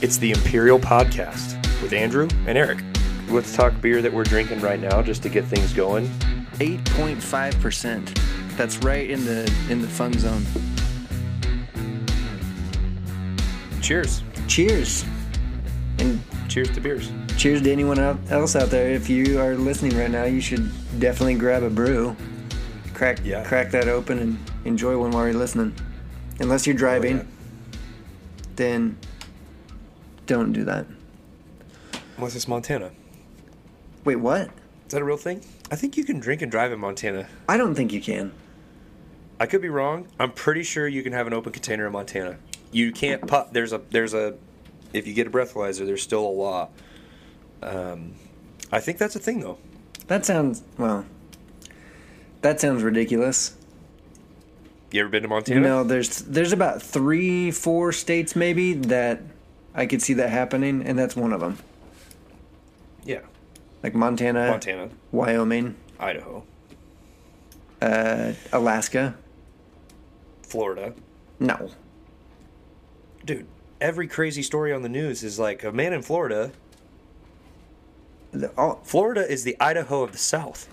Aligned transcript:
It's 0.00 0.16
the 0.16 0.30
Imperial 0.30 0.78
Podcast 0.78 1.54
with 1.82 1.92
Andrew 1.92 2.28
and 2.46 2.56
Eric. 2.56 2.78
Let's 3.28 3.54
talk 3.54 3.78
beer 3.80 4.00
that 4.00 4.12
we're 4.12 4.24
drinking 4.24 4.60
right 4.60 4.80
now 4.80 5.02
just 5.02 5.22
to 5.24 5.28
get 5.28 5.44
things 5.44 5.72
going. 5.72 6.06
8.5%. 6.60 8.56
That's 8.56 8.78
right 8.78 9.08
in 9.08 9.24
the 9.24 9.52
in 9.70 9.80
the 9.82 9.88
fun 9.88 10.12
zone. 10.14 10.44
Cheers. 13.80 14.22
Cheers. 14.48 15.04
And 15.98 16.20
Cheers 16.48 16.70
to 16.70 16.80
beers. 16.80 17.10
cheers 17.36 17.62
to 17.62 17.70
anyone 17.70 17.98
out- 17.98 18.18
else 18.30 18.56
out 18.56 18.70
there. 18.70 18.90
If 18.90 19.08
you 19.10 19.38
are 19.40 19.54
listening 19.54 19.96
right 19.96 20.10
now, 20.10 20.24
you 20.24 20.40
should 20.40 20.70
definitely 20.98 21.34
grab 21.34 21.62
a 21.62 21.70
brew. 21.70 22.16
Crack 22.94 23.18
Yeah. 23.24 23.44
crack 23.44 23.70
that 23.72 23.88
open 23.88 24.18
and 24.18 24.38
enjoy 24.64 24.96
one 24.98 25.10
while 25.10 25.24
you're 25.26 25.34
listening. 25.36 25.72
Unless 26.40 26.66
you're 26.66 26.76
driving, 26.76 27.16
oh, 27.18 27.22
yeah. 27.22 27.78
then 28.56 28.96
don't 30.28 30.52
do 30.52 30.62
that. 30.64 30.86
What's 32.16 32.34
this, 32.34 32.46
Montana? 32.46 32.92
Wait, 34.04 34.16
what? 34.16 34.50
Is 34.86 34.92
that 34.92 35.02
a 35.02 35.04
real 35.04 35.16
thing? 35.16 35.44
I 35.72 35.76
think 35.76 35.96
you 35.96 36.04
can 36.04 36.20
drink 36.20 36.42
and 36.42 36.50
drive 36.50 36.70
in 36.70 36.78
Montana. 36.78 37.26
I 37.48 37.56
don't 37.56 37.74
think 37.74 37.92
you 37.92 38.00
can. 38.00 38.32
I 39.40 39.46
could 39.46 39.62
be 39.62 39.68
wrong. 39.68 40.06
I'm 40.20 40.32
pretty 40.32 40.62
sure 40.62 40.86
you 40.86 41.02
can 41.02 41.12
have 41.12 41.26
an 41.26 41.32
open 41.32 41.52
container 41.52 41.86
in 41.86 41.92
Montana. 41.92 42.36
You 42.70 42.92
can't 42.92 43.26
pop. 43.26 43.52
There's 43.52 43.72
a 43.72 43.80
there's 43.90 44.14
a 44.14 44.36
if 44.92 45.06
you 45.06 45.14
get 45.14 45.26
a 45.26 45.30
breathalyzer, 45.30 45.86
there's 45.86 46.02
still 46.02 46.26
a 46.26 46.28
law. 46.28 46.68
Um, 47.62 48.14
I 48.70 48.80
think 48.80 48.98
that's 48.98 49.16
a 49.16 49.18
thing 49.18 49.40
though. 49.40 49.58
That 50.08 50.26
sounds 50.26 50.62
well. 50.76 51.06
That 52.42 52.60
sounds 52.60 52.82
ridiculous. 52.82 53.56
You 54.90 55.00
ever 55.00 55.08
been 55.08 55.22
to 55.22 55.28
Montana? 55.28 55.60
No, 55.60 55.84
there's 55.84 56.18
there's 56.22 56.52
about 56.52 56.82
three, 56.82 57.50
four 57.50 57.92
states 57.92 58.34
maybe 58.34 58.74
that 58.74 59.22
I 59.78 59.86
could 59.86 60.02
see 60.02 60.12
that 60.14 60.30
happening, 60.30 60.82
and 60.82 60.98
that's 60.98 61.14
one 61.14 61.32
of 61.32 61.40
them. 61.40 61.56
Yeah, 63.04 63.20
Like 63.84 63.94
Montana, 63.94 64.48
Montana, 64.50 64.90
Wyoming, 65.12 65.76
Idaho, 66.00 66.42
uh, 67.80 68.32
Alaska. 68.52 69.14
Florida. 70.42 70.94
No, 71.38 71.70
Dude, 73.24 73.46
every 73.80 74.08
crazy 74.08 74.42
story 74.42 74.72
on 74.72 74.82
the 74.82 74.88
news 74.88 75.22
is 75.22 75.38
like 75.38 75.62
a 75.62 75.70
man 75.70 75.92
in 75.92 76.02
Florida. 76.02 76.50
The- 78.32 78.50
all, 78.58 78.80
Florida 78.82 79.30
is 79.30 79.44
the 79.44 79.56
Idaho 79.60 80.02
of 80.02 80.10
the 80.10 80.18
South. 80.18 80.68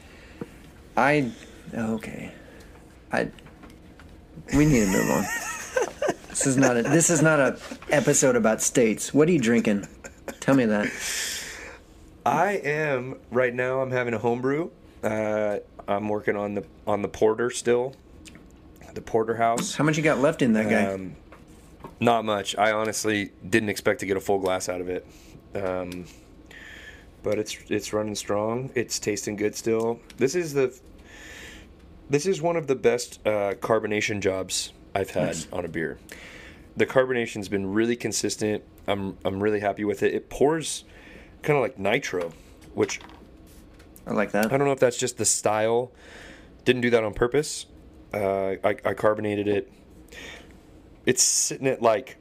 I 0.97 1.31
okay. 1.75 2.31
I 3.11 3.29
we 4.55 4.65
need 4.65 4.79
to 4.79 4.87
move 4.87 5.11
on. 5.11 5.25
this 6.35 6.47
is 6.47 6.57
not 6.57 6.75
a 6.75 6.83
this 6.83 7.09
is 7.09 7.21
not 7.21 7.39
a 7.39 7.57
episode 7.89 8.35
about 8.35 8.61
states. 8.61 9.13
What 9.13 9.29
are 9.29 9.31
you 9.31 9.39
drinking? 9.39 9.87
Tell 10.41 10.53
me 10.53 10.65
that. 10.65 10.87
I 12.25 12.53
am 12.53 13.15
right 13.31 13.53
now. 13.53 13.79
I'm 13.79 13.91
having 13.91 14.13
a 14.13 14.17
homebrew. 14.19 14.69
Uh, 15.01 15.59
I'm 15.87 16.09
working 16.09 16.35
on 16.35 16.55
the 16.55 16.65
on 16.85 17.01
the 17.01 17.07
porter 17.07 17.49
still, 17.49 17.95
the 18.93 19.01
porterhouse. 19.01 19.75
How 19.75 19.85
much 19.85 19.95
you 19.95 20.03
got 20.03 20.19
left 20.19 20.41
in 20.41 20.51
that 20.53 20.69
guy? 20.69 20.85
Um, 20.85 21.15
not 22.01 22.25
much. 22.25 22.57
I 22.57 22.73
honestly 22.73 23.31
didn't 23.47 23.69
expect 23.69 24.01
to 24.01 24.05
get 24.05 24.17
a 24.17 24.21
full 24.21 24.39
glass 24.39 24.67
out 24.67 24.81
of 24.81 24.89
it. 24.89 25.07
Um, 25.55 26.05
but 27.23 27.39
it's 27.39 27.57
it's 27.69 27.93
running 27.93 28.15
strong. 28.15 28.71
It's 28.75 28.99
tasting 28.99 29.37
good 29.37 29.55
still. 29.55 30.01
This 30.17 30.35
is 30.35 30.53
the 30.53 30.77
this 32.09 32.25
is 32.25 32.41
one 32.41 32.57
of 32.57 32.67
the 32.67 32.75
best 32.75 33.25
uh, 33.25 33.53
carbonation 33.53 34.19
jobs 34.19 34.73
I've 34.95 35.11
had 35.11 35.25
Nice. 35.27 35.47
on 35.53 35.65
a 35.65 35.67
beer. 35.67 35.99
The 36.77 36.85
carbonation's 36.85 37.47
been 37.49 37.73
really 37.73 37.95
consistent. 37.95 38.63
I'm 38.87 39.17
I'm 39.23 39.41
really 39.43 39.59
happy 39.59 39.83
with 39.83 40.01
it. 40.03 40.13
It 40.13 40.29
pours 40.29 40.83
kind 41.43 41.57
of 41.57 41.61
like 41.63 41.77
nitro, 41.77 42.31
which 42.73 42.99
I 44.07 44.13
like 44.13 44.31
that. 44.31 44.45
I 44.51 44.57
don't 44.57 44.65
know 44.65 44.71
if 44.73 44.79
that's 44.79 44.97
just 44.97 45.17
the 45.17 45.25
style. 45.25 45.91
Didn't 46.63 46.81
do 46.81 46.89
that 46.91 47.03
on 47.03 47.13
purpose. 47.13 47.65
Uh, 48.13 48.55
I, 48.63 48.75
I 48.85 48.93
carbonated 48.93 49.47
it. 49.47 49.71
It's 51.05 51.21
sitting 51.21 51.67
at 51.67 51.81
like 51.81 52.17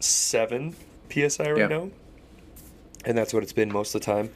seven 0.00 0.76
psi 1.10 1.50
right 1.50 1.56
Yeah. 1.58 1.66
now, 1.68 1.90
and 3.04 3.16
that's 3.16 3.32
what 3.32 3.42
it's 3.42 3.52
been 3.52 3.72
most 3.72 3.94
of 3.94 4.00
the 4.00 4.04
time. 4.06 4.30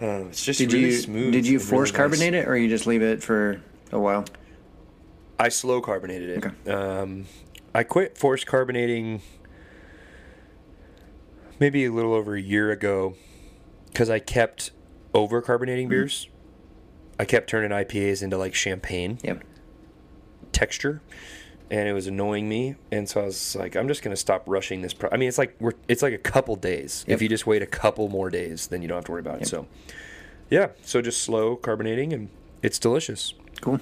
Uh, 0.00 0.26
it's 0.28 0.44
just 0.44 0.58
Did 0.58 0.72
really 0.72 0.86
you 0.86 0.92
smooth. 0.92 1.32
did 1.32 1.46
you 1.46 1.58
force 1.58 1.70
really 1.70 1.80
nice. 1.84 1.96
carbonate 1.96 2.34
it, 2.34 2.48
or 2.48 2.56
you 2.56 2.68
just 2.68 2.86
leave 2.86 3.02
it 3.02 3.22
for 3.22 3.60
a 3.92 3.98
while? 3.98 4.24
I 5.38 5.48
slow 5.50 5.80
carbonated 5.80 6.30
it. 6.30 6.44
Okay. 6.46 6.70
Um, 6.72 7.26
I 7.74 7.82
quit 7.82 8.16
force 8.16 8.42
carbonating 8.44 9.20
maybe 11.58 11.84
a 11.84 11.92
little 11.92 12.14
over 12.14 12.34
a 12.34 12.40
year 12.40 12.70
ago 12.70 13.14
because 13.88 14.10
I 14.10 14.18
kept 14.18 14.70
over 15.14 15.40
carbonating 15.42 15.88
beers. 15.88 16.28
I 17.18 17.24
kept 17.24 17.48
turning 17.48 17.70
IPAs 17.70 18.22
into 18.22 18.36
like 18.36 18.54
champagne 18.54 19.18
Yep. 19.24 19.42
texture, 20.52 21.00
and 21.70 21.88
it 21.88 21.92
was 21.94 22.06
annoying 22.06 22.48
me. 22.48 22.74
And 22.92 23.08
so 23.08 23.22
I 23.22 23.24
was 23.24 23.56
like, 23.56 23.74
I'm 23.74 23.88
just 23.88 24.02
gonna 24.02 24.16
stop 24.16 24.42
rushing 24.46 24.82
this. 24.82 24.92
Pro- 24.92 25.10
I 25.10 25.16
mean, 25.16 25.28
it's 25.28 25.38
like 25.38 25.56
we're 25.58 25.72
it's 25.88 26.02
like 26.02 26.12
a 26.12 26.18
couple 26.18 26.56
days. 26.56 27.04
Yep. 27.08 27.14
If 27.16 27.22
you 27.22 27.28
just 27.28 27.46
wait 27.46 27.62
a 27.62 27.66
couple 27.66 28.08
more 28.08 28.28
days, 28.30 28.66
then 28.66 28.82
you 28.82 28.88
don't 28.88 28.96
have 28.96 29.04
to 29.06 29.12
worry 29.12 29.20
about 29.20 29.36
it. 29.36 29.40
Yep. 29.40 29.48
So, 29.48 29.66
yeah. 30.50 30.68
So 30.82 31.00
just 31.00 31.22
slow 31.22 31.56
carbonating, 31.56 32.12
and 32.12 32.28
it's 32.62 32.78
delicious. 32.78 33.32
Cool. 33.62 33.80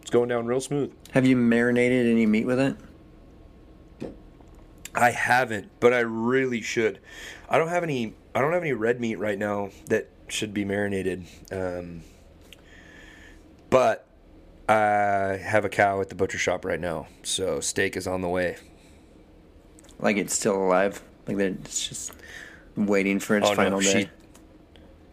It's 0.00 0.10
going 0.10 0.28
down 0.28 0.46
real 0.46 0.60
smooth. 0.60 0.92
Have 1.12 1.26
you 1.26 1.36
marinated 1.36 2.06
any 2.06 2.26
meat 2.26 2.46
with 2.46 2.58
it? 2.58 2.76
I 4.94 5.10
haven't, 5.10 5.70
but 5.78 5.92
I 5.92 6.00
really 6.00 6.60
should. 6.62 6.98
I 7.48 7.58
don't 7.58 7.68
have 7.68 7.82
any. 7.82 8.14
I 8.34 8.40
don't 8.40 8.52
have 8.52 8.62
any 8.62 8.72
red 8.72 9.00
meat 9.00 9.16
right 9.16 9.38
now 9.38 9.70
that 9.86 10.08
should 10.28 10.52
be 10.52 10.64
marinated. 10.64 11.26
Um, 11.52 12.02
but 13.68 14.06
I 14.68 15.38
have 15.42 15.64
a 15.64 15.68
cow 15.68 16.00
at 16.00 16.08
the 16.08 16.14
butcher 16.14 16.38
shop 16.38 16.64
right 16.64 16.80
now, 16.80 17.06
so 17.22 17.60
steak 17.60 17.96
is 17.96 18.06
on 18.06 18.20
the 18.20 18.28
way. 18.28 18.56
Like 19.98 20.16
it's 20.16 20.34
still 20.34 20.56
alive? 20.56 21.02
Like 21.26 21.38
it's 21.38 21.88
just 21.88 22.12
waiting 22.76 23.20
for 23.20 23.36
its 23.36 23.48
oh 23.48 23.54
final 23.54 23.80
no, 23.80 23.92
day. 23.92 24.02
she. 24.04 24.10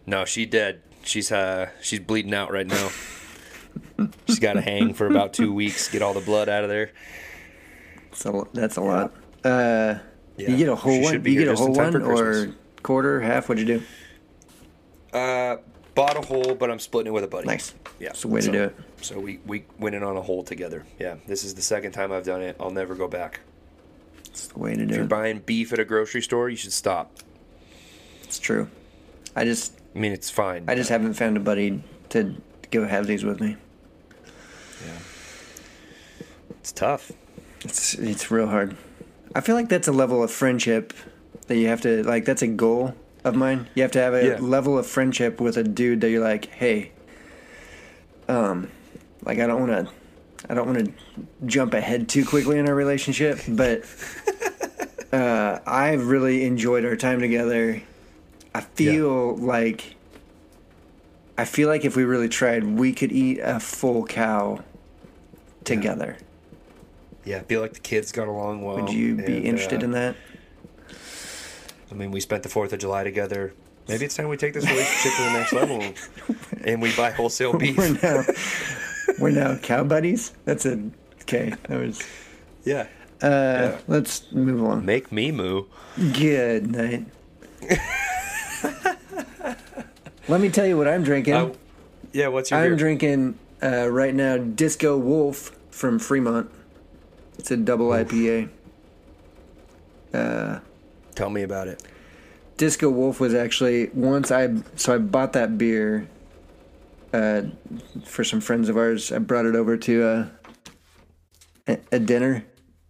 No, 0.05 0.25
she 0.25 0.45
dead. 0.45 0.81
She's 1.03 1.31
uh 1.31 1.69
she's 1.81 1.99
bleeding 1.99 2.33
out 2.33 2.51
right 2.51 2.67
now. 2.67 2.89
she's 4.27 4.39
got 4.39 4.53
to 4.53 4.61
hang 4.61 4.93
for 4.93 5.07
about 5.07 5.33
two 5.33 5.53
weeks, 5.53 5.89
get 5.89 6.01
all 6.01 6.13
the 6.13 6.21
blood 6.21 6.49
out 6.49 6.63
of 6.63 6.69
there. 6.69 6.91
So 8.13 8.47
that's 8.53 8.77
a 8.77 8.81
lot. 8.81 9.13
Uh, 9.43 9.95
Yeah. 10.38 10.49
You 10.51 10.57
get 10.57 10.69
a 10.69 10.75
whole 10.75 11.01
one. 11.01 11.13
You 11.25 11.39
get 11.39 11.47
a 11.47 11.55
whole 11.55 11.73
one 11.73 11.95
or 12.01 12.53
quarter, 12.83 13.21
half. 13.21 13.49
What'd 13.49 13.67
you 13.67 13.79
do? 13.79 15.17
Uh, 15.17 15.57
bought 15.95 16.16
a 16.17 16.21
whole, 16.25 16.53
but 16.55 16.69
I'm 16.69 16.79
splitting 16.79 17.07
it 17.11 17.13
with 17.13 17.23
a 17.23 17.27
buddy. 17.27 17.47
Nice. 17.47 17.73
Yeah, 17.99 18.09
It's 18.09 18.21
the 18.21 18.27
way 18.27 18.41
to 18.41 18.45
so- 18.45 18.51
do 18.51 18.63
it. 18.66 18.75
So 19.01 19.19
we 19.19 19.39
we 19.45 19.63
went 19.79 19.95
in 19.95 20.01
on 20.03 20.17
a 20.17 20.21
whole 20.21 20.43
together. 20.43 20.83
Yeah, 20.99 21.16
this 21.27 21.43
is 21.43 21.53
the 21.55 21.61
second 21.61 21.91
time 21.91 22.11
I've 22.11 22.25
done 22.25 22.41
it. 22.41 22.55
I'll 22.59 22.71
never 22.71 22.95
go 22.95 23.07
back. 23.07 23.39
It's 24.27 24.47
the 24.47 24.57
way 24.59 24.71
to 24.75 24.77
do. 24.85 24.89
If 24.89 24.95
you're 24.95 25.05
it. 25.05 25.09
buying 25.09 25.39
beef 25.39 25.71
at 25.73 25.79
a 25.79 25.85
grocery 25.85 26.21
store, 26.21 26.49
you 26.49 26.55
should 26.55 26.73
stop. 26.73 27.16
It's 28.23 28.39
true. 28.39 28.67
I 29.35 29.43
just 29.45 29.73
I 29.95 29.99
mean, 29.99 30.11
it's 30.13 30.29
fine. 30.31 30.66
I 30.67 30.73
just 30.75 30.89
haven't 30.89 31.13
found 31.13 31.37
a 31.37 31.39
buddy 31.39 31.83
to 32.09 32.35
go 32.71 32.85
have 32.87 33.05
these 33.07 33.23
with 33.23 33.39
me. 33.39 33.55
yeah. 34.85 34.99
It's 36.67 36.73
tough. 36.73 37.13
It's 37.63 37.94
it's 37.94 38.29
real 38.29 38.47
hard. 38.47 38.75
I 39.33 39.39
feel 39.39 39.55
like 39.55 39.69
that's 39.69 39.88
a 39.88 39.94
level 39.94 40.22
of 40.22 40.29
friendship 40.29 40.91
that 41.47 41.55
you 41.55 41.67
have 41.69 41.79
to 41.83 42.03
like. 42.03 42.25
That's 42.25 42.41
a 42.41 42.47
goal 42.47 42.94
of 43.23 43.38
mine. 43.38 43.69
You 43.73 43.83
have 43.83 43.94
to 43.94 44.00
have 44.01 44.13
a 44.13 44.28
Yeah. 44.28 44.38
level 44.41 44.78
of 44.78 44.85
friendship 44.85 45.39
with 45.39 45.55
a 45.55 45.63
dude 45.63 46.01
that 46.01 46.09
you're 46.09 46.22
like, 46.22 46.47
hey, 46.47 46.91
um, 48.28 48.69
like 49.23 49.39
I 49.39 49.47
don't 49.47 49.66
want 49.66 49.88
to, 49.88 49.94
I 50.50 50.55
don't 50.55 50.66
want 50.67 50.85
to 50.88 50.94
jump 51.45 51.73
ahead 51.73 52.09
too 52.09 52.25
quickly 52.25 52.59
in 52.59 52.67
our 52.67 52.75
relationship, 52.75 53.39
but 53.47 53.84
uh, 55.13 55.59
I've 55.66 56.05
really 56.07 56.44
enjoyed 56.44 56.84
our 56.84 56.97
time 56.97 57.22
together. 57.22 57.81
I 58.53 58.59
feel 58.59 59.37
like. 59.37 59.96
I 61.37 61.46
feel 61.46 61.69
like 61.69 61.85
if 61.85 61.96
we 61.96 62.03
really 62.03 62.28
tried, 62.28 62.66
we 62.66 62.91
could 62.91 63.14
eat 63.14 63.40
a 63.41 63.58
full 63.58 64.05
cow 64.05 64.66
together. 65.64 66.17
Yeah, 67.28 67.40
I 67.40 67.41
feel 67.41 67.59
like 67.59 67.74
the 67.74 67.82
kids 67.82 68.14
got 68.14 68.29
along 68.29 68.62
well. 68.62 68.78
Would 68.78 68.94
you 68.94 69.16
be 69.16 69.26
and, 69.26 69.46
interested 69.46 69.82
uh, 69.82 69.85
in 69.85 69.91
that? 69.91 70.16
I 71.91 71.94
mean, 71.94 72.09
we 72.12 72.22
spent 72.22 72.44
the 72.44 72.50
Fourth 72.50 72.72
of 72.72 72.79
July 72.79 73.03
together. 73.03 73.53
Maybe 73.90 74.06
it's 74.06 74.16
time 74.16 74.29
we 74.29 74.38
take 74.38 74.53
this 74.53 74.64
relationship 74.66 75.12
to 75.18 75.24
the 75.24 75.34
next 75.34 75.52
level, 75.53 75.84
and 76.64 76.82
we 76.82 76.96
buy 76.96 77.12
wholesale 77.12 77.58
beef. 77.58 77.78
We're 77.78 78.00
now 78.02 78.24
we're 79.20 79.32
now 79.32 79.58
cow 79.58 79.84
buddies. 79.84 80.32
That's 80.46 80.66
a 80.66 80.79
okay. 81.24 81.53
That 81.68 81.79
was. 81.82 82.02
Yeah, 82.64 82.88
Uh, 83.22 83.28
Yeah. 83.28 83.78
Let's 83.88 84.32
move 84.32 84.64
on. 84.64 84.85
make 84.85 85.12
me 85.12 85.34
moo. 85.34 85.66
Good 86.14 86.72
night. 86.72 87.08
Let 90.29 90.41
me 90.41 90.50
tell 90.50 90.66
you 90.66 90.78
what 90.78 90.88
I'm 90.88 91.03
drinking. 91.03 91.34
Uh, 91.34 91.53
yeah, 92.14 92.28
what's 92.29 92.52
your 92.52 92.59
I'm 92.62 92.70
beer? 92.72 92.78
drinking 92.78 93.38
uh, 93.62 93.90
right 93.90 94.16
now 94.16 94.38
Disco 94.38 94.97
Wolf 94.97 95.52
from 95.72 96.00
Fremont. 96.00 96.50
It's 97.37 97.51
a 97.51 97.57
double 97.57 97.89
IPA. 97.89 98.49
Uh, 100.13 100.59
Tell 101.16 101.29
me 101.29 101.43
about 101.43 101.67
it. 101.67 101.84
Disco 102.57 102.89
Wolf 102.89 103.19
was 103.19 103.34
actually 103.34 103.89
once 103.93 104.31
I 104.31 104.49
so 104.75 104.95
I 104.95 104.97
bought 104.97 105.34
that 105.34 105.57
beer 105.57 106.07
uh, 107.13 107.43
for 108.03 108.23
some 108.23 108.41
friends 108.41 108.69
of 108.69 108.78
ours. 108.78 109.11
I 109.11 109.19
brought 109.19 109.45
it 109.45 109.55
over 109.55 109.78
to 109.78 110.03
uh, 110.03 110.25
a, 111.67 111.78
a 111.91 111.99
dinner, 111.99 112.45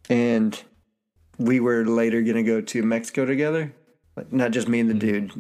and 0.10 0.62
we 1.38 1.60
were 1.60 1.86
later 1.86 2.22
gonna 2.22 2.44
go 2.44 2.62
to 2.62 2.84
Mexico 2.84 3.26
together. 3.26 3.74
Like, 4.16 4.32
not 4.34 4.52
just 4.52 4.68
me 4.68 4.80
and 4.80 4.90
the 4.90 4.94
dude. 4.94 5.32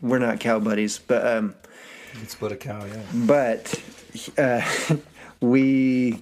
We're 0.00 0.18
not 0.18 0.40
cow 0.40 0.58
buddies, 0.58 0.98
but 0.98 1.26
um, 1.26 1.54
You 2.14 2.20
can 2.20 2.28
split 2.28 2.52
a 2.52 2.56
cow, 2.56 2.84
yeah. 2.84 3.02
but 3.14 3.80
uh, 4.38 4.62
we 5.40 6.20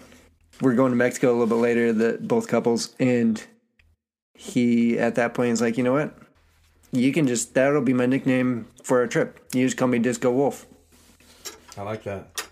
were 0.61 0.75
going 0.75 0.91
to 0.91 0.97
Mexico 0.97 1.31
a 1.31 1.35
little 1.37 1.47
bit 1.47 1.55
later, 1.63 1.93
the 1.93 2.19
both 2.21 2.49
couples, 2.49 2.95
and 2.99 3.43
he 4.35 4.99
at 4.99 5.15
that 5.17 5.35
point 5.35 5.51
is 5.53 5.61
like, 5.61 5.77
you 5.77 5.85
know 5.85 5.93
what? 5.93 6.17
You 6.93 7.13
can 7.13 7.27
just 7.27 7.55
that'll 7.55 7.83
be 7.83 7.93
my 7.93 8.07
nickname 8.07 8.67
for 8.83 9.01
our 9.01 9.07
trip. 9.07 9.41
You 9.53 9.67
just 9.67 9.77
call 9.77 9.89
me 9.89 9.99
Disco 9.99 10.31
Wolf. 10.31 10.67
I 11.77 11.83
like 11.83 12.05
that. 12.05 12.47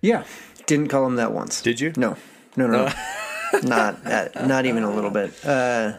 Yeah, 0.00 0.24
didn't 0.66 0.88
call 0.88 1.06
him 1.06 1.16
that 1.16 1.32
once. 1.32 1.60
Did 1.62 1.80
you? 1.80 1.92
No, 1.96 2.16
no, 2.56 2.66
no, 2.66 2.86
no. 2.86 3.60
not 3.62 4.06
uh, 4.06 4.28
not 4.46 4.66
even 4.66 4.82
a 4.82 4.94
little 4.94 5.10
bit. 5.10 5.32
Uh, 5.44 5.98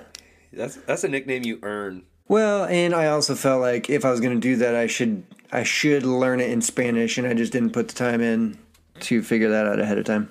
That's 0.53 0.75
that's 0.77 1.03
a 1.03 1.07
nickname 1.07 1.44
you 1.44 1.59
earn. 1.63 2.03
well, 2.27 2.65
and 2.65 2.94
I 2.94 3.07
also 3.07 3.35
felt 3.35 3.62
like 3.62 3.89
if 3.89 4.03
I 4.06 4.12
was 4.12 4.19
going 4.19 4.33
to 4.35 4.39
do 4.41 4.56
that, 4.57 4.75
I 4.75 4.88
should 4.88 5.23
I 5.51 5.63
should 5.63 6.03
learn 6.03 6.39
it 6.39 6.50
in 6.50 6.62
Spanish, 6.62 7.17
and 7.17 7.27
I 7.27 7.33
just 7.33 7.51
didn't 7.51 7.71
put 7.71 7.88
the 7.88 7.94
time 7.95 8.21
in 8.21 8.57
to 9.01 9.21
figure 9.21 9.50
that 9.50 9.67
out 9.67 9.79
ahead 9.79 9.97
of 9.97 10.06
time. 10.06 10.29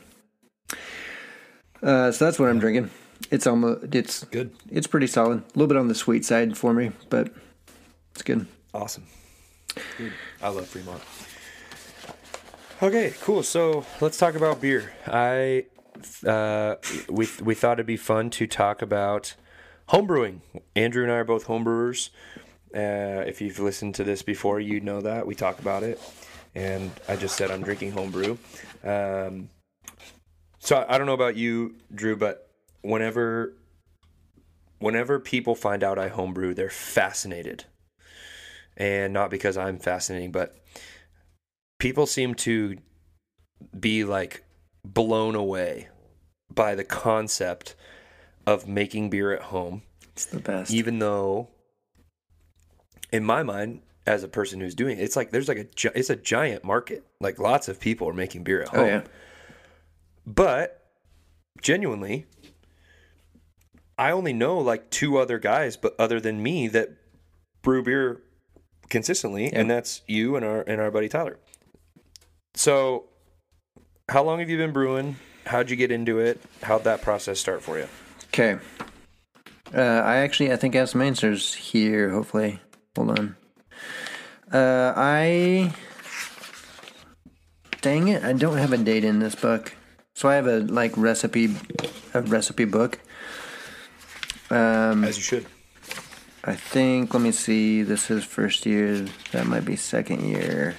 Uh, 1.84 2.10
so 2.10 2.24
that's 2.24 2.38
what 2.38 2.48
I'm 2.48 2.58
drinking. 2.58 2.90
It's 3.30 3.46
almost 3.46 3.94
it's 3.94 4.24
Good. 4.24 4.52
it's 4.70 4.86
pretty 4.86 5.06
solid. 5.06 5.38
A 5.38 5.44
little 5.54 5.68
bit 5.68 5.76
on 5.76 5.88
the 5.88 5.94
sweet 5.94 6.24
side 6.24 6.56
for 6.56 6.72
me, 6.72 6.92
but 7.10 7.32
it's 8.12 8.22
good. 8.22 8.46
Awesome. 8.72 9.04
Good. 9.98 10.12
I 10.42 10.48
love 10.48 10.66
Fremont. 10.66 11.02
Okay, 12.82 13.12
cool. 13.20 13.42
So 13.42 13.84
let's 14.00 14.18
talk 14.18 14.34
about 14.34 14.60
beer. 14.60 14.92
I 15.06 15.66
uh, 16.26 16.76
we 17.08 17.28
we 17.42 17.54
thought 17.54 17.74
it'd 17.74 17.86
be 17.86 17.96
fun 17.96 18.30
to 18.30 18.46
talk 18.46 18.82
about 18.82 19.34
homebrewing. 19.90 20.40
Andrew 20.74 21.02
and 21.02 21.12
I 21.12 21.16
are 21.16 21.24
both 21.24 21.46
homebrewers. 21.46 22.10
Uh, 22.74 23.22
if 23.26 23.40
you've 23.40 23.60
listened 23.60 23.94
to 23.96 24.04
this 24.04 24.22
before, 24.22 24.58
you 24.58 24.80
know 24.80 25.00
that 25.02 25.26
we 25.26 25.34
talk 25.34 25.60
about 25.60 25.82
it. 25.82 26.00
And 26.54 26.90
I 27.08 27.16
just 27.16 27.36
said 27.36 27.50
I'm 27.50 27.62
drinking 27.62 27.92
homebrew. 27.92 28.36
Um, 28.82 29.48
so 30.64 30.84
I, 30.88 30.98
don't 30.98 31.06
know 31.06 31.14
about 31.14 31.36
you, 31.36 31.76
Drew, 31.94 32.16
but 32.16 32.50
whenever 32.82 33.54
whenever 34.78 35.18
people 35.18 35.54
find 35.54 35.82
out 35.84 35.98
I 35.98 36.08
homebrew, 36.08 36.54
they're 36.54 36.68
fascinated 36.68 37.64
and 38.76 39.12
not 39.12 39.30
because 39.30 39.56
I'm 39.56 39.78
fascinating, 39.78 40.32
but 40.32 40.56
people 41.78 42.06
seem 42.06 42.34
to 42.36 42.76
be 43.78 44.04
like 44.04 44.44
blown 44.84 45.34
away 45.34 45.88
by 46.52 46.74
the 46.74 46.84
concept 46.84 47.74
of 48.46 48.68
making 48.68 49.10
beer 49.10 49.32
at 49.32 49.42
home, 49.42 49.82
It's 50.12 50.26
the 50.26 50.40
best. 50.40 50.72
even 50.72 50.98
though, 50.98 51.48
in 53.10 53.24
my 53.24 53.42
mind, 53.42 53.82
as 54.06 54.22
a 54.22 54.28
person 54.28 54.60
who's 54.60 54.74
doing 54.74 54.98
it, 54.98 55.02
it's 55.02 55.16
like 55.16 55.30
there's 55.30 55.48
like 55.48 55.58
a 55.58 55.98
it's 55.98 56.10
a 56.10 56.16
giant 56.16 56.64
market. 56.64 57.04
Like 57.20 57.38
lots 57.38 57.68
of 57.68 57.80
people 57.80 58.08
are 58.08 58.14
making 58.14 58.44
beer 58.44 58.62
at 58.62 58.74
oh, 58.74 58.78
home, 58.78 58.84
oh 58.84 58.88
yeah, 58.88 59.02
but 60.26 60.86
genuinely, 61.62 62.26
I 63.98 64.10
only 64.10 64.32
know 64.32 64.58
like 64.58 64.90
two 64.90 65.18
other 65.18 65.38
guys, 65.38 65.76
but 65.76 65.94
other 65.98 66.20
than 66.20 66.42
me 66.42 66.68
that 66.68 66.90
brew 67.62 67.82
beer 67.82 68.22
consistently, 68.88 69.52
and 69.52 69.70
that's 69.70 70.02
you 70.06 70.36
and 70.36 70.44
our 70.44 70.62
and 70.62 70.80
our 70.80 70.90
buddy 70.90 71.08
Tyler. 71.08 71.38
So, 72.54 73.06
how 74.08 74.22
long 74.22 74.38
have 74.40 74.50
you 74.50 74.56
been 74.56 74.72
brewing? 74.72 75.16
How'd 75.46 75.70
you 75.70 75.76
get 75.76 75.90
into 75.90 76.18
it? 76.18 76.40
How'd 76.62 76.84
that 76.84 77.02
process 77.02 77.38
start 77.38 77.62
for 77.62 77.78
you? 77.78 77.88
okay. 78.28 78.58
Uh, 79.72 79.80
I 79.80 80.16
actually 80.16 80.52
I 80.52 80.56
think 80.56 80.74
I 80.76 80.78
have 80.78 80.90
some 80.90 81.02
answers 81.02 81.54
here. 81.54 82.10
Hopefully, 82.10 82.60
hold 82.96 83.18
on. 83.18 83.36
Uh, 84.52 84.92
I 84.96 85.72
dang 87.80 88.08
it, 88.08 88.22
I 88.22 88.32
don't 88.32 88.56
have 88.56 88.72
a 88.72 88.78
date 88.78 89.04
in 89.04 89.18
this 89.18 89.34
book, 89.34 89.74
so 90.14 90.28
I 90.28 90.34
have 90.34 90.46
a 90.46 90.60
like 90.60 90.96
recipe, 90.96 91.54
a 92.12 92.22
recipe 92.22 92.64
book. 92.64 92.98
Um, 94.50 95.04
As 95.04 95.16
you 95.16 95.22
should. 95.22 95.46
I 96.44 96.54
think, 96.54 97.14
let 97.14 97.22
me 97.22 97.32
see, 97.32 97.82
this 97.82 98.10
is 98.10 98.22
first 98.22 98.66
year, 98.66 99.06
that 99.32 99.46
might 99.46 99.64
be 99.64 99.76
second 99.76 100.28
year. 100.28 100.74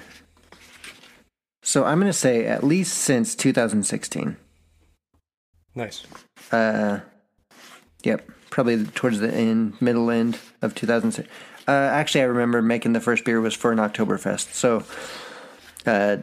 So 1.64 1.84
I'm 1.84 2.00
going 2.00 2.12
to 2.12 2.18
say 2.18 2.46
at 2.46 2.64
least 2.64 2.96
since 2.96 3.34
2016. 3.36 4.38
Nice. 5.74 6.06
Uh, 6.52 7.00
yep, 8.04 8.30
probably 8.52 8.86
towards 8.86 9.20
the 9.20 9.34
end, 9.34 9.82
middle 9.82 10.12
end 10.12 10.38
of 10.62 10.76
2006. 10.76 11.28
Uh, 11.68 11.72
actually, 11.72 12.22
I 12.22 12.26
remember 12.26 12.62
making 12.62 12.94
the 12.94 13.02
first 13.02 13.26
beer 13.26 13.42
was 13.42 13.56
for 13.56 13.72
an 13.72 13.80
Oktoberfest. 13.80 14.54
So, 14.54 14.84
uh, 15.88 16.18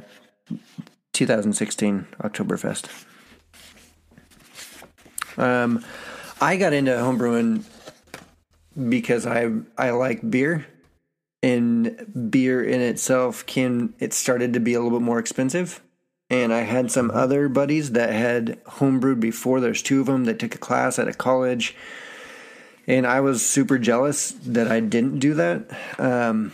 2016 1.26 2.06
Oktoberfest. 2.20 2.88
Um, 5.38 5.84
I 6.40 6.56
got 6.56 6.72
into 6.72 6.90
homebrewing 6.90 7.64
because 8.88 9.24
I 9.24 9.50
I 9.78 9.90
like 9.90 10.28
beer, 10.28 10.66
and 11.42 12.30
beer 12.30 12.62
in 12.62 12.80
itself 12.80 13.46
can 13.46 13.94
it 14.00 14.12
started 14.12 14.52
to 14.54 14.60
be 14.60 14.74
a 14.74 14.80
little 14.80 14.98
bit 14.98 15.04
more 15.04 15.20
expensive. 15.20 15.80
And 16.28 16.52
I 16.52 16.62
had 16.62 16.90
some 16.90 17.10
other 17.10 17.48
buddies 17.48 17.92
that 17.92 18.10
had 18.10 18.64
homebrewed 18.64 19.20
before. 19.20 19.60
There's 19.60 19.82
two 19.82 20.00
of 20.00 20.06
them 20.06 20.24
that 20.24 20.38
took 20.38 20.54
a 20.54 20.58
class 20.58 20.98
at 20.98 21.06
a 21.06 21.12
college, 21.12 21.76
and 22.88 23.06
I 23.06 23.20
was 23.20 23.46
super 23.46 23.78
jealous 23.78 24.32
that 24.46 24.66
I 24.66 24.80
didn't 24.80 25.20
do 25.20 25.34
that. 25.34 25.70
Um, 26.00 26.52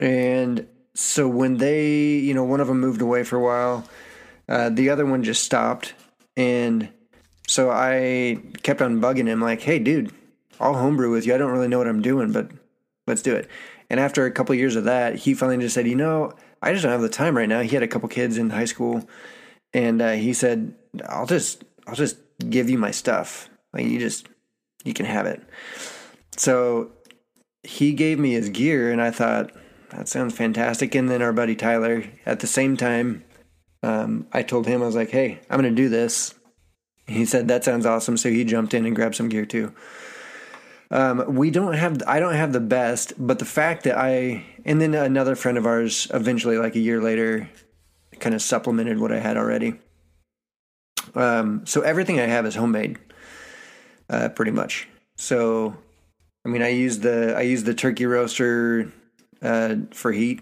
and 0.00 0.66
so 0.94 1.28
when 1.28 1.56
they, 1.56 2.16
you 2.18 2.34
know, 2.34 2.44
one 2.44 2.60
of 2.60 2.68
them 2.68 2.80
moved 2.80 3.02
away 3.02 3.24
for 3.24 3.36
a 3.36 3.42
while, 3.42 3.88
uh, 4.48 4.70
the 4.70 4.90
other 4.90 5.04
one 5.04 5.24
just 5.24 5.42
stopped, 5.42 5.94
and 6.36 6.88
so 7.46 7.70
I 7.70 8.38
kept 8.62 8.80
on 8.80 9.00
bugging 9.00 9.26
him 9.26 9.40
like, 9.40 9.60
"Hey, 9.60 9.78
dude, 9.78 10.12
I'll 10.60 10.74
homebrew 10.74 11.10
with 11.10 11.26
you. 11.26 11.34
I 11.34 11.38
don't 11.38 11.50
really 11.50 11.68
know 11.68 11.78
what 11.78 11.88
I'm 11.88 12.02
doing, 12.02 12.30
but 12.32 12.50
let's 13.06 13.22
do 13.22 13.34
it." 13.34 13.48
And 13.90 13.98
after 13.98 14.24
a 14.24 14.30
couple 14.30 14.52
of 14.52 14.58
years 14.58 14.76
of 14.76 14.84
that, 14.84 15.16
he 15.16 15.34
finally 15.34 15.58
just 15.58 15.74
said, 15.74 15.88
"You 15.88 15.96
know, 15.96 16.32
I 16.62 16.72
just 16.72 16.82
don't 16.82 16.92
have 16.92 17.00
the 17.00 17.08
time 17.08 17.36
right 17.36 17.48
now." 17.48 17.60
He 17.60 17.74
had 17.74 17.82
a 17.82 17.88
couple 17.88 18.08
kids 18.08 18.38
in 18.38 18.50
high 18.50 18.64
school, 18.66 19.08
and 19.72 20.00
uh, 20.00 20.12
he 20.12 20.32
said, 20.32 20.74
"I'll 21.08 21.26
just, 21.26 21.64
I'll 21.86 21.96
just 21.96 22.18
give 22.48 22.70
you 22.70 22.78
my 22.78 22.92
stuff. 22.92 23.48
Like 23.72 23.86
you 23.86 23.98
just, 23.98 24.28
you 24.84 24.94
can 24.94 25.06
have 25.06 25.26
it." 25.26 25.42
So 26.36 26.92
he 27.62 27.92
gave 27.92 28.18
me 28.18 28.32
his 28.32 28.48
gear, 28.50 28.92
and 28.92 29.02
I 29.02 29.10
thought 29.10 29.52
that 29.96 30.08
sounds 30.08 30.34
fantastic. 30.36 30.94
And 30.94 31.08
then 31.08 31.22
our 31.22 31.32
buddy 31.32 31.54
Tyler, 31.54 32.04
at 32.26 32.40
the 32.40 32.46
same 32.46 32.76
time, 32.76 33.24
um, 33.82 34.26
I 34.32 34.42
told 34.42 34.66
him 34.66 34.82
I 34.82 34.86
was 34.86 34.94
like, 34.94 35.10
"Hey, 35.10 35.40
I'm 35.50 35.60
going 35.60 35.74
to 35.74 35.82
do 35.82 35.88
this." 35.88 36.34
He 37.06 37.24
said 37.26 37.48
that 37.48 37.64
sounds 37.64 37.86
awesome, 37.86 38.16
so 38.16 38.30
he 38.30 38.44
jumped 38.44 38.74
in 38.74 38.86
and 38.86 38.96
grabbed 38.96 39.14
some 39.14 39.28
gear 39.28 39.44
too. 39.44 39.72
Um, 40.90 41.34
we 41.34 41.50
don't 41.50 41.74
have, 41.74 42.02
I 42.06 42.20
don't 42.20 42.34
have 42.34 42.52
the 42.52 42.60
best, 42.60 43.14
but 43.18 43.38
the 43.38 43.44
fact 43.44 43.84
that 43.84 43.96
I, 43.96 44.44
and 44.64 44.80
then 44.80 44.94
another 44.94 45.34
friend 45.34 45.58
of 45.58 45.66
ours, 45.66 46.06
eventually, 46.14 46.56
like 46.56 46.76
a 46.76 46.80
year 46.80 47.02
later, 47.02 47.48
kind 48.20 48.34
of 48.34 48.40
supplemented 48.42 49.00
what 49.00 49.10
I 49.10 49.18
had 49.18 49.36
already. 49.36 49.74
Um, 51.14 51.66
so 51.66 51.80
everything 51.80 52.20
I 52.20 52.26
have 52.26 52.46
is 52.46 52.54
homemade, 52.54 52.98
uh, 54.08 54.28
pretty 54.30 54.52
much. 54.52 54.88
So, 55.16 55.76
I 56.44 56.48
mean, 56.48 56.62
I 56.62 56.68
use 56.68 57.00
the 57.00 57.34
I 57.36 57.42
use 57.42 57.64
the 57.64 57.74
turkey 57.74 58.06
roaster 58.06 58.92
uh, 59.44 59.76
for 59.92 60.10
heat, 60.10 60.40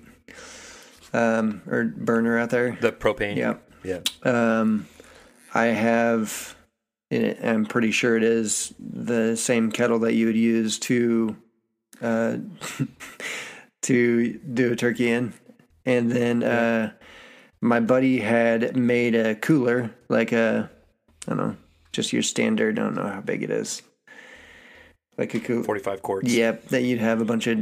um, 1.12 1.62
or 1.66 1.84
burner 1.84 2.38
out 2.38 2.50
there. 2.50 2.78
The 2.80 2.92
propane. 2.92 3.36
Yeah. 3.36 3.56
Yeah. 3.84 4.00
Um, 4.22 4.86
I 5.52 5.66
have, 5.66 6.54
I'm 7.10 7.66
pretty 7.66 7.90
sure 7.90 8.16
it 8.16 8.22
is 8.22 8.72
the 8.78 9.36
same 9.36 9.70
kettle 9.72 9.98
that 10.00 10.14
you 10.14 10.26
would 10.26 10.36
use 10.36 10.78
to, 10.80 11.36
uh, 12.00 12.36
to 13.82 14.32
do 14.38 14.72
a 14.72 14.76
turkey 14.76 15.10
in, 15.10 15.34
and 15.84 16.10
then 16.10 16.42
uh, 16.42 16.92
my 17.60 17.80
buddy 17.80 18.20
had 18.20 18.76
made 18.76 19.14
a 19.14 19.34
cooler, 19.34 19.94
like 20.08 20.32
a, 20.32 20.70
I 21.26 21.30
don't 21.30 21.38
know, 21.38 21.56
just 21.92 22.12
your 22.12 22.22
standard. 22.22 22.78
I 22.78 22.82
don't 22.82 22.94
know 22.94 23.08
how 23.08 23.20
big 23.20 23.42
it 23.42 23.50
is, 23.50 23.82
like 25.18 25.34
a 25.34 25.40
cooler. 25.40 25.64
45 25.64 26.02
quarts. 26.02 26.32
Yep, 26.32 26.68
that 26.68 26.82
you'd 26.82 27.00
have 27.00 27.20
a 27.20 27.24
bunch 27.24 27.46
of, 27.46 27.58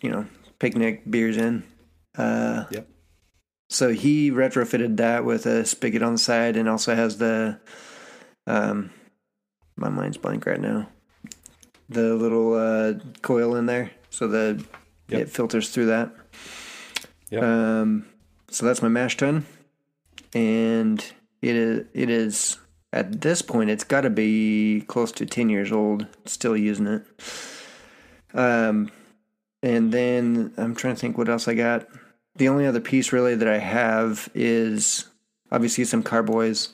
you 0.00 0.10
know, 0.10 0.26
picnic 0.58 1.08
beers 1.10 1.36
in. 1.36 1.62
Uh, 2.16 2.64
Yep. 2.70 2.88
so 3.68 3.90
he 3.90 4.30
retrofitted 4.30 4.96
that 4.96 5.24
with 5.24 5.46
a 5.46 5.64
spigot 5.64 6.02
on 6.02 6.12
the 6.14 6.18
side, 6.18 6.56
and 6.56 6.68
also 6.68 6.94
has 6.94 7.18
the, 7.18 7.60
um, 8.46 8.90
my 9.76 9.88
mind's 9.88 10.16
blank 10.16 10.46
right 10.46 10.60
now. 10.60 10.88
the 11.90 12.14
little 12.14 12.52
uh, 12.54 12.94
coil 13.22 13.54
in 13.56 13.64
there, 13.66 13.90
so 14.10 14.28
the 14.28 14.62
Yep. 15.08 15.20
it 15.22 15.30
filters 15.30 15.70
through 15.70 15.86
that. 15.86 16.14
Yep. 17.30 17.42
Um, 17.42 18.04
so 18.50 18.66
that's 18.66 18.82
my 18.82 18.88
mash 18.88 19.16
tun, 19.16 19.46
and 20.34 21.00
it 21.40 21.56
is 21.56 21.86
it 21.94 22.10
is 22.10 22.58
at 22.92 23.20
this 23.22 23.40
point 23.40 23.70
it's 23.70 23.84
got 23.84 24.02
to 24.02 24.10
be 24.10 24.82
close 24.86 25.12
to 25.12 25.24
ten 25.24 25.48
years 25.48 25.72
old. 25.72 26.06
Still 26.26 26.56
using 26.58 26.86
it. 26.88 27.06
Um, 28.34 28.90
and 29.62 29.92
then 29.92 30.52
I'm 30.56 30.74
trying 30.74 30.94
to 30.94 31.00
think 31.00 31.18
what 31.18 31.28
else 31.28 31.48
I 31.48 31.54
got. 31.54 31.88
The 32.36 32.48
only 32.48 32.66
other 32.66 32.80
piece 32.80 33.12
really 33.12 33.34
that 33.34 33.48
I 33.48 33.58
have 33.58 34.28
is 34.34 35.06
obviously 35.50 35.84
some 35.84 36.02
carboys, 36.02 36.70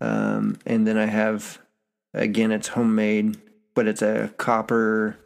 um, 0.00 0.58
and 0.66 0.86
then 0.86 0.96
I 0.96 1.06
have 1.06 1.58
again 2.14 2.52
it's 2.52 2.68
homemade, 2.68 3.40
but 3.74 3.88
it's 3.88 4.02
a 4.02 4.32
copper 4.36 5.18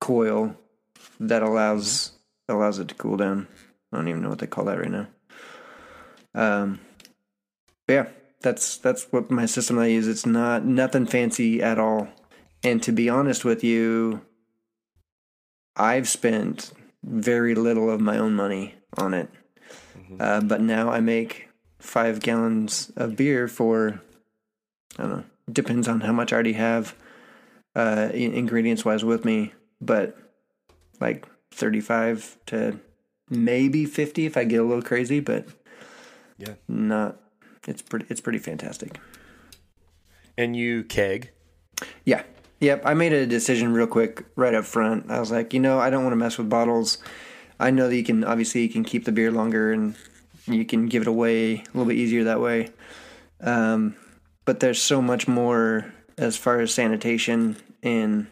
coil 0.00 0.56
that 1.20 1.42
allows 1.42 2.12
allows 2.48 2.78
it 2.78 2.88
to 2.88 2.94
cool 2.94 3.16
down. 3.16 3.46
I 3.92 3.96
don't 3.96 4.08
even 4.08 4.22
know 4.22 4.30
what 4.30 4.38
they 4.38 4.46
call 4.46 4.64
that 4.64 4.78
right 4.78 4.90
now. 4.90 5.06
Um, 6.34 6.80
yeah, 7.88 8.08
that's 8.40 8.78
that's 8.78 9.04
what 9.10 9.30
my 9.30 9.46
system 9.46 9.78
I 9.78 9.86
use. 9.86 10.08
It's 10.08 10.26
not 10.26 10.64
nothing 10.64 11.06
fancy 11.06 11.62
at 11.62 11.78
all. 11.78 12.08
And 12.64 12.82
to 12.84 12.92
be 12.92 13.08
honest 13.08 13.44
with 13.44 13.64
you, 13.64 14.22
I've 15.76 16.08
spent 16.08 16.72
very 17.02 17.54
little 17.54 17.90
of 17.90 18.00
my 18.00 18.18
own 18.18 18.34
money 18.34 18.74
on 18.96 19.14
it. 19.14 19.28
Uh, 20.20 20.40
but 20.42 20.60
now 20.60 20.90
I 20.90 21.00
make 21.00 21.48
five 21.78 22.20
gallons 22.20 22.92
of 22.96 23.16
beer 23.16 23.48
for 23.48 24.00
I 24.98 25.02
don't 25.02 25.10
know. 25.10 25.24
Depends 25.50 25.88
on 25.88 26.02
how 26.02 26.12
much 26.12 26.32
I 26.32 26.36
already 26.36 26.52
have 26.52 26.94
uh, 27.74 28.10
ingredients 28.12 28.84
wise 28.84 29.02
with 29.04 29.24
me, 29.24 29.54
but 29.80 30.16
like 31.00 31.26
thirty-five 31.50 32.36
to 32.46 32.78
maybe 33.30 33.86
fifty 33.86 34.26
if 34.26 34.36
I 34.36 34.44
get 34.44 34.60
a 34.60 34.64
little 34.64 34.82
crazy. 34.82 35.20
But 35.20 35.48
Yeah. 36.36 36.54
not. 36.68 37.18
It's 37.66 37.80
pretty. 37.80 38.06
It's 38.10 38.20
pretty 38.20 38.38
fantastic. 38.38 38.98
And 40.36 40.54
you 40.54 40.84
keg. 40.84 41.30
Yeah. 42.04 42.22
Yep. 42.62 42.82
I 42.84 42.94
made 42.94 43.12
a 43.12 43.26
decision 43.26 43.72
real 43.72 43.88
quick 43.88 44.24
right 44.36 44.54
up 44.54 44.64
front. 44.64 45.10
I 45.10 45.18
was 45.18 45.32
like, 45.32 45.52
you 45.52 45.58
know, 45.58 45.80
I 45.80 45.90
don't 45.90 46.04
want 46.04 46.12
to 46.12 46.16
mess 46.16 46.38
with 46.38 46.48
bottles. 46.48 46.98
I 47.58 47.72
know 47.72 47.88
that 47.88 47.96
you 47.96 48.04
can 48.04 48.22
obviously 48.22 48.62
you 48.62 48.68
can 48.68 48.84
keep 48.84 49.04
the 49.04 49.10
beer 49.10 49.32
longer 49.32 49.72
and 49.72 49.96
you 50.46 50.64
can 50.64 50.86
give 50.86 51.02
it 51.02 51.08
away 51.08 51.54
a 51.54 51.64
little 51.74 51.86
bit 51.86 51.96
easier 51.96 52.22
that 52.22 52.40
way. 52.40 52.68
Um, 53.40 53.96
but 54.44 54.60
there's 54.60 54.80
so 54.80 55.02
much 55.02 55.26
more 55.26 55.92
as 56.16 56.36
far 56.36 56.60
as 56.60 56.72
sanitation 56.72 57.56
and 57.82 58.28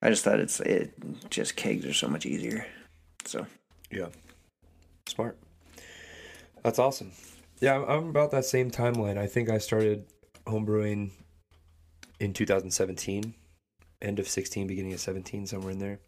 I 0.00 0.10
just 0.10 0.22
thought 0.22 0.38
it's 0.38 0.60
it 0.60 0.92
just 1.28 1.56
kegs 1.56 1.84
are 1.84 1.92
so 1.94 2.06
much 2.06 2.26
easier. 2.26 2.64
So 3.24 3.44
Yeah. 3.90 4.06
Smart. 5.08 5.36
That's 6.62 6.78
awesome. 6.78 7.10
Yeah, 7.60 7.72
I'm- 7.74 7.84
I'm 7.88 8.08
about 8.08 8.30
that 8.30 8.44
same 8.44 8.70
timeline. 8.70 9.18
I 9.18 9.26
think 9.26 9.50
I 9.50 9.58
started 9.58 10.04
homebrewing 10.46 11.10
in 12.20 12.32
2017, 12.32 13.34
end 14.02 14.18
of 14.18 14.28
16, 14.28 14.66
beginning 14.66 14.92
of 14.92 15.00
17, 15.00 15.46
somewhere 15.46 15.72
in 15.72 15.78
there. 15.78 15.98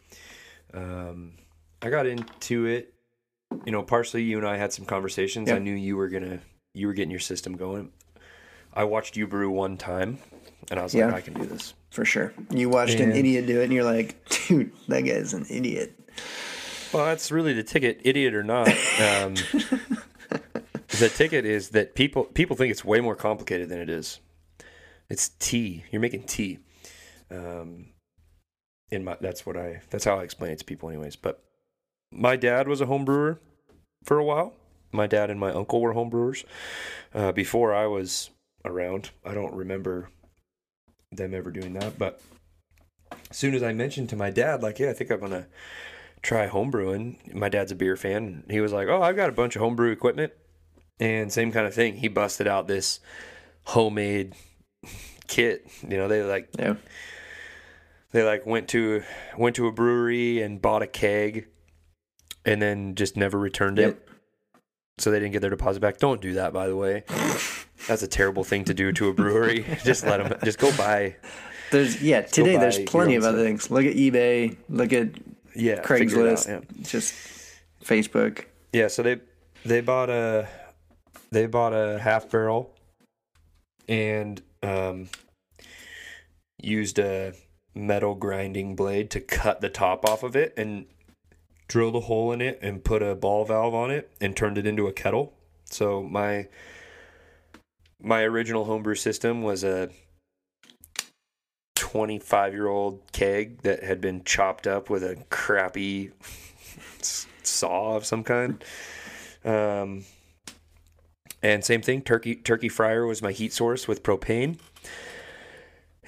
Um, 0.75 1.33
I 1.83 1.91
got 1.91 2.07
into 2.07 2.67
it, 2.67 2.95
you 3.65 3.73
know, 3.73 3.83
partially 3.83 4.23
you 4.23 4.39
and 4.39 4.47
I 4.47 4.57
had 4.57 4.73
some 4.73 4.85
conversations. 4.85 5.49
Yeah. 5.49 5.57
I 5.57 5.59
knew 5.59 5.75
you 5.75 5.97
were 5.97 6.09
gonna, 6.09 6.41
you 6.75 6.87
were 6.87 6.93
getting 6.95 7.11
your 7.11 7.21
system 7.21 7.57
going. 7.57 7.91
I 8.75 8.85
watched 8.85 9.17
you 9.17 9.27
brew 9.27 9.51
one 9.51 9.77
time, 9.77 10.19
and 10.71 10.79
I 10.79 10.83
was 10.83 10.95
Yeah. 10.95 11.07
like, 11.07 11.15
I 11.15 11.21
can 11.23 11.35
do 11.35 11.47
this. 11.47 11.75
for 11.91 12.05
sure. 12.05 12.33
You 12.51 12.69
watched 12.69 13.01
an 13.01 13.13
idiot 13.13 13.47
do 13.47 13.61
it 13.61 13.65
and 13.65 13.73
you're 13.73 13.85
like, 13.85 14.17
dude, 14.49 14.73
that 14.89 15.01
guy's 15.03 15.33
an 15.35 15.47
idiot. 15.49 15.99
Well, 16.93 17.07
that's 17.07 17.31
really 17.33 17.53
the 17.55 17.63
ticket, 17.63 18.01
idiot 18.05 18.35
or 18.35 18.43
not. 18.43 18.69
Um, 18.69 19.35
the 20.99 21.09
ticket 21.15 21.45
is 21.45 21.71
that 21.71 21.95
people 21.95 22.25
people 22.25 22.57
think 22.57 22.71
it's 22.71 22.85
way 22.85 23.01
more 23.01 23.15
complicated 23.17 23.69
than 23.69 23.79
it 23.79 23.89
is. 23.89 24.21
It's 25.11 25.31
tea. 25.39 25.85
You're 25.91 26.03
making 26.03 26.25
tea. 26.25 26.59
Um, 27.31 27.91
in 28.91 29.05
my 29.05 29.17
that's 29.21 29.45
what 29.45 29.57
I 29.57 29.83
that's 29.91 30.05
how 30.05 30.19
I 30.19 30.23
explain 30.23 30.53
it 30.53 30.59
to 30.61 30.65
people, 30.65 30.89
anyways. 30.89 31.17
But 31.17 31.43
my 32.13 32.37
dad 32.37 32.69
was 32.69 32.81
a 32.81 32.87
home 32.87 33.05
brewer 33.05 33.41
for 34.05 34.19
a 34.19 34.25
while. 34.25 34.55
My 34.93 35.07
dad 35.07 35.31
and 35.31 35.39
my 35.39 35.53
uncle 35.53 35.81
were 35.81 35.93
home 35.93 36.09
brewers 36.09 36.45
uh, 37.15 37.33
before 37.33 37.75
I 37.75 37.87
was 37.87 38.31
around. 38.65 39.11
I 39.25 39.35
don't 39.35 39.55
remember 39.55 40.09
them 41.13 41.35
ever 41.35 41.51
doing 41.51 41.75
that, 41.75 41.99
but 41.99 42.21
as 43.31 43.37
soon 43.37 43.55
as 43.55 43.63
I 43.63 43.73
mentioned 43.73 44.09
to 44.11 44.17
my 44.17 44.31
dad, 44.31 44.63
like, 44.63 44.79
yeah, 44.79 44.91
I 44.91 44.93
think 44.95 45.11
I'm 45.11 45.21
gonna 45.21 45.47
try 46.23 46.49
homebrewing. 46.49 47.35
My 47.35 47.49
dad's 47.49 47.73
a 47.73 47.75
beer 47.75 47.97
fan. 47.97 48.45
He 48.49 48.61
was 48.61 48.73
like, 48.73 48.89
"Oh, 48.89 49.03
I've 49.03 49.17
got 49.17 49.29
a 49.29 49.33
bunch 49.33 49.57
of 49.57 49.63
homebrew 49.63 49.91
equipment." 49.91 50.33
And 51.01 51.33
same 51.33 51.53
kind 51.53 51.67
of 51.67 51.75
thing. 51.75 51.97
He 51.97 52.09
busted 52.09 52.49
out 52.49 52.67
this 52.67 53.01
homemade 53.65 54.35
kit. 55.27 55.67
You 55.89 55.97
know, 55.97 56.09
they 56.09 56.23
like 56.23 56.49
Yeah. 56.59 56.75
they 58.13 58.23
like 58.23 58.47
went 58.47 58.69
to 58.69 59.03
went 59.37 59.57
to 59.57 59.67
a 59.67 59.73
brewery 59.73 60.43
and 60.43 60.61
bought 60.61 60.83
a 60.83 60.87
keg 60.87 61.47
and 62.45 62.61
then 62.63 62.95
just 62.95 63.17
never 63.17 63.39
returned 63.39 63.79
Yep. 63.79 63.89
it. 63.91 64.09
So 64.99 65.11
they 65.11 65.21
didn't 65.21 65.33
get 65.33 65.41
their 65.41 65.51
deposit 65.51 65.81
back. 65.81 65.99
Don't 65.99 66.21
do 66.21 66.35
that, 66.35 66.53
by 66.53 66.67
the 66.67 66.75
way. 66.77 67.05
That's 67.87 68.03
a 68.03 68.09
terrible 68.09 68.43
thing 68.43 68.65
to 68.65 68.75
do 68.75 68.91
to 68.93 69.09
a 69.09 69.13
brewery. 69.15 69.65
just 69.85 70.05
let 70.05 70.17
them 70.29 70.39
just 70.45 70.59
go 70.59 70.77
buy. 70.77 71.17
There's 71.71 72.03
yeah, 72.03 72.23
today 72.23 72.57
there's 72.57 72.79
plenty 72.81 73.15
of 73.15 73.25
other 73.25 73.45
things. 73.45 73.71
Look 73.71 73.85
at 73.85 73.95
eBay, 73.95 74.57
look 74.69 74.93
at 74.93 75.09
Yeah, 75.55 75.73
it 75.75 75.79
out, 75.81 75.85
Craigslist, 75.85 76.49
yeah. 76.49 76.61
just 76.83 77.15
Facebook. 77.85 78.45
Yeah, 78.73 78.89
so 78.89 79.03
they 79.03 79.21
they 79.65 79.81
bought 79.83 80.09
a 80.11 80.49
they 81.31 81.47
bought 81.47 81.75
a 81.75 81.99
half 81.99 82.31
barrel 82.31 82.75
and 83.89 84.43
um, 84.63 85.09
used 86.61 86.99
a 86.99 87.35
metal 87.75 88.15
grinding 88.15 88.75
blade 88.75 89.11
to 89.11 89.21
cut 89.21 89.61
the 89.61 89.69
top 89.69 90.05
off 90.05 90.23
of 90.23 90.35
it 90.35 90.53
and 90.57 90.87
drilled 91.69 91.95
a 91.95 92.01
hole 92.01 92.33
in 92.33 92.41
it 92.41 92.59
and 92.63 92.83
put 92.83 93.03
a 93.03 93.15
ball 93.15 93.45
valve 93.45 93.75
on 93.75 93.91
it 93.91 94.11
and 94.21 94.37
turned 94.37 94.59
it 94.59 94.67
into 94.67 94.87
a 94.87 94.93
kettle. 94.93 95.35
So 95.67 96.03
my 96.03 96.49
my 98.01 98.23
original 98.23 98.65
homebrew 98.65 98.95
system 98.95 99.43
was 99.43 99.65
a 99.65 99.91
25 101.75 102.53
year 102.55 102.69
old 102.69 103.01
keg 103.13 103.63
that 103.63 103.83
had 103.83 104.01
been 104.01 104.25
chopped 104.25 104.67
up 104.67 104.89
with 104.91 105.03
a 105.03 105.17
crappy 105.31 106.11
saw 107.43 107.97
of 107.97 108.05
some 108.05 108.25
kind. 108.25 108.65
Um, 109.45 110.05
and 111.43 111.65
same 111.65 111.83
thing, 111.83 112.03
turkey 112.03 112.35
turkey 112.37 112.69
fryer 112.69 113.07
was 113.07 113.23
my 113.23 113.33
heat 113.33 113.53
source 113.53 113.87
with 113.87 114.03
propane. 114.03 114.59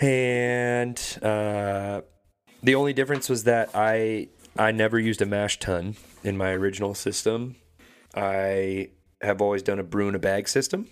And 0.00 0.98
uh, 1.22 2.00
the 2.62 2.74
only 2.74 2.92
difference 2.92 3.28
was 3.28 3.44
that 3.44 3.70
I 3.74 4.28
I 4.56 4.72
never 4.72 4.98
used 4.98 5.22
a 5.22 5.26
mash 5.26 5.58
tun 5.58 5.96
in 6.24 6.36
my 6.36 6.50
original 6.50 6.94
system. 6.94 7.56
I 8.14 8.90
have 9.22 9.40
always 9.40 9.62
done 9.62 9.78
a 9.78 9.84
brew 9.84 10.08
in 10.08 10.14
a 10.14 10.18
bag 10.18 10.48
system 10.48 10.88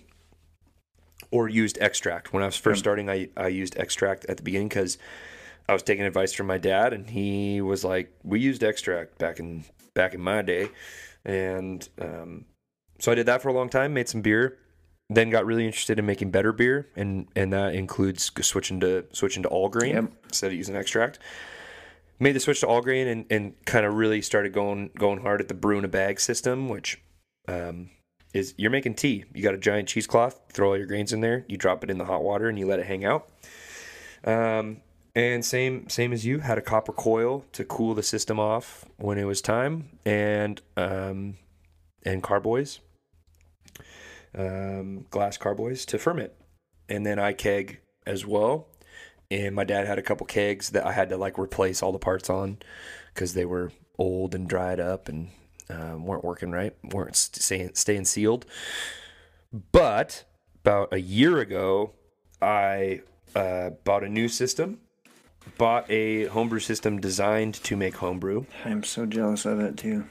or 1.31 1.49
used 1.49 1.77
extract. 1.81 2.33
When 2.33 2.43
I 2.43 2.45
was 2.45 2.55
first 2.55 2.79
starting, 2.79 3.09
I, 3.09 3.29
I 3.35 3.47
used 3.47 3.77
extract 3.77 4.25
at 4.25 4.37
the 4.37 4.43
beginning 4.43 4.69
because 4.69 4.97
I 5.67 5.73
was 5.73 5.83
taking 5.83 6.05
advice 6.05 6.33
from 6.33 6.47
my 6.47 6.57
dad, 6.57 6.93
and 6.93 7.09
he 7.09 7.61
was 7.61 7.83
like, 7.83 8.11
"We 8.23 8.39
used 8.39 8.63
extract 8.63 9.17
back 9.17 9.39
in 9.39 9.65
back 9.93 10.13
in 10.13 10.21
my 10.21 10.41
day," 10.41 10.69
and 11.25 11.87
um, 11.99 12.45
so 12.99 13.11
I 13.11 13.15
did 13.15 13.25
that 13.25 13.41
for 13.41 13.49
a 13.49 13.53
long 13.53 13.69
time. 13.69 13.93
Made 13.93 14.09
some 14.09 14.21
beer, 14.21 14.57
then 15.09 15.29
got 15.29 15.45
really 15.45 15.65
interested 15.65 15.97
in 15.99 16.05
making 16.05 16.31
better 16.31 16.51
beer, 16.53 16.87
and 16.95 17.27
and 17.35 17.51
that 17.53 17.73
includes 17.73 18.31
switching 18.41 18.79
to 18.81 19.05
switching 19.11 19.43
to 19.43 19.49
all 19.49 19.69
grain 19.69 19.95
Yep. 19.95 20.11
instead 20.25 20.47
of 20.47 20.53
using 20.53 20.75
extract. 20.75 21.19
Made 22.19 22.33
the 22.33 22.39
switch 22.39 22.59
to 22.59 22.67
all 22.67 22.81
grain 22.81 23.07
and, 23.07 23.25
and 23.29 23.65
kind 23.65 23.85
of 23.85 23.93
really 23.93 24.21
started 24.21 24.51
going 24.53 24.91
going 24.97 25.21
hard 25.21 25.41
at 25.41 25.47
the 25.47 25.53
brew 25.53 25.77
in 25.77 25.85
a 25.85 25.89
bag 25.89 26.19
system, 26.19 26.67
which 26.67 27.01
um, 27.47 27.89
is 28.33 28.53
you're 28.57 28.71
making 28.71 28.95
tea. 28.95 29.23
You 29.33 29.41
got 29.41 29.53
a 29.53 29.57
giant 29.57 29.87
cheesecloth, 29.87 30.39
throw 30.51 30.69
all 30.69 30.77
your 30.77 30.85
grains 30.85 31.13
in 31.13 31.21
there, 31.21 31.45
you 31.47 31.57
drop 31.57 31.83
it 31.83 31.89
in 31.89 31.97
the 31.97 32.05
hot 32.05 32.23
water, 32.23 32.49
and 32.49 32.59
you 32.59 32.67
let 32.67 32.79
it 32.79 32.85
hang 32.85 33.05
out. 33.05 33.29
Um, 34.25 34.81
and 35.15 35.43
same 35.43 35.89
same 35.89 36.13
as 36.13 36.25
you 36.25 36.39
had 36.39 36.57
a 36.57 36.61
copper 36.61 36.91
coil 36.91 37.45
to 37.53 37.63
cool 37.63 37.95
the 37.95 38.03
system 38.03 38.39
off 38.39 38.85
when 38.97 39.17
it 39.17 39.23
was 39.23 39.41
time, 39.41 39.89
and 40.05 40.61
um, 40.77 41.37
and 42.03 42.21
carboys, 42.21 42.79
um, 44.37 45.05
glass 45.09 45.37
carboys 45.37 45.85
to 45.87 45.97
ferment, 45.97 46.33
and 46.87 47.05
then 47.05 47.19
I 47.19 47.33
keg 47.33 47.79
as 48.05 48.25
well. 48.25 48.67
And 49.31 49.55
my 49.55 49.63
dad 49.63 49.85
had 49.85 49.99
a 49.99 50.01
couple 50.01 50.25
kegs 50.25 50.71
that 50.71 50.85
I 50.85 50.91
had 50.91 51.09
to 51.09 51.17
like 51.17 51.37
replace 51.37 51.83
all 51.83 51.91
the 51.91 51.99
parts 51.99 52.29
on 52.29 52.57
because 53.13 53.35
they 53.35 53.45
were 53.45 53.71
old 53.99 54.33
and 54.33 54.49
dried 54.49 54.79
up 54.79 55.07
and 55.07 55.29
um, 55.69 56.03
weren't 56.03 56.23
working 56.23 56.51
right, 56.51 56.73
weren't 56.91 57.15
staying, 57.15 57.75
staying 57.75 58.05
sealed. 58.05 58.45
But 59.71 60.23
about 60.63 60.93
a 60.93 60.99
year 60.99 61.39
ago, 61.39 61.93
I 62.41 63.01
uh, 63.35 63.71
bought 63.83 64.03
a 64.03 64.09
new 64.09 64.27
system, 64.27 64.79
bought 65.57 65.89
a 65.89 66.25
homebrew 66.25 66.59
system 66.59 66.99
designed 66.99 67.55
to 67.55 67.75
make 67.75 67.95
homebrew. 67.95 68.45
I'm 68.65 68.83
so 68.83 69.05
jealous 69.05 69.45
of 69.45 69.59
it 69.59 69.77
too. 69.77 70.05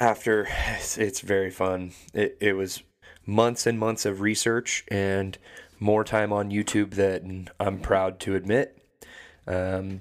After 0.00 0.48
it's, 0.76 0.98
it's 0.98 1.20
very 1.20 1.50
fun. 1.50 1.92
It 2.14 2.36
it 2.40 2.52
was 2.54 2.82
months 3.26 3.66
and 3.66 3.78
months 3.78 4.06
of 4.06 4.20
research 4.20 4.84
and 4.88 5.36
more 5.80 6.02
time 6.04 6.32
on 6.32 6.50
YouTube 6.50 6.92
than 6.92 7.48
I'm 7.60 7.78
proud 7.78 8.18
to 8.20 8.34
admit. 8.34 8.82
Um, 9.46 10.00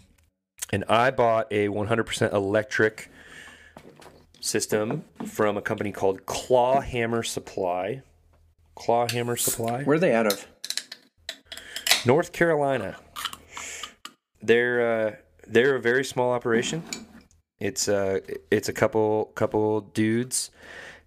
and 0.72 0.84
I 0.90 1.12
bought 1.12 1.48
a 1.52 1.68
100% 1.68 2.34
electric 2.34 3.10
system 4.40 5.04
from 5.26 5.58
a 5.58 5.62
company 5.62 5.92
called 5.92 6.26
Clawhammer 6.26 7.24
Supply. 7.24 8.02
Clawhammer 8.76 9.38
Supply. 9.38 9.84
Where 9.84 9.98
are 9.98 10.00
they 10.00 10.14
out 10.14 10.28
of? 10.28 10.48
North 12.06 12.32
Carolina. 12.32 12.98
They're 14.42 15.08
uh, 15.08 15.16
they're 15.48 15.76
a 15.76 15.82
very 15.82 16.04
small 16.04 16.32
operation. 16.32 16.84
It's 17.60 17.88
uh 17.88 18.20
it's 18.52 18.70
a 18.70 18.74
couple 18.74 19.32
couple 19.36 19.82
dudes 19.82 20.52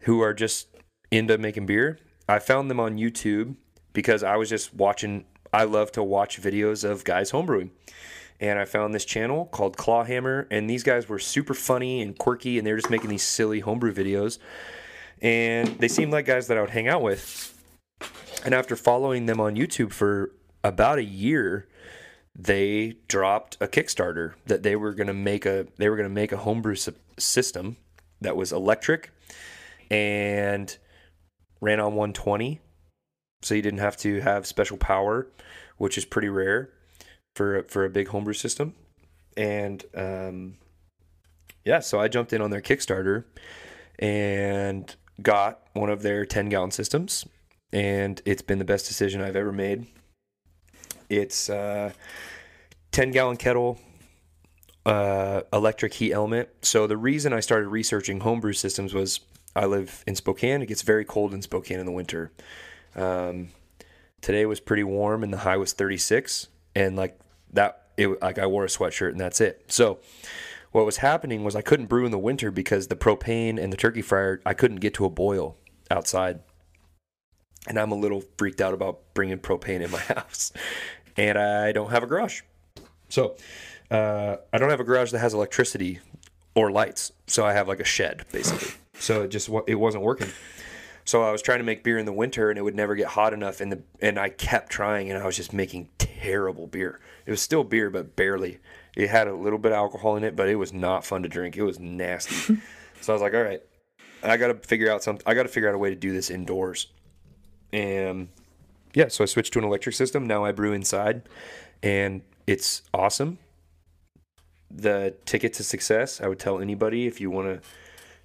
who 0.00 0.20
are 0.20 0.34
just 0.34 0.68
into 1.10 1.38
making 1.38 1.66
beer. 1.66 1.98
I 2.28 2.38
found 2.38 2.70
them 2.70 2.80
on 2.80 2.96
YouTube 2.96 3.56
because 3.92 4.22
I 4.22 4.36
was 4.36 4.48
just 4.48 4.74
watching. 4.74 5.24
I 5.52 5.64
love 5.64 5.92
to 5.92 6.02
watch 6.02 6.40
videos 6.40 6.88
of 6.88 7.04
guys 7.04 7.32
homebrewing, 7.32 7.70
and 8.40 8.58
I 8.58 8.64
found 8.64 8.94
this 8.94 9.04
channel 9.04 9.46
called 9.46 9.76
Clawhammer, 9.76 10.46
and 10.50 10.70
these 10.70 10.84
guys 10.84 11.08
were 11.08 11.18
super 11.18 11.54
funny 11.54 12.02
and 12.02 12.16
quirky, 12.16 12.58
and 12.58 12.66
they're 12.66 12.76
just 12.76 12.90
making 12.90 13.10
these 13.10 13.24
silly 13.24 13.60
homebrew 13.60 13.92
videos, 13.92 14.38
and 15.20 15.68
they 15.78 15.88
seemed 15.88 16.12
like 16.12 16.26
guys 16.26 16.46
that 16.46 16.56
I 16.56 16.60
would 16.60 16.70
hang 16.70 16.88
out 16.88 17.02
with. 17.02 17.56
And 18.44 18.54
after 18.54 18.76
following 18.76 19.26
them 19.26 19.40
on 19.40 19.56
YouTube 19.56 19.92
for 19.92 20.32
about 20.64 20.98
a 20.98 21.04
year, 21.04 21.66
they 22.42 22.96
dropped 23.06 23.58
a 23.60 23.68
Kickstarter 23.68 24.32
that 24.46 24.62
they 24.62 24.74
were 24.74 24.94
going 24.94 25.08
to 25.08 25.14
make 25.14 25.44
a 25.44 25.66
they 25.76 25.90
were 25.90 25.96
going 25.96 26.08
to 26.08 26.14
make 26.14 26.32
a 26.32 26.38
homebrew 26.38 26.74
sy- 26.74 26.92
system 27.18 27.76
that 28.20 28.34
was 28.34 28.50
electric 28.50 29.10
and 29.90 30.78
ran 31.60 31.80
on 31.80 31.94
120 31.94 32.60
so 33.42 33.54
you 33.54 33.60
didn't 33.60 33.80
have 33.80 33.96
to 33.98 34.20
have 34.20 34.46
special 34.46 34.78
power 34.78 35.26
which 35.76 35.98
is 35.98 36.06
pretty 36.06 36.28
rare 36.30 36.70
for 37.34 37.62
for 37.64 37.84
a 37.84 37.90
big 37.90 38.08
homebrew 38.08 38.34
system. 38.34 38.74
And 39.36 39.84
um, 39.94 40.56
yeah 41.64 41.80
so 41.80 42.00
I 42.00 42.08
jumped 42.08 42.32
in 42.32 42.40
on 42.40 42.50
their 42.50 42.62
Kickstarter 42.62 43.24
and 43.98 44.94
got 45.20 45.60
one 45.74 45.90
of 45.90 46.00
their 46.00 46.24
10 46.24 46.48
gallon 46.48 46.70
systems 46.70 47.26
and 47.70 48.22
it's 48.24 48.40
been 48.40 48.58
the 48.58 48.64
best 48.64 48.88
decision 48.88 49.20
I've 49.20 49.36
ever 49.36 49.52
made 49.52 49.86
it's 51.10 51.50
uh, 51.50 51.92
10 52.92 53.10
gallon 53.10 53.36
kettle, 53.36 53.78
uh, 54.86 55.42
electric 55.52 55.94
heat 55.94 56.12
element. 56.12 56.48
So 56.62 56.86
the 56.86 56.96
reason 56.96 57.32
I 57.32 57.40
started 57.40 57.68
researching 57.68 58.20
homebrew 58.20 58.52
systems 58.52 58.94
was 58.94 59.20
I 59.54 59.66
live 59.66 60.04
in 60.06 60.14
Spokane. 60.14 60.62
It 60.62 60.66
gets 60.66 60.82
very 60.82 61.04
cold 61.04 61.34
in 61.34 61.42
Spokane 61.42 61.80
in 61.80 61.86
the 61.86 61.92
winter. 61.92 62.30
Um, 62.94 63.48
today 64.20 64.46
was 64.46 64.60
pretty 64.60 64.84
warm 64.84 65.22
and 65.22 65.32
the 65.32 65.38
high 65.38 65.56
was 65.56 65.72
36, 65.72 66.48
and 66.74 66.96
like 66.96 67.18
that, 67.52 67.88
it 67.96 68.22
like 68.22 68.38
I 68.38 68.46
wore 68.46 68.64
a 68.64 68.68
sweatshirt 68.68 69.10
and 69.10 69.20
that's 69.20 69.40
it. 69.40 69.64
So 69.68 69.98
what 70.72 70.86
was 70.86 70.98
happening 70.98 71.42
was 71.42 71.56
I 71.56 71.62
couldn't 71.62 71.86
brew 71.86 72.04
in 72.04 72.12
the 72.12 72.18
winter 72.18 72.50
because 72.50 72.86
the 72.86 72.96
propane 72.96 73.60
and 73.60 73.72
the 73.72 73.76
turkey 73.76 74.02
fryer 74.02 74.40
I 74.46 74.54
couldn't 74.54 74.78
get 74.78 74.94
to 74.94 75.04
a 75.04 75.10
boil 75.10 75.56
outside 75.90 76.40
and 77.66 77.78
I'm 77.78 77.92
a 77.92 77.96
little 77.96 78.22
freaked 78.38 78.60
out 78.60 78.72
about 78.72 79.14
bringing 79.14 79.38
propane 79.38 79.80
in 79.80 79.90
my 79.90 79.98
house 79.98 80.52
and 81.16 81.38
I 81.38 81.72
don't 81.72 81.90
have 81.90 82.02
a 82.02 82.06
garage. 82.06 82.42
So 83.08 83.36
uh, 83.90 84.36
I 84.52 84.58
don't 84.58 84.70
have 84.70 84.80
a 84.80 84.84
garage 84.84 85.10
that 85.12 85.18
has 85.18 85.34
electricity 85.34 86.00
or 86.54 86.70
lights. 86.70 87.12
So 87.26 87.44
I 87.44 87.52
have 87.52 87.68
like 87.68 87.80
a 87.80 87.84
shed 87.84 88.24
basically. 88.32 88.74
So 89.00 89.22
it 89.22 89.28
just 89.28 89.48
it 89.66 89.76
wasn't 89.76 90.04
working. 90.04 90.28
So 91.06 91.22
I 91.22 91.32
was 91.32 91.40
trying 91.40 91.60
to 91.60 91.64
make 91.64 91.82
beer 91.82 91.96
in 91.96 92.04
the 92.04 92.12
winter 92.12 92.50
and 92.50 92.58
it 92.58 92.62
would 92.62 92.74
never 92.74 92.94
get 92.94 93.06
hot 93.06 93.32
enough 93.32 93.62
and 93.62 93.72
the 93.72 93.82
and 94.02 94.18
I 94.18 94.28
kept 94.28 94.70
trying 94.70 95.10
and 95.10 95.18
I 95.18 95.24
was 95.24 95.36
just 95.36 95.54
making 95.54 95.88
terrible 95.96 96.66
beer. 96.66 97.00
It 97.24 97.30
was 97.30 97.40
still 97.40 97.64
beer 97.64 97.88
but 97.88 98.14
barely. 98.14 98.58
It 98.94 99.08
had 99.08 99.26
a 99.26 99.34
little 99.34 99.58
bit 99.58 99.72
of 99.72 99.76
alcohol 99.76 100.16
in 100.16 100.24
it, 100.24 100.36
but 100.36 100.50
it 100.50 100.56
was 100.56 100.74
not 100.74 101.06
fun 101.06 101.22
to 101.22 101.30
drink. 101.30 101.56
It 101.56 101.62
was 101.62 101.80
nasty. 101.80 102.34
so 103.00 103.12
I 103.12 103.14
was 103.14 103.22
like, 103.22 103.32
all 103.32 103.42
right, 103.42 103.62
I 104.22 104.36
got 104.36 104.48
to 104.48 104.54
figure 104.68 104.90
out 104.90 105.02
something. 105.02 105.22
I 105.26 105.34
got 105.34 105.44
to 105.44 105.48
figure 105.48 105.68
out 105.68 105.74
a 105.74 105.78
way 105.78 105.90
to 105.90 105.96
do 105.96 106.12
this 106.12 106.30
indoors. 106.30 106.88
And 107.72 108.28
yeah, 108.94 109.08
so 109.08 109.24
I 109.24 109.26
switched 109.26 109.52
to 109.54 109.58
an 109.58 109.64
electric 109.64 109.94
system. 109.94 110.26
Now 110.26 110.44
I 110.44 110.52
brew 110.52 110.72
inside, 110.72 111.22
and 111.82 112.22
it's 112.46 112.82
awesome. 112.92 113.38
The 114.70 115.14
ticket 115.24 115.52
to 115.54 115.64
success, 115.64 116.20
I 116.20 116.28
would 116.28 116.38
tell 116.38 116.60
anybody 116.60 117.06
if 117.06 117.20
you 117.20 117.30
want 117.30 117.48
to 117.48 117.68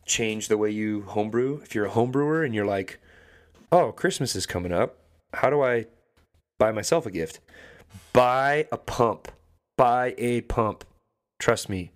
change 0.06 0.47
the 0.47 0.58
way 0.58 0.69
you 0.69 1.01
homebrew, 1.04 1.62
if 1.63 1.73
you're 1.73 1.86
a 1.86 1.91
homebrewer 1.91 2.45
and 2.45 2.54
you're 2.54 2.65
like, 2.65 2.99
oh, 3.71 3.91
Christmas 3.91 4.36
is 4.36 4.45
coming 4.45 4.71
up, 4.71 4.97
how 5.34 5.49
do 5.49 5.62
I 5.63 5.86
buy 6.60 6.71
myself 6.71 7.06
a 7.06 7.12
gift? 7.12 7.39
Buy 8.13 8.67
a 8.71 8.78
pump. 8.78 9.32
Buy 9.78 10.13
a 10.17 10.41
pump. 10.41 10.86
Trust 11.39 11.69
me. 11.69 11.91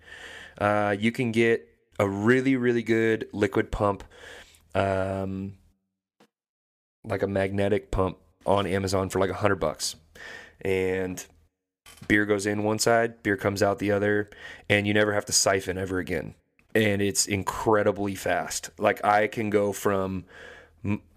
Uh, 0.58 0.94
you 0.98 1.12
can 1.12 1.32
get 1.32 1.66
a 1.98 2.08
really, 2.08 2.56
really 2.56 2.82
good 2.82 3.28
liquid 3.32 3.70
pump, 3.70 4.04
um, 4.74 5.54
like 7.04 7.22
a 7.22 7.26
magnetic 7.26 7.90
pump 7.90 8.18
on 8.46 8.66
Amazon 8.66 9.08
for 9.08 9.18
like 9.18 9.30
a 9.30 9.34
hundred 9.34 9.56
bucks, 9.56 9.96
and 10.62 11.24
beer 12.08 12.26
goes 12.26 12.46
in 12.46 12.62
one 12.62 12.78
side, 12.78 13.22
beer 13.22 13.36
comes 13.36 13.62
out 13.62 13.78
the 13.78 13.92
other, 13.92 14.30
and 14.68 14.86
you 14.86 14.94
never 14.94 15.12
have 15.12 15.24
to 15.26 15.32
siphon 15.32 15.78
ever 15.78 15.98
again. 15.98 16.34
And 16.74 17.02
it's 17.02 17.26
incredibly 17.26 18.14
fast. 18.14 18.70
Like 18.78 19.04
I 19.04 19.26
can 19.26 19.50
go 19.50 19.72
from, 19.72 20.24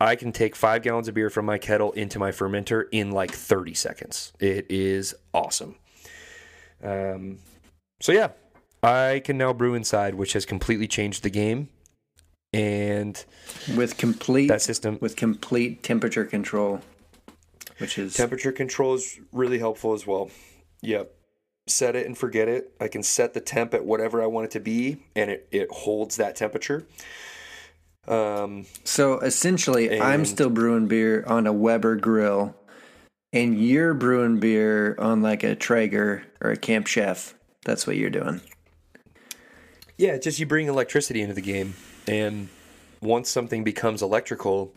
I 0.02 0.16
can 0.16 0.32
take 0.32 0.56
five 0.56 0.82
gallons 0.82 1.08
of 1.08 1.14
beer 1.14 1.30
from 1.30 1.46
my 1.46 1.58
kettle 1.58 1.92
into 1.92 2.20
my 2.20 2.32
fermenter 2.32 2.86
in 2.92 3.12
like 3.12 3.32
30 3.32 3.74
seconds. 3.74 4.34
It 4.40 4.66
is 4.70 5.14
awesome. 5.34 5.76
Um, 6.84 7.40
so 8.02 8.12
yeah, 8.12 8.30
I 8.82 9.22
can 9.24 9.38
now 9.38 9.54
brew 9.54 9.76
inside, 9.76 10.16
which 10.16 10.34
has 10.34 10.46
completely 10.46 10.88
changed 10.88 11.24
the 11.24 11.30
game. 11.30 11.70
And 12.52 13.24
with 13.76 13.98
complete 13.98 14.48
that 14.48 14.62
system 14.62 15.00
with 15.02 15.16
complete 15.16 15.82
temperature 15.82 16.24
control 16.24 16.82
which 17.78 17.98
is 17.98 18.14
temperature 18.14 18.52
control 18.52 18.96
is 18.96 19.20
really 19.32 19.60
helpful 19.60 19.94
as 19.94 20.06
well. 20.06 20.30
Yep. 20.82 21.14
Set 21.68 21.96
it 21.96 22.06
and 22.06 22.18
forget 22.18 22.48
it. 22.48 22.74
I 22.80 22.88
can 22.88 23.04
set 23.04 23.34
the 23.34 23.42
temp 23.42 23.74
at 23.74 23.86
whatever 23.86 24.22
I 24.22 24.26
want 24.26 24.46
it 24.46 24.52
to 24.52 24.60
be, 24.60 24.98
and 25.16 25.32
it, 25.32 25.48
it 25.52 25.72
holds 25.72 26.18
that 26.18 26.36
temperature. 26.36 26.86
Um, 28.08 28.66
so 28.84 29.20
essentially, 29.20 29.90
and, 29.90 30.04
I'm 30.04 30.26
still 30.26 30.50
brewing 30.50 30.88
beer 30.88 31.24
on 31.26 31.48
a 31.48 31.54
Weber 31.54 31.96
grill, 31.96 32.56
and 33.32 33.58
you're 33.58 33.94
brewing 33.94 34.40
beer 34.40 34.96
on 35.00 35.22
like 35.22 35.44
a 35.44 35.56
Traeger 35.56 36.26
or 36.42 36.52
a 36.52 36.58
Camp 36.58 36.88
Chef. 36.88 37.34
That's 37.66 37.88
what 37.88 37.96
you're 37.96 38.10
doing. 38.10 38.42
Yeah, 39.98 40.18
just 40.18 40.40
you 40.40 40.46
bring 40.46 40.68
electricity 40.68 41.22
into 41.22 41.34
the 41.34 41.42
game, 41.42 41.76
and 42.08 42.50
once 43.02 43.30
something 43.30 43.64
becomes 43.64 44.02
electrical, 44.02 44.74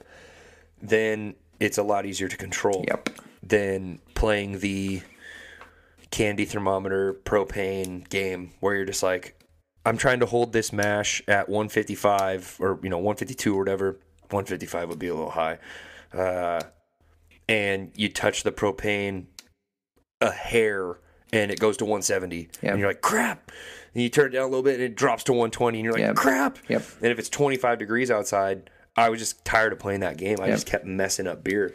then 0.80 1.34
it's 1.60 1.78
a 1.78 1.82
lot 1.82 2.06
easier 2.06 2.28
to 2.28 2.36
control 2.36 2.84
yep. 2.86 3.08
than 3.42 4.00
playing 4.14 4.60
the 4.60 5.02
candy 6.10 6.44
thermometer 6.44 7.14
propane 7.24 8.08
game 8.08 8.52
where 8.60 8.74
you're 8.76 8.84
just 8.84 9.02
like 9.02 9.34
I'm 9.84 9.96
trying 9.96 10.20
to 10.20 10.26
hold 10.26 10.52
this 10.52 10.72
mash 10.72 11.22
at 11.28 11.48
155 11.48 12.56
or 12.60 12.78
you 12.82 12.88
know 12.88 12.98
152 12.98 13.54
or 13.54 13.58
whatever 13.58 13.92
155 14.30 14.88
would 14.88 14.98
be 14.98 15.08
a 15.08 15.14
little 15.14 15.30
high 15.30 15.58
uh, 16.12 16.60
and 17.48 17.92
you 17.94 18.08
touch 18.08 18.42
the 18.42 18.52
propane 18.52 19.26
a 20.20 20.30
hair 20.30 20.98
and 21.32 21.50
it 21.50 21.60
goes 21.60 21.76
to 21.78 21.84
170 21.84 22.36
yep. 22.36 22.48
and 22.62 22.78
you're 22.78 22.88
like 22.88 23.02
crap 23.02 23.50
and 23.94 24.02
you 24.02 24.08
turn 24.08 24.26
it 24.26 24.30
down 24.30 24.42
a 24.42 24.46
little 24.46 24.62
bit 24.62 24.74
and 24.74 24.82
it 24.82 24.96
drops 24.96 25.24
to 25.24 25.32
120 25.32 25.78
and 25.78 25.84
you're 25.84 25.92
like 25.92 26.00
yep. 26.00 26.16
crap 26.16 26.58
yep. 26.68 26.82
and 27.02 27.12
if 27.12 27.18
it's 27.18 27.28
25 27.28 27.78
degrees 27.78 28.10
outside 28.10 28.70
I 28.96 29.10
was 29.10 29.20
just 29.20 29.44
tired 29.44 29.72
of 29.72 29.78
playing 29.78 30.00
that 30.00 30.16
game. 30.16 30.38
I 30.40 30.46
yep. 30.46 30.54
just 30.54 30.66
kept 30.66 30.86
messing 30.86 31.26
up 31.26 31.44
beer. 31.44 31.74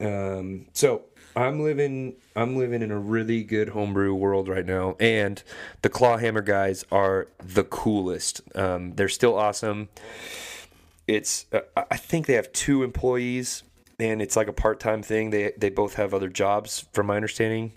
Um, 0.00 0.66
so 0.72 1.04
I'm 1.36 1.62
living 1.62 2.16
I'm 2.36 2.56
living 2.56 2.82
in 2.82 2.90
a 2.90 2.98
really 2.98 3.42
good 3.42 3.70
homebrew 3.70 4.14
world 4.14 4.48
right 4.48 4.66
now, 4.66 4.96
and 5.00 5.42
the 5.82 5.88
Clawhammer 5.88 6.42
guys 6.42 6.84
are 6.92 7.28
the 7.38 7.64
coolest. 7.64 8.42
Um, 8.54 8.94
they're 8.94 9.08
still 9.08 9.36
awesome. 9.36 9.88
It's 11.06 11.46
uh, 11.52 11.60
I 11.76 11.96
think 11.96 12.26
they 12.26 12.34
have 12.34 12.52
two 12.52 12.82
employees, 12.82 13.62
and 13.98 14.22
it's 14.22 14.36
like 14.36 14.48
a 14.48 14.52
part 14.52 14.80
time 14.80 15.02
thing. 15.02 15.30
They 15.30 15.52
they 15.56 15.70
both 15.70 15.94
have 15.94 16.14
other 16.14 16.28
jobs, 16.28 16.86
from 16.92 17.06
my 17.06 17.16
understanding. 17.16 17.72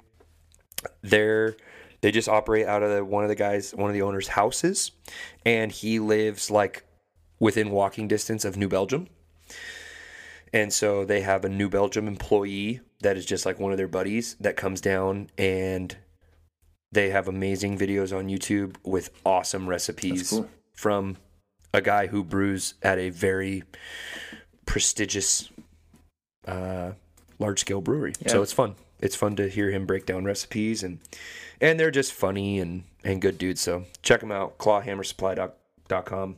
They're 1.02 1.56
they 2.02 2.12
just 2.12 2.30
operate 2.30 2.68
out 2.68 2.84
of 2.84 2.92
the, 2.92 3.04
one 3.04 3.24
of 3.24 3.30
the 3.30 3.36
guys, 3.36 3.74
one 3.74 3.90
of 3.90 3.94
the 3.94 4.04
owners' 4.04 4.28
houses, 4.28 4.92
and 5.46 5.72
he 5.72 6.00
lives 6.00 6.52
like 6.52 6.84
within 7.40 7.72
walking 7.72 8.08
distance 8.08 8.46
of 8.46 8.58
New 8.58 8.68
Belgium. 8.68 9.08
And 10.54 10.72
so 10.72 11.06
they 11.06 11.22
have 11.22 11.44
a 11.44 11.50
New 11.50 11.70
Belgium 11.70 12.08
employee 12.08 12.80
that 13.02 13.18
is 13.18 13.26
just 13.26 13.46
like 13.46 13.60
one 13.60 13.72
of 13.72 13.78
their 13.78 13.88
buddies 13.88 14.36
that 14.40 14.56
comes 14.56 14.82
down 14.82 15.30
and 15.38 15.96
they 16.92 17.10
have 17.10 17.28
amazing 17.28 17.78
videos 17.78 18.18
on 18.18 18.28
YouTube 18.28 18.76
with 18.84 19.10
awesome 19.26 19.68
recipes 19.68 20.30
cool. 20.30 20.50
from 20.74 21.18
a 21.74 21.82
guy 21.82 22.08
who 22.08 22.24
brews 22.24 22.76
at 22.82 22.98
a 22.98 23.10
very 23.10 23.64
prestigious 24.66 25.50
uh, 26.48 26.92
large 27.40 27.60
scale 27.60 27.82
brewery. 27.82 28.14
So 28.28 28.42
it's 28.42 28.54
fun. 28.54 28.76
It's 29.00 29.16
fun 29.16 29.36
to 29.36 29.50
hear 29.50 29.70
him 29.70 29.86
break 29.86 30.06
down 30.06 30.26
recipes 30.26 30.82
and 30.82 31.00
and 31.60 31.80
they're 31.80 31.92
just 31.92 32.14
funny 32.14 32.60
and 32.60 32.84
and 33.04 33.22
good 33.22 33.38
dudes. 33.38 33.62
So 33.62 33.86
check 34.02 34.22
them 34.22 34.32
out 34.32 34.58
clawhammersupply.com 34.58 36.38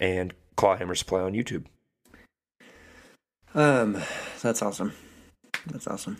and 0.00 0.34
clawhammer 0.56 0.94
supply 0.94 1.20
on 1.20 1.32
YouTube. 1.32 1.64
Um, 3.54 4.02
that's 4.42 4.62
awesome. 4.62 4.92
That's 5.66 5.86
awesome. 5.86 6.18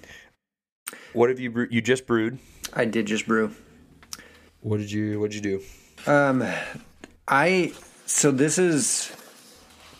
What 1.13 1.29
have 1.29 1.41
you 1.41 1.51
bre- 1.51 1.65
you 1.71 1.81
just 1.81 2.07
brewed? 2.07 2.39
I 2.73 2.85
did 2.85 3.07
just 3.07 3.27
brew. 3.27 3.53
What 4.61 4.79
did 4.79 4.91
you 4.91 5.21
what 5.21 5.31
did 5.31 5.45
you 5.45 5.59
do? 5.59 6.11
Um, 6.11 6.47
I 7.29 7.73
so 8.07 8.31
this 8.31 8.59
is 8.59 9.13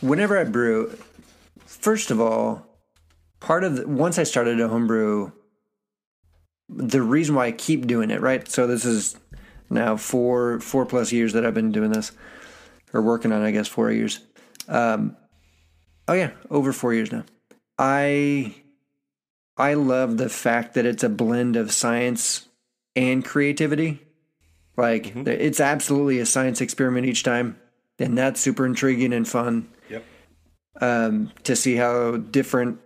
whenever 0.01 0.39
I 0.39 0.45
brew. 0.45 0.97
First 1.67 2.11
of 2.11 2.21
all, 2.21 2.67
part 3.41 3.65
of 3.65 3.77
the, 3.77 3.89
once 3.89 4.19
I 4.19 4.23
started 4.23 4.61
a 4.61 4.69
homebrew, 4.69 5.33
the 6.69 7.03
reason 7.03 7.35
why 7.35 7.47
I 7.47 7.53
keep 7.53 7.87
doing 7.87 8.11
it, 8.11 8.21
right? 8.21 8.49
So 8.49 8.67
this 8.67 8.85
is 8.85 9.17
now 9.71 9.97
four 9.97 10.61
four 10.61 10.87
plus 10.87 11.13
years 11.13 11.33
that 11.33 11.45
I've 11.45 11.55
been 11.55 11.73
doing 11.73 11.93
this, 11.93 12.13
or 12.95 13.03
working 13.03 13.33
on, 13.33 13.43
I 13.43 13.51
guess, 13.51 13.69
four 13.69 13.91
years. 13.91 14.21
Um, 14.69 15.17
oh 16.09 16.15
yeah, 16.15 16.31
over 16.49 16.73
four 16.73 16.95
years 16.95 17.13
now. 17.13 17.25
I 17.79 18.55
I 19.59 19.75
love 19.75 20.17
the 20.17 20.29
fact 20.31 20.75
that 20.75 20.87
it's 20.87 21.03
a 21.03 21.09
blend 21.09 21.57
of 21.57 21.73
science 21.73 22.49
and 22.97 23.25
creativity. 23.25 24.01
Like 24.77 25.15
it's 25.15 25.61
absolutely 25.61 26.21
a 26.21 26.27
science 26.27 26.61
experiment 26.61 27.07
each 27.07 27.23
time, 27.25 27.59
and 27.99 28.17
that's 28.17 28.41
super 28.41 28.65
intriguing 28.65 29.13
and 29.13 29.29
fun 29.29 29.69
Yep. 29.91 30.05
um, 30.81 31.33
to 31.45 31.55
see 31.55 31.77
how 31.77 32.17
different 32.17 32.81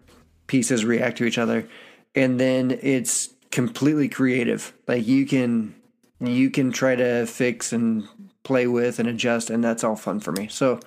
pieces 0.47 0.85
react 0.85 1.19
to 1.19 1.25
each 1.25 1.39
other, 1.39 1.69
and 2.15 2.41
then 2.41 2.79
it's 2.83 3.29
completely 3.51 4.09
creative. 4.09 4.73
Like 4.87 5.07
you 5.07 5.27
can 5.27 5.75
you 6.21 6.51
can 6.51 6.73
try 6.73 6.97
to 6.97 7.27
fix 7.27 7.73
and 7.73 8.07
play 8.49 8.67
with 8.67 8.99
and 8.99 9.09
adjust, 9.09 9.51
and 9.51 9.63
that's 9.63 9.85
all 9.85 9.95
fun 9.95 10.19
for 10.19 10.33
me. 10.33 10.49
So 10.49 10.81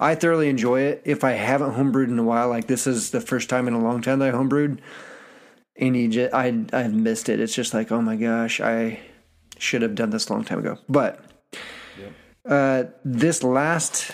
I 0.00 0.14
thoroughly 0.14 0.48
enjoy 0.48 0.82
it. 0.82 1.02
If 1.04 1.24
I 1.24 1.32
haven't 1.32 1.74
homebrewed 1.74 2.08
in 2.08 2.18
a 2.18 2.22
while, 2.22 2.48
like 2.48 2.68
this 2.68 2.86
is 2.86 3.10
the 3.10 3.20
first 3.20 3.50
time 3.50 3.68
in 3.68 3.74
a 3.74 3.82
long 3.82 4.00
time 4.00 4.20
that 4.20 4.32
I 4.32 4.38
homebrewed, 4.38 4.78
and 5.76 5.96
you 5.96 6.08
just 6.08 6.32
I 6.32 6.46
I've 6.72 6.94
missed 6.94 7.28
it. 7.28 7.40
It's 7.40 7.54
just 7.54 7.74
like 7.74 7.92
oh 7.92 8.00
my 8.00 8.16
gosh, 8.16 8.60
I 8.60 9.00
should 9.58 9.82
have 9.82 9.96
done 9.96 10.10
this 10.10 10.28
a 10.28 10.32
long 10.32 10.44
time 10.44 10.60
ago. 10.60 10.78
But 10.88 11.24
uh, 12.48 12.84
this 13.04 13.42
last 13.42 14.12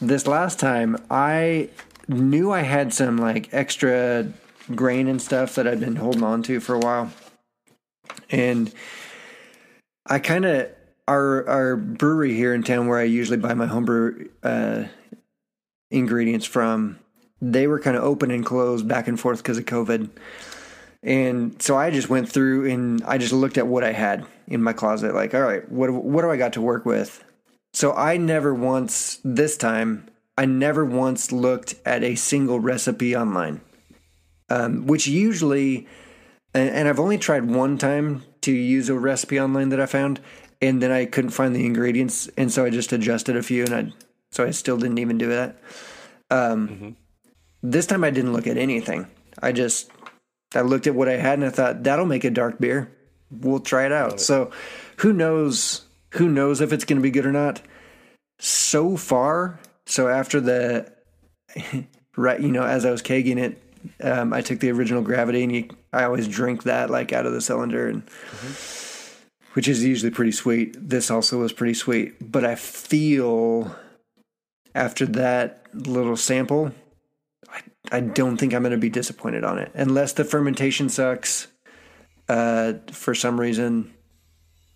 this 0.00 0.26
last 0.26 0.60
time, 0.60 0.96
I 1.10 1.70
knew 2.08 2.52
I 2.52 2.60
had 2.60 2.92
some 2.92 3.16
like 3.16 3.48
extra 3.52 4.28
grain 4.74 5.08
and 5.08 5.20
stuff 5.20 5.54
that 5.54 5.66
I'd 5.66 5.80
been 5.80 5.96
holding 5.96 6.22
on 6.22 6.42
to 6.44 6.60
for 6.60 6.74
a 6.74 6.78
while, 6.78 7.10
and 8.30 8.72
I 10.06 10.18
kind 10.18 10.44
of 10.44 10.70
our 11.08 11.48
our 11.48 11.76
brewery 11.76 12.34
here 12.34 12.54
in 12.54 12.62
town 12.62 12.86
where 12.86 12.98
I 12.98 13.04
usually 13.04 13.38
buy 13.38 13.54
my 13.54 13.66
homebrew 13.66 14.28
uh, 14.42 14.84
ingredients 15.90 16.46
from. 16.46 16.98
They 17.40 17.66
were 17.66 17.80
kind 17.80 17.96
of 17.96 18.04
open 18.04 18.30
and 18.30 18.46
closed 18.46 18.86
back 18.86 19.08
and 19.08 19.18
forth 19.18 19.38
because 19.38 19.58
of 19.58 19.64
COVID. 19.64 20.10
And 21.02 21.60
so 21.60 21.76
I 21.76 21.90
just 21.90 22.08
went 22.08 22.28
through 22.28 22.70
and 22.70 23.02
I 23.04 23.18
just 23.18 23.32
looked 23.32 23.58
at 23.58 23.66
what 23.66 23.82
I 23.82 23.90
had 23.90 24.24
in 24.46 24.62
my 24.62 24.72
closet. 24.72 25.14
Like, 25.14 25.34
all 25.34 25.40
right, 25.42 25.68
what 25.70 25.90
what 25.90 26.22
do 26.22 26.30
I 26.30 26.36
got 26.36 26.52
to 26.54 26.60
work 26.60 26.86
with? 26.86 27.24
So 27.72 27.92
I 27.92 28.16
never 28.16 28.54
once 28.54 29.18
this 29.24 29.56
time 29.56 30.06
I 30.36 30.46
never 30.46 30.84
once 30.84 31.30
looked 31.30 31.74
at 31.84 32.02
a 32.02 32.14
single 32.14 32.58
recipe 32.58 33.14
online, 33.14 33.60
um, 34.48 34.86
which 34.86 35.06
usually, 35.06 35.86
and, 36.54 36.70
and 36.70 36.88
I've 36.88 37.00
only 37.00 37.18
tried 37.18 37.50
one 37.50 37.76
time 37.76 38.24
to 38.42 38.52
use 38.52 38.88
a 38.88 38.94
recipe 38.94 39.38
online 39.38 39.68
that 39.68 39.80
I 39.80 39.86
found, 39.86 40.20
and 40.62 40.82
then 40.82 40.90
I 40.90 41.04
couldn't 41.04 41.30
find 41.32 41.54
the 41.54 41.66
ingredients, 41.66 42.30
and 42.38 42.50
so 42.50 42.64
I 42.64 42.70
just 42.70 42.92
adjusted 42.92 43.36
a 43.36 43.42
few, 43.42 43.64
and 43.64 43.74
I 43.74 43.92
so 44.30 44.44
I 44.44 44.50
still 44.50 44.78
didn't 44.78 44.98
even 44.98 45.18
do 45.18 45.28
that. 45.28 45.58
Um, 46.30 46.96
This 47.62 47.86
time 47.86 48.02
I 48.02 48.10
didn't 48.10 48.32
look 48.32 48.46
at 48.46 48.56
anything. 48.56 49.06
I 49.42 49.52
just 49.52 49.90
I 50.54 50.62
looked 50.62 50.86
at 50.86 50.94
what 50.94 51.08
I 51.08 51.16
had 51.16 51.38
and 51.38 51.44
I 51.44 51.50
thought 51.50 51.82
that'll 51.82 52.06
make 52.06 52.24
a 52.24 52.30
dark 52.30 52.58
beer. 52.58 52.90
We'll 53.30 53.60
try 53.60 53.84
it 53.86 53.92
out. 53.92 54.20
So 54.20 54.50
who 54.98 55.12
knows 55.12 55.82
who 56.14 56.28
knows 56.28 56.60
if 56.60 56.72
it's 56.72 56.84
going 56.84 56.96
to 56.98 57.02
be 57.02 57.10
good 57.10 57.26
or 57.26 57.32
not. 57.32 57.60
So 58.40 58.96
far, 58.96 59.60
so 59.86 60.08
after 60.08 60.40
the 60.40 60.90
right, 62.16 62.40
you 62.40 62.50
know, 62.50 62.64
as 62.64 62.84
I 62.84 62.90
was 62.90 63.02
kegging 63.02 63.38
it, 63.38 63.62
um, 64.02 64.32
I 64.32 64.40
took 64.40 64.60
the 64.60 64.70
original 64.70 65.02
gravity 65.02 65.42
and 65.44 65.54
you, 65.54 65.68
I 65.92 66.04
always 66.04 66.26
drink 66.28 66.64
that 66.64 66.90
like 66.90 67.12
out 67.12 67.26
of 67.26 67.32
the 67.32 67.40
cylinder 67.40 67.88
and 67.88 68.02
which 69.52 69.68
is 69.68 69.84
usually 69.84 70.10
pretty 70.10 70.32
sweet. 70.32 70.76
This 70.78 71.10
also 71.10 71.38
was 71.38 71.52
pretty 71.52 71.74
sweet, 71.74 72.14
but 72.32 72.44
I 72.44 72.54
feel 72.54 73.74
after 74.74 75.06
that 75.06 75.66
little 75.74 76.16
sample, 76.16 76.72
I, 77.48 77.60
I 77.90 78.00
don't 78.00 78.36
think 78.36 78.54
I'm 78.54 78.62
going 78.62 78.72
to 78.72 78.78
be 78.78 78.90
disappointed 78.90 79.44
on 79.44 79.58
it 79.58 79.70
unless 79.74 80.12
the 80.14 80.24
fermentation 80.24 80.88
sucks 80.88 81.48
uh, 82.28 82.74
for 82.90 83.14
some 83.14 83.38
reason, 83.38 83.92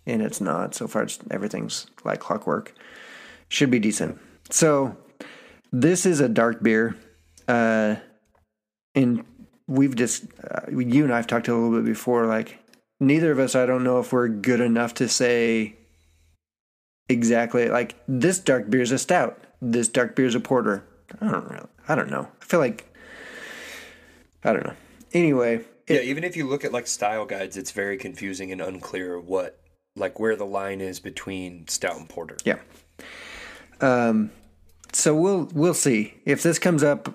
and 0.05 0.23
it's 0.23 0.41
not. 0.41 0.75
So 0.75 0.87
far, 0.87 1.07
everything's 1.31 1.87
like 2.05 2.21
clockwork. 2.21 2.75
Should 3.49 3.71
be 3.71 3.79
decent. 3.79 4.19
So 4.51 4.97
this 5.73 6.05
is 6.05 6.21
a 6.21 6.29
dark 6.29 6.63
beer, 6.63 6.97
uh, 7.49 7.97
and 8.95 9.25
we've 9.69 9.95
just 9.95 10.25
uh, 10.43 10.63
you 10.69 11.05
and 11.05 11.15
I've 11.15 11.27
talked 11.27 11.49
a 11.49 11.55
little 11.55 11.71
bit 11.71 11.85
before. 11.85 12.27
Like 12.27 12.59
neither 13.01 13.33
of 13.33 13.39
us, 13.39 13.55
I 13.55 13.67
don't 13.67 13.85
know 13.85 14.01
if 14.01 14.13
we're 14.13 14.29
good 14.29 14.61
enough 14.61 14.95
to 14.95 15.09
say 15.09 15.77
exactly 17.09 17.69
like 17.69 17.95
this 18.09 18.39
dark 18.39 18.69
beer 18.71 18.83
is 18.83 18.93
a 18.93 18.99
stout. 18.99 19.39
This 19.61 19.89
dark 19.89 20.17
beer 20.17 20.27
is 20.27 20.35
a 20.35 20.41
porter. 20.41 20.85
I 21.21 21.31
don't 21.31 21.51
really. 21.51 21.67
I 21.89 21.95
don't 21.95 22.11
know. 22.11 22.29
I 22.41 22.45
feel 22.45 22.61
like 22.61 22.93
I 24.45 24.53
don't 24.53 24.67
know. 24.67 24.75
Anyway, 25.13 25.65
Yeah, 25.89 26.01
even 26.01 26.25
if 26.25 26.37
you 26.37 26.49
look 26.49 26.65
at 26.65 26.73
like 26.73 26.87
style 26.87 27.25
guides, 27.25 27.57
it's 27.57 27.71
very 27.71 27.97
confusing 27.97 28.53
and 28.53 28.61
unclear 28.61 29.19
what 29.19 29.61
like 29.95 30.19
where 30.21 30.37
the 30.37 30.47
line 30.47 30.81
is 30.81 31.01
between 31.01 31.67
stout 31.69 31.97
and 31.97 32.09
porter. 32.09 32.37
Yeah. 32.45 32.59
Um, 33.81 34.31
so 34.93 35.15
we'll 35.15 35.49
we'll 35.53 35.75
see 35.75 36.15
if 36.25 36.43
this 36.43 36.59
comes 36.59 36.83
up. 36.83 37.15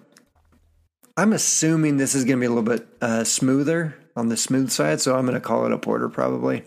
I'm 1.17 1.33
assuming 1.33 1.97
this 1.97 2.15
is 2.15 2.23
going 2.23 2.37
to 2.37 2.41
be 2.41 2.45
a 2.45 2.49
little 2.49 2.63
bit 2.63 2.87
uh, 3.01 3.23
smoother 3.23 3.95
on 4.15 4.29
the 4.29 4.37
smooth 4.37 4.69
side, 4.71 5.01
so 5.01 5.15
I'm 5.15 5.25
going 5.25 5.35
to 5.35 5.45
call 5.45 5.65
it 5.65 5.71
a 5.71 5.77
porter 5.77 6.09
probably, 6.09 6.63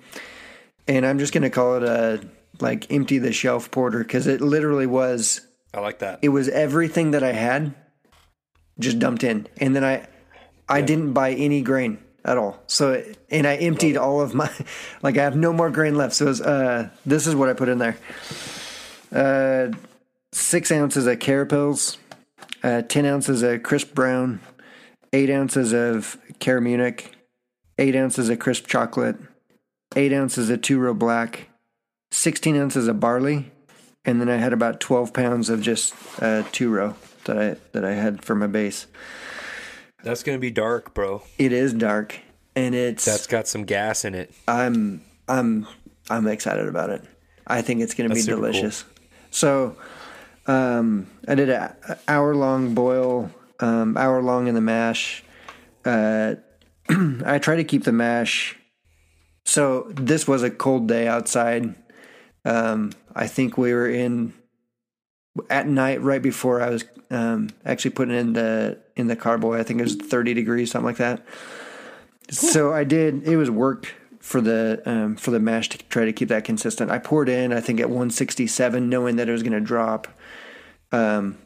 and 0.89 1.05
I'm 1.07 1.19
just 1.19 1.33
going 1.33 1.43
to 1.43 1.51
call 1.51 1.77
it 1.77 1.83
a 1.83 2.27
like 2.61 2.91
empty 2.91 3.19
the 3.19 3.33
shelf 3.33 3.71
porter 3.71 3.99
because 3.99 4.27
it 4.27 4.41
literally 4.41 4.87
was 4.87 5.41
I 5.73 5.81
like 5.81 5.99
that. 6.01 6.21
it 6.23 6.29
was 6.29 6.49
everything 6.49 7.13
that 7.13 7.23
I 7.23 7.33
had 7.33 7.75
just 8.79 8.99
dumped 8.99 9.25
in, 9.25 9.47
and 9.59 9.75
then 9.75 9.85
I 9.85 10.07
I 10.69 10.81
didn't 10.81 11.13
buy 11.13 11.33
any 11.33 11.63
grain 11.63 11.99
at 12.25 12.39
all. 12.39 12.63
So 12.67 13.03
and 13.31 13.47
I 13.47 13.57
emptied 13.57 13.97
all 13.97 14.21
of 14.21 14.35
my 14.35 14.51
like 15.03 15.17
I 15.19 15.23
have 15.23 15.37
no 15.37 15.53
more 15.53 15.71
grain 15.71 15.97
left. 15.97 16.15
So 16.15 16.27
it 16.27 16.29
was, 16.29 16.41
uh, 16.41 16.91
this 17.05 17.27
is 17.27 17.35
what 17.35 17.49
I 17.49 17.53
put 17.53 17.69
in 17.69 17.79
there: 17.79 17.97
uh, 19.13 19.77
six 20.33 20.73
ounces 20.73 21.07
of 21.07 21.19
Carapils, 21.19 21.99
uh, 22.63 22.83
ten 22.83 23.05
ounces 23.07 23.43
of 23.43 23.63
crisp 23.63 23.95
brown, 23.95 24.41
eight 25.13 25.31
ounces 25.31 25.73
of 25.73 26.17
Cara 26.39 26.61
Munich, 26.61 27.14
eight 27.79 27.97
ounces 27.97 28.29
of 28.29 28.39
crisp 28.39 28.67
chocolate, 28.67 29.17
eight 29.97 30.13
ounces 30.13 30.51
of 30.51 30.63
two 30.63 30.79
row 30.79 30.95
black, 30.95 31.49
sixteen 32.11 32.57
ounces 32.57 32.89
of 32.89 33.01
barley, 33.01 33.51
and 34.05 34.21
then 34.21 34.29
I 34.29 34.37
had 34.37 34.53
about 34.53 34.81
twelve 34.81 35.13
pounds 35.13 35.51
of 35.51 35.63
just 35.63 35.95
uh, 36.21 36.45
two 36.53 36.71
row 36.71 36.95
that 37.25 37.39
I 37.39 37.57
that 37.73 37.85
I 37.85 37.93
had 37.93 38.25
for 38.25 38.35
my 38.35 38.47
base. 38.47 38.87
That's 40.03 40.23
gonna 40.23 40.39
be 40.39 40.51
dark, 40.51 40.95
bro. 40.95 41.23
It 41.39 41.53
is 41.53 41.73
dark, 41.73 42.19
and 42.55 42.75
it's 42.75 43.05
That's 43.05 43.27
got 43.27 43.49
some 43.49 43.65
gas 43.65 44.05
in 44.05 44.15
it. 44.15 44.33
I'm 44.47 45.03
I'm 45.29 45.67
I'm 46.11 46.27
excited 46.27 46.69
about 46.69 46.91
it. 46.91 47.03
I 47.47 47.63
think 47.63 47.81
it's 47.81 47.95
going 47.95 48.09
to 48.09 48.15
be 48.15 48.21
super 48.21 48.37
cool. 48.37 48.47
delicious. 48.47 48.85
So, 49.31 49.77
um, 50.47 51.07
I 51.27 51.35
did 51.35 51.51
a 51.51 51.99
hour 52.09 52.35
long 52.35 52.75
boil, 52.75 53.31
um, 53.61 53.97
hour 53.97 54.23
long 54.23 54.47
in 54.47 54.55
the 54.55 54.61
mash. 54.61 55.23
Uh, 55.85 56.37
I 57.25 57.39
try 57.39 57.57
to 57.57 57.65
keep 57.65 57.85
the 57.85 57.93
mash. 57.93 58.57
So 59.45 59.87
this 59.91 60.27
was 60.27 60.43
a 60.43 60.51
cold 60.51 60.87
day 60.89 61.07
outside. 61.07 61.75
Um, 62.45 62.93
I 63.15 63.27
think 63.27 63.57
we 63.57 63.73
were 63.73 63.89
in 63.89 64.33
at 65.51 65.67
night 65.67 66.01
right 66.03 66.23
before 66.23 66.63
I 66.63 66.71
was 66.71 66.85
um, 67.11 67.51
actually 67.65 67.93
putting 67.93 68.15
in 68.15 68.33
the 68.33 68.79
in 68.97 69.07
the 69.07 69.17
carboy. 69.17 69.59
I 69.59 69.63
think 69.63 69.81
it 69.81 69.85
was 69.85 69.97
30 69.97 70.35
degrees, 70.35 70.71
something 70.71 70.87
like 70.87 70.97
that. 70.97 71.25
So 72.31 72.73
I 72.73 72.85
did. 72.85 73.27
It 73.27 73.37
was 73.37 73.51
work 73.51 73.93
for 74.21 74.41
the 74.41 74.83
um, 74.87 75.17
for 75.17 75.31
the 75.31 75.41
mash 75.41 75.69
to 75.71 75.79
try 75.79 76.05
to 76.05 76.13
keep 76.13 76.29
that 76.29 76.45
consistent. 76.45 76.91
I 76.91 76.99
poured 76.99 77.29
in, 77.29 77.53
I 77.53 77.61
think 77.61 77.81
at 77.81 77.89
167, 77.89 78.89
knowing 78.89 79.17
that 79.17 79.29
it 79.29 79.33
was 79.33 79.43
going 79.43 79.53
to 79.53 79.61
drop. 79.61 80.09
Um, 80.93 81.39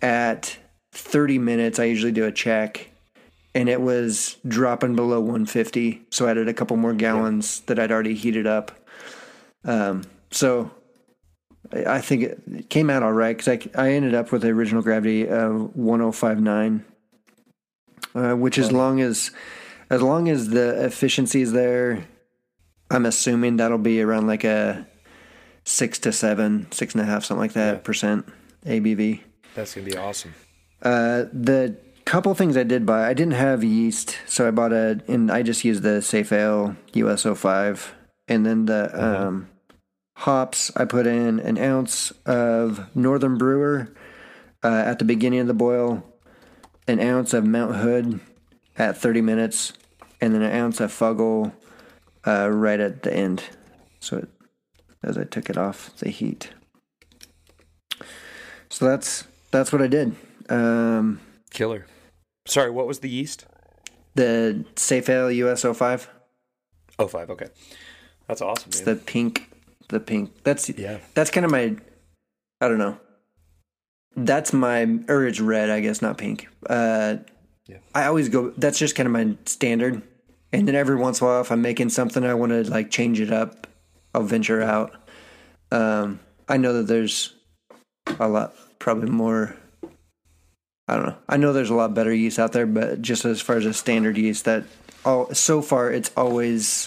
at 0.00 0.58
30 0.92 1.38
minutes, 1.38 1.78
I 1.78 1.84
usually 1.84 2.12
do 2.12 2.24
a 2.24 2.32
check, 2.32 2.90
and 3.56 3.68
it 3.70 3.80
was 3.80 4.36
dropping 4.46 4.94
below 4.94 5.18
150. 5.20 6.02
So 6.10 6.26
I 6.26 6.32
added 6.32 6.46
a 6.48 6.54
couple 6.54 6.76
more 6.76 6.92
gallons 6.92 7.60
that 7.60 7.78
I'd 7.78 7.90
already 7.90 8.14
heated 8.14 8.46
up. 8.46 8.70
Um, 9.64 10.04
so 10.30 10.70
I 11.72 11.96
I 11.96 12.00
think 12.00 12.22
it 12.22 12.42
it 12.52 12.70
came 12.70 12.90
out 12.90 13.02
all 13.02 13.12
right 13.12 13.36
because 13.36 13.48
I, 13.48 13.58
I 13.86 13.92
ended 13.92 14.14
up 14.14 14.30
with 14.30 14.42
the 14.42 14.48
original 14.48 14.82
gravity 14.82 15.26
of 15.28 15.74
1059, 15.74 16.84
uh, 18.14 18.34
which 18.34 18.58
as 18.58 18.70
long 18.70 19.00
as 19.00 19.30
as 19.90 20.02
long 20.02 20.28
as 20.28 20.48
the 20.50 20.84
efficiency 20.84 21.40
is 21.42 21.52
there, 21.52 22.06
I'm 22.90 23.06
assuming 23.06 23.56
that'll 23.56 23.78
be 23.78 24.02
around 24.02 24.26
like 24.26 24.44
a 24.44 24.86
six 25.64 25.98
to 26.00 26.12
seven, 26.12 26.70
six 26.72 26.94
and 26.94 27.00
a 27.02 27.04
half, 27.06 27.24
something 27.24 27.40
like 27.40 27.52
that 27.54 27.72
Yeah. 27.76 27.80
percent 27.80 28.26
ABV. 28.66 29.22
That's 29.54 29.74
gonna 29.74 29.86
be 29.86 29.96
awesome. 29.96 30.34
Uh, 30.82 31.24
the 31.32 31.76
couple 32.06 32.32
things 32.34 32.56
I 32.56 32.62
did 32.62 32.86
buy, 32.86 33.06
I 33.06 33.12
didn't 33.12 33.34
have 33.34 33.62
yeast, 33.62 34.16
so 34.26 34.48
I 34.48 34.52
bought 34.52 34.72
a, 34.72 35.00
and 35.08 35.30
I 35.30 35.42
just 35.42 35.64
used 35.64 35.82
the 35.82 35.98
Safale 35.98 36.76
US05, 36.94 37.88
and 38.28 38.46
then 38.46 38.66
the 38.66 38.90
um, 39.04 39.48
hops. 40.16 40.70
I 40.76 40.84
put 40.84 41.06
in 41.06 41.40
an 41.40 41.58
ounce 41.58 42.12
of 42.24 42.94
Northern 42.96 43.36
Brewer 43.36 43.92
uh, 44.62 44.84
at 44.86 45.00
the 45.00 45.04
beginning 45.04 45.40
of 45.40 45.48
the 45.48 45.54
boil, 45.54 46.04
an 46.86 47.00
ounce 47.00 47.34
of 47.34 47.44
Mount 47.44 47.76
Hood 47.76 48.20
at 48.78 48.96
30 48.96 49.20
minutes, 49.20 49.72
and 50.20 50.32
then 50.32 50.42
an 50.42 50.52
ounce 50.52 50.80
of 50.80 50.92
Fuggle 50.92 51.52
uh, 52.24 52.48
right 52.48 52.80
at 52.80 53.02
the 53.02 53.12
end. 53.12 53.42
So 53.98 54.18
it, 54.18 54.28
as 55.02 55.18
I 55.18 55.24
took 55.24 55.50
it 55.50 55.58
off 55.58 55.96
the 55.96 56.10
heat. 56.10 56.50
So 58.68 58.84
that's 58.86 59.24
that's 59.50 59.72
what 59.72 59.82
I 59.82 59.88
did. 59.88 60.14
Um, 60.48 61.20
Killer. 61.50 61.86
Sorry, 62.46 62.70
what 62.70 62.86
was 62.86 63.00
the 63.00 63.10
yeast? 63.10 63.44
the 64.16 64.64
Safale 64.76 65.36
US05. 65.44 66.06
Oh, 66.98 67.06
five. 67.06 67.28
Okay, 67.30 67.48
that's 68.26 68.40
awesome. 68.40 68.68
It's 68.68 68.84
Man. 68.84 68.94
the 68.96 69.02
pink, 69.02 69.50
the 69.88 70.00
pink. 70.00 70.32
That's 70.42 70.68
Yeah. 70.70 70.98
That's 71.14 71.30
kind 71.30 71.44
of 71.44 71.52
my. 71.52 71.76
I 72.60 72.68
don't 72.68 72.78
know. 72.78 72.98
That's 74.16 74.54
my, 74.54 75.00
or 75.08 75.26
it's 75.26 75.40
red, 75.40 75.68
I 75.68 75.80
guess, 75.80 76.00
not 76.00 76.16
pink. 76.16 76.48
Uh, 76.66 77.16
Yeah. 77.66 77.78
I 77.94 78.06
always 78.06 78.30
go. 78.30 78.50
That's 78.56 78.78
just 78.78 78.96
kind 78.96 79.06
of 79.06 79.12
my 79.12 79.36
standard. 79.44 80.00
And 80.52 80.66
then 80.66 80.74
every 80.74 80.96
once 80.96 81.20
in 81.20 81.26
a 81.26 81.30
while, 81.30 81.40
if 81.42 81.52
I'm 81.52 81.60
making 81.60 81.90
something, 81.90 82.24
I 82.24 82.32
want 82.32 82.52
to 82.52 82.62
like 82.70 82.90
change 82.90 83.20
it 83.20 83.30
up. 83.30 83.66
I'll 84.14 84.22
venture 84.22 84.62
out. 84.62 84.94
Um, 85.70 86.20
I 86.48 86.56
know 86.56 86.72
that 86.72 86.86
there's 86.86 87.34
a 88.18 88.28
lot, 88.28 88.54
probably 88.78 89.10
more. 89.10 89.54
I 90.88 90.96
don't 90.96 91.06
know. 91.06 91.16
I 91.28 91.36
know 91.36 91.52
there's 91.52 91.70
a 91.70 91.74
lot 91.74 91.94
better 91.94 92.14
yeast 92.14 92.38
out 92.38 92.52
there, 92.52 92.66
but 92.66 93.02
just 93.02 93.24
as 93.24 93.40
far 93.40 93.56
as 93.56 93.66
a 93.66 93.74
standard 93.74 94.16
yeast, 94.16 94.44
that 94.44 94.64
all 95.04 95.32
so 95.34 95.62
far 95.62 95.90
it's 95.90 96.10
always 96.16 96.86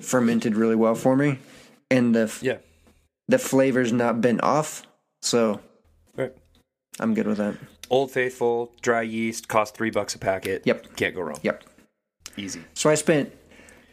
fermented 0.00 0.56
really 0.56 0.76
well 0.76 0.94
for 0.94 1.16
me, 1.16 1.38
and 1.90 2.14
the 2.14 2.34
yeah. 2.40 2.58
the 3.28 3.38
flavor's 3.38 3.92
not 3.92 4.20
been 4.20 4.40
off, 4.40 4.86
so 5.20 5.60
Right. 6.16 6.32
I'm 6.98 7.14
good 7.14 7.26
with 7.26 7.38
that. 7.38 7.56
Old 7.88 8.10
Faithful 8.10 8.72
dry 8.82 9.02
yeast 9.02 9.48
cost 9.48 9.74
three 9.74 9.90
bucks 9.90 10.14
a 10.14 10.18
packet. 10.18 10.62
Yep. 10.64 10.96
Can't 10.96 11.14
go 11.14 11.22
wrong. 11.22 11.38
Yep. 11.42 11.64
Easy. 12.36 12.62
So 12.74 12.90
I 12.90 12.94
spent 12.94 13.32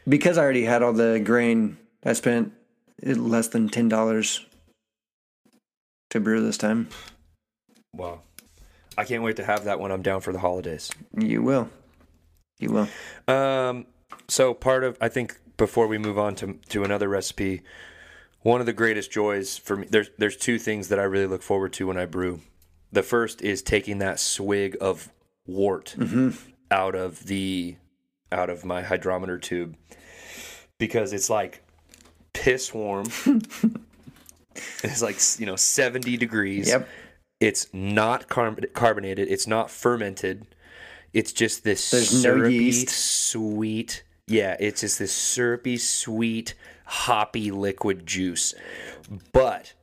because 0.07 0.37
I 0.37 0.43
already 0.43 0.63
had 0.63 0.83
all 0.83 0.93
the 0.93 1.19
grain. 1.23 1.77
I 2.05 2.13
spent 2.13 2.53
less 3.01 3.47
than 3.47 3.69
ten 3.69 3.89
dollars 3.89 4.45
to 6.11 6.19
brew 6.19 6.41
this 6.41 6.57
time. 6.57 6.89
Wow. 7.93 8.21
I 8.97 9.05
can't 9.05 9.23
wait 9.23 9.35
to 9.37 9.45
have 9.45 9.65
that 9.65 9.79
when 9.79 9.91
I'm 9.91 10.01
down 10.01 10.21
for 10.21 10.33
the 10.33 10.39
holidays. 10.39 10.91
You 11.17 11.43
will. 11.43 11.69
You 12.59 12.71
will. 12.71 13.33
Um, 13.33 13.85
so 14.27 14.53
part 14.53 14.83
of 14.83 14.97
I 14.99 15.09
think 15.09 15.39
before 15.57 15.87
we 15.87 15.97
move 15.97 16.17
on 16.17 16.35
to 16.35 16.59
to 16.69 16.83
another 16.83 17.07
recipe, 17.07 17.61
one 18.41 18.59
of 18.59 18.65
the 18.65 18.73
greatest 18.73 19.11
joys 19.11 19.57
for 19.57 19.75
me 19.75 19.87
there's 19.89 20.09
there's 20.17 20.37
two 20.37 20.57
things 20.57 20.87
that 20.89 20.99
I 20.99 21.03
really 21.03 21.27
look 21.27 21.43
forward 21.43 21.73
to 21.73 21.87
when 21.87 21.97
I 21.97 22.05
brew. 22.05 22.41
The 22.91 23.03
first 23.03 23.41
is 23.41 23.61
taking 23.61 23.99
that 23.99 24.19
swig 24.19 24.77
of 24.81 25.11
wort 25.45 25.95
out 26.71 26.95
of 26.95 27.25
the 27.25 27.75
out 28.31 28.49
of 28.49 28.65
my 28.65 28.81
hydrometer 28.81 29.37
tube 29.37 29.75
because 30.77 31.13
it's 31.13 31.29
like 31.29 31.63
piss 32.33 32.73
warm. 32.73 33.07
it's 34.83 35.01
like 35.01 35.17
you 35.39 35.45
know 35.45 35.55
70 35.55 36.17
degrees. 36.17 36.69
Yep. 36.69 36.87
It's 37.39 37.67
not 37.73 38.27
carb- 38.27 38.73
carbonated. 38.73 39.27
It's 39.29 39.47
not 39.47 39.69
fermented. 39.69 40.47
It's 41.13 41.31
just 41.31 41.63
this 41.63 41.91
There's 41.91 42.13
no 42.13 42.19
syrupy, 42.35 42.55
yeast. 42.55 42.89
sweet. 42.89 44.03
Yeah, 44.27 44.57
it's 44.59 44.81
just 44.81 44.99
this 44.99 45.13
syrupy, 45.13 45.77
sweet, 45.77 46.53
hoppy 46.85 47.51
liquid 47.51 48.05
juice. 48.05 48.53
But 49.31 49.73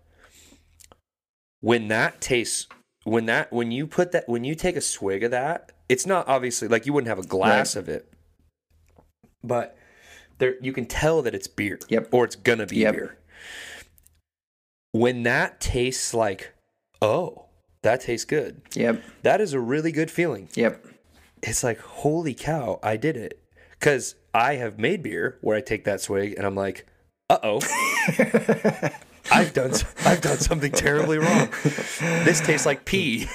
when 1.60 1.88
that 1.88 2.20
tastes, 2.20 2.66
when 3.04 3.26
that, 3.26 3.52
when 3.52 3.70
you 3.72 3.86
put 3.86 4.12
that, 4.12 4.28
when 4.28 4.44
you 4.44 4.54
take 4.54 4.76
a 4.76 4.80
swig 4.80 5.22
of 5.24 5.30
that, 5.30 5.72
it's 5.88 6.06
not 6.06 6.28
obviously 6.28 6.68
like 6.68 6.86
you 6.86 6.92
wouldn't 6.92 7.08
have 7.08 7.18
a 7.18 7.26
glass 7.26 7.74
Right. 7.76 7.82
of 7.82 7.88
it, 7.88 8.12
but 9.42 9.76
there 10.38 10.56
you 10.60 10.72
can 10.72 10.86
tell 10.86 11.22
that 11.22 11.34
it's 11.34 11.46
beer. 11.46 11.78
Yep. 11.88 12.08
Or 12.12 12.24
it's 12.24 12.36
gonna 12.36 12.66
be 12.66 12.76
Yep. 12.78 12.94
beer. 12.94 13.18
When 14.92 15.22
that 15.24 15.60
tastes 15.60 16.12
like, 16.14 16.52
oh, 17.00 17.43
that 17.84 18.00
tastes 18.02 18.24
good. 18.26 18.60
Yep. 18.74 19.02
That 19.22 19.40
is 19.40 19.52
a 19.54 19.60
really 19.60 19.92
good 19.92 20.10
feeling. 20.10 20.48
Yep. 20.54 20.84
It's 21.42 21.62
like, 21.62 21.78
holy 21.78 22.34
cow, 22.34 22.80
I 22.82 22.96
did 22.96 23.16
it. 23.16 23.40
Because 23.78 24.14
I 24.34 24.54
have 24.56 24.78
made 24.78 25.02
beer 25.02 25.38
where 25.40 25.56
I 25.56 25.60
take 25.60 25.84
that 25.84 26.00
swig 26.00 26.34
and 26.36 26.44
I'm 26.46 26.54
like, 26.54 26.86
uh 27.30 27.38
oh, 27.42 27.60
I've 29.32 29.52
done 29.54 29.72
I've 30.04 30.20
done 30.20 30.38
something 30.38 30.72
terribly 30.72 31.18
wrong. 31.18 31.48
This 32.24 32.40
tastes 32.40 32.66
like 32.66 32.84
pee. 32.84 33.26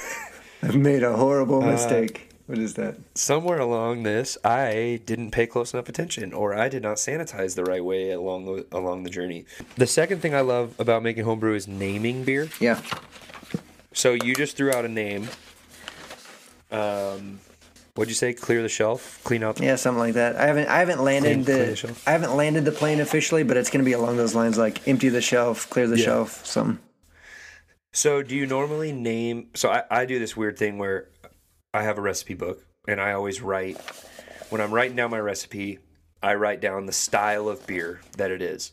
I've 0.62 0.76
made 0.76 1.04
a 1.04 1.12
Uh, 1.12 1.18
horrible 1.18 1.62
mistake. 1.62 2.26
What 2.46 2.58
is 2.58 2.74
that? 2.76 2.96
Somewhere 3.14 3.60
along 3.60 4.04
this, 4.04 4.36
I 4.44 5.02
didn't 5.06 5.32
pay 5.32 5.46
close 5.46 5.72
enough 5.74 5.88
attention, 5.88 6.34
or 6.34 6.56
I 6.56 6.68
did 6.68 6.82
not 6.82 6.98
sanitize 6.98 7.56
the 7.56 7.64
right 7.64 7.84
way 7.84 8.10
along 8.12 8.46
the 8.46 8.66
along 8.72 9.04
the 9.04 9.10
journey. 9.12 9.46
The 9.76 9.86
second 9.88 10.22
thing 10.22 10.34
I 10.34 10.42
love 10.42 10.74
about 10.80 11.04
making 11.04 11.26
homebrew 11.26 11.54
is 11.56 11.68
naming 11.68 12.24
beer. 12.24 12.50
Yeah. 12.60 12.82
So 13.94 14.14
you 14.14 14.36
just 14.36 14.56
threw 14.56 14.72
out 14.72 14.86
a 14.86 14.88
name. 14.90 15.28
Um, 16.72 17.40
what'd 17.96 18.10
you 18.10 18.16
say? 18.16 18.34
Clear 18.34 18.62
the 18.62 18.70
shelf, 18.70 19.20
clean 19.24 19.44
out. 19.44 19.56
The- 19.56 19.66
Yeah, 19.66 19.76
something 19.76 20.00
like 20.00 20.14
that. 20.14 20.36
I 20.36 20.46
haven't 20.46 20.68
I 20.68 20.78
haven't 20.80 21.04
landed 21.04 21.28
Clean- 21.30 21.44
clean 21.46 21.58
the, 21.58 21.66
the 21.72 21.76
shelf. 21.76 22.08
I 22.08 22.12
haven't 22.12 22.36
landed 22.36 22.66
the 22.66 22.72
plane 22.72 23.00
officially, 23.00 23.44
but 23.44 23.58
it's 23.58 23.70
going 23.70 23.84
to 23.84 23.86
be 23.90 23.94
along 23.94 24.18
those 24.18 24.36
lines 24.36 24.58
like 24.58 24.88
empty 24.88 25.10
the 25.10 25.22
shelf, 25.22 25.70
clear 25.70 25.88
the 25.88 25.98
Yeah. 25.98 26.06
shelf, 26.06 26.46
something. 26.46 26.80
So 27.92 28.22
do 28.22 28.36
you 28.36 28.46
normally 28.46 28.92
name? 28.92 29.48
So 29.56 29.70
I, 29.70 29.84
I 29.90 30.06
do 30.06 30.20
this 30.20 30.38
weird 30.38 30.60
thing 30.60 30.78
where 30.78 31.10
I 31.74 31.82
have 31.82 31.98
a 31.98 32.02
recipe 32.02 32.36
book 32.36 32.64
and 32.88 33.02
I 33.02 33.14
always 33.14 33.42
write 33.42 33.78
when 34.50 34.62
I'm 34.62 34.72
writing 34.72 34.96
down 34.96 35.10
my 35.10 35.20
recipe, 35.20 35.80
I 36.22 36.36
write 36.36 36.62
down 36.62 36.86
the 36.86 36.92
style 36.94 37.50
of 37.50 37.66
beer 37.66 38.00
that 38.18 38.30
it 38.30 38.42
is, 38.44 38.72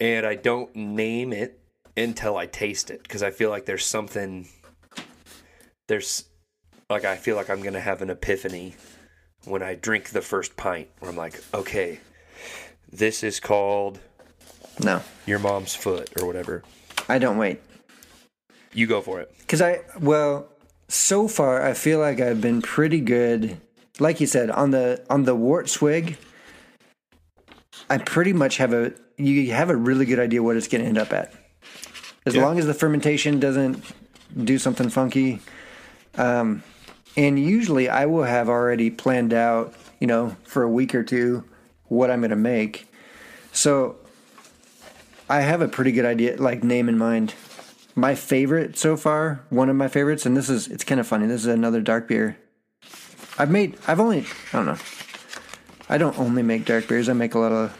and 0.00 0.26
I 0.26 0.34
don't 0.34 0.74
name 0.76 1.32
it 1.32 1.60
until 1.96 2.36
I 2.36 2.46
taste 2.46 2.90
it 2.90 3.02
because 3.02 3.22
I 3.22 3.30
feel 3.30 3.50
like 3.50 3.66
there's 3.66 3.84
something. 3.84 4.48
There's 5.88 6.24
like 6.88 7.04
I 7.04 7.16
feel 7.16 7.36
like 7.36 7.50
I'm 7.50 7.62
gonna 7.62 7.80
have 7.80 8.02
an 8.02 8.10
epiphany 8.10 8.74
when 9.44 9.62
I 9.62 9.74
drink 9.74 10.10
the 10.10 10.22
first 10.22 10.56
pint 10.56 10.88
where 10.98 11.10
I'm 11.10 11.16
like, 11.16 11.42
okay, 11.52 12.00
this 12.90 13.22
is 13.22 13.40
called 13.40 13.98
No. 14.82 15.02
your 15.26 15.38
mom's 15.38 15.74
foot 15.74 16.10
or 16.20 16.26
whatever. 16.26 16.62
I 17.08 17.18
don't 17.18 17.38
wait. 17.38 17.60
You 18.72 18.86
go 18.86 19.00
for 19.00 19.20
it. 19.20 19.34
Cuz 19.48 19.60
I 19.60 19.80
well, 20.00 20.48
so 20.88 21.28
far 21.28 21.62
I 21.62 21.74
feel 21.74 21.98
like 21.98 22.20
I've 22.20 22.40
been 22.40 22.62
pretty 22.62 23.00
good 23.00 23.60
like 23.98 24.20
you 24.20 24.26
said 24.26 24.50
on 24.50 24.70
the 24.70 25.04
on 25.10 25.24
the 25.24 25.34
wort 25.34 25.68
swig. 25.68 26.16
I 27.90 27.98
pretty 27.98 28.32
much 28.32 28.56
have 28.56 28.72
a 28.72 28.92
you 29.18 29.52
have 29.52 29.70
a 29.70 29.76
really 29.76 30.06
good 30.06 30.18
idea 30.18 30.42
what 30.42 30.56
it's 30.56 30.68
going 30.68 30.82
to 30.82 30.88
end 30.88 30.98
up 30.98 31.12
at. 31.12 31.32
As 32.26 32.34
Yeah. 32.34 32.42
long 32.42 32.58
as 32.58 32.66
the 32.66 32.74
fermentation 32.74 33.40
doesn't 33.40 33.82
do 34.44 34.58
something 34.58 34.88
funky. 34.88 35.40
Um 36.16 36.62
and 37.16 37.38
usually 37.38 37.88
I 37.88 38.06
will 38.06 38.24
have 38.24 38.48
already 38.48 38.90
planned 38.90 39.34
out, 39.34 39.74
you 40.00 40.06
know, 40.06 40.36
for 40.44 40.62
a 40.62 40.68
week 40.68 40.94
or 40.94 41.02
two 41.02 41.44
what 41.88 42.10
I'm 42.10 42.20
going 42.20 42.30
to 42.30 42.36
make. 42.36 42.88
So 43.52 43.96
I 45.28 45.40
have 45.42 45.60
a 45.60 45.68
pretty 45.68 45.92
good 45.92 46.06
idea 46.06 46.36
like 46.40 46.64
name 46.64 46.88
in 46.88 46.96
mind. 46.96 47.34
my 47.94 48.14
favorite 48.14 48.78
so 48.78 48.96
far, 48.96 49.42
one 49.50 49.68
of 49.68 49.76
my 49.76 49.88
favorites, 49.88 50.24
and 50.24 50.34
this 50.34 50.48
is 50.48 50.68
it's 50.68 50.84
kind 50.84 50.98
of 50.98 51.06
funny. 51.06 51.26
This 51.26 51.42
is 51.42 51.46
another 51.48 51.82
dark 51.82 52.08
beer. 52.08 52.38
I've 53.38 53.50
made. 53.50 53.76
I've 53.86 54.00
only. 54.00 54.24
I 54.52 54.56
don't 54.56 54.64
know. 54.66 54.78
I 55.90 55.98
don't 55.98 56.18
only 56.18 56.42
make 56.42 56.64
dark 56.64 56.88
beers. 56.88 57.10
I 57.10 57.12
make 57.12 57.34
a 57.34 57.38
lot 57.38 57.52
of 57.52 57.76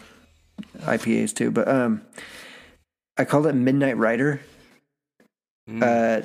IPAs 0.80 1.32
too. 1.34 1.50
But 1.50 1.66
um, 1.68 2.02
I 3.18 3.24
called 3.24 3.46
it 3.46 3.54
Midnight 3.54 3.96
Rider. 3.96 4.40
Uh, 5.80 6.22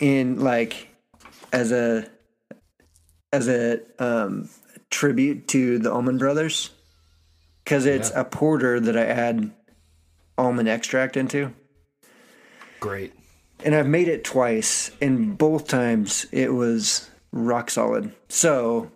in 0.00 0.40
like 0.40 0.88
as 1.52 1.72
a 1.72 2.06
as 3.32 3.48
a 3.48 3.80
um 3.98 4.48
tribute 4.90 5.48
to 5.48 5.78
the 5.78 5.90
Allman 5.92 6.18
Brothers, 6.18 6.70
because 7.64 7.86
it's 7.86 8.10
Yeah. 8.10 8.20
a 8.20 8.24
porter 8.24 8.78
that 8.78 8.96
I 8.98 9.04
add 9.06 9.50
almond 10.36 10.68
extract 10.68 11.16
into. 11.16 11.52
Great. 12.80 13.12
and 13.62 13.74
I've 13.74 13.86
made 13.88 14.08
it 14.08 14.24
twice, 14.24 14.90
and 15.02 15.36
both 15.36 15.66
times 15.68 16.26
it 16.32 16.52
was 16.54 17.10
rock 17.30 17.68
solid. 17.70 18.14
So, 18.30 18.90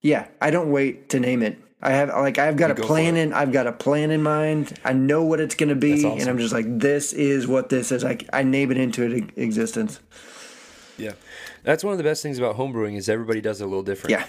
yeah, 0.00 0.26
I 0.40 0.50
don't 0.50 0.72
wait 0.72 1.08
to 1.10 1.20
name 1.20 1.42
it. 1.42 1.58
I 1.84 1.90
have 1.92 2.10
like 2.10 2.38
I've 2.38 2.56
got 2.56 2.70
a 2.70 2.74
go 2.74 2.84
plan 2.86 3.16
in. 3.16 3.32
I've 3.32 3.50
got 3.52 3.66
a 3.66 3.72
plan 3.72 4.10
in 4.12 4.22
mind. 4.22 4.78
I 4.84 4.92
know 4.92 5.24
what 5.24 5.40
it's 5.40 5.54
going 5.56 5.68
to 5.70 5.74
be, 5.74 6.02
That's 6.02 6.20
and. 6.22 6.30
I'm 6.30 6.38
just 6.38 6.52
like, 6.54 6.66
this 6.68 7.12
is 7.12 7.46
what 7.48 7.68
this 7.70 7.90
is. 7.90 8.04
I 8.04 8.18
I 8.32 8.44
name 8.44 8.70
it 8.70 8.78
into 8.78 9.02
it 9.02 9.30
existence. 9.36 9.98
Yeah. 10.96 11.12
That's 11.64 11.82
one 11.82 11.92
of 11.92 11.98
the 11.98 12.04
best 12.04 12.22
things 12.22 12.38
about 12.38 12.56
homebrewing 12.56 12.96
is 12.96 13.08
everybody 13.08 13.40
does 13.40 13.60
it 13.60 13.64
a 13.64 13.66
little 13.66 13.82
different. 13.82 14.10
Yeah, 14.12 14.24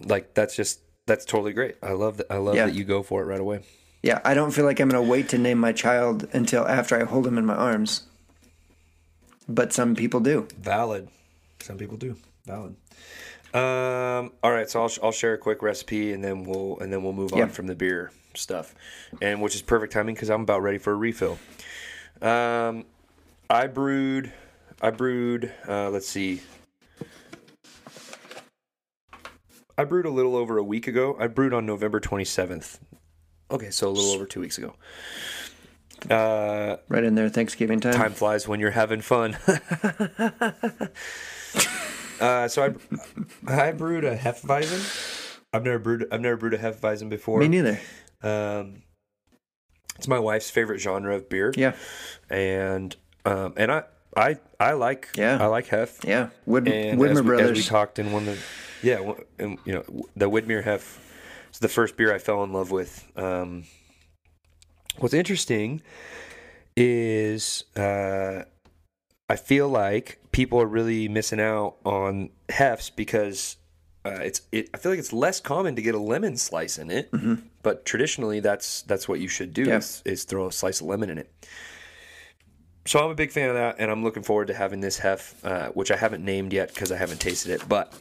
Like 0.00 0.34
that's 0.34 0.54
just 0.54 0.80
that's 1.06 1.24
totally 1.24 1.52
great. 1.52 1.76
I 1.82 1.92
love 1.92 2.18
that. 2.18 2.26
I 2.30 2.36
love 2.36 2.54
Yeah. 2.54 2.66
that 2.66 2.74
you 2.74 2.84
go 2.84 3.02
for 3.02 3.22
it 3.22 3.26
right 3.26 3.40
away. 3.40 3.60
yeah. 4.02 4.20
I 4.24 4.34
don't 4.34 4.50
feel 4.52 4.64
like 4.64 4.78
I'm 4.80 4.88
going 4.88 5.02
to 5.04 5.10
wait 5.10 5.28
to 5.30 5.38
name 5.38 5.58
my 5.58 5.72
child 5.72 6.28
until 6.32 6.66
after 6.68 7.00
I 7.00 7.04
hold 7.04 7.26
him 7.26 7.38
in 7.38 7.46
my 7.46 7.54
arms. 7.54 8.02
But 9.48 9.72
some 9.72 9.94
people 9.94 10.20
do. 10.20 10.46
Valid. 10.60 11.08
Some 11.60 11.78
people 11.78 11.96
do. 11.96 12.16
Valid. 12.46 12.76
Um, 13.54 14.32
all 14.42 14.50
right, 14.52 14.68
so 14.68 14.82
I'll, 14.82 14.90
I'll 15.04 15.12
share 15.12 15.34
a 15.34 15.38
quick 15.38 15.62
recipe 15.62 16.12
and 16.12 16.22
then 16.22 16.44
we'll 16.44 16.78
and 16.80 16.92
then 16.92 17.02
we'll 17.02 17.12
move 17.14 17.32
on 17.32 17.48
from 17.48 17.66
the 17.68 17.74
beer 17.74 18.10
stuff, 18.34 18.74
and 19.22 19.40
which 19.40 19.54
is 19.54 19.62
perfect 19.62 19.92
timing 19.92 20.14
because 20.14 20.28
I'm 20.30 20.42
about 20.42 20.62
ready 20.62 20.78
for 20.78 20.92
a 20.92 20.96
refill. 20.96 21.38
Um, 22.20 22.84
I 23.48 23.66
brewed, 23.68 24.32
I 24.82 24.90
brewed. 24.90 25.52
Uh, 25.66 25.88
let's 25.90 26.08
see. 26.08 26.42
I 29.78 29.84
brewed 29.84 30.06
a 30.06 30.10
little 30.10 30.36
over 30.36 30.56
a 30.58 30.64
week 30.64 30.86
ago. 30.86 31.16
I 31.20 31.26
brewed 31.26 31.52
on 31.52 31.66
November 31.66 32.00
27th. 32.00 32.78
Okay, 33.50 33.70
so 33.70 33.88
a 33.88 33.90
little 33.90 34.10
over 34.12 34.24
two 34.26 34.40
weeks 34.40 34.56
ago. 34.58 34.74
Uh, 36.10 36.76
Right 36.88 37.04
in 37.04 37.14
there, 37.14 37.28
Thanksgiving 37.28 37.80
time. 37.80 37.92
time 37.94 38.12
flies 38.12 38.48
when 38.48 38.58
you're 38.58 38.70
having 38.70 39.00
fun. 39.02 39.36
uh, 42.20 42.48
so 42.48 42.74
I, 43.46 43.68
I 43.68 43.72
brewed 43.72 44.04
a 44.04 44.16
Hefeweizen. 44.16 45.42
I've 45.52 45.64
never 45.64 45.78
brewed. 45.78 46.06
I've 46.12 46.20
never 46.20 46.36
brewed 46.36 46.54
a 46.54 46.58
Hefeweizen 46.58 47.08
before. 47.08 47.40
Me 47.40 47.48
neither. 47.48 47.80
Um, 48.22 48.82
it's 49.96 50.08
my 50.08 50.18
wife's 50.18 50.50
favorite 50.50 50.78
genre 50.80 51.14
of 51.14 51.28
beer. 51.28 51.52
Yeah, 51.56 51.74
and 52.28 52.94
um, 53.24 53.54
and 53.56 53.70
I 53.72 53.84
I 54.16 54.38
I 54.60 54.72
like 54.72 55.10
Yeah. 55.16 55.38
I 55.42 55.46
like 55.46 55.66
Hef. 55.68 56.04
yeah. 56.04 56.28
Wood, 56.44 56.68
And 56.68 56.98
Widmer 56.98 57.10
as 57.10 57.20
we, 57.22 57.26
Brothers. 57.26 57.50
as 57.52 57.56
we 57.56 57.62
talked 57.62 57.98
in 57.98 58.12
one 58.12 58.28
of 58.28 58.36
the 58.82 58.86
yeah, 58.88 59.12
and 59.38 59.58
you 59.64 59.72
know 59.72 59.84
the 60.16 60.28
Widmer 60.28 60.62
Hef 60.62 61.00
is 61.52 61.58
the 61.60 61.68
first 61.68 61.96
beer 61.96 62.12
I 62.14 62.18
fell 62.18 62.44
in 62.44 62.52
love 62.52 62.70
with. 62.70 63.06
Um, 63.16 63.64
what's 64.98 65.14
interesting 65.14 65.80
is 66.76 67.64
uh, 67.76 68.42
I 69.28 69.36
feel 69.36 69.68
like 69.68 70.18
people 70.36 70.60
are 70.60 70.66
really 70.66 71.08
missing 71.08 71.40
out 71.40 71.76
on 71.86 72.28
Hefs 72.50 72.94
because 72.94 73.56
uh, 74.04 74.20
it's 74.22 74.42
it. 74.52 74.68
I 74.74 74.76
feel 74.76 74.92
like 74.92 74.98
it's 74.98 75.14
less 75.14 75.40
common 75.40 75.74
to 75.76 75.80
get 75.82 75.94
a 75.94 75.98
lemon 75.98 76.36
slice 76.36 76.76
in 76.76 76.90
it, 76.90 77.08
but 77.62 77.86
traditionally 77.86 78.40
that's 78.40 78.82
that's 78.82 79.08
what 79.08 79.18
you 79.18 79.28
should 79.28 79.54
do 79.54 79.62
Mm-hmm. 79.62 79.70
Yeah. 79.70 79.78
is, 79.78 80.02
is 80.04 80.24
throw 80.24 80.48
a 80.48 80.52
slice 80.52 80.82
of 80.82 80.88
lemon 80.88 81.08
in 81.08 81.16
it. 81.16 81.32
So 82.84 83.02
I'm 83.02 83.10
a 83.10 83.14
big 83.14 83.30
fan 83.32 83.48
of 83.48 83.54
that, 83.54 83.76
and 83.78 83.90
I'm 83.90 84.04
looking 84.04 84.22
forward 84.22 84.48
to 84.48 84.54
having 84.54 84.80
this 84.80 84.98
hef, 84.98 85.42
uh, 85.42 85.70
which 85.70 85.90
I 85.90 85.96
haven't 85.96 86.22
named 86.22 86.52
yet 86.52 86.68
because 86.68 86.92
I 86.92 86.98
haven't 86.98 87.20
tasted 87.20 87.50
it. 87.50 87.66
But 87.66 87.92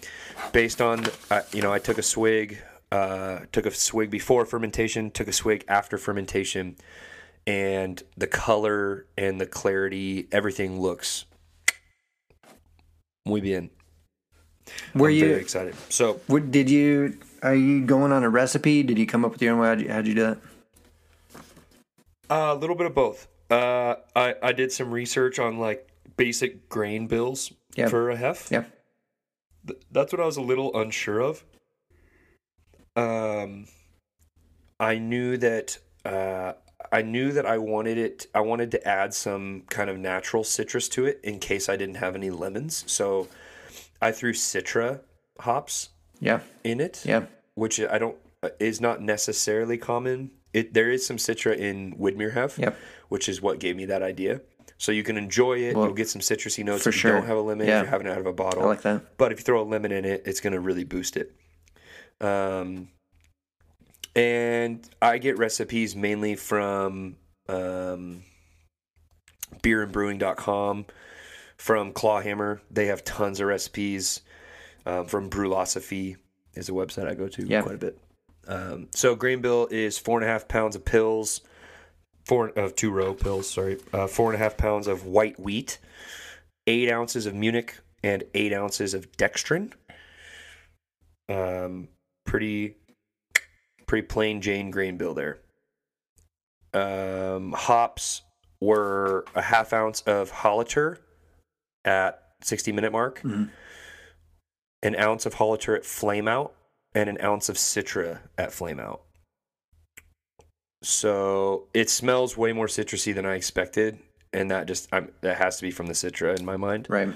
based 0.52 0.82
on, 0.82 1.06
uh, 1.32 1.42
you 1.54 1.62
know, 1.62 1.72
I 1.72 1.80
took 1.80 1.98
a 1.98 2.04
swig, 2.04 2.60
uh, 2.92 3.40
took 3.54 3.66
a 3.66 3.72
swig 3.72 4.12
before 4.12 4.46
fermentation, 4.46 5.10
took 5.10 5.30
a 5.30 5.34
swig 5.34 5.64
after 5.70 5.98
fermentation, 5.98 6.76
and 7.48 8.04
the 8.18 8.28
color 8.28 9.08
and 9.18 9.40
the 9.40 9.46
clarity, 9.48 10.28
everything 10.34 10.82
looks 10.82 11.26
muy 13.26 13.42
bien. 13.42 13.70
Were 14.94 15.10
I'm 15.10 15.16
you? 15.16 15.28
very 15.30 15.42
excited? 15.42 15.76
So 15.90 16.20
What 16.28 16.52
did 16.52 16.70
you? 16.70 17.18
Are 17.44 17.56
you 17.56 17.82
going 17.86 18.12
on 18.12 18.24
a 18.24 18.30
recipe? 18.30 18.82
Did 18.84 18.98
you 18.98 19.06
come 19.06 19.24
up 19.26 19.32
with 19.34 19.42
your 19.42 19.54
own? 19.56 19.64
How'd 19.64 19.82
you, 19.82 19.90
how'd 19.90 20.08
you 20.08 20.16
do 20.16 20.22
that? 20.22 20.38
Uh, 22.30 22.54
a 22.54 22.56
little 22.56 22.76
bit 22.76 22.88
of 22.88 22.96
both. 22.96 23.28
Uh, 23.52 23.96
I 24.16 24.36
I 24.42 24.52
did 24.54 24.72
some 24.72 24.92
research 24.92 25.38
on 25.38 25.60
like 25.60 25.88
basic 26.18 26.68
grain 26.70 27.06
bills 27.08 27.52
Yeah. 27.76 27.90
for 27.90 28.10
a 28.10 28.16
hef. 28.16 28.48
Yeah. 28.52 28.64
Th- 29.68 29.80
that's 29.92 30.12
what 30.12 30.20
I 30.22 30.26
was 30.26 30.38
a 30.38 30.42
little 30.42 30.76
unsure 30.80 31.20
of. 31.20 31.44
Um, 32.96 33.68
I 34.80 34.98
knew 34.98 35.38
that 35.38 35.78
uh, 36.04 36.54
I 36.92 37.02
knew 37.02 37.32
that 37.32 37.46
I 37.46 37.58
wanted 37.58 37.98
it. 37.98 38.28
I 38.34 38.42
wanted 38.42 38.72
to 38.72 38.88
add 38.88 39.14
some 39.14 39.64
kind 39.70 39.90
of 39.90 39.98
natural 39.98 40.44
citrus 40.44 40.88
to 40.90 41.06
it 41.06 41.20
in 41.24 41.40
case 41.40 41.68
I 41.70 41.76
didn't 41.76 41.96
have 41.96 42.16
any 42.16 42.30
lemons. 42.30 42.84
So 42.88 43.28
I 44.02 44.12
threw 44.12 44.34
Citra 44.34 45.02
hops 45.40 45.90
Yeah, 46.20 46.40
in 46.64 46.80
it 46.80 47.04
yeah, 47.06 47.26
which 47.56 47.80
I 47.80 47.98
don't 47.98 48.18
is 48.60 48.80
not 48.82 49.02
necessarily 49.02 49.78
common. 49.78 50.32
It 50.54 50.74
there 50.74 50.90
is 50.90 51.06
some 51.06 51.18
citra 51.18 51.58
in 51.58 51.96
Widmer 51.98 52.32
Hef, 52.34 52.58
Yep. 52.60 52.78
which 53.10 53.28
is 53.28 53.42
what 53.42 53.60
gave 53.60 53.76
me 53.76 53.86
that 53.86 54.02
idea. 54.02 54.42
So 54.78 54.92
you 54.92 55.04
can 55.04 55.18
enjoy 55.18 55.60
it. 55.60 55.76
Well, 55.76 55.86
You'll 55.86 55.94
get 55.96 56.10
some 56.10 56.22
citrusy 56.22 56.64
notes 56.64 56.84
for 56.84 56.90
if 56.90 56.96
sure. 56.96 57.12
you 57.12 57.18
don't 57.18 57.28
have 57.28 57.38
a 57.38 57.42
lemon. 57.42 57.68
Yeah. 57.68 57.80
If 57.80 57.84
you're 57.84 57.92
having 57.92 58.08
it 58.08 58.12
out 58.12 58.20
of 58.20 58.26
a 58.26 58.34
bottle, 58.34 58.64
I 58.64 58.66
like 58.66 58.82
that. 58.84 59.18
but 59.18 59.32
if 59.32 59.40
you 59.40 59.44
throw 59.44 59.62
a 59.62 59.64
lemon 59.64 59.92
in 59.92 60.06
it, 60.06 60.24
it's 60.26 60.40
going 60.42 60.54
to 60.54 60.60
really 60.60 60.84
boost 60.84 61.18
it. 61.18 61.34
Um, 62.22 62.90
and 64.16 64.88
I 65.02 65.18
get 65.18 65.38
recipes 65.38 65.96
mainly 65.96 66.36
from 66.36 67.18
um, 67.50 68.24
beerandbrewing.com, 69.62 70.86
from 71.58 71.92
Clawhammer. 71.94 72.62
They 72.72 72.88
have 72.88 73.04
tons 73.04 73.40
of 73.40 73.48
recipes. 73.48 74.22
Um, 74.88 75.08
from 75.08 75.32
Brulosophy 75.32 76.18
is 76.54 76.70
a 76.70 76.72
website 76.72 77.08
I 77.10 77.16
go 77.16 77.28
to 77.28 77.44
Yeah. 77.48 77.64
quite 77.64 77.76
a 77.76 77.80
bit. 77.80 77.98
Um, 78.48 78.88
so 78.94 79.16
grain 79.16 79.42
bill 79.42 79.68
is 79.72 79.98
four 79.98 80.20
and 80.20 80.30
a 80.30 80.32
half 80.32 80.48
pounds 80.48 80.76
of 80.76 80.86
Pils, 80.86 81.42
four 82.26 82.50
of 82.50 82.76
two 82.76 82.92
row 82.92 83.16
Pils. 83.16 83.46
Sorry, 83.46 83.80
uh, 83.92 84.06
four 84.06 84.32
and 84.32 84.36
a 84.40 84.44
half 84.44 84.58
pounds 84.58 84.86
of 84.86 85.08
white 85.08 85.40
wheat, 85.40 85.80
eight 86.68 86.92
ounces 86.92 87.26
of 87.26 87.34
Munich, 87.34 87.80
and 88.04 88.24
eight 88.36 88.54
ounces 88.54 88.94
of 88.94 89.12
dextrin. 89.14 89.72
Um, 91.28 91.88
pretty, 92.28 92.76
pretty 93.88 94.08
plain 94.08 94.42
Jane 94.42 94.72
grain 94.72 94.98
bill 94.98 95.14
there. 95.14 95.40
Um, 96.74 97.54
hops 97.54 98.22
were 98.60 99.26
a 99.36 99.42
half 99.42 99.72
ounce 99.74 100.02
of 100.02 100.32
Hallertau 100.32 100.98
at 101.86 102.22
60 102.42 102.72
minute 102.72 102.92
mark, 102.92 103.22
Mhm. 103.22 103.50
an 104.84 104.96
ounce 104.96 105.26
of 105.26 105.36
Hallertau 105.36 105.76
at 105.76 105.86
flame 105.86 106.28
out, 106.28 106.54
and 106.94 107.10
an 107.10 107.20
ounce 107.22 107.48
of 107.50 107.56
Citra 107.58 108.20
at 108.38 108.52
flame 108.52 108.80
out. 108.80 109.02
So 110.82 111.68
it 111.74 111.90
smells 111.90 112.38
way 112.38 112.54
more 112.54 112.68
citrusy 112.68 113.14
than 113.14 113.26
I 113.26 113.36
expected, 113.36 114.00
and 114.34 114.52
that 114.52 114.68
just 114.68 114.88
I'm, 114.92 115.12
that 115.22 115.38
has 115.38 115.58
to 115.58 115.64
be 115.64 115.72
from 115.72 115.88
the 115.88 115.94
Citra 115.94 116.38
in 116.38 116.46
my 116.46 116.58
mind. 116.58 116.88
Right. 116.90 117.10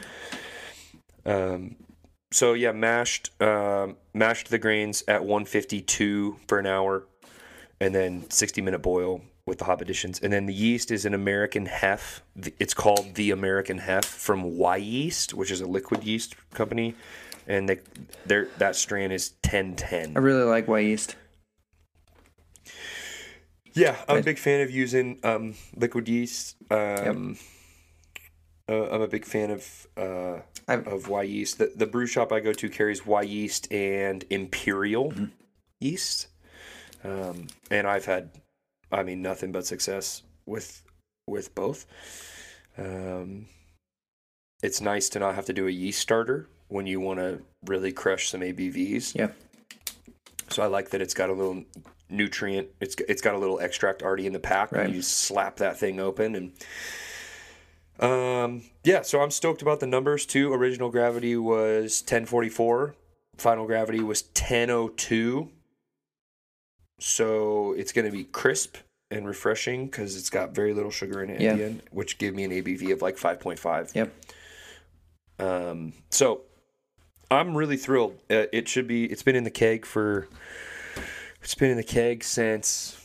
Um, 1.26 1.76
so 2.32 2.54
yeah, 2.54 2.72
mashed 2.72 3.32
um, 3.42 3.98
mashed 4.14 4.50
the 4.50 4.60
grains 4.60 5.04
at 5.08 5.22
152 5.22 6.38
for 6.48 6.60
an 6.60 6.66
hour, 6.66 7.06
and 7.80 7.94
then 7.94 8.30
60 8.30 8.62
minute 8.62 8.80
boil 8.80 9.22
with 9.46 9.58
the 9.58 9.66
hop 9.66 9.82
additions. 9.82 10.20
And 10.20 10.32
then 10.32 10.46
the 10.46 10.54
yeast 10.54 10.92
is 10.92 11.06
an 11.06 11.14
American 11.14 11.66
Hef. 11.66 12.22
It's 12.60 12.74
called 12.74 13.16
the 13.16 13.32
American 13.32 13.80
Hef 13.80 14.06
from 14.06 14.44
Wyeast, 14.44 15.34
which 15.34 15.52
is 15.52 15.62
a 15.62 15.66
liquid 15.66 16.04
yeast 16.04 16.36
company, 16.54 16.96
and 17.48 17.68
they 17.68 17.80
their 18.26 18.48
that 18.60 18.76
strain 18.76 19.12
is 19.12 19.34
1010. 19.44 20.16
I 20.16 20.20
really 20.20 20.44
like 20.44 20.68
Wyeast. 20.68 21.16
Yeah, 23.74 23.96
I'm 24.08 24.18
a 24.18 24.24
big 24.24 24.38
fan 24.38 24.62
of 24.62 24.72
using 24.72 25.20
um, 25.24 25.56
liquid 25.76 26.10
yeast. 26.10 26.56
Um, 26.72 27.38
uh, 28.70 28.90
I'm 28.92 29.02
a 29.02 29.08
big 29.08 29.26
fan 29.26 29.50
of 29.52 29.88
uh, 29.98 30.40
of 30.68 31.08
Wyeast. 31.08 31.58
The, 31.58 31.72
the 31.76 31.88
brew 31.88 32.06
shop 32.06 32.32
I 32.32 32.40
go 32.40 32.54
to 32.54 32.70
carries 32.70 33.02
Wyeast 33.02 33.68
and 33.72 34.24
Imperial 34.30 35.12
Mm-hmm. 35.12 35.26
yeast, 35.80 36.28
um, 37.04 37.48
and 37.72 37.88
I've 37.88 38.06
had, 38.06 38.30
I 38.92 39.04
mean, 39.04 39.22
nothing 39.22 39.52
but 39.52 39.66
success 39.66 40.22
with 40.46 40.84
with 41.28 41.56
both. 41.56 41.86
Um, 42.78 43.48
it's 44.62 44.82
nice 44.82 45.10
to 45.10 45.20
not 45.20 45.36
have 45.36 45.46
to 45.46 45.54
do 45.54 45.68
a 45.68 45.72
yeast 45.72 46.00
starter 46.00 46.48
when 46.68 46.86
you 46.86 47.00
want 47.00 47.20
to 47.20 47.42
really 47.66 47.92
crush 47.92 48.30
some 48.30 48.42
ABVs. 48.42 49.16
Yeah. 49.16 49.30
So 50.50 50.62
I 50.62 50.68
like 50.68 50.90
that 50.92 51.02
it's 51.02 51.14
got 51.14 51.30
a 51.30 51.34
little 51.34 51.64
nutrient. 52.10 52.68
It's 52.82 52.96
it's 53.08 53.22
got 53.22 53.34
a 53.34 53.38
little 53.40 53.60
extract 53.60 54.04
already 54.04 54.28
in 54.28 54.34
the 54.34 54.40
pack. 54.40 54.72
Right. 54.72 54.90
You 54.90 55.02
slap 55.02 55.56
that 55.58 55.80
thing 55.80 56.00
open 56.00 56.36
and. 56.36 56.52
Um, 58.00 58.64
yeah, 58.84 59.02
so 59.02 59.22
I'm 59.22 59.32
stoked 59.32 59.62
about 59.62 59.80
the 59.80 59.88
numbers 59.88 60.26
too. 60.26 60.54
Original 60.54 60.90
gravity 60.90 61.36
was 61.36 62.02
1044. 62.02 62.96
Final 63.38 63.66
gravity 63.66 64.02
was 64.02 64.22
1002. 64.24 65.50
So 67.00 67.74
it's 67.74 67.92
going 67.92 68.06
to 68.06 68.12
be 68.12 68.26
crisp 68.26 68.78
and 69.12 69.26
refreshing 69.26 69.86
because 69.86 70.16
it's 70.18 70.30
got 70.30 70.54
very 70.54 70.74
little 70.74 70.92
sugar 70.92 71.24
in 71.24 71.30
it 71.30 71.42
Yeah. 71.42 71.52
at 71.52 71.58
the 71.58 71.64
end, 71.66 71.82
which 71.92 72.18
gave 72.18 72.36
me 72.36 72.44
an 72.44 72.52
ABV 72.52 72.92
of 72.92 73.02
like 73.02 73.18
5.5. 73.18 73.96
Yep. 73.96 74.14
Um, 75.40 75.94
so 76.10 76.42
I'm 77.32 77.56
really 77.56 77.78
thrilled. 77.78 78.16
Uh, 78.30 78.46
it 78.52 78.68
should 78.68 78.88
be. 78.88 79.06
It's 79.06 79.24
been 79.24 79.36
in 79.38 79.46
the 79.46 79.52
keg 79.52 79.86
for. 79.86 80.28
It's 81.42 81.56
been 81.56 81.72
in 81.72 81.78
the 81.78 81.84
keg 81.84 82.24
since. 82.26 82.99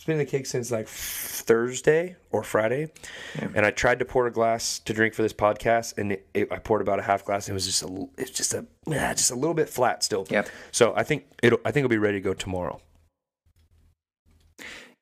It's 0.00 0.06
been 0.06 0.14
in 0.14 0.20
the 0.20 0.24
keg 0.24 0.46
since 0.46 0.70
like 0.70 0.88
Thursday 0.88 2.16
or 2.30 2.42
Friday, 2.42 2.90
Yeah. 3.38 3.48
and 3.54 3.66
I 3.66 3.70
tried 3.70 3.98
to 3.98 4.06
pour 4.06 4.26
a 4.26 4.32
glass 4.32 4.78
to 4.78 4.94
drink 4.94 5.12
for 5.12 5.20
this 5.20 5.34
podcast, 5.34 5.98
and 5.98 6.12
it, 6.12 6.26
it, 6.32 6.50
I 6.50 6.58
poured 6.58 6.80
about 6.80 6.98
a 6.98 7.02
half 7.02 7.22
glass. 7.22 7.48
And 7.48 7.52
it 7.52 7.56
was 7.56 7.66
just 7.66 7.82
a. 7.82 8.08
It's 8.16 8.30
just 8.30 8.54
a. 8.54 8.64
just 8.88 9.30
a 9.30 9.34
little 9.34 9.52
bit 9.52 9.68
flat 9.68 10.02
still. 10.02 10.26
Yep. 10.30 10.48
So 10.72 10.94
I 10.96 11.02
think 11.02 11.26
it'll. 11.42 11.60
I 11.66 11.70
think 11.70 11.84
it'll 11.84 11.90
be 11.90 11.98
ready 11.98 12.16
to 12.16 12.22
go 12.22 12.32
tomorrow. 12.32 12.80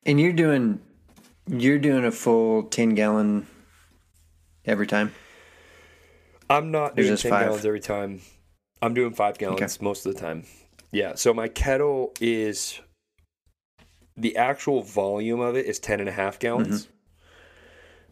And 0.04 0.18
you're 0.20 0.32
doing 0.32 0.80
you're 1.46 1.78
doing 1.78 2.04
a 2.04 2.10
full 2.10 2.64
ten 2.64 2.96
gallon 2.96 3.46
every 4.64 4.88
time. 4.88 5.14
I'm 6.50 6.72
not 6.72 6.96
There's 6.96 7.06
doing 7.06 7.12
just 7.18 7.22
10 7.22 7.30
gallons 7.30 7.64
every 7.64 7.78
time. 7.78 8.20
I'm 8.82 8.94
doing 8.94 9.12
five 9.12 9.38
gallons 9.38 9.80
most 9.80 10.06
of 10.06 10.12
the 10.12 10.20
time. 10.20 10.42
Yeah. 10.90 11.14
So 11.14 11.32
my 11.32 11.46
kettle 11.46 12.14
is 12.20 12.80
the 14.18 14.36
actual 14.36 14.82
volume 14.82 15.40
of 15.40 15.56
it 15.56 15.66
is 15.66 15.78
10 15.78 16.00
and 16.00 16.08
a 16.08 16.12
half 16.12 16.38
gallons. 16.38 16.88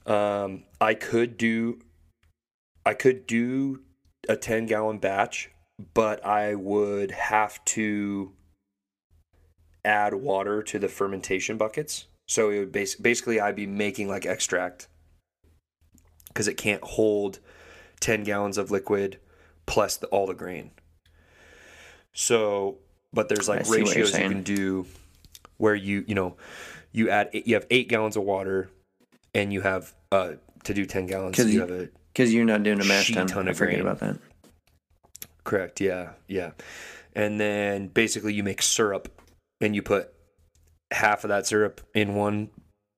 Um, 0.06 0.62
I 0.80 0.94
could 0.94 1.36
do, 1.36 1.80
I 2.84 2.94
could 2.94 3.26
do 3.26 3.82
a 4.28 4.36
10 4.36 4.66
gallon 4.66 4.98
batch, 4.98 5.50
but 5.94 6.24
I 6.24 6.54
would 6.54 7.10
have 7.10 7.62
to 7.66 8.32
add 9.84 10.14
water 10.14 10.62
to 10.62 10.78
the 10.78 10.88
fermentation 10.88 11.56
buckets. 11.56 12.06
So 12.28 12.50
it 12.50 12.58
would 12.60 12.72
bas- 12.72 12.94
basically 12.94 13.40
I'd 13.40 13.56
be 13.56 13.66
making 13.66 14.08
like 14.08 14.26
extract 14.26 14.88
because 16.28 16.46
it 16.46 16.56
can't 16.56 16.82
hold 16.82 17.40
10 18.00 18.22
gallons 18.22 18.58
of 18.58 18.70
liquid 18.70 19.18
plus 19.66 19.96
the, 19.96 20.06
all 20.08 20.26
the 20.26 20.34
grain. 20.34 20.70
So, 22.12 22.78
but 23.12 23.28
there's 23.28 23.48
like 23.48 23.64
see 23.64 23.70
what 23.82 23.96
you're 23.96 24.04
ratios 24.04 24.18
you 24.18 24.28
can 24.28 24.42
do 24.42 24.86
where 25.58 25.74
you, 25.74 26.04
you 26.06 26.14
know, 26.14 26.36
you 26.92 27.10
add, 27.10 27.30
you 27.32 27.54
have 27.54 27.66
eight 27.70 27.88
gallons 27.88 28.16
of 28.16 28.22
water 28.24 28.70
and 29.34 29.52
you 29.52 29.60
have, 29.62 29.94
uh, 30.12 30.32
to 30.64 30.74
do 30.74 30.84
10 30.86 31.06
gallons, 31.06 31.36
'Cause 31.36 31.46
you 31.46 31.52
you- 31.54 31.60
have 31.60 31.70
a, 31.70 31.88
Because 32.12 32.32
you're 32.32 32.44
not 32.44 32.62
doing 32.62 32.80
a 32.80 32.84
mash 32.84 33.12
tun 33.12 33.18
I 33.30 33.50
of 33.50 33.56
forget 33.58 33.74
grain. 33.76 33.80
about 33.80 33.98
that. 34.00 34.16
Correct. 35.44 35.80
Yeah. 35.80 36.12
Yeah. 36.26 36.52
And 37.14 37.38
then 37.40 37.88
basically 37.88 38.34
you 38.34 38.42
make 38.42 38.62
syrup 38.62 39.08
and 39.60 39.74
you 39.74 39.82
put 39.82 40.12
half 40.90 41.24
of 41.24 41.28
that 41.28 41.46
syrup 41.46 41.80
in 41.94 42.14
one 42.14 42.50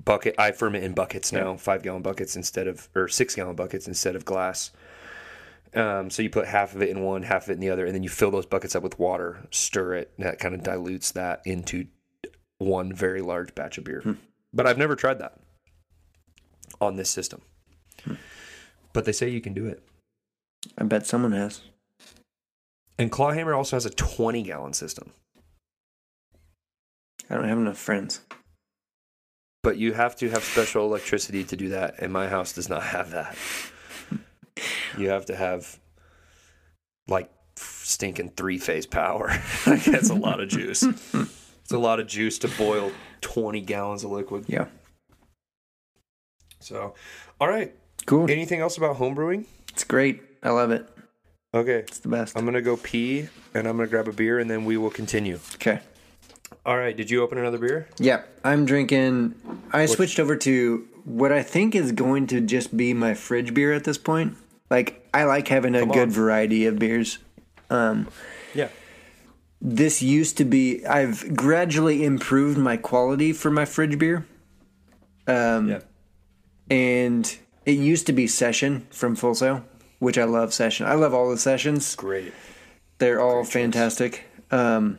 bucket. 0.04 0.34
I 0.38 0.52
ferment 0.52 0.84
in 0.84 0.94
buckets 0.94 1.32
now, 1.32 1.56
five 1.56 1.82
gallon 1.82 2.02
buckets 2.02 2.36
instead 2.36 2.66
of, 2.66 2.88
or 2.94 3.08
six 3.08 3.34
gallon 3.34 3.56
buckets 3.56 3.86
instead 3.86 4.16
of 4.16 4.24
glass. 4.24 4.70
Um, 5.74 6.08
so 6.10 6.22
you 6.22 6.30
put 6.30 6.46
half 6.46 6.74
of 6.74 6.80
it 6.80 6.88
in 6.88 7.02
one, 7.02 7.22
half 7.24 7.44
of 7.44 7.50
it 7.50 7.54
in 7.54 7.60
the 7.60 7.68
other, 7.70 7.84
and 7.84 7.94
then 7.94 8.02
you 8.02 8.08
fill 8.08 8.30
those 8.30 8.46
buckets 8.46 8.74
up 8.74 8.82
with 8.82 8.98
water, 8.98 9.46
stir 9.50 9.94
it, 9.94 10.12
and 10.16 10.24
that 10.26 10.38
kind 10.38 10.54
of 10.54 10.62
dilutes 10.62 11.12
that 11.12 11.42
into 11.44 11.86
one 12.58 12.92
very 12.92 13.20
large 13.20 13.54
batch 13.54 13.78
of 13.78 13.84
beer. 13.84 14.00
Hmm. 14.02 14.12
But 14.52 14.66
I've 14.66 14.78
never 14.78 14.96
tried 14.96 15.18
that 15.18 15.38
on 16.80 16.96
this 16.96 17.10
system. 17.10 17.42
Hmm. 18.04 18.14
But 18.92 19.04
they 19.04 19.12
say 19.12 19.28
you 19.28 19.40
can 19.40 19.54
do 19.54 19.66
it. 19.66 19.82
I 20.76 20.84
bet 20.84 21.06
someone 21.06 21.32
has. 21.32 21.62
And 22.98 23.12
Clawhammer 23.12 23.54
also 23.54 23.76
has 23.76 23.86
a 23.86 23.90
20 23.90 24.42
gallon 24.42 24.72
system. 24.72 25.12
I 27.30 27.34
don't 27.34 27.48
have 27.48 27.58
enough 27.58 27.78
friends. 27.78 28.22
But 29.62 29.76
you 29.76 29.92
have 29.92 30.16
to 30.16 30.30
have 30.30 30.42
special 30.42 30.84
electricity 30.84 31.44
to 31.44 31.56
do 31.56 31.68
that, 31.70 31.96
and 31.98 32.12
my 32.12 32.28
house 32.28 32.52
does 32.52 32.68
not 32.68 32.82
have 32.84 33.10
that. 33.10 33.36
You 34.96 35.10
have 35.10 35.26
to 35.26 35.36
have 35.36 35.78
like 37.06 37.30
stinking 37.56 38.30
three 38.30 38.58
phase 38.58 38.86
power. 38.86 39.28
like 39.66 39.84
that's 39.84 40.10
a 40.10 40.14
lot 40.14 40.40
of 40.40 40.48
juice. 40.48 40.84
It's 41.68 41.74
a 41.74 41.78
lot 41.78 42.00
of 42.00 42.06
juice 42.06 42.38
to 42.38 42.48
boil 42.48 42.90
20 43.20 43.60
gallons 43.60 44.02
of 44.02 44.10
liquid. 44.10 44.46
Yeah. 44.48 44.68
So, 46.60 46.94
all 47.38 47.46
right. 47.46 47.74
Cool. 48.06 48.30
Anything 48.30 48.60
else 48.60 48.78
about 48.78 48.96
homebrewing? 48.96 49.44
It's 49.68 49.84
great. 49.84 50.22
I 50.42 50.48
love 50.48 50.70
it. 50.70 50.88
Okay. 51.52 51.80
It's 51.80 51.98
the 51.98 52.08
best. 52.08 52.38
I'm 52.38 52.44
going 52.46 52.54
to 52.54 52.62
go 52.62 52.78
pee 52.78 53.28
and 53.52 53.68
I'm 53.68 53.76
going 53.76 53.86
to 53.86 53.90
grab 53.90 54.08
a 54.08 54.14
beer 54.14 54.38
and 54.38 54.48
then 54.48 54.64
we 54.64 54.78
will 54.78 54.88
continue. 54.88 55.38
Okay. 55.56 55.80
All 56.64 56.78
right. 56.78 56.96
Did 56.96 57.10
you 57.10 57.22
open 57.22 57.36
another 57.36 57.58
beer? 57.58 57.86
Yeah, 57.98 58.22
I'm 58.42 58.64
drinking. 58.64 59.34
I 59.70 59.84
switched 59.84 60.18
over 60.18 60.36
to 60.36 60.88
what 61.04 61.32
I 61.32 61.42
think 61.42 61.74
is 61.74 61.92
going 61.92 62.28
to 62.28 62.40
just 62.40 62.78
be 62.78 62.94
my 62.94 63.12
fridge 63.12 63.52
beer 63.52 63.74
at 63.74 63.84
this 63.84 63.98
point. 63.98 64.38
Like, 64.70 65.06
I 65.12 65.24
like 65.24 65.48
having 65.48 65.74
a 65.74 65.80
Come 65.80 65.90
good 65.90 66.08
on. 66.08 66.10
variety 66.12 66.64
of 66.64 66.78
beers. 66.78 67.18
Um. 67.68 68.08
This 69.60 70.02
used 70.02 70.36
to 70.38 70.44
be. 70.44 70.84
I've 70.86 71.36
gradually 71.36 72.04
improved 72.04 72.58
my 72.58 72.76
quality 72.76 73.32
for 73.32 73.50
my 73.50 73.64
fridge 73.64 73.98
beer. 73.98 74.26
Um, 75.26 75.68
Yeah. 75.68 75.80
and 76.70 77.36
it 77.66 77.72
used 77.78 78.06
to 78.06 78.12
be 78.12 78.26
Session 78.26 78.86
from 78.90 79.14
Full 79.16 79.34
Sail, 79.34 79.64
which 79.98 80.16
I 80.18 80.24
love. 80.24 80.54
Session. 80.54 80.86
I 80.86 80.94
love 80.94 81.12
all 81.14 81.30
the 81.30 81.38
sessions. 81.38 81.94
Great. 81.96 82.32
They're 82.98 83.20
all 83.20 83.44
fantastic. 83.44 84.24
Um, 84.50 84.98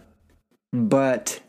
but 0.71 1.39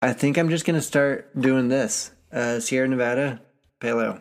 I 0.00 0.12
think 0.12 0.38
I'm 0.38 0.48
just 0.50 0.64
going 0.64 0.78
to 0.78 0.82
start 0.82 1.38
doing 1.38 1.68
this 1.68 2.12
uh, 2.32 2.60
Sierra 2.60 2.86
Nevada 2.88 3.40
Pale 3.80 4.00
Ale. 4.00 4.20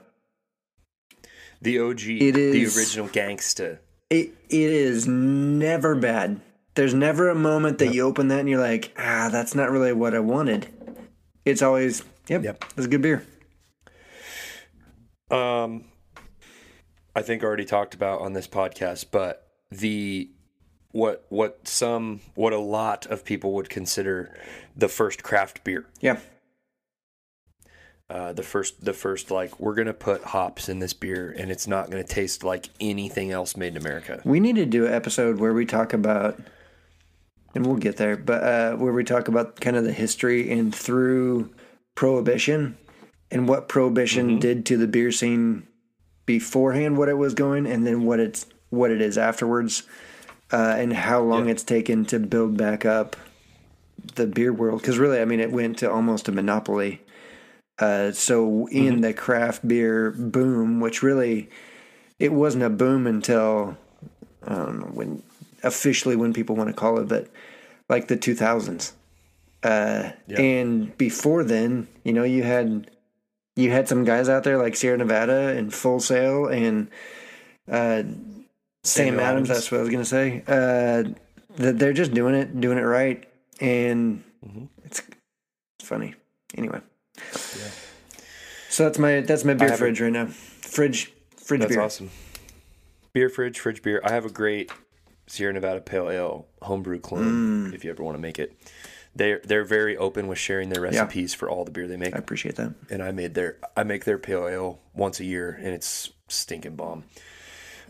The 1.62 1.80
OG, 1.80 2.02
it 2.02 2.36
is, 2.38 2.54
the 2.76 2.80
original 2.80 3.08
gangsta. 3.08 3.80
It, 4.10 4.32
it 4.50 4.72
is 4.72 5.08
never 5.08 5.96
bad. 5.96 6.42
There's 6.76 6.94
never 6.94 7.30
a 7.30 7.36
moment 7.36 7.78
that 7.80 7.94
you 7.94 8.02
open 8.04 8.28
that 8.30 8.40
and 8.42 8.50
you're 8.50 8.60
like, 8.60 8.94
ah, 8.98 9.30
that's 9.32 9.56
not 9.56 9.72
really 9.72 9.94
what 9.94 10.14
I 10.14 10.20
wanted. 10.20 10.68
It's 11.46 11.62
always, 11.62 12.04
yep, 12.28 12.44
Yep. 12.44 12.64
it's 12.78 12.86
a 12.86 12.90
good 12.90 13.02
beer. 13.02 13.26
Um, 15.32 15.86
I 17.16 17.22
think 17.22 17.44
I 17.44 17.48
already 17.48 17.66
talked 17.66 17.94
about 17.94 18.22
on 18.22 18.34
this 18.34 18.48
podcast, 18.48 19.06
but 19.12 19.48
the 19.72 20.30
what 20.92 21.26
what 21.30 21.68
some 21.68 22.22
what 22.36 22.54
a 22.54 22.58
lot 22.60 23.06
of 23.08 23.26
people 23.26 23.54
would 23.54 23.70
consider 23.70 24.38
the 24.76 24.88
first 24.88 25.24
craft 25.24 25.64
beer. 25.64 25.86
Yeah. 26.00 26.20
Uh, 28.10 28.34
the 28.34 28.44
first 28.44 28.86
the 28.86 28.94
first 28.94 29.32
like 29.32 29.60
we're 29.60 29.74
gonna 29.74 29.94
put 29.94 30.24
hops 30.24 30.70
in 30.70 30.80
this 30.80 30.94
beer 30.94 31.34
and 31.38 31.50
it's 31.52 31.68
not 31.68 31.90
gonna 31.90 32.04
taste 32.04 32.44
like 32.44 32.70
anything 32.80 33.32
else 33.32 33.58
made 33.58 33.76
in 33.76 33.78
America. 33.78 34.22
We 34.24 34.40
need 34.40 34.56
to 34.58 34.66
do 34.66 34.86
an 34.86 34.94
episode 34.94 35.40
where 35.40 35.54
we 35.54 35.66
talk 35.66 35.92
about, 35.92 36.40
and 37.56 37.66
we'll 37.66 37.78
get 37.78 37.98
there, 37.98 38.18
but 38.18 38.44
uh, 38.44 38.76
where 38.76 38.94
we 38.94 39.04
talk 39.04 39.28
about 39.30 39.60
kind 39.62 39.78
of 39.78 39.84
the 39.86 39.94
history 39.94 40.52
and 40.52 40.76
through 40.76 41.50
prohibition 41.96 42.78
and 43.32 43.48
what 43.48 43.70
prohibition 43.70 44.38
did 44.40 44.66
to 44.68 44.78
the 44.78 44.88
beer 44.88 45.12
scene 45.12 45.66
beforehand, 46.26 46.98
what 46.98 47.10
it 47.10 47.18
was 47.18 47.34
going, 47.34 47.66
and 47.66 47.88
then 47.88 48.04
what 48.04 48.20
it's 48.20 48.46
what 48.70 48.92
it 48.92 49.02
is 49.02 49.18
afterwards, 49.18 49.84
uh, 50.52 50.76
and 50.78 50.92
how 50.94 51.22
long 51.22 51.46
Yeah. 51.46 51.52
it's 51.54 51.64
taken 51.64 52.06
to 52.06 52.20
build 52.20 52.58
back 52.58 52.86
up 52.86 53.16
the 54.16 54.28
beer 54.28 54.52
world. 54.52 54.82
Because 54.82 54.98
really, 55.00 55.22
I 55.22 55.26
mean, 55.26 55.40
it 55.40 55.52
went 55.52 55.78
to 55.80 55.90
almost 55.92 56.28
a 56.28 56.32
monopoly. 56.32 57.02
Uh, 57.80 58.12
so 58.12 58.68
in 58.68 59.02
the 59.02 59.14
craft 59.14 59.68
beer 59.68 60.12
boom, 60.12 60.80
which 60.80 61.02
really 61.02 61.50
it 62.20 62.32
wasn't 62.32 62.64
a 62.64 62.70
boom 62.70 63.08
until 63.08 63.78
I 64.48 64.56
don't 64.56 64.80
know 64.80 64.86
when 64.88 65.24
officially 65.66 66.16
when 66.16 66.32
people 66.34 66.56
want 66.56 66.70
to 66.70 66.74
call 66.74 67.00
it, 67.00 67.08
but 67.10 67.28
like 67.90 68.08
the 68.08 68.16
2000s. 68.18 68.94
Uh, 69.64 70.12
Yeah. 70.28 70.40
And 70.40 70.98
before 70.98 71.44
then, 71.44 71.88
you 72.04 72.14
know, 72.14 72.24
you 72.24 72.44
had 72.44 72.90
you 73.56 73.72
had 73.72 73.88
some 73.88 74.04
guys 74.04 74.30
out 74.30 74.44
there 74.44 74.58
like 74.58 74.76
Sierra 74.76 74.98
Nevada 74.98 75.50
and 75.58 75.74
Full 75.74 76.00
Sail 76.00 76.46
and 76.48 76.88
uh, 77.72 78.04
Sam 78.84 79.16
Adams. 79.20 79.22
Adams. 79.22 79.48
That's 79.50 79.72
what 79.72 79.80
I 79.80 79.82
was 79.82 79.90
gonna 79.90 80.06
say. 80.06 80.44
Uh, 80.48 81.04
that 81.58 81.80
they're 81.80 81.94
just 81.94 82.14
doing 82.14 82.36
it, 82.36 82.60
doing 82.62 82.78
it 82.78 82.82
right, 82.84 83.24
and 83.60 84.24
Mm-hmm. 84.46 84.66
it's 84.84 85.02
it's 85.80 85.88
funny. 85.90 86.14
Anyway. 86.56 86.80
So 88.70 88.84
that's 88.84 89.00
my 89.00 89.22
that's 89.22 89.44
my 89.46 89.54
beer 89.54 89.76
fridge 89.76 90.02
right 90.02 90.12
now. 90.12 90.28
Fridge 90.28 91.12
fridge 91.38 91.62
That's 91.62 91.74
beer. 91.76 91.82
awesome. 91.82 92.10
Beer 93.14 93.30
fridge, 93.30 93.60
fridge 93.60 93.82
beer. 93.82 94.02
I 94.04 94.12
have 94.12 94.26
a 94.26 94.30
great 94.30 94.70
Sierra 95.28 95.54
Nevada 95.54 95.82
Pale 95.82 96.10
Ale 96.10 96.48
homebrew 96.62 97.00
clone. 97.00 97.72
Mm. 97.72 97.74
If 97.76 97.84
you 97.84 97.92
ever 97.92 98.04
want 98.04 98.16
to 98.18 98.22
make 98.22 98.38
it, 98.40 98.56
they're 99.16 99.42
they're 99.44 99.64
very 99.64 99.96
open 99.98 100.28
with 100.28 100.38
sharing 100.38 100.70
their 100.70 100.82
recipes 100.82 101.34
for 101.34 101.50
all 101.50 101.66
the 101.66 101.72
beer 101.72 101.88
they 101.88 101.98
make. 101.98 102.16
I 102.16 102.20
appreciate 102.20 102.56
that. 102.58 102.74
and 102.90 103.02
I 103.02 103.12
made 103.12 103.34
their 103.34 103.58
I 103.76 103.84
make 103.84 104.06
their 104.06 104.18
pale 104.18 104.48
ale 104.48 104.80
once 104.94 105.20
a 105.20 105.26
year, 105.26 105.58
and 105.62 105.70
it's 105.74 106.12
stinking 106.28 106.76
bomb. 106.76 107.04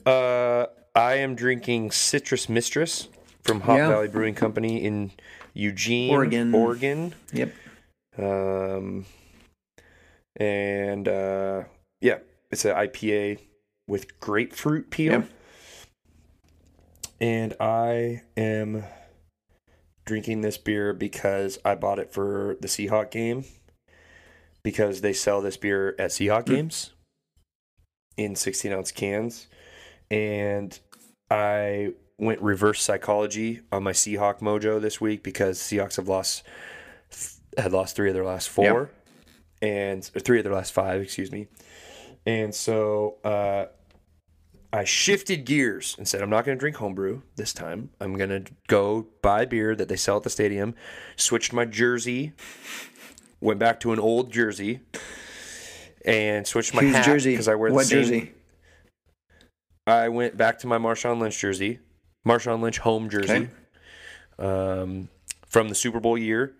Uh, 0.05 0.67
I 0.95 1.15
am 1.15 1.35
drinking 1.35 1.91
Citrus 1.91 2.47
Mistress 2.47 3.07
from 3.43 3.61
Hop 3.61 3.77
Yeah. 3.77 3.89
Valley 3.89 4.07
Brewing 4.07 4.35
Company 4.35 4.83
in 4.83 5.11
Eugene, 5.53 6.11
Oregon. 6.13 6.53
Oregon. 6.53 7.15
Yep. 7.33 7.53
Um, 8.17 9.05
and 10.37 11.07
uh, 11.07 11.63
yeah, 12.01 12.19
it's 12.51 12.65
an 12.65 12.75
IPA 12.75 13.39
with 13.87 14.19
grapefruit 14.19 14.89
peel. 14.89 15.11
Yep. 15.13 15.29
And 17.25 17.55
I 17.59 18.21
am 18.37 18.83
drinking 20.05 20.41
this 20.41 20.59
beer 20.59 20.93
because 20.93 21.57
I 21.65 21.73
bought 21.73 21.97
it 21.97 22.13
for 22.13 22.55
the 22.61 22.67
Seahawk 22.67 23.09
game 23.09 23.45
because 24.61 25.01
they 25.01 25.11
sell 25.11 25.41
this 25.41 25.57
beer 25.57 25.95
at 25.97 26.11
Seahawk 26.11 26.45
games 26.45 26.91
in 28.15 28.35
16 28.35 28.71
ounce 28.71 28.91
cans. 28.91 29.47
And 30.11 30.79
I 31.31 31.93
went 32.19 32.43
reverse 32.43 32.83
psychology 32.83 33.61
on 33.71 33.81
my 33.81 33.91
Seahawk 33.91 34.39
mojo 34.39 34.79
this 34.79 35.01
week 35.01 35.23
because 35.23 35.57
Seahawks 35.57 35.95
have 35.95 36.07
lost 36.07 36.43
had 37.57 37.71
lost 37.71 37.95
three 37.95 38.09
of 38.09 38.13
their 38.13 38.23
last 38.23 38.49
four 38.49 38.91
and 39.63 40.03
three 40.03 40.37
of 40.37 40.43
their 40.43 40.53
last 40.53 40.73
five, 40.73 41.01
excuse 41.01 41.31
me. 41.31 41.47
And 42.27 42.53
so 42.53 43.15
uh, 43.23 43.65
I 44.75 44.83
shifted 44.83 45.45
gears 45.45 45.95
and 45.97 46.05
said, 46.05 46.21
I'm 46.21 46.29
not 46.29 46.43
going 46.43 46.57
to 46.57 46.59
drink 46.59 46.75
homebrew 46.75 47.21
this 47.37 47.53
time. 47.53 47.91
I'm 48.01 48.17
going 48.17 48.29
to 48.29 48.43
go 48.67 49.07
buy 49.21 49.45
beer 49.45 49.73
that 49.73 49.87
they 49.87 49.95
sell 49.95 50.17
at 50.17 50.23
the 50.23 50.29
stadium. 50.29 50.75
Switched 51.15 51.53
my 51.53 51.63
jersey, 51.63 52.33
went 53.39 53.57
back 53.57 53.79
to 53.79 53.93
an 53.93 53.99
old 53.99 54.33
jersey, 54.33 54.81
and 56.03 56.45
switched 56.45 56.73
my 56.73 56.81
Whose 56.81 56.93
hat 56.93 57.05
jersey? 57.05 57.31
because 57.31 57.47
I 57.47 57.55
wear 57.55 57.69
the 57.69 57.75
what 57.75 57.85
same. 57.85 57.99
jersey? 58.01 58.31
I 59.87 60.09
went 60.09 60.35
back 60.35 60.59
to 60.59 60.67
my 60.67 60.77
Marshawn 60.77 61.21
Lynch 61.21 61.39
jersey, 61.39 61.79
Marshawn 62.27 62.59
Lynch 62.59 62.79
home 62.79 63.09
jersey, 63.09 63.47
um, 64.37 65.07
from 65.47 65.69
the 65.69 65.75
Super 65.75 66.01
Bowl 66.01 66.17
year. 66.17 66.53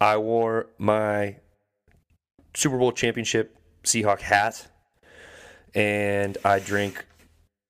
I 0.00 0.16
wore 0.16 0.68
my 0.78 1.36
Super 2.56 2.78
Bowl 2.78 2.92
championship 2.92 3.54
Seahawk 3.84 4.20
hat, 4.20 4.66
and 5.74 6.38
I 6.42 6.58
drank 6.58 7.04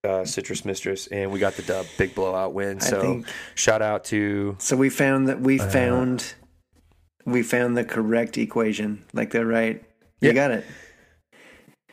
uh, 0.05 0.24
Citrus 0.24 0.64
Mistress, 0.64 1.07
and 1.09 1.30
we 1.30 1.38
got 1.38 1.55
the 1.55 1.62
dub, 1.62 1.86
big 1.98 2.14
blowout 2.14 2.55
win. 2.55 2.80
So 2.80 3.01
think- 3.01 3.26
shout 3.55 3.82
out 3.82 4.05
to 4.07 4.57
So 4.59 4.76
we 4.76 4.88
found 4.90 5.28
that 5.28 5.40
we 5.40 5.61
Uh, 5.61 5.68
found 5.70 6.34
we 7.26 7.42
found 7.42 7.76
the 7.76 7.84
correct 7.84 8.38
equation, 8.38 9.05
like 9.12 9.30
the 9.30 9.44
right. 9.44 9.82
You 10.20 10.28
Yeah. 10.28 10.32
got 10.32 10.51
it. 10.53 10.64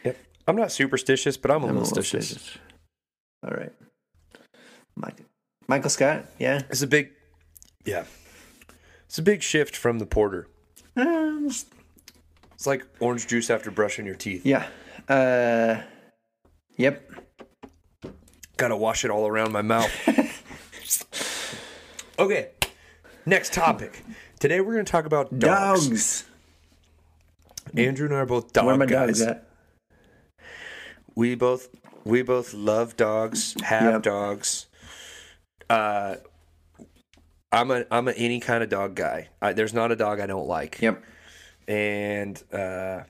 Yep. 0.06 0.18
I'm 0.48 0.56
not 0.56 0.72
superstitious, 0.72 1.36
but 1.38 1.52
I'm 1.52 1.64
a 1.64 1.68
I'm 1.68 1.76
little 1.78 1.90
little 1.90 2.04
stitious. 2.04 2.24
suspicious. 2.30 2.58
All 3.44 3.52
right. 3.52 3.74
Mike, 4.96 5.18
Michael 5.68 5.90
Scott. 5.90 6.26
Yeah. 6.40 6.62
It's 6.70 6.82
a 6.82 6.88
big, 6.88 7.12
yeah. 7.86 8.06
It's 9.06 9.18
a 9.18 9.22
big 9.22 9.42
shift 9.44 9.76
from 9.76 10.00
the 10.00 10.06
porter. 10.06 10.48
Um, 10.96 11.48
It's 11.48 12.66
like 12.66 12.86
orange 13.00 13.28
juice 13.28 13.50
after 13.50 13.70
brushing 13.70 14.06
your 14.06 14.16
teeth. 14.16 14.46
yeah. 14.46 14.68
Uh, 15.10 15.84
yep. 16.78 17.12
Gotta 18.58 18.76
wash 18.76 19.06
it 19.06 19.12
all 19.12 19.28
around 19.28 19.52
my 19.52 19.62
mouth. 19.62 19.92
okay, 22.20 22.50
next 23.26 23.54
topic. 23.54 24.04
Today 24.40 24.62
we're 24.62 24.74
gonna 24.74 24.84
talk 24.84 25.06
about 25.06 25.38
dogs. 25.38 25.88
Dogs. 25.88 26.24
Andrew 27.76 28.08
and 28.08 28.16
I 28.16 28.20
are 28.20 28.26
both 28.26 28.54
dog 28.54 28.66
Where 28.66 28.78
my 28.78 28.86
guys. 28.86 29.20
dogs 29.20 29.22
at? 29.22 29.48
We 31.16 31.36
both 31.36 31.70
we 32.04 32.22
both 32.24 32.54
love 32.54 32.96
dogs, 32.98 33.56
have 33.64 33.94
Yep. 33.94 34.04
dogs. 34.04 34.66
Uh, 35.70 36.16
I'm 37.52 37.70
a 37.72 37.86
I'm 37.92 38.08
a 38.08 38.12
any 38.14 38.40
kind 38.40 38.64
of 38.64 38.70
dog 38.70 38.96
guy. 38.96 39.30
I, 39.42 39.54
there's 39.54 39.74
not 39.74 39.92
a 39.92 39.96
dog 39.96 40.20
I 40.20 40.26
don't 40.26 40.48
like. 40.48 40.82
Yep. 40.82 41.04
And 41.68 42.42
uh, 42.52 43.02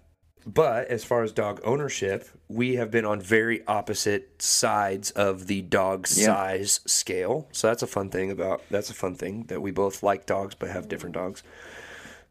but 0.47 0.87
as 0.87 1.03
far 1.03 1.23
as 1.23 1.33
dog 1.33 1.59
ownership, 1.65 2.25
we 2.47 2.75
have 2.75 2.89
been 2.89 3.03
on 3.03 3.19
very 3.19 3.67
opposite 3.67 4.41
sides 4.41 5.11
of 5.11 5.47
the 5.47 5.61
dog 5.61 6.07
Yeah. 6.09 6.25
size 6.27 6.79
scale. 6.85 7.49
So 7.51 7.67
that's 7.67 7.83
a 7.83 7.87
fun 7.87 8.09
thing 8.09 8.31
about 8.31 8.61
that's 8.71 8.89
a 8.89 8.93
fun 8.93 9.13
thing 9.15 9.43
that 9.47 9.61
we 9.61 9.71
both 9.71 10.01
like 10.01 10.25
dogs 10.25 10.55
but 10.55 10.69
have 10.69 10.87
different 10.87 11.15
dogs. 11.15 11.43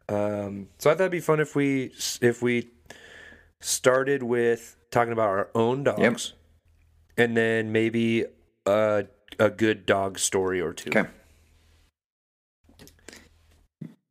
Um, 0.09 0.69
so 0.79 0.89
I 0.89 0.93
thought 0.93 1.01
it'd 1.01 1.11
be 1.11 1.19
fun 1.19 1.39
if 1.39 1.55
we 1.55 1.93
if 2.19 2.41
we 2.41 2.69
started 3.61 4.23
with 4.23 4.75
talking 4.89 5.13
about 5.13 5.29
our 5.29 5.49
own 5.53 5.83
dogs, 5.83 6.33
and 7.17 7.37
then 7.37 7.71
maybe 7.71 8.25
a 8.65 9.05
a 9.37 9.49
good 9.51 9.85
dog 9.85 10.17
story 10.17 10.59
or 10.59 10.73
two. 10.73 10.89
Okay. 10.89 11.07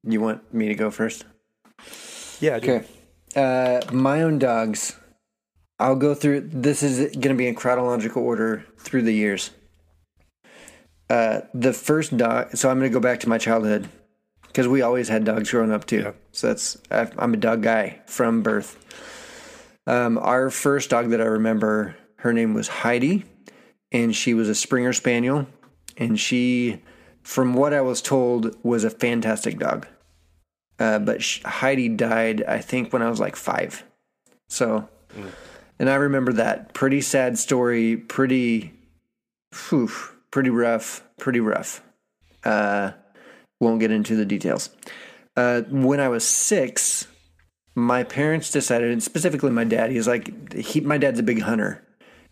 You 0.05 0.21
want 0.21 0.55
me 0.55 0.69
to 0.69 0.75
go 0.77 0.93
first? 0.93 1.25
Yeah. 2.39 2.57
Okay. 2.57 2.85
Uh, 3.37 3.82
my 3.93 4.22
own 4.22 4.39
dogs. 4.39 4.97
I'll 5.78 5.97
go 5.97 6.14
through. 6.14 6.49
This 6.53 6.82
is 6.82 7.14
going 7.16 7.28
to 7.28 7.34
be 7.34 7.47
in 7.47 7.55
chronological 7.55 8.22
order 8.22 8.64
through 8.78 9.03
the 9.03 9.12
years. 9.12 9.51
Uh, 11.11 11.43
the 11.53 11.74
first 11.74 12.16
dog. 12.16 12.57
So 12.57 12.70
I'm 12.70 12.78
going 12.78 12.91
to 12.91 12.95
go 12.95 13.01
back 13.01 13.20
to 13.20 13.28
my 13.28 13.37
childhood 13.37 13.89
because 14.47 14.66
we 14.66 14.80
always 14.80 15.11
had 15.11 15.24
dogs 15.24 15.51
growing 15.51 15.70
up 15.70 15.84
too. 15.84 15.99
Yeah. 15.99 16.12
So 16.32 16.47
that's 16.49 16.78
I- 16.91 17.11
I'm 17.18 17.34
a 17.34 17.37
dog 17.37 17.62
guy 17.62 18.01
from 18.07 18.43
birth. 18.43 18.82
Um, 19.87 20.18
our 20.18 20.51
first 20.51 20.91
dog 20.91 21.11
that 21.11 21.20
I 21.20 21.24
remember, 21.24 21.95
her 22.16 22.32
name 22.32 22.55
was 22.55 22.68
Heidi, 22.68 23.24
and 23.93 24.16
she 24.16 24.34
was 24.34 24.49
a 24.49 24.55
Springer 24.55 24.93
Spaniel, 24.93 25.47
and 25.97 26.18
she, 26.18 26.82
from 27.22 27.55
what 27.55 27.72
I 27.72 27.82
was 27.82 28.03
told, 28.03 28.57
was 28.64 28.82
a 28.82 28.91
fantastic 28.91 29.59
dog. 29.59 29.87
Uh, 30.79 30.99
but 30.99 31.22
sh- 31.22 31.43
Heidi 31.45 31.89
died, 31.89 32.43
I 32.47 32.59
think, 32.59 32.93
when 32.93 33.03
I 33.03 33.09
was 33.09 33.20
like 33.20 33.37
five. 33.37 33.85
So, 34.49 34.89
and 35.79 35.89
I 35.91 35.95
remember 35.95 36.33
that 36.35 36.74
pretty 36.74 37.01
sad 37.01 37.39
story, 37.39 37.97
pretty, 37.97 38.72
whew, 39.68 39.91
pretty 40.31 40.51
rough, 40.51 41.03
pretty 41.18 41.41
rough. 41.41 41.83
Uh, 42.45 42.93
won't 43.61 43.81
get 43.81 43.91
into 43.91 44.16
the 44.16 44.27
details. 44.27 44.70
Uh, 45.37 45.62
when 45.62 46.01
I 46.01 46.09
was 46.09 46.27
six, 46.27 47.07
my 47.74 48.05
parents 48.05 48.51
decided, 48.51 48.91
and 48.91 49.03
specifically 49.03 49.51
my 49.51 49.64
dad, 49.64 49.91
he's 49.91 50.07
like, 50.07 50.55
he, 50.55 50.81
my 50.81 50.99
dad's 50.99 51.20
a 51.20 51.22
big 51.22 51.43
hunter. 51.43 51.83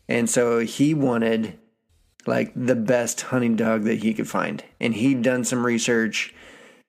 And 0.09 0.29
so 0.29 0.61
he 0.61 0.95
wanted 0.95 1.59
like 2.27 2.53
the 2.55 2.77
best 2.77 3.23
hunting 3.23 3.57
dog 3.57 3.85
that 3.85 3.97
he 3.97 4.15
could 4.15 4.29
find. 4.29 4.63
And 4.81 4.95
he'd 4.95 5.23
done 5.23 5.45
some 5.45 5.65
research. 5.65 6.35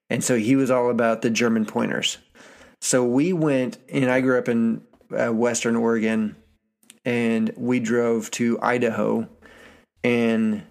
And 0.10 0.24
so 0.24 0.38
he 0.38 0.56
was 0.56 0.70
all 0.70 0.90
about 0.90 1.22
the 1.22 1.30
German 1.30 1.66
pointers. 1.66 2.18
So 2.82 3.04
we 3.04 3.34
went, 3.34 3.78
and 3.90 4.12
I 4.12 4.22
grew 4.22 4.38
up 4.38 4.48
in 4.48 4.82
uh, 5.12 5.34
Western 5.34 5.76
Oregon, 5.76 6.36
and 7.04 7.52
we 7.58 7.80
drove 7.80 8.30
to 8.32 8.60
Idaho. 8.62 9.28
And 10.04 10.64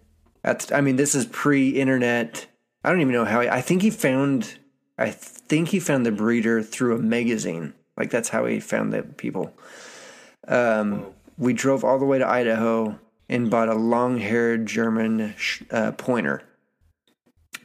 at, 0.45 0.73
I 0.73 0.81
mean, 0.81 0.97
this 0.97 1.15
is 1.15 1.27
pre 1.27 1.71
internet. 1.71 2.47
I 2.85 2.91
don't 2.91 3.01
even 3.01 3.15
know 3.15 3.25
how. 3.25 3.41
He, 3.41 3.49
I 3.49 3.61
think 3.61 3.83
he 3.83 3.91
found, 3.91 4.59
I 4.99 5.11
think 5.11 5.69
he 5.69 5.81
found 5.81 6.07
the 6.07 6.13
breeder 6.13 6.63
through 6.63 6.97
a 6.97 6.99
magazine. 6.99 7.75
Like 7.97 8.11
that's 8.11 8.29
how 8.29 8.45
he 8.47 8.61
found 8.61 8.93
the 8.93 9.03
people. 9.03 9.53
Um, 10.47 11.07
we 11.39 11.53
drove 11.53 11.85
all 11.85 11.99
the 11.99 12.05
way 12.05 12.19
to 12.19 12.29
Idaho 12.29 12.99
and 13.29 13.51
bought 13.51 13.69
a 13.69 13.75
long-haired 13.75 14.67
German 14.67 15.35
sh- 15.37 15.63
uh, 15.71 15.93
pointer. 15.93 16.43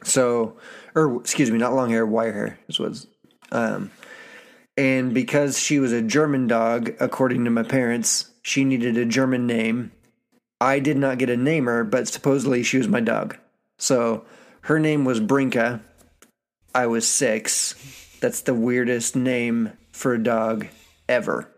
So, 0.02 0.56
or 0.94 1.20
excuse 1.20 1.50
me, 1.50 1.58
not 1.58 1.74
long 1.74 1.90
hair, 1.90 2.06
wire 2.06 2.32
hair. 2.32 2.58
This 2.66 2.78
was, 2.78 3.06
um, 3.52 3.90
and 4.76 5.12
because 5.12 5.58
she 5.58 5.78
was 5.78 5.92
a 5.92 6.02
German 6.02 6.46
dog, 6.46 6.94
according 7.00 7.44
to 7.44 7.50
my 7.50 7.62
parents, 7.62 8.30
she 8.42 8.64
needed 8.64 8.96
a 8.96 9.04
German 9.04 9.46
name. 9.46 9.92
I 10.60 10.78
did 10.78 10.96
not 10.96 11.18
get 11.18 11.30
a 11.30 11.36
namer, 11.36 11.84
but 11.84 12.08
supposedly 12.08 12.62
she 12.62 12.78
was 12.78 12.88
my 12.88 13.00
dog. 13.00 13.36
So 13.78 14.24
her 14.62 14.78
name 14.78 15.04
was 15.04 15.20
Brinka. 15.20 15.80
I 16.74 16.86
was 16.86 17.06
six. 17.08 17.74
That's 18.20 18.42
the 18.42 18.54
weirdest 18.54 19.16
name 19.16 19.72
for 19.92 20.14
a 20.14 20.22
dog 20.22 20.66
ever. 21.08 21.49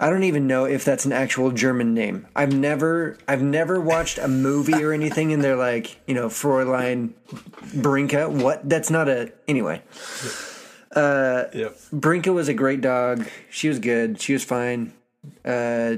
I 0.00 0.10
don't 0.10 0.22
even 0.22 0.46
know 0.46 0.64
if 0.64 0.84
that's 0.84 1.04
an 1.06 1.12
actual 1.12 1.50
German 1.50 1.92
name. 1.92 2.26
I've 2.36 2.54
never 2.54 3.18
I've 3.26 3.42
never 3.42 3.80
watched 3.80 4.18
a 4.18 4.28
movie 4.28 4.84
or 4.84 4.92
anything 4.92 5.32
and 5.32 5.42
they're 5.42 5.56
like, 5.56 5.98
you 6.06 6.14
know, 6.14 6.28
Fräulein 6.28 7.14
Brinka. 7.74 8.28
What? 8.30 8.68
That's 8.68 8.90
not 8.90 9.08
a 9.08 9.32
anyway. 9.48 9.82
Uh, 10.94 11.44
Yep. 11.52 11.76
Brinka 11.92 12.32
was 12.32 12.48
a 12.48 12.54
great 12.54 12.80
dog. 12.80 13.26
She 13.50 13.68
was 13.68 13.78
good. 13.80 14.20
She 14.20 14.32
was 14.32 14.44
fine. 14.44 14.92
Uh, 15.44 15.96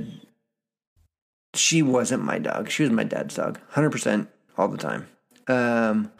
she 1.55 1.83
wasn't 1.83 2.23
my 2.25 2.39
dog. 2.39 2.71
She 2.71 2.83
was 2.83 2.93
my 2.93 3.05
dad's 3.05 3.35
dog, 3.35 3.59
hundred 3.71 3.91
percent 3.91 4.29
all 4.57 4.69
the 4.69 4.79
time. 4.79 5.09
Um, 5.47 6.11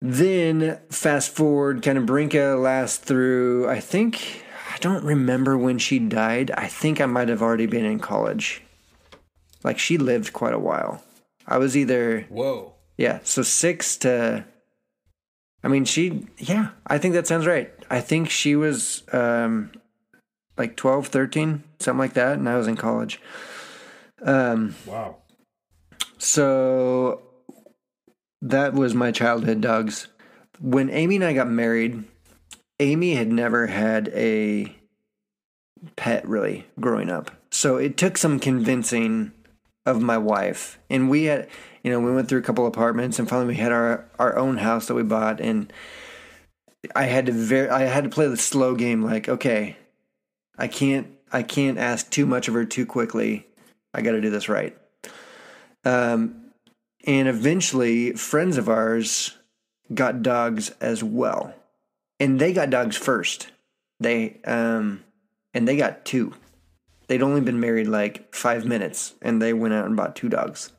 then 0.00 0.78
fast 0.90 1.30
forward, 1.34 1.82
kind 1.82 1.98
of 1.98 2.04
Brinka 2.06 2.56
lasts 2.60 2.98
through. 2.98 3.68
I 3.68 3.80
think 3.80 4.44
I 4.78 4.80
don't 4.80 5.02
remember 5.02 5.58
when 5.58 5.78
she 5.78 5.98
died. 5.98 6.52
I 6.52 6.68
think 6.68 7.00
I 7.00 7.06
might 7.06 7.28
have 7.28 7.42
already 7.42 7.66
been 7.66 7.84
in 7.84 7.98
college. 7.98 8.62
Like 9.64 9.76
she 9.76 9.98
lived 9.98 10.32
quite 10.32 10.54
a 10.54 10.58
while. 10.58 11.02
I 11.48 11.58
was 11.58 11.76
either 11.76 12.20
Whoa. 12.28 12.74
yeah, 12.96 13.18
so 13.24 13.42
six 13.42 13.96
to. 13.98 14.44
I 15.64 15.68
mean, 15.68 15.84
she. 15.84 16.28
Yeah, 16.38 16.68
I 16.86 16.98
think 16.98 17.14
that 17.14 17.26
sounds 17.26 17.44
right. 17.44 17.72
I 17.90 18.00
think 18.00 18.30
she 18.30 18.54
was 18.54 19.02
um, 19.12 19.72
like 20.56 20.76
12, 20.76 21.08
13, 21.08 21.64
something 21.80 21.98
like 21.98 22.12
that, 22.14 22.34
and 22.38 22.48
I 22.48 22.56
was 22.56 22.68
in 22.68 22.76
college. 22.76 23.20
Um, 24.22 24.76
Wow. 24.86 25.16
so 26.18 27.22
that 28.42 28.74
was 28.74 28.94
my 28.94 29.10
childhood 29.10 29.60
dogs. 29.60 30.06
When 30.60 30.88
Amy 30.90 31.16
and 31.16 31.24
I 31.24 31.32
got 31.32 31.48
married, 31.48 32.04
Amy 32.80 33.14
had 33.14 33.32
never 33.32 33.66
had 33.66 34.08
a 34.08 34.74
pet 35.96 36.26
really 36.28 36.66
growing 36.80 37.10
up. 37.10 37.30
So 37.50 37.76
it 37.76 37.96
took 37.96 38.16
some 38.16 38.38
convincing 38.38 39.32
of 39.86 40.02
my 40.02 40.18
wife. 40.18 40.78
And 40.90 41.08
we 41.08 41.24
had, 41.24 41.48
you 41.82 41.90
know, 41.90 42.00
we 42.00 42.12
went 42.12 42.28
through 42.28 42.40
a 42.40 42.42
couple 42.42 42.66
apartments 42.66 43.18
and 43.18 43.28
finally 43.28 43.48
we 43.48 43.56
had 43.56 43.72
our, 43.72 44.08
our 44.18 44.36
own 44.36 44.58
house 44.58 44.86
that 44.86 44.94
we 44.94 45.02
bought 45.02 45.40
and 45.40 45.72
I 46.94 47.04
had 47.04 47.26
to 47.26 47.32
very 47.32 47.68
I 47.68 47.82
had 47.82 48.04
to 48.04 48.10
play 48.10 48.28
the 48.28 48.36
slow 48.36 48.74
game 48.74 49.02
like, 49.02 49.28
okay, 49.28 49.76
I 50.56 50.68
can't 50.68 51.08
I 51.32 51.42
can't 51.42 51.78
ask 51.78 52.08
too 52.10 52.26
much 52.26 52.48
of 52.48 52.54
her 52.54 52.64
too 52.64 52.86
quickly. 52.86 53.46
I 53.92 54.02
got 54.02 54.12
to 54.12 54.20
do 54.20 54.30
this 54.30 54.48
right. 54.48 54.76
Um, 55.84 56.52
and 57.04 57.28
eventually, 57.28 58.12
friends 58.12 58.58
of 58.58 58.68
ours 58.68 59.36
got 59.92 60.22
dogs 60.22 60.70
as 60.80 61.02
well, 61.02 61.54
and 62.20 62.40
they 62.40 62.52
got 62.52 62.70
dogs 62.70 62.96
first. 62.96 63.48
They 64.00 64.40
um, 64.44 65.04
and 65.54 65.66
they 65.66 65.76
got 65.76 66.04
two. 66.04 66.34
They'd 67.08 67.22
only 67.22 67.40
been 67.40 67.60
married 67.60 67.88
like 67.88 68.34
five 68.34 68.64
minutes, 68.64 69.14
and 69.22 69.40
they 69.40 69.52
went 69.52 69.74
out 69.74 69.86
and 69.86 69.96
bought 69.96 70.14
two 70.14 70.28
dogs. 70.28 70.70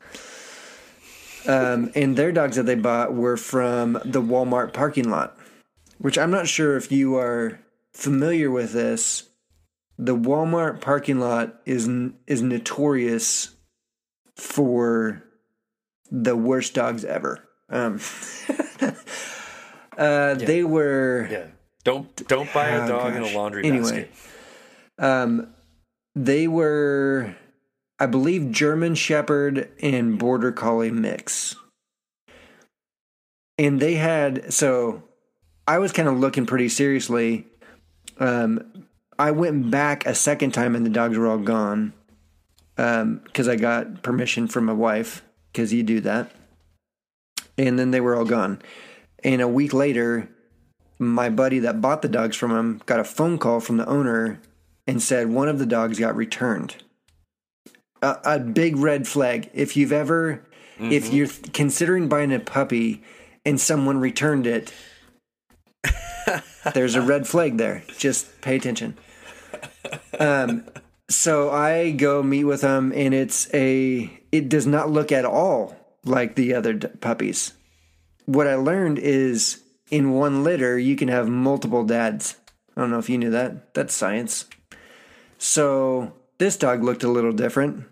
Um, 1.46 1.90
and 1.94 2.16
their 2.16 2.32
dogs 2.32 2.56
that 2.56 2.66
they 2.66 2.74
bought 2.74 3.14
were 3.14 3.36
from 3.36 3.94
the 4.04 4.22
Walmart 4.22 4.72
parking 4.72 5.10
lot, 5.10 5.36
which 5.98 6.18
I'm 6.18 6.30
not 6.30 6.46
sure 6.46 6.76
if 6.76 6.92
you 6.92 7.16
are 7.16 7.58
familiar 7.92 8.50
with 8.50 8.72
this. 8.72 9.28
The 9.98 10.16
Walmart 10.16 10.80
parking 10.80 11.18
lot 11.18 11.60
is 11.66 11.88
is 12.26 12.42
notorious 12.42 13.54
for 14.36 15.24
the 16.10 16.36
worst 16.36 16.74
dogs 16.74 17.04
ever. 17.04 17.46
Um, 17.68 18.00
uh, 20.00 20.34
They 20.34 20.64
were 20.64 21.28
Yeah. 21.30 21.46
Don't 21.84 22.28
don't 22.28 22.52
buy 22.52 22.68
a 22.70 22.84
Oh, 22.84 22.88
dog 22.88 23.14
in 23.16 23.22
a 23.22 23.28
laundry 23.28 23.64
Anyway. 23.64 23.82
basket. 23.82 24.10
um, 24.98 25.54
they 26.14 26.48
were, 26.48 27.36
I 27.98 28.06
believe, 28.06 28.50
German 28.50 28.94
Shepherd 28.96 29.70
and 29.80 30.18
Border 30.18 30.50
Collie 30.52 30.90
mix. 30.90 31.54
And 33.58 33.80
they 33.80 33.94
had 33.94 34.52
so 34.52 35.02
I 35.66 35.78
was 35.78 35.92
kind 35.92 36.08
of 36.08 36.18
looking 36.18 36.46
pretty 36.46 36.68
seriously. 36.68 37.46
Um, 38.18 38.86
I 39.18 39.30
went 39.30 39.70
back 39.70 40.04
a 40.06 40.14
second 40.14 40.52
time 40.52 40.74
and 40.74 40.84
the 40.84 40.90
dogs 40.90 41.16
were 41.16 41.26
all 41.28 41.38
gone 41.38 41.92
because 42.76 43.48
I 43.48 43.56
got 43.56 44.02
permission 44.02 44.48
from 44.48 44.64
my 44.64 44.72
wife 44.72 45.22
because 45.52 45.72
you 45.72 45.82
do 45.82 46.00
that. 46.00 46.30
And 47.58 47.78
then 47.78 47.90
they 47.90 48.00
were 48.00 48.16
all 48.16 48.24
gone. 48.24 48.60
And 49.22 49.40
a 49.40 49.48
week 49.48 49.72
later, 49.72 50.28
my 50.98 51.28
buddy 51.28 51.58
that 51.60 51.80
bought 51.80 52.02
the 52.02 52.08
dogs 52.08 52.36
from 52.36 52.50
him 52.52 52.80
got 52.86 53.00
a 53.00 53.04
phone 53.04 53.38
call 53.38 53.60
from 53.60 53.76
the 53.76 53.86
owner 53.86 54.40
and 54.86 55.02
said 55.02 55.28
one 55.28 55.48
of 55.48 55.58
the 55.58 55.66
dogs 55.66 55.98
got 55.98 56.16
returned. 56.16 56.76
A, 58.02 58.18
a 58.24 58.38
big 58.38 58.76
red 58.76 59.06
flag. 59.06 59.50
If 59.52 59.76
you've 59.76 59.92
ever, 59.92 60.42
if 60.78 61.12
you're 61.12 61.28
considering 61.52 62.08
buying 62.08 62.32
a 62.32 62.40
puppy 62.40 63.02
and 63.44 63.60
someone 63.60 63.98
returned 63.98 64.46
it, 64.46 64.72
there's 66.74 66.94
a 66.94 67.02
red 67.02 67.26
flag 67.26 67.56
there. 67.58 67.82
Just 67.98 68.40
pay 68.40 68.56
attention. 68.56 68.96
Um, 70.18 70.64
so 71.08 71.50
I 71.50 71.90
go 71.90 72.22
meet 72.22 72.44
with 72.44 72.62
him, 72.62 72.92
and 72.94 73.12
it's 73.12 73.52
a. 73.52 74.10
It 74.32 74.48
does 74.48 74.66
not 74.66 74.90
look 74.90 75.10
at 75.10 75.24
all 75.24 75.76
like 76.04 76.36
the 76.36 76.54
other 76.54 76.74
d- 76.74 76.88
puppies. 77.00 77.52
What 78.30 78.46
I 78.46 78.54
learned 78.54 79.00
is 79.00 79.60
in 79.90 80.12
one 80.12 80.44
litter 80.44 80.78
you 80.78 80.94
can 80.94 81.08
have 81.08 81.28
multiple 81.28 81.82
dads. 81.82 82.36
I 82.76 82.80
don't 82.80 82.92
know 82.92 83.00
if 83.00 83.10
you 83.10 83.18
knew 83.18 83.30
that. 83.30 83.74
That's 83.74 83.92
science. 83.92 84.44
So 85.36 86.12
this 86.38 86.56
dog 86.56 86.84
looked 86.84 87.02
a 87.02 87.08
little 87.08 87.32
different, 87.32 87.86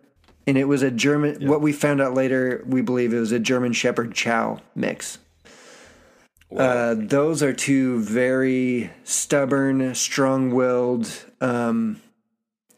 and 0.47 0.57
it 0.57 0.67
was 0.69 0.83
a 0.83 0.93
German. 0.93 1.49
What 1.49 1.61
we 1.61 1.73
found 1.73 2.01
out 2.01 2.15
later, 2.15 2.63
we 2.69 2.83
believe 2.83 3.13
it 3.13 3.19
was 3.19 3.33
a 3.33 3.41
German 3.41 3.73
Shepherd 3.73 4.15
Chow 4.15 4.61
mix. 4.77 5.19
Uh, 6.57 6.95
those 6.97 7.43
are 7.43 7.53
two 7.53 8.01
very 8.01 8.93
stubborn, 9.03 9.93
strong-willed 9.97 11.11
um, 11.41 12.01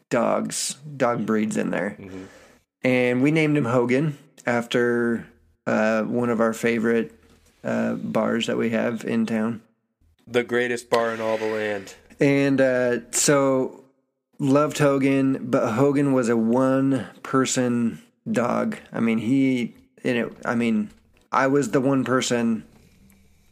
dogs, 0.09 0.77
dog 0.97 1.27
breeds 1.27 1.57
in 1.57 1.69
there, 1.69 1.95
and 2.83 3.21
we 3.21 3.29
named 3.29 3.55
him 3.55 3.65
Hogan 3.65 4.17
after 4.47 5.27
uh, 5.67 6.01
one 6.01 6.31
of 6.31 6.41
our 6.41 6.53
favorite 6.53 7.20
uh, 7.63 7.93
bars 7.95 8.47
that 8.47 8.57
we 8.57 8.69
have 8.71 9.03
in 9.05 9.25
town. 9.25 9.61
The 10.27 10.43
greatest 10.43 10.89
bar 10.89 11.13
in 11.13 11.21
all 11.21 11.37
the 11.37 11.45
land. 11.45 11.95
And 12.19 12.61
uh, 12.61 13.11
so 13.11 13.83
loved 14.39 14.77
Hogan, 14.77 15.49
but 15.49 15.73
Hogan 15.73 16.13
was 16.13 16.29
a 16.29 16.37
one 16.37 17.07
person 17.23 18.01
dog. 18.29 18.77
I 18.91 18.99
mean, 18.99 19.19
he, 19.19 19.75
you 20.03 20.13
know, 20.13 20.31
I 20.45 20.55
mean, 20.55 20.91
I 21.31 21.47
was 21.47 21.71
the 21.71 21.81
one 21.81 22.03
person. 22.03 22.65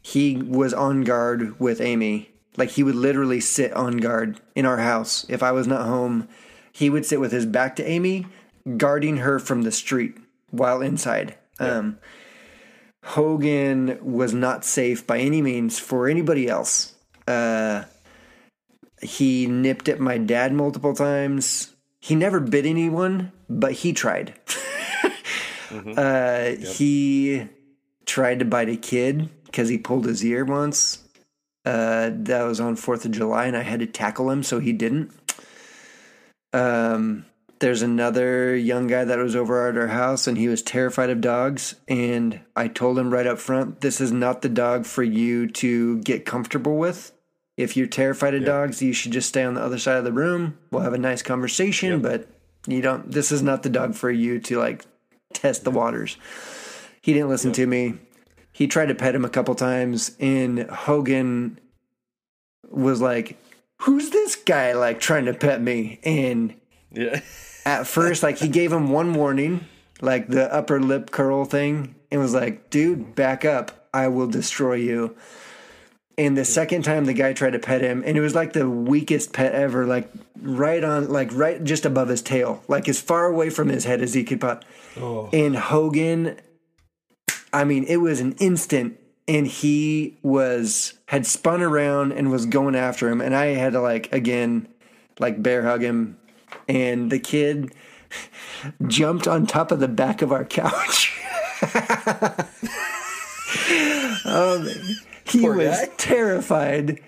He 0.02 0.36
was 0.36 0.72
on 0.74 1.02
guard 1.02 1.58
with 1.58 1.80
Amy. 1.80 2.30
Like 2.56 2.70
he 2.70 2.82
would 2.82 2.94
literally 2.94 3.40
sit 3.40 3.72
on 3.72 3.98
guard 3.98 4.40
in 4.54 4.66
our 4.66 4.78
house. 4.78 5.24
If 5.28 5.42
I 5.42 5.52
was 5.52 5.66
not 5.66 5.86
home, 5.86 6.28
he 6.72 6.90
would 6.90 7.06
sit 7.06 7.20
with 7.20 7.32
his 7.32 7.46
back 7.46 7.76
to 7.76 7.86
Amy, 7.86 8.26
guarding 8.76 9.18
her 9.18 9.38
from 9.38 9.62
the 9.62 9.72
street 9.72 10.16
while 10.50 10.82
inside. 10.82 11.36
Um, 11.58 11.98
Hogan 13.02 13.98
was 14.02 14.34
not 14.34 14.64
safe 14.64 15.06
by 15.06 15.18
any 15.18 15.42
means 15.42 15.78
for 15.78 16.08
anybody 16.08 16.48
else. 16.48 16.94
Uh, 17.26 17.84
he 19.02 19.46
nipped 19.46 19.88
at 19.88 20.00
my 20.00 20.18
dad 20.18 20.52
multiple 20.52 20.94
times. 20.94 21.74
He 22.00 22.14
never 22.14 22.40
bit 22.40 22.66
anyone, 22.66 23.32
but 23.48 23.72
he 23.72 23.92
tried. 23.92 24.34
uh, 25.96 26.50
He 26.56 27.48
tried 28.06 28.38
to 28.40 28.44
bite 28.44 28.68
a 28.68 28.76
kid 28.76 29.28
because 29.46 29.68
he 29.68 29.78
pulled 29.78 30.06
his 30.06 30.24
ear 30.24 30.44
once. 30.44 31.06
Uh, 31.64 32.10
that 32.12 32.42
was 32.42 32.58
on 32.60 32.76
Fourth 32.76 33.04
of 33.04 33.12
July, 33.12 33.46
and 33.46 33.56
I 33.56 33.62
had 33.62 33.80
to 33.80 33.86
tackle 33.86 34.30
him, 34.30 34.42
so 34.42 34.60
he 34.60 34.72
didn't. 34.72 35.12
Um, 36.52 37.26
there's 37.60 37.82
another 37.82 38.56
young 38.56 38.86
guy 38.86 39.04
that 39.04 39.18
was 39.18 39.36
over 39.36 39.68
at 39.68 39.76
our 39.76 39.88
house, 39.88 40.26
and 40.26 40.36
he 40.36 40.48
was 40.48 40.62
terrified 40.62 41.10
of 41.10 41.20
dogs. 41.20 41.76
And 41.88 42.40
I 42.56 42.68
told 42.68 42.98
him 42.98 43.12
right 43.12 43.26
up 43.26 43.38
front, 43.38 43.82
"This 43.82 44.00
is 44.00 44.10
not 44.10 44.42
the 44.42 44.48
dog 44.48 44.86
for 44.86 45.02
you 45.02 45.46
to 45.46 45.98
get 45.98 46.26
comfortable 46.26 46.76
with. 46.78 47.12
If 47.56 47.76
you're 47.76 47.86
terrified 47.86 48.34
of 48.34 48.44
dogs, 48.46 48.80
you 48.80 48.94
should 48.94 49.12
just 49.12 49.28
stay 49.28 49.44
on 49.44 49.54
the 49.54 49.62
other 49.62 49.78
side 49.78 49.98
of 49.98 50.04
the 50.04 50.12
room. 50.12 50.56
We'll 50.70 50.82
have 50.82 50.94
a 50.94 50.98
nice 50.98 51.20
conversation, 51.20 52.00
but 52.00 52.26
you 52.66 52.80
don't. 52.80 53.10
This 53.10 53.30
is 53.30 53.42
not 53.42 53.62
the 53.62 53.68
dog 53.68 53.94
for 53.94 54.10
you 54.10 54.40
to 54.40 54.58
like 54.58 54.86
test 55.34 55.64
the 55.64 55.70
waters." 55.70 56.16
He 57.02 57.12
didn't 57.12 57.28
listen 57.28 57.52
to 57.52 57.66
me. 57.66 57.94
He 58.52 58.66
tried 58.66 58.86
to 58.86 58.94
pet 58.94 59.14
him 59.14 59.24
a 59.24 59.30
couple 59.30 59.54
times, 59.54 60.12
and 60.18 60.60
Hogan 60.70 61.58
was 62.70 63.02
like, 63.02 63.38
"Who's 63.82 64.10
this 64.10 64.36
guy 64.36 64.72
like 64.72 64.98
trying 65.00 65.26
to 65.26 65.34
pet 65.34 65.60
me?" 65.60 66.00
And 66.02 66.54
Yeah. 66.92 67.20
at 67.64 67.86
first, 67.86 68.22
like 68.22 68.38
he 68.38 68.48
gave 68.48 68.72
him 68.72 68.90
one 68.90 69.14
warning, 69.14 69.66
like 70.00 70.28
the 70.28 70.52
upper 70.52 70.80
lip 70.80 71.10
curl 71.10 71.44
thing, 71.44 71.94
and 72.10 72.20
was 72.20 72.34
like, 72.34 72.70
"Dude, 72.70 73.14
back 73.14 73.44
up! 73.44 73.88
I 73.92 74.08
will 74.08 74.26
destroy 74.26 74.74
you." 74.74 75.16
And 76.18 76.36
the 76.36 76.44
second 76.44 76.82
time, 76.82 77.06
the 77.06 77.14
guy 77.14 77.32
tried 77.32 77.52
to 77.52 77.58
pet 77.58 77.80
him, 77.80 78.02
and 78.04 78.16
it 78.16 78.20
was 78.20 78.34
like 78.34 78.52
the 78.52 78.68
weakest 78.68 79.32
pet 79.32 79.54
ever, 79.54 79.86
like 79.86 80.10
right 80.40 80.82
on, 80.82 81.08
like 81.08 81.30
right 81.32 81.62
just 81.62 81.86
above 81.86 82.08
his 82.08 82.22
tail, 82.22 82.62
like 82.68 82.88
as 82.88 83.00
far 83.00 83.26
away 83.26 83.50
from 83.50 83.68
his 83.68 83.84
head 83.84 84.02
as 84.02 84.14
he 84.14 84.24
could 84.24 84.40
put. 84.40 84.64
Oh. 84.98 85.30
And 85.32 85.56
Hogan, 85.56 86.38
I 87.52 87.64
mean, 87.64 87.84
it 87.84 87.98
was 87.98 88.20
an 88.20 88.32
instant, 88.32 88.98
and 89.30 89.46
he 89.46 90.18
was 90.22 90.94
had 91.06 91.24
spun 91.24 91.62
around 91.62 92.12
and 92.12 92.30
was 92.30 92.46
going 92.46 92.74
after 92.74 93.08
him 93.08 93.20
and 93.20 93.34
i 93.34 93.46
had 93.46 93.72
to 93.72 93.80
like 93.80 94.12
again 94.12 94.66
like 95.20 95.40
bear 95.40 95.62
hug 95.62 95.82
him 95.82 96.18
and 96.70 97.10
the 97.10 97.18
kid 97.18 97.72
jumped 98.86 99.26
on 99.28 99.46
top 99.46 99.70
of 99.72 99.80
the 99.80 99.88
back 99.88 100.22
of 100.22 100.32
our 100.32 100.44
couch. 100.44 101.18
Um, 104.24 104.68
he 105.24 105.40
Poor 105.40 105.56
was 105.56 105.68
guy. 105.68 105.88
terrified. 105.96 107.00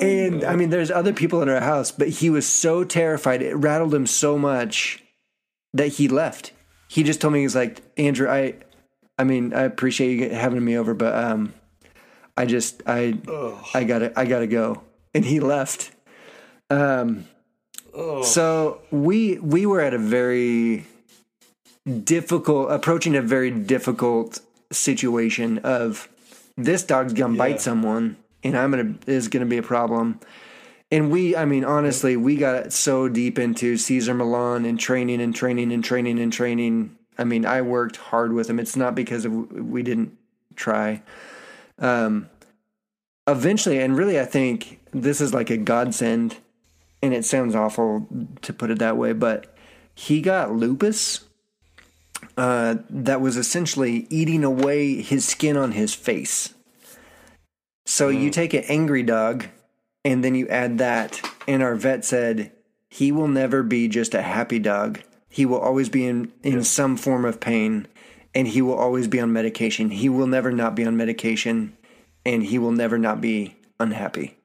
And 0.00 0.42
i 0.44 0.56
mean 0.56 0.70
there's 0.70 0.90
other 0.90 1.12
people 1.12 1.42
in 1.42 1.48
our 1.48 1.60
house 1.60 1.90
but 1.92 2.08
he 2.08 2.30
was 2.30 2.46
so 2.46 2.82
terrified. 2.84 3.42
It 3.42 3.54
rattled 3.54 3.94
him 3.94 4.06
so 4.06 4.36
much 4.38 5.02
that 5.74 5.88
he 5.88 6.08
left. 6.08 6.52
He 6.88 7.02
just 7.02 7.20
told 7.20 7.34
me 7.34 7.42
he's 7.42 7.54
like 7.54 7.82
andrew 7.96 8.28
i 8.28 8.54
i 9.18 9.24
mean 9.24 9.52
i 9.54 9.62
appreciate 9.62 10.18
you 10.18 10.30
having 10.30 10.64
me 10.64 10.76
over 10.76 10.94
but 10.94 11.14
um 11.14 11.52
i 12.36 12.46
just 12.46 12.82
i 12.86 13.16
i 13.74 13.84
gotta 13.84 14.12
i 14.18 14.24
gotta 14.24 14.46
go. 14.46 14.82
And 15.14 15.24
he 15.24 15.40
left. 15.40 15.92
Um 16.70 17.24
so 18.22 18.80
we 18.90 19.38
we 19.38 19.66
were 19.66 19.80
at 19.80 19.94
a 19.94 19.98
very 19.98 20.86
difficult 22.04 22.70
approaching 22.70 23.16
a 23.16 23.22
very 23.22 23.50
difficult 23.50 24.40
situation 24.70 25.58
of 25.58 26.08
this 26.56 26.82
dog's 26.82 27.12
gonna 27.12 27.34
Yeah. 27.34 27.38
bite 27.38 27.60
someone 27.60 28.16
and 28.44 28.56
i'm 28.56 28.70
gonna 28.70 28.94
is 29.06 29.28
gonna 29.28 29.46
be 29.46 29.58
a 29.58 29.62
problem. 29.62 30.20
And 30.90 31.10
we 31.10 31.36
i 31.36 31.44
mean 31.44 31.64
honestly 31.64 32.16
we 32.16 32.36
got 32.36 32.72
so 32.72 33.08
deep 33.08 33.38
into 33.38 33.76
Cesar 33.76 34.14
Millan 34.14 34.64
and 34.64 34.78
training 34.78 35.20
and 35.20 35.34
training 35.34 35.72
and 35.72 35.82
training 35.84 36.18
and 36.18 36.32
training. 36.32 36.96
I 37.18 37.24
mean 37.24 37.44
i 37.46 37.62
worked 37.62 37.96
hard 37.96 38.32
with 38.32 38.48
him. 38.48 38.58
It's 38.58 38.76
not 38.76 38.94
because 38.94 39.24
of, 39.24 39.32
we 39.52 39.82
didn't 39.82 40.16
try. 40.56 41.02
Um 41.78 42.28
eventually 43.26 43.78
and 43.78 43.96
really 43.96 44.18
i 44.18 44.24
think 44.24 44.80
this 44.92 45.20
is 45.20 45.34
like 45.34 45.50
a 45.50 45.56
godsend 45.58 46.36
and 47.02 47.14
it 47.14 47.24
sounds 47.24 47.54
awful 47.54 48.06
to 48.42 48.52
put 48.52 48.70
it 48.70 48.78
that 48.78 48.96
way, 48.96 49.12
but 49.12 49.54
he 49.94 50.20
got 50.20 50.52
lupus 50.52 51.24
uh, 52.36 52.76
that 52.90 53.20
was 53.20 53.36
essentially 53.36 54.06
eating 54.10 54.44
away 54.44 55.00
his 55.00 55.26
skin 55.26 55.56
on 55.56 55.72
his 55.72 55.94
face. 55.94 56.54
So 57.86 58.08
you 58.08 58.30
take 58.30 58.54
an 58.54 58.64
angry 58.68 59.02
dog 59.02 59.46
and 60.04 60.22
then 60.22 60.34
you 60.34 60.46
add 60.48 60.78
that, 60.78 61.20
and 61.46 61.62
our 61.62 61.74
vet 61.74 62.04
said 62.04 62.52
he 62.88 63.12
will 63.12 63.28
never 63.28 63.62
be 63.62 63.88
just 63.88 64.14
a 64.14 64.22
happy 64.22 64.58
dog. 64.58 65.00
He 65.28 65.44
will 65.44 65.58
always 65.58 65.88
be 65.88 66.06
in, 66.06 66.32
in 66.42 66.64
some 66.64 66.96
form 66.96 67.24
of 67.24 67.40
pain 67.40 67.86
and 68.34 68.48
he 68.48 68.62
will 68.62 68.74
always 68.74 69.08
be 69.08 69.20
on 69.20 69.32
medication. 69.32 69.90
He 69.90 70.08
will 70.08 70.26
never 70.26 70.52
not 70.52 70.74
be 70.74 70.84
on 70.84 70.96
medication 70.96 71.76
and 72.24 72.42
he 72.44 72.58
will 72.58 72.72
never 72.72 72.98
not 72.98 73.20
be 73.20 73.56
unhappy. 73.80 74.37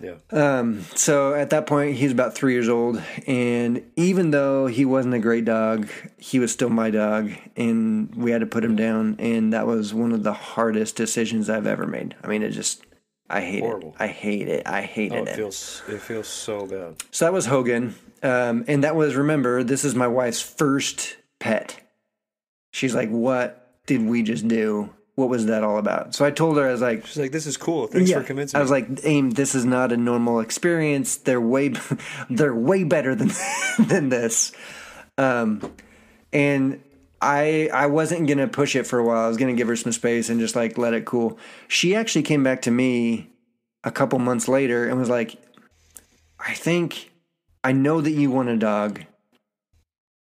Yeah. 0.00 0.14
Um, 0.30 0.82
so 0.94 1.34
at 1.34 1.50
that 1.50 1.66
point, 1.66 1.96
he 1.96 2.04
was 2.04 2.12
about 2.12 2.34
three 2.34 2.52
years 2.52 2.68
old, 2.68 3.02
and 3.26 3.82
even 3.96 4.30
though 4.30 4.66
he 4.66 4.84
wasn't 4.84 5.14
a 5.14 5.18
great 5.18 5.44
dog, 5.44 5.88
he 6.18 6.38
was 6.38 6.52
still 6.52 6.70
my 6.70 6.90
dog, 6.90 7.32
and 7.56 8.14
we 8.14 8.30
had 8.30 8.40
to 8.40 8.46
put 8.46 8.64
him 8.64 8.76
down, 8.76 9.16
and 9.18 9.52
that 9.52 9.66
was 9.66 9.92
one 9.92 10.12
of 10.12 10.22
the 10.22 10.32
hardest 10.32 10.96
decisions 10.96 11.50
I've 11.50 11.66
ever 11.66 11.86
made. 11.86 12.14
I 12.22 12.28
mean, 12.28 12.42
it 12.42 12.50
just, 12.50 12.84
I 13.28 13.40
hate 13.40 13.60
Horrible. 13.60 13.90
it. 13.98 14.02
I 14.02 14.06
hate 14.06 14.48
it. 14.48 14.66
I 14.66 14.82
hated 14.82 15.18
Oh, 15.18 15.22
it 15.22 15.28
it. 15.28 15.36
feels 15.36 15.82
it 15.88 16.00
feels 16.00 16.28
so 16.28 16.66
bad. 16.66 16.96
So 17.10 17.24
that 17.24 17.32
was 17.32 17.46
Hogan, 17.46 17.94
um, 18.22 18.64
and 18.68 18.84
that 18.84 18.94
was 18.96 19.16
remember 19.16 19.62
this 19.64 19.84
is 19.84 19.94
my 19.94 20.06
wife's 20.08 20.40
first 20.40 21.16
pet. 21.40 21.78
She's 22.72 22.94
like, 22.94 23.10
"What 23.10 23.70
did 23.86 24.02
we 24.06 24.22
just 24.22 24.46
do? 24.48 24.90
What 25.18 25.28
was 25.28 25.46
that 25.46 25.64
all 25.64 25.78
about?" 25.78 26.14
So 26.14 26.24
I 26.24 26.30
told 26.30 26.56
her, 26.58 26.68
I 26.68 26.70
was 26.70 26.80
like, 26.80 27.04
She's 27.04 27.18
like, 27.18 27.32
"This 27.32 27.46
is 27.46 27.56
cool. 27.56 27.88
Thanks 27.88 28.12
for 28.12 28.22
convincing 28.22 28.56
me. 28.56 28.60
I 28.60 28.62
was 28.62 28.70
like, 28.70 28.86
Aim, 29.02 29.30
this 29.30 29.56
is 29.56 29.64
not 29.64 29.90
a 29.90 29.96
normal 29.96 30.38
experience. 30.38 31.16
They're 31.16 31.40
way, 31.40 31.74
they're 32.30 32.54
way 32.54 32.84
better 32.84 33.16
than 33.16 33.32
than 33.80 34.10
this. 34.10 34.52
Um, 35.18 35.74
and 36.32 36.80
I 37.20 37.68
I 37.74 37.86
wasn't 37.86 38.28
gonna 38.28 38.46
push 38.46 38.76
it 38.76 38.86
for 38.86 39.00
a 39.00 39.04
while. 39.04 39.24
I 39.24 39.28
was 39.28 39.36
gonna 39.36 39.54
give 39.54 39.66
her 39.66 39.74
some 39.74 39.90
space 39.90 40.28
and 40.28 40.38
just 40.38 40.54
like 40.54 40.78
let 40.78 40.94
it 40.94 41.04
cool. 41.04 41.36
She 41.66 41.96
actually 41.96 42.22
came 42.22 42.44
back 42.44 42.62
to 42.62 42.70
me 42.70 43.30
a 43.82 43.90
couple 43.90 44.20
months 44.20 44.46
later 44.46 44.88
and 44.88 44.98
was 44.98 45.10
like, 45.10 45.36
I 46.38 46.54
think 46.54 47.10
I 47.64 47.72
know 47.72 48.00
that 48.00 48.12
you 48.12 48.30
want 48.30 48.50
a 48.50 48.56
dog. 48.56 49.04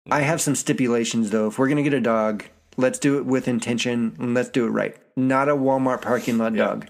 I 0.09 0.21
have 0.21 0.41
some 0.41 0.55
stipulations 0.55 1.29
though. 1.29 1.47
If 1.47 1.57
we're 1.57 1.69
gonna 1.69 1.83
get 1.83 1.93
a 1.93 2.01
dog, 2.01 2.43
let's 2.77 2.99
do 2.99 3.17
it 3.17 3.25
with 3.25 3.47
intention 3.47 4.15
and 4.19 4.33
let's 4.33 4.49
do 4.49 4.65
it 4.65 4.69
right. 4.69 4.95
Not 5.15 5.49
a 5.49 5.55
Walmart 5.55 6.01
parking 6.01 6.37
lot 6.37 6.55
dog. 6.55 6.87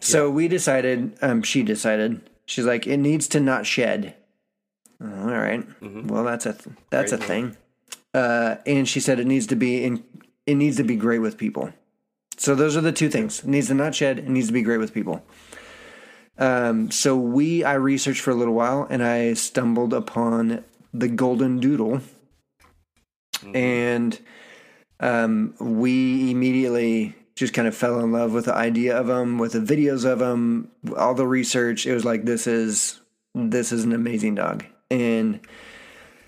So 0.00 0.30
we 0.30 0.48
decided, 0.48 1.16
um, 1.20 1.42
she 1.42 1.62
decided, 1.62 2.22
she's 2.46 2.64
like, 2.64 2.86
it 2.86 2.96
needs 2.96 3.28
to 3.28 3.40
not 3.40 3.66
shed. 3.66 4.14
All 5.02 5.08
right. 5.08 5.66
Well, 5.82 6.24
that's 6.24 6.46
a 6.46 6.52
th- 6.52 6.76
that's 6.90 7.12
Great 7.12 7.22
a 7.22 7.26
thing. 7.26 7.56
Uh, 8.12 8.56
and 8.66 8.88
she 8.88 9.00
said 9.00 9.20
it 9.20 9.26
needs 9.26 9.46
to 9.48 9.56
be 9.56 9.84
in. 9.84 10.04
It 10.46 10.56
needs 10.56 10.76
to 10.78 10.84
be 10.84 10.96
great 10.96 11.20
with 11.20 11.38
people. 11.38 11.72
So 12.36 12.54
those 12.54 12.76
are 12.76 12.80
the 12.80 12.92
two 12.92 13.08
things. 13.08 13.40
It 13.40 13.46
needs 13.46 13.68
to 13.68 13.74
not 13.74 13.94
shed. 13.94 14.18
It 14.18 14.28
needs 14.28 14.46
to 14.48 14.52
be 14.52 14.62
great 14.62 14.78
with 14.78 14.92
people. 14.92 15.22
Um, 16.38 16.90
so 16.90 17.16
we, 17.16 17.62
I 17.64 17.74
researched 17.74 18.22
for 18.22 18.30
a 18.30 18.34
little 18.34 18.54
while, 18.54 18.86
and 18.88 19.02
I 19.02 19.34
stumbled 19.34 19.92
upon 19.92 20.64
the 20.92 21.08
Golden 21.08 21.60
Doodle, 21.60 22.00
and 23.54 24.18
um, 25.00 25.54
we 25.58 26.30
immediately 26.30 27.16
just 27.34 27.54
kind 27.54 27.66
of 27.66 27.74
fell 27.74 28.00
in 28.00 28.12
love 28.12 28.32
with 28.32 28.44
the 28.44 28.54
idea 28.54 28.96
of 28.96 29.06
them, 29.06 29.38
with 29.38 29.52
the 29.52 29.60
videos 29.60 30.04
of 30.04 30.18
them, 30.18 30.70
all 30.96 31.14
the 31.14 31.26
research. 31.26 31.86
It 31.86 31.94
was 31.94 32.04
like 32.04 32.24
this 32.24 32.46
is 32.46 33.00
this 33.34 33.72
is 33.72 33.84
an 33.84 33.92
amazing 33.92 34.34
dog, 34.34 34.64
and 34.90 35.40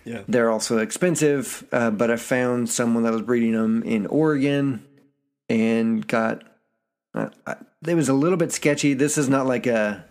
yeah. 0.04 0.22
they're 0.26 0.50
also 0.50 0.78
expensive. 0.78 1.66
Uh, 1.70 1.90
but 1.90 2.10
I 2.10 2.16
found 2.16 2.70
someone 2.70 3.02
that 3.02 3.12
was 3.12 3.22
breeding 3.22 3.52
them 3.52 3.82
in 3.82 4.06
Oregon, 4.06 4.84
and 5.48 6.06
got. 6.06 6.42
Uh, 7.14 7.28
it 7.86 7.94
was 7.94 8.08
a 8.08 8.14
little 8.14 8.38
bit 8.38 8.52
sketchy. 8.52 8.94
This 8.94 9.18
is 9.18 9.28
not 9.28 9.46
like 9.46 9.66
a. 9.66 10.06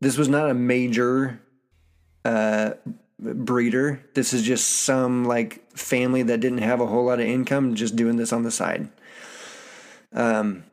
This 0.00 0.18
was 0.18 0.28
not 0.28 0.50
a 0.50 0.54
major 0.54 1.40
uh, 2.24 2.72
breeder. 3.22 4.04
This 4.14 4.32
is 4.32 4.42
just 4.42 4.68
some 4.68 5.24
like 5.24 5.70
family 5.76 6.22
that 6.24 6.40
didn't 6.40 6.58
have 6.58 6.80
a 6.80 6.86
whole 6.86 7.04
lot 7.04 7.20
of 7.20 7.26
income, 7.26 7.74
just 7.74 7.96
doing 7.96 8.16
this 8.16 8.32
on 8.32 8.42
the 8.42 8.50
side. 8.50 8.88
Um, 10.12 10.64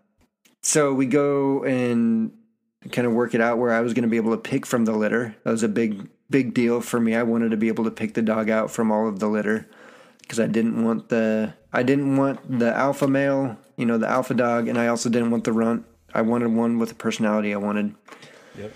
so 0.62 0.94
we 0.94 1.06
go 1.06 1.64
and 1.64 2.32
kind 2.92 3.08
of 3.08 3.14
work 3.14 3.34
it 3.34 3.42
out 3.42 3.58
where 3.58 3.72
I 3.72 3.82
was 3.82 3.94
going 3.94 4.04
to 4.04 4.10
be 4.10 4.18
able 4.18 4.32
to 4.32 4.38
pick 4.38 4.66
from 4.66 4.86
the 4.86 4.92
litter. 4.92 5.36
That 5.44 5.52
was 5.52 5.64
a 5.64 5.70
big, 5.70 6.10
big 6.30 6.54
deal 6.54 6.82
for 6.82 7.00
me. 7.00 7.16
I 7.16 7.24
wanted 7.24 7.52
to 7.52 7.58
be 7.58 7.68
able 7.68 7.84
to 7.86 7.92
pick 7.92 8.14
the 8.14 8.22
dog 8.22 8.50
out 8.50 8.72
from 8.72 8.92
all 8.92 9.08
of 9.08 9.20
the 9.20 9.28
litter 9.28 9.70
because 10.22 10.40
I 10.40 10.48
didn't 10.48 10.84
want 10.84 11.10
the, 11.10 11.54
I 11.72 11.84
didn't 11.84 12.18
want 12.18 12.60
the 12.60 12.76
alpha 12.76 13.08
male, 13.08 13.58
you 13.78 13.86
know, 13.86 13.98
the 13.98 14.08
alpha 14.08 14.34
dog, 14.34 14.68
and 14.68 14.78
I 14.78 14.88
also 14.88 15.10
didn't 15.10 15.32
want 15.32 15.44
the 15.44 15.54
runt. 15.54 15.86
I 16.14 16.22
wanted 16.22 16.52
one 16.52 16.80
with 16.80 16.90
the 16.90 16.96
personality 16.96 17.54
I 17.54 17.58
wanted. 17.58 17.96
Yep. 18.58 18.74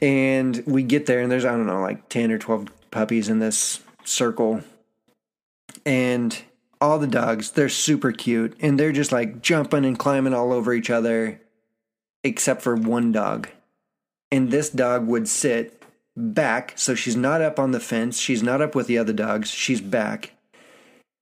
And 0.00 0.62
we 0.66 0.82
get 0.82 1.06
there, 1.06 1.20
and 1.20 1.30
there's, 1.30 1.44
I 1.44 1.52
don't 1.52 1.66
know, 1.66 1.80
like 1.80 2.08
10 2.08 2.32
or 2.32 2.38
12 2.38 2.68
puppies 2.90 3.28
in 3.28 3.38
this 3.38 3.80
circle. 4.04 4.62
And 5.86 6.42
all 6.80 6.98
the 6.98 7.06
dogs, 7.06 7.52
they're 7.52 7.68
super 7.68 8.12
cute. 8.12 8.56
And 8.60 8.78
they're 8.78 8.92
just 8.92 9.12
like 9.12 9.42
jumping 9.42 9.84
and 9.84 9.98
climbing 9.98 10.34
all 10.34 10.52
over 10.52 10.72
each 10.72 10.90
other, 10.90 11.40
except 12.22 12.62
for 12.62 12.76
one 12.76 13.12
dog. 13.12 13.48
And 14.30 14.50
this 14.50 14.70
dog 14.70 15.06
would 15.06 15.28
sit 15.28 15.82
back. 16.16 16.74
So 16.76 16.94
she's 16.94 17.16
not 17.16 17.40
up 17.40 17.58
on 17.58 17.72
the 17.72 17.80
fence. 17.80 18.18
She's 18.18 18.42
not 18.42 18.60
up 18.60 18.74
with 18.74 18.86
the 18.86 18.98
other 18.98 19.12
dogs. 19.12 19.50
She's 19.50 19.80
back. 19.80 20.32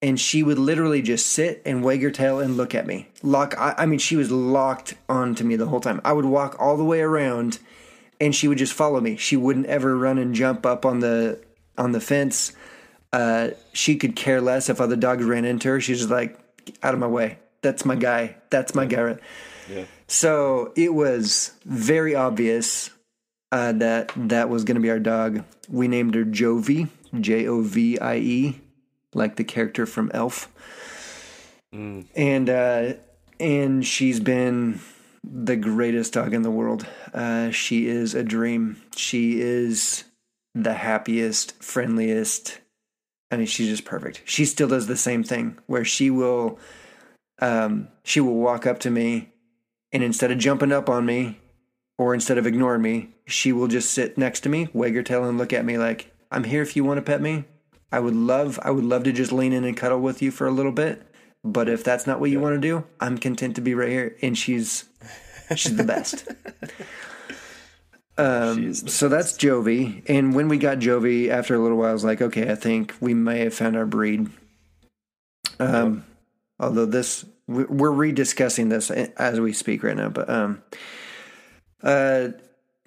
And 0.01 0.19
she 0.19 0.43
would 0.43 0.59
literally 0.59 1.01
just 1.01 1.29
sit 1.29 1.63
and 1.65 1.85
wag 1.85 2.03
her 2.03 2.11
tail 2.11 2.41
and 2.41 2.57
look 2.57 2.75
at 2.75 2.87
me. 2.87 3.09
Lock, 3.23 3.55
I, 3.57 3.75
I 3.79 3.87
mean, 3.87 4.01
she 4.01 4.17
was 4.17 4.33
locked 4.33 4.95
onto 5.09 5.45
me 5.45 5.55
the 5.55 5.67
whole 5.67 5.81
time. 5.81 6.01
I 6.05 6.13
would 6.13 6.25
walk 6.25 6.57
all 6.59 6.77
the 6.77 6.85
way 6.85 7.01
around 7.01 7.61
and 8.23 8.33
she 8.35 8.47
would 8.47 8.59
just 8.59 8.73
follow 8.73 9.01
me. 9.01 9.17
She 9.17 9.37
wouldn't 9.37 9.67
ever 9.67 9.99
run 9.99 10.17
and 10.17 10.33
jump 10.33 10.65
up 10.65 10.87
on 10.87 11.01
the 11.01 11.43
on 11.77 11.91
the 11.91 12.01
fence. 12.01 12.53
Uh, 13.13 13.51
she 13.73 13.97
could 13.97 14.15
care 14.15 14.41
less 14.41 14.71
if 14.71 14.81
other 14.81 14.95
dogs 14.97 15.25
ran 15.25 15.45
into 15.45 15.69
her. 15.69 15.81
She's 15.81 15.99
just 15.99 16.11
like, 16.11 16.39
out 16.83 16.95
of 16.95 17.01
my 17.01 17.09
way. 17.09 17.39
That's 17.61 17.85
my 17.85 17.97
guy. 17.97 18.37
That's 18.49 18.75
my 18.75 18.87
guy. 18.87 19.19
Yeah. 19.69 19.85
So 20.07 20.73
it 20.77 20.95
was 20.95 21.53
very 21.65 22.15
obvious 22.15 22.91
uh, 23.51 23.73
that 23.73 24.13
that 24.17 24.49
was 24.49 24.63
going 24.65 24.77
to 24.77 24.81
be 24.81 24.91
our 24.91 25.01
dog. 25.01 25.45
We 25.69 25.89
named 25.89 26.15
her 26.15 26.25
Jovie, 26.25 26.89
J 27.21 27.49
O 27.49 27.61
V 27.61 27.99
I 27.99 28.17
E, 28.17 28.61
like 29.15 29.35
the 29.35 29.45
character 29.45 29.85
from 29.85 30.11
Elf. 30.15 30.49
And 31.73 32.51
uh, 32.51 32.95
and 33.41 33.85
she's 33.85 34.21
been 34.21 34.81
the 35.25 35.57
greatest 35.57 36.13
dog 36.13 36.35
in 36.35 36.43
the 36.43 36.51
world. 36.51 36.87
Uh, 37.15 37.51
she 37.51 37.87
is 37.87 38.15
a 38.15 38.25
dream. 38.25 38.83
She 38.97 39.41
is 39.41 40.05
the 40.55 40.75
happiest, 40.75 41.63
friendliest. 41.63 42.61
I 43.31 43.37
mean, 43.37 43.47
she's 43.47 43.69
just 43.69 43.85
perfect. 43.85 44.23
She 44.25 44.45
still 44.45 44.69
does 44.69 44.87
the 44.87 44.97
same 44.97 45.23
thing 45.23 45.59
where 45.67 45.85
she 45.85 46.11
will 46.11 46.59
um, 47.41 47.89
she 48.05 48.21
will 48.21 48.35
walk 48.35 48.67
up 48.67 48.79
to 48.81 48.91
me, 48.91 49.33
and 49.91 50.03
instead 50.03 50.31
of 50.31 50.39
jumping 50.39 50.71
up 50.71 50.89
on 50.89 51.05
me, 51.05 51.41
or 51.99 52.15
instead 52.15 52.39
of 52.39 52.47
ignoring 52.47 52.83
me, 52.83 53.17
she 53.27 53.53
will 53.53 53.69
just 53.69 53.91
sit 53.91 54.17
next 54.17 54.41
to 54.41 54.49
me, 54.49 54.69
wag 54.73 54.95
her 54.95 55.03
tail, 55.03 55.25
and 55.25 55.39
look 55.39 55.53
at 55.53 55.65
me 55.65 55.77
like, 55.77 56.13
"I'm 56.31 56.45
here 56.45 56.63
if 56.63 56.77
you 56.77 56.85
want 56.85 56.99
to 56.99 57.03
pet 57.03 57.21
me." 57.21 57.45
I 57.91 58.01
would 58.01 58.15
love, 58.15 58.59
I 58.63 58.71
would 58.71 58.85
love 58.85 59.05
to 59.05 59.13
just 59.13 59.33
lean 59.33 59.53
in 59.53 59.65
and 59.65 59.77
cuddle 59.77 60.01
with 60.01 60.23
you 60.23 60.31
for 60.31 60.47
a 60.47 60.51
little 60.51 60.73
bit. 60.73 61.03
But 61.45 61.69
if 61.69 61.83
that's 61.83 62.07
not 62.07 62.21
what 62.21 62.31
you 62.31 62.41
want 62.41 62.55
to 62.55 62.61
do, 62.61 62.85
I'm 63.01 63.19
content 63.19 63.57
to 63.57 63.61
be 63.61 63.75
right 63.75 63.89
here. 63.89 64.17
And 64.23 64.39
she's, 64.39 64.85
she's 65.57 65.77
the 65.77 65.85
best. 65.85 66.29
Um, 68.19 68.75
so 68.75 69.09
that's 69.09 69.33
Jovie. 69.39 70.03
And 70.07 70.35
when 70.35 70.49
we 70.49 70.59
got 70.59 70.79
Jovie, 70.79 71.31
after 71.31 71.55
a 71.55 71.59
little 71.59 71.79
while, 71.79 71.91
I 71.91 71.93
was 71.93 72.05
like, 72.05 72.21
okay, 72.21 72.51
I 72.51 72.55
think 72.55 72.95
we 73.01 73.15
may 73.15 73.41
have 73.41 73.55
found 73.55 73.77
our 73.77 73.87
breed. 73.87 74.29
Um, 75.59 76.05
although 76.61 76.87
this, 76.87 77.25
we- 77.47 77.65
we're 77.65 77.91
rediscussing 77.91 78.69
this 78.69 78.91
as 78.91 79.41
we 79.41 79.53
speak 79.53 79.83
right 79.83 79.97
now. 79.97 80.11
But, 80.11 80.29
um, 80.29 80.63
uh, 81.83 82.29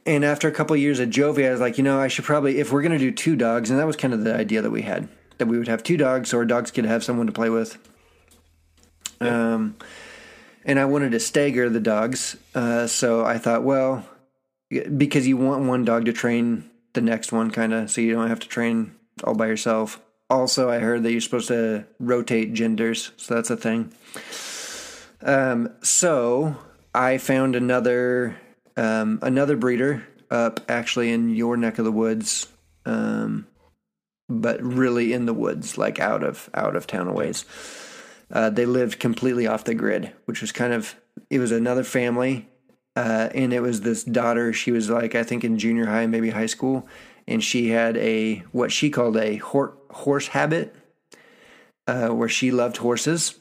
and 0.05 0.23
after 0.23 0.47
a 0.47 0.51
couple 0.51 0.75
of 0.75 0.79
years 0.79 0.99
at 0.99 1.09
Jovie, 1.09 1.47
I 1.47 1.51
was 1.51 1.59
like, 1.59 1.79
you 1.79 1.83
know, 1.83 1.99
I 1.99 2.07
should 2.07 2.25
probably, 2.25 2.59
if 2.59 2.71
we're 2.71 2.83
going 2.83 2.91
to 2.91 2.99
do 2.99 3.11
two 3.11 3.35
dogs, 3.35 3.71
and 3.71 3.79
that 3.79 3.87
was 3.87 3.95
kind 3.95 4.13
of 4.13 4.23
the 4.23 4.35
idea 4.35 4.61
that 4.61 4.69
we 4.71 4.83
had, 4.83 5.09
that 5.39 5.47
we 5.47 5.57
would 5.57 5.67
have 5.67 5.81
two 5.81 5.97
dogs 5.97 6.29
so 6.29 6.37
our 6.37 6.45
dogs 6.45 6.69
could 6.69 6.85
have 6.85 7.03
someone 7.03 7.25
to 7.25 7.33
play 7.33 7.49
with. 7.49 7.79
Um, 9.21 9.75
and 10.65 10.79
I 10.79 10.85
wanted 10.85 11.11
to 11.11 11.19
stagger 11.19 11.69
the 11.69 11.79
dogs. 11.79 12.35
Uh, 12.53 12.87
so 12.87 13.23
I 13.23 13.37
thought, 13.37 13.63
well, 13.63 14.07
because 14.97 15.27
you 15.27 15.37
want 15.37 15.65
one 15.65 15.85
dog 15.85 16.05
to 16.05 16.13
train 16.13 16.69
the 16.93 17.01
next 17.01 17.31
one, 17.31 17.51
kind 17.51 17.73
of, 17.73 17.91
so 17.91 18.01
you 18.01 18.13
don't 18.13 18.29
have 18.29 18.39
to 18.39 18.47
train 18.47 18.95
all 19.23 19.35
by 19.35 19.47
yourself. 19.47 20.01
Also, 20.29 20.69
I 20.69 20.79
heard 20.79 21.03
that 21.03 21.11
you're 21.11 21.21
supposed 21.21 21.49
to 21.49 21.85
rotate 21.99 22.53
genders, 22.53 23.11
so 23.17 23.35
that's 23.35 23.51
a 23.51 23.57
thing. 23.57 23.93
Um, 25.21 25.71
so 25.83 26.57
I 26.93 27.19
found 27.19 27.55
another 27.55 28.37
um, 28.77 29.19
another 29.21 29.55
breeder 29.55 30.05
up 30.31 30.59
actually 30.67 31.11
in 31.11 31.29
your 31.29 31.57
neck 31.57 31.77
of 31.77 31.85
the 31.85 31.91
woods, 31.91 32.47
um, 32.85 33.47
but 34.27 34.61
really 34.61 35.13
in 35.13 35.25
the 35.25 35.33
woods, 35.33 35.77
like 35.77 35.99
out 35.99 36.23
of 36.23 36.49
out 36.53 36.75
of 36.75 36.87
town 36.87 37.07
a 37.07 37.13
ways. 37.13 37.45
Uh, 38.31 38.49
they 38.49 38.65
lived 38.65 38.99
completely 38.99 39.45
off 39.47 39.63
the 39.63 39.75
grid, 39.75 40.11
which 40.25 40.41
was 40.41 40.51
kind 40.51 40.73
of 40.73 40.95
it 41.29 41.39
was 41.39 41.51
another 41.51 41.83
family, 41.83 42.47
uh, 42.95 43.29
and 43.33 43.53
it 43.53 43.61
was 43.61 43.81
this 43.81 44.03
daughter. 44.03 44.51
She 44.53 44.71
was 44.71 44.89
like 44.89 45.15
I 45.15 45.23
think 45.23 45.43
in 45.43 45.57
junior 45.59 45.85
high, 45.85 46.05
maybe 46.07 46.31
high 46.31 46.45
school, 46.47 46.87
and 47.27 47.43
she 47.43 47.69
had 47.69 47.97
a 47.97 48.37
what 48.51 48.71
she 48.71 48.89
called 48.89 49.17
a 49.17 49.37
hor- 49.37 49.77
horse 49.91 50.27
habit, 50.29 50.75
uh, 51.87 52.09
where 52.09 52.29
she 52.29 52.51
loved 52.51 52.77
horses, 52.77 53.39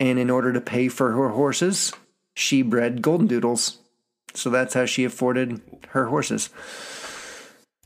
and 0.00 0.18
in 0.18 0.30
order 0.30 0.52
to 0.52 0.60
pay 0.60 0.88
for 0.88 1.12
her 1.12 1.28
horses, 1.30 1.92
she 2.34 2.62
bred 2.62 3.02
golden 3.02 3.26
doodles. 3.26 3.78
So 4.34 4.50
that's 4.50 4.74
how 4.74 4.86
she 4.86 5.04
afforded 5.04 5.60
her 5.88 6.06
horses. 6.06 6.50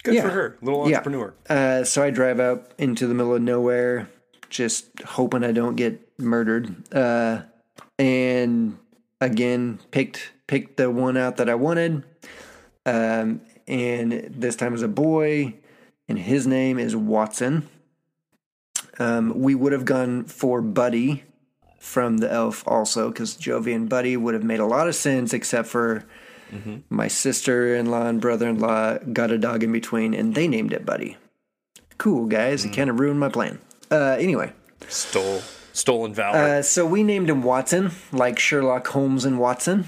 Good 0.04 0.14
Yeah. 0.14 0.22
for 0.22 0.30
her, 0.30 0.58
little 0.60 0.88
Yeah. 0.88 0.98
entrepreneur. 0.98 1.34
Uh, 1.48 1.84
so 1.84 2.02
I 2.02 2.10
drive 2.10 2.40
out 2.40 2.72
into 2.78 3.06
the 3.06 3.14
middle 3.14 3.34
of 3.34 3.42
nowhere, 3.42 4.08
just 4.50 4.86
hoping 5.04 5.44
I 5.44 5.52
don't 5.52 5.76
get 5.76 6.00
murdered. 6.22 6.74
Uh, 6.94 7.42
and 7.98 8.78
again, 9.20 9.78
picked 9.90 10.32
picked 10.46 10.76
the 10.76 10.90
one 10.90 11.16
out 11.16 11.36
that 11.36 11.48
I 11.50 11.54
wanted. 11.54 12.04
Um, 12.86 13.42
and 13.68 14.12
this 14.30 14.56
time 14.56 14.72
was 14.72 14.82
a 14.82 14.88
boy, 14.88 15.54
and 16.08 16.18
his 16.18 16.46
name 16.46 16.78
is 16.78 16.96
Watson. 16.96 17.68
Um, 18.98 19.40
we 19.40 19.54
would 19.54 19.72
have 19.72 19.84
gone 19.84 20.24
for 20.24 20.60
Buddy 20.60 21.24
from 21.78 22.18
the 22.18 22.30
Elf 22.30 22.66
also, 22.66 23.10
because 23.10 23.36
Jovie 23.36 23.74
and 23.74 23.88
Buddy 23.88 24.16
would 24.16 24.34
have 24.34 24.44
made 24.44 24.60
a 24.60 24.66
lot 24.66 24.88
of 24.88 24.94
sense, 24.94 25.32
except 25.32 25.68
for 25.68 26.04
my 26.90 27.08
sister 27.08 27.74
in 27.74 27.86
law 27.86 28.06
and 28.06 28.20
brother 28.20 28.46
in 28.48 28.58
law 28.58 28.98
got 28.98 29.30
a 29.30 29.38
dog 29.38 29.62
in 29.62 29.72
between, 29.72 30.12
and 30.12 30.34
they 30.34 30.46
named 30.46 30.72
it 30.74 30.84
Buddy. 30.84 31.16
Cool, 31.96 32.26
guys. 32.26 32.64
It 32.64 32.74
kind 32.74 32.90
of 32.90 33.00
ruined 33.00 33.20
my 33.20 33.30
plan. 33.30 33.58
Uh, 33.90 34.16
anyway, 34.18 34.52
Stole, 34.88 35.40
stolen 35.72 36.14
valor. 36.14 36.38
uh, 36.58 36.62
so 36.62 36.86
we 36.86 37.02
named 37.02 37.28
him 37.30 37.42
Watson, 37.42 37.90
like 38.12 38.38
Sherlock 38.38 38.86
Holmes 38.88 39.24
and 39.24 39.38
Watson. 39.38 39.86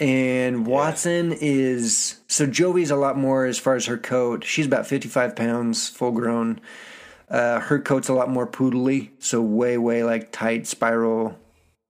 And 0.00 0.66
Watson 0.66 1.32
is 1.40 2.20
so 2.26 2.46
Jovie's 2.46 2.90
a 2.90 2.96
lot 2.96 3.18
more 3.18 3.44
as 3.44 3.58
far 3.58 3.74
as 3.74 3.86
her 3.86 3.98
coat. 3.98 4.44
She's 4.44 4.66
about 4.66 4.86
55 4.86 5.36
pounds, 5.36 5.88
full 5.88 6.12
grown. 6.12 6.60
Uh, 7.28 7.60
her 7.60 7.78
coat's 7.78 8.08
a 8.08 8.14
lot 8.14 8.28
more 8.30 8.46
poodly, 8.46 9.10
so 9.18 9.40
way, 9.42 9.76
way 9.78 10.02
like 10.02 10.32
tight 10.32 10.66
spiral. 10.66 11.38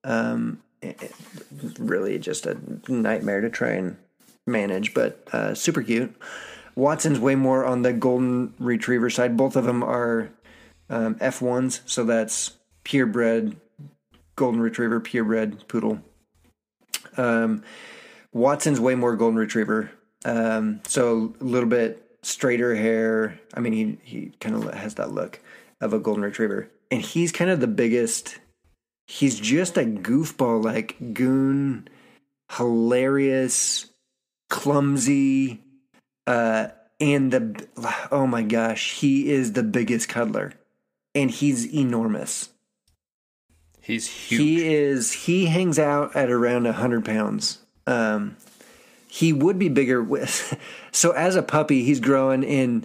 Um, 0.04 0.60
it- 0.82 1.00
it- 1.02 1.14
really 1.78 2.18
just 2.18 2.46
a 2.46 2.56
nightmare 2.88 3.40
to 3.42 3.48
try 3.50 3.70
and 3.70 3.96
manage, 4.46 4.92
but 4.92 5.26
uh, 5.32 5.54
super 5.54 5.82
cute. 5.82 6.14
Watson's 6.74 7.18
way 7.20 7.34
more 7.36 7.64
on 7.64 7.82
the 7.82 7.92
golden 7.92 8.54
retriever 8.58 9.08
side. 9.10 9.36
Both 9.36 9.56
of 9.56 9.64
them 9.64 9.82
are 9.82 10.30
um, 10.88 11.14
F1s, 11.16 11.80
so 11.86 12.04
that's 12.04 12.52
purebred 12.84 13.56
golden 14.36 14.60
retriever, 14.60 15.00
purebred 15.00 15.68
poodle. 15.68 16.00
Um, 17.16 17.62
Watson's 18.32 18.80
way 18.80 18.94
more 18.94 19.16
golden 19.16 19.38
retriever, 19.38 19.90
um, 20.24 20.80
so 20.86 21.34
a 21.40 21.44
little 21.44 21.68
bit 21.68 22.18
straighter 22.22 22.74
hair. 22.74 23.38
I 23.54 23.60
mean, 23.60 23.72
he 23.72 23.98
he 24.02 24.32
kind 24.40 24.54
of 24.54 24.72
has 24.74 24.94
that 24.94 25.12
look 25.12 25.40
of 25.80 25.92
a 25.92 25.98
golden 25.98 26.22
retriever, 26.22 26.70
and 26.90 27.02
he's 27.02 27.32
kind 27.32 27.50
of 27.50 27.60
the 27.60 27.66
biggest. 27.66 28.38
He's 29.06 29.40
just 29.40 29.76
a 29.76 29.82
goofball, 29.82 30.64
like 30.64 31.14
goon, 31.14 31.88
hilarious, 32.56 33.86
clumsy, 34.48 35.64
uh, 36.28 36.68
and 37.00 37.32
the 37.32 37.68
oh 38.12 38.26
my 38.26 38.42
gosh, 38.42 39.00
he 39.00 39.30
is 39.30 39.52
the 39.52 39.64
biggest 39.64 40.08
cuddler, 40.08 40.52
and 41.14 41.30
he's 41.30 41.66
enormous. 41.74 42.50
He's 43.82 44.06
huge. 44.06 44.40
He 44.40 44.74
is. 44.74 45.12
He 45.12 45.46
hangs 45.46 45.78
out 45.78 46.14
at 46.14 46.30
around 46.30 46.66
a 46.66 46.72
hundred 46.72 47.04
pounds. 47.04 47.58
Um, 47.86 48.36
he 49.08 49.32
would 49.32 49.58
be 49.58 49.68
bigger 49.68 50.02
with. 50.02 50.58
So 50.92 51.12
as 51.12 51.36
a 51.36 51.42
puppy, 51.44 51.84
he's 51.84 52.00
growing 52.00 52.44
and 52.44 52.84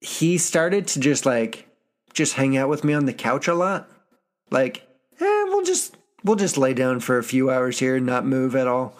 he 0.00 0.38
started 0.38 0.86
to 0.88 1.00
just 1.00 1.26
like 1.26 1.68
just 2.14 2.34
hang 2.34 2.56
out 2.56 2.70
with 2.70 2.84
me 2.84 2.94
on 2.94 3.04
the 3.04 3.12
couch 3.12 3.48
a 3.48 3.54
lot. 3.54 3.90
Like, 4.50 4.86
eh, 5.20 5.44
we'll 5.44 5.64
just 5.64 5.96
we'll 6.24 6.36
just 6.36 6.56
lay 6.56 6.72
down 6.72 7.00
for 7.00 7.18
a 7.18 7.22
few 7.22 7.50
hours 7.50 7.80
here 7.80 7.96
and 7.96 8.06
not 8.06 8.24
move 8.24 8.56
at 8.56 8.66
all. 8.66 8.96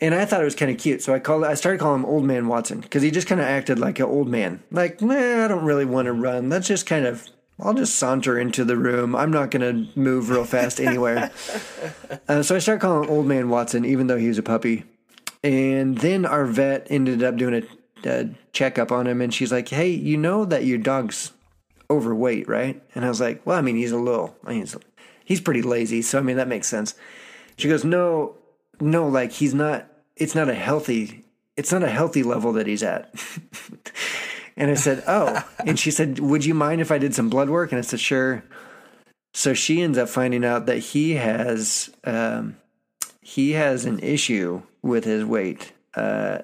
And 0.00 0.14
I 0.14 0.24
thought 0.24 0.40
it 0.40 0.44
was 0.44 0.54
kind 0.54 0.70
of 0.70 0.78
cute, 0.78 1.02
so 1.02 1.12
I 1.14 1.18
called. 1.18 1.44
I 1.44 1.54
started 1.54 1.78
calling 1.80 2.00
him 2.00 2.06
Old 2.06 2.24
Man 2.24 2.46
Watson 2.46 2.80
because 2.80 3.02
he 3.02 3.10
just 3.10 3.26
kind 3.26 3.40
of 3.40 3.46
acted 3.46 3.78
like 3.78 3.98
an 3.98 4.06
old 4.06 4.28
man. 4.28 4.62
Like, 4.70 5.00
nah, 5.00 5.44
I 5.44 5.48
don't 5.48 5.64
really 5.64 5.84
want 5.84 6.06
to 6.06 6.12
run. 6.12 6.48
Let's 6.48 6.68
just 6.68 6.86
kind 6.86 7.06
of. 7.06 7.28
I'll 7.60 7.74
just 7.74 7.96
saunter 7.96 8.38
into 8.38 8.64
the 8.64 8.76
room. 8.76 9.16
I'm 9.16 9.32
not 9.32 9.50
going 9.50 9.86
to 9.86 9.98
move 9.98 10.30
real 10.30 10.44
fast 10.44 10.80
anywhere. 10.80 11.32
uh, 12.28 12.42
so 12.42 12.54
I 12.54 12.58
start 12.60 12.80
calling 12.80 13.08
Old 13.08 13.26
Man 13.26 13.48
Watson, 13.48 13.84
even 13.84 14.06
though 14.06 14.16
he 14.16 14.28
was 14.28 14.38
a 14.38 14.42
puppy. 14.42 14.84
And 15.42 15.98
then 15.98 16.24
our 16.24 16.46
vet 16.46 16.86
ended 16.88 17.22
up 17.22 17.36
doing 17.36 17.64
a, 18.04 18.08
a 18.08 18.30
checkup 18.52 18.92
on 18.92 19.06
him, 19.06 19.20
and 19.20 19.32
she's 19.32 19.52
like, 19.52 19.68
"Hey, 19.68 19.90
you 19.90 20.16
know 20.16 20.44
that 20.44 20.64
your 20.64 20.78
dog's 20.78 21.32
overweight, 21.90 22.48
right?" 22.48 22.82
And 22.94 23.04
I 23.04 23.08
was 23.08 23.20
like, 23.20 23.44
"Well, 23.44 23.58
I 23.58 23.60
mean, 23.60 23.76
he's 23.76 23.92
a 23.92 23.98
little. 23.98 24.36
I 24.44 24.50
mean, 24.50 24.60
he's, 24.60 24.76
he's 25.24 25.40
pretty 25.40 25.62
lazy, 25.62 26.02
so 26.02 26.18
I 26.18 26.22
mean 26.22 26.36
that 26.36 26.48
makes 26.48 26.68
sense." 26.68 26.94
She 27.56 27.68
goes, 27.68 27.84
"No, 27.84 28.34
no, 28.80 29.06
like 29.08 29.32
he's 29.32 29.54
not. 29.54 29.86
It's 30.16 30.34
not 30.34 30.48
a 30.48 30.54
healthy. 30.54 31.24
It's 31.56 31.72
not 31.72 31.82
a 31.84 31.90
healthy 31.90 32.24
level 32.24 32.52
that 32.54 32.66
he's 32.66 32.82
at." 32.82 33.14
and 34.58 34.70
I 34.70 34.74
said, 34.74 35.02
"Oh," 35.06 35.42
and 35.64 35.78
she 35.78 35.90
said, 35.90 36.18
"Would 36.18 36.44
you 36.44 36.52
mind 36.52 36.82
if 36.82 36.90
I 36.90 36.98
did 36.98 37.14
some 37.14 37.30
blood 37.30 37.48
work?" 37.48 37.72
And 37.72 37.78
I 37.78 37.82
said, 37.82 38.00
"Sure." 38.00 38.44
So 39.32 39.54
she 39.54 39.80
ends 39.80 39.96
up 39.96 40.08
finding 40.08 40.44
out 40.44 40.66
that 40.66 40.78
he 40.78 41.14
has 41.14 41.88
um, 42.04 42.56
he 43.22 43.52
has 43.52 43.84
an 43.84 44.00
issue 44.00 44.62
with 44.82 45.04
his 45.04 45.24
weight. 45.24 45.72
Uh, 45.94 46.40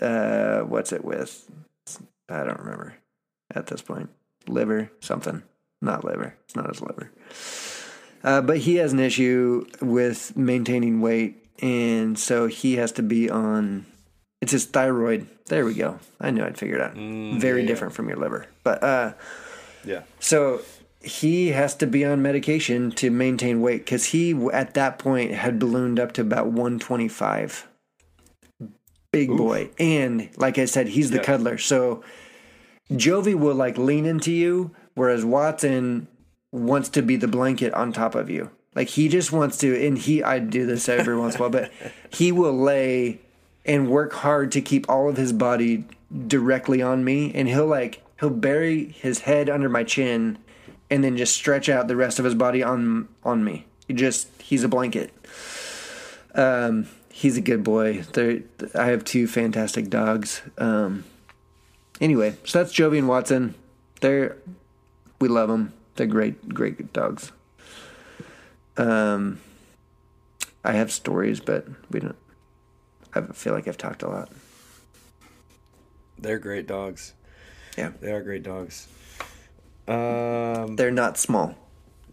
uh, 0.00 0.60
what's 0.60 0.92
it 0.92 1.04
with? 1.04 1.50
I 2.28 2.44
don't 2.44 2.60
remember 2.60 2.94
at 3.54 3.66
this 3.66 3.82
point. 3.82 4.10
Liver, 4.46 4.90
something. 5.00 5.42
Not 5.82 6.04
liver. 6.04 6.36
It's 6.44 6.56
not 6.56 6.68
his 6.68 6.80
liver. 6.80 7.10
Uh, 8.22 8.40
but 8.40 8.58
he 8.58 8.76
has 8.76 8.92
an 8.92 9.00
issue 9.00 9.66
with 9.80 10.36
maintaining 10.36 11.00
weight, 11.00 11.46
and 11.60 12.18
so 12.18 12.46
he 12.46 12.76
has 12.76 12.92
to 12.92 13.02
be 13.02 13.28
on. 13.28 13.86
It's 14.44 14.52
his 14.52 14.66
thyroid. 14.66 15.26
There 15.46 15.64
we 15.64 15.72
go. 15.74 15.98
I 16.20 16.30
knew 16.30 16.44
I'd 16.44 16.58
figure 16.58 16.76
it 16.76 16.82
out. 16.82 16.94
Very 16.94 17.62
yeah. 17.62 17.66
different 17.66 17.94
from 17.94 18.08
your 18.08 18.18
liver, 18.18 18.46
but 18.62 18.82
uh, 18.82 19.12
yeah. 19.84 20.02
so 20.20 20.60
he 21.00 21.48
has 21.48 21.74
to 21.76 21.86
be 21.86 22.04
on 22.04 22.20
medication 22.22 22.90
to 22.92 23.10
maintain 23.10 23.60
weight 23.62 23.84
because 23.86 24.06
he 24.06 24.32
at 24.52 24.74
that 24.74 24.98
point 24.98 25.32
had 25.32 25.58
ballooned 25.58 25.98
up 25.98 26.12
to 26.12 26.20
about 26.20 26.46
125 26.46 27.66
big 29.12 29.28
boy 29.28 29.70
and 29.78 30.28
like 30.38 30.58
i 30.58 30.64
said 30.64 30.88
he's 30.88 31.10
the 31.10 31.18
Yeah. 31.18 31.22
cuddler 31.22 31.56
so 31.58 32.02
jovie 32.90 33.36
will 33.36 33.54
like 33.54 33.78
lean 33.78 34.06
into 34.06 34.32
you 34.32 34.74
whereas 34.94 35.24
watson 35.24 36.08
wants 36.54 36.88
to 36.90 37.02
be 37.02 37.16
the 37.16 37.26
blanket 37.28 37.74
on 37.74 37.92
top 37.92 38.14
of 38.14 38.30
you. 38.30 38.50
Like 38.74 38.88
he 38.88 39.08
just 39.08 39.32
wants 39.32 39.58
to, 39.58 39.86
and 39.86 39.98
he, 39.98 40.22
I 40.22 40.38
do 40.38 40.66
this 40.66 40.88
every 40.88 41.16
once 41.16 41.34
in 41.34 41.40
a 41.40 41.42
while, 41.42 41.50
but 41.50 41.72
he 42.10 42.32
will 42.32 42.56
lay 42.56 43.20
and 43.64 43.88
work 43.88 44.12
hard 44.12 44.52
to 44.52 44.60
keep 44.60 44.88
all 44.88 45.08
of 45.08 45.16
his 45.16 45.32
body 45.32 45.84
directly 46.26 46.82
on 46.82 47.04
me. 47.04 47.32
And 47.34 47.48
he'll 47.48 47.66
like, 47.66 48.02
he'll 48.20 48.30
bury 48.30 48.86
his 48.86 49.20
head 49.20 49.48
under 49.48 49.68
my 49.68 49.84
chin 49.84 50.38
and 50.90 51.02
then 51.02 51.16
just 51.16 51.34
stretch 51.34 51.68
out 51.68 51.88
the 51.88 51.96
rest 51.96 52.18
of 52.18 52.24
his 52.24 52.34
body 52.34 52.62
on, 52.62 53.08
on 53.22 53.42
me. 53.42 53.66
He 53.88 53.94
just, 53.94 54.28
he's 54.40 54.64
a 54.64 54.68
blanket. 54.68 55.12
Um, 56.34 56.88
he's 57.10 57.36
a 57.36 57.40
good 57.40 57.64
boy. 57.64 58.02
There, 58.12 58.40
I 58.74 58.86
have 58.86 59.04
two 59.04 59.26
fantastic 59.26 59.88
dogs. 59.88 60.42
Um, 60.58 61.04
anyway, 62.00 62.36
so 62.44 62.58
that's 62.58 62.72
Jovie 62.72 62.98
and 62.98 63.08
Watson. 63.08 63.54
They're, 64.00 64.36
we 65.20 65.28
love 65.28 65.48
them. 65.48 65.72
They're 65.96 66.06
great, 66.06 66.48
great 66.48 66.92
dogs. 66.92 67.32
Um, 68.76 69.40
I 70.64 70.72
have 70.72 70.90
stories, 70.90 71.40
but 71.40 71.66
we 71.90 72.00
don't. 72.00 72.16
I 73.14 73.20
feel 73.32 73.52
like 73.52 73.68
I've 73.68 73.78
talked 73.78 74.02
a 74.02 74.08
lot. 74.08 74.28
They're 76.18 76.38
great 76.38 76.66
dogs. 76.66 77.12
Yeah, 77.76 77.90
They 78.00 78.12
are 78.12 78.22
great 78.22 78.42
dogs. 78.42 78.88
Um, 79.88 80.76
they're 80.76 80.90
not 80.90 81.18
small. 81.18 81.54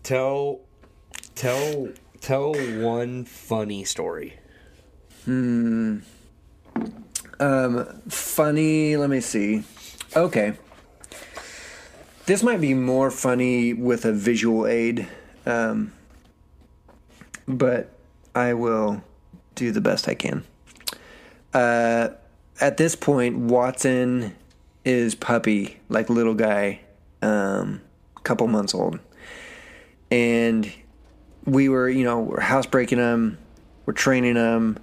tell, 0.04 0.62
tell, 1.36 1.90
tell 2.20 2.54
one 2.54 3.26
funny 3.26 3.84
story. 3.86 4.40
Hmm. 5.26 6.00
Um, 7.40 8.02
funny. 8.10 8.98
Let 8.98 9.10
me 9.10 9.22
see. 9.22 9.64
Okay. 10.16 10.54
This 12.26 12.44
might 12.44 12.62
be 12.62 12.74
more 12.74 13.10
funny 13.12 13.74
with 13.74 14.06
a 14.06 14.14
visual 14.14 14.68
aid, 14.68 15.08
um, 15.46 15.92
but 17.48 17.90
I 18.36 18.54
will 18.54 19.04
do 19.56 19.72
the 19.72 19.82
best 19.82 20.08
I 20.08 20.14
can. 20.16 20.44
Uh, 21.54 22.10
at 22.60 22.78
this 22.78 22.96
point, 22.96 23.38
Watson 23.38 24.36
is 24.86 25.16
puppy, 25.16 25.80
like 25.90 26.10
little 26.10 26.34
guy, 26.34 26.82
um, 27.22 27.82
couple 28.24 28.48
months 28.48 28.76
old, 28.76 29.00
and 30.12 30.72
we 31.46 31.70
were, 31.70 31.90
you 31.90 32.04
know, 32.04 32.20
we're 32.20 32.40
housebreaking 32.40 33.00
him, 33.00 33.38
we're 33.86 33.94
training 33.94 34.36
him. 34.36 34.78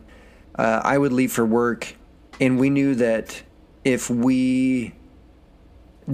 Uh, 0.57 0.81
I 0.85 0.99
would 0.99 1.13
leave 1.13 1.31
for 1.31 1.47
work, 1.47 1.95
and 2.41 2.59
we 2.59 2.69
knew 2.69 2.97
that 2.97 3.43
if 3.85 4.11
we 4.11 4.93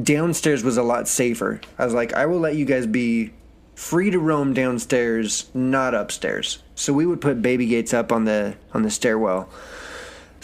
downstairs 0.02 0.64
was 0.64 0.76
a 0.76 0.82
lot 0.82 1.09
safer. 1.09 1.61
I 1.78 1.84
was 1.84 1.94
like, 1.94 2.12
I 2.12 2.26
will 2.26 2.40
let 2.40 2.57
you 2.57 2.64
guys 2.64 2.86
be 2.86 3.32
free 3.74 4.11
to 4.11 4.18
roam 4.18 4.52
downstairs, 4.52 5.50
not 5.55 5.94
upstairs. 5.94 6.62
So 6.74 6.92
we 6.92 7.07
would 7.07 7.20
put 7.20 7.42
baby 7.42 7.66
gates 7.66 7.94
up 7.94 8.12
on 8.12 8.24
the 8.24 8.57
on 8.72 8.82
the 8.82 8.90
stairwell, 8.90 9.48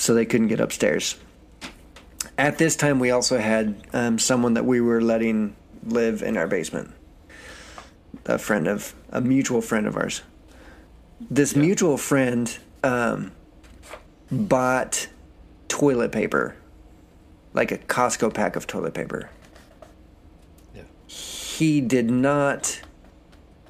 so 0.00 0.14
they 0.14 0.24
couldn't 0.24 0.48
get 0.48 0.60
upstairs. 0.60 1.16
At 2.38 2.56
this 2.56 2.74
time, 2.74 2.98
we 3.00 3.10
also 3.10 3.38
had 3.38 3.86
um, 3.92 4.18
someone 4.18 4.54
that 4.54 4.64
we 4.64 4.80
were 4.80 5.02
letting 5.02 5.54
live 5.84 6.22
in 6.22 6.38
our 6.38 6.46
basement. 6.46 6.90
A 8.24 8.38
friend 8.38 8.66
of 8.66 8.94
a 9.10 9.20
mutual 9.20 9.60
friend 9.60 9.86
of 9.86 9.96
ours. 9.96 10.22
This 11.20 11.54
mutual 11.54 11.98
friend 11.98 12.58
um, 12.82 13.32
bought 14.32 15.08
toilet 15.68 16.12
paper, 16.12 16.56
like 17.52 17.70
a 17.70 17.76
Costco 17.76 18.32
pack 18.32 18.56
of 18.56 18.66
toilet 18.66 18.94
paper 18.94 19.28
Yeah. 20.74 20.82
he 21.06 21.82
did 21.82 22.10
not 22.10 22.80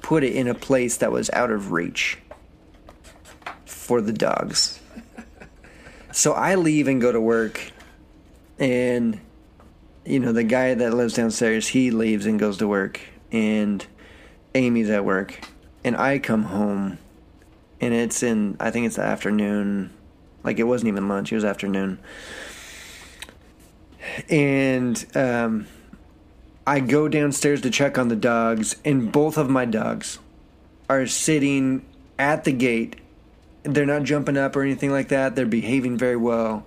put 0.01 0.23
it 0.23 0.33
in 0.33 0.47
a 0.47 0.55
place 0.55 0.95
that 0.97 1.11
was 1.11 1.29
out 1.31 1.51
of 1.51 1.73
reach 1.73 2.19
for 3.65 3.99
the 3.99 4.13
dogs. 4.13 4.80
So 6.11 6.33
I 6.33 6.55
leave 6.55 6.87
and 6.87 7.01
go 7.01 7.11
to 7.11 7.21
work, 7.21 7.71
and 8.59 9.19
you 10.05 10.19
know 10.19 10.31
the 10.31 10.43
guy 10.43 10.73
that 10.73 10.93
lives 10.93 11.13
downstairs 11.13 11.67
he 11.69 11.91
leaves 11.91 12.25
and 12.25 12.39
goes 12.39 12.57
to 12.57 12.67
work, 12.67 12.99
and 13.31 13.85
Amy's 14.55 14.89
at 14.89 15.05
work, 15.05 15.47
and 15.83 15.95
I 15.95 16.19
come 16.19 16.43
home, 16.43 16.97
and 17.79 17.93
it's 17.93 18.23
in 18.23 18.57
I 18.59 18.71
think 18.71 18.85
it's 18.85 18.95
the 18.95 19.03
afternoon, 19.03 19.91
like 20.43 20.59
it 20.59 20.63
wasn't 20.63 20.89
even 20.89 21.07
lunch; 21.07 21.31
it 21.31 21.35
was 21.35 21.45
afternoon, 21.45 21.99
and 24.29 25.05
um. 25.15 25.67
I 26.67 26.79
go 26.79 27.07
downstairs 27.07 27.59
to 27.61 27.71
check 27.71 27.97
on 27.97 28.09
the 28.09 28.15
dogs, 28.15 28.75
and 28.85 29.11
both 29.11 29.35
of 29.35 29.49
my 29.49 29.65
dogs 29.65 30.19
are 30.87 31.07
sitting 31.07 31.83
at 32.19 32.43
the 32.43 32.51
gate. 32.51 32.97
They're 33.63 33.85
not 33.85 34.03
jumping 34.03 34.37
up 34.37 34.55
or 34.55 34.63
anything 34.63 34.91
like 34.91 35.09
that. 35.09 35.35
They're 35.35 35.45
behaving 35.45 35.97
very 35.97 36.15
well, 36.17 36.65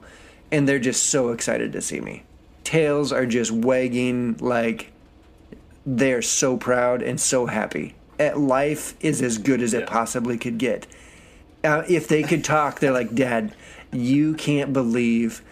and 0.52 0.68
they're 0.68 0.78
just 0.78 1.04
so 1.04 1.30
excited 1.30 1.72
to 1.72 1.80
see 1.80 2.00
me. 2.00 2.22
Tails 2.62 3.12
are 3.12 3.26
just 3.26 3.50
wagging 3.50 4.36
like 4.38 4.92
they're 5.84 6.22
so 6.22 6.56
proud 6.56 7.02
and 7.02 7.20
so 7.20 7.46
happy. 7.46 7.94
At 8.18 8.38
life 8.38 8.94
is 9.00 9.20
as 9.20 9.38
good 9.38 9.60
as 9.60 9.74
it 9.74 9.86
possibly 9.86 10.38
could 10.38 10.58
get. 10.58 10.86
Uh, 11.62 11.82
if 11.88 12.06
they 12.08 12.22
could 12.22 12.44
talk, 12.44 12.78
they're 12.78 12.92
like, 12.92 13.14
"Dad, 13.14 13.54
you 13.92 14.34
can't 14.34 14.72
believe, 14.72 15.42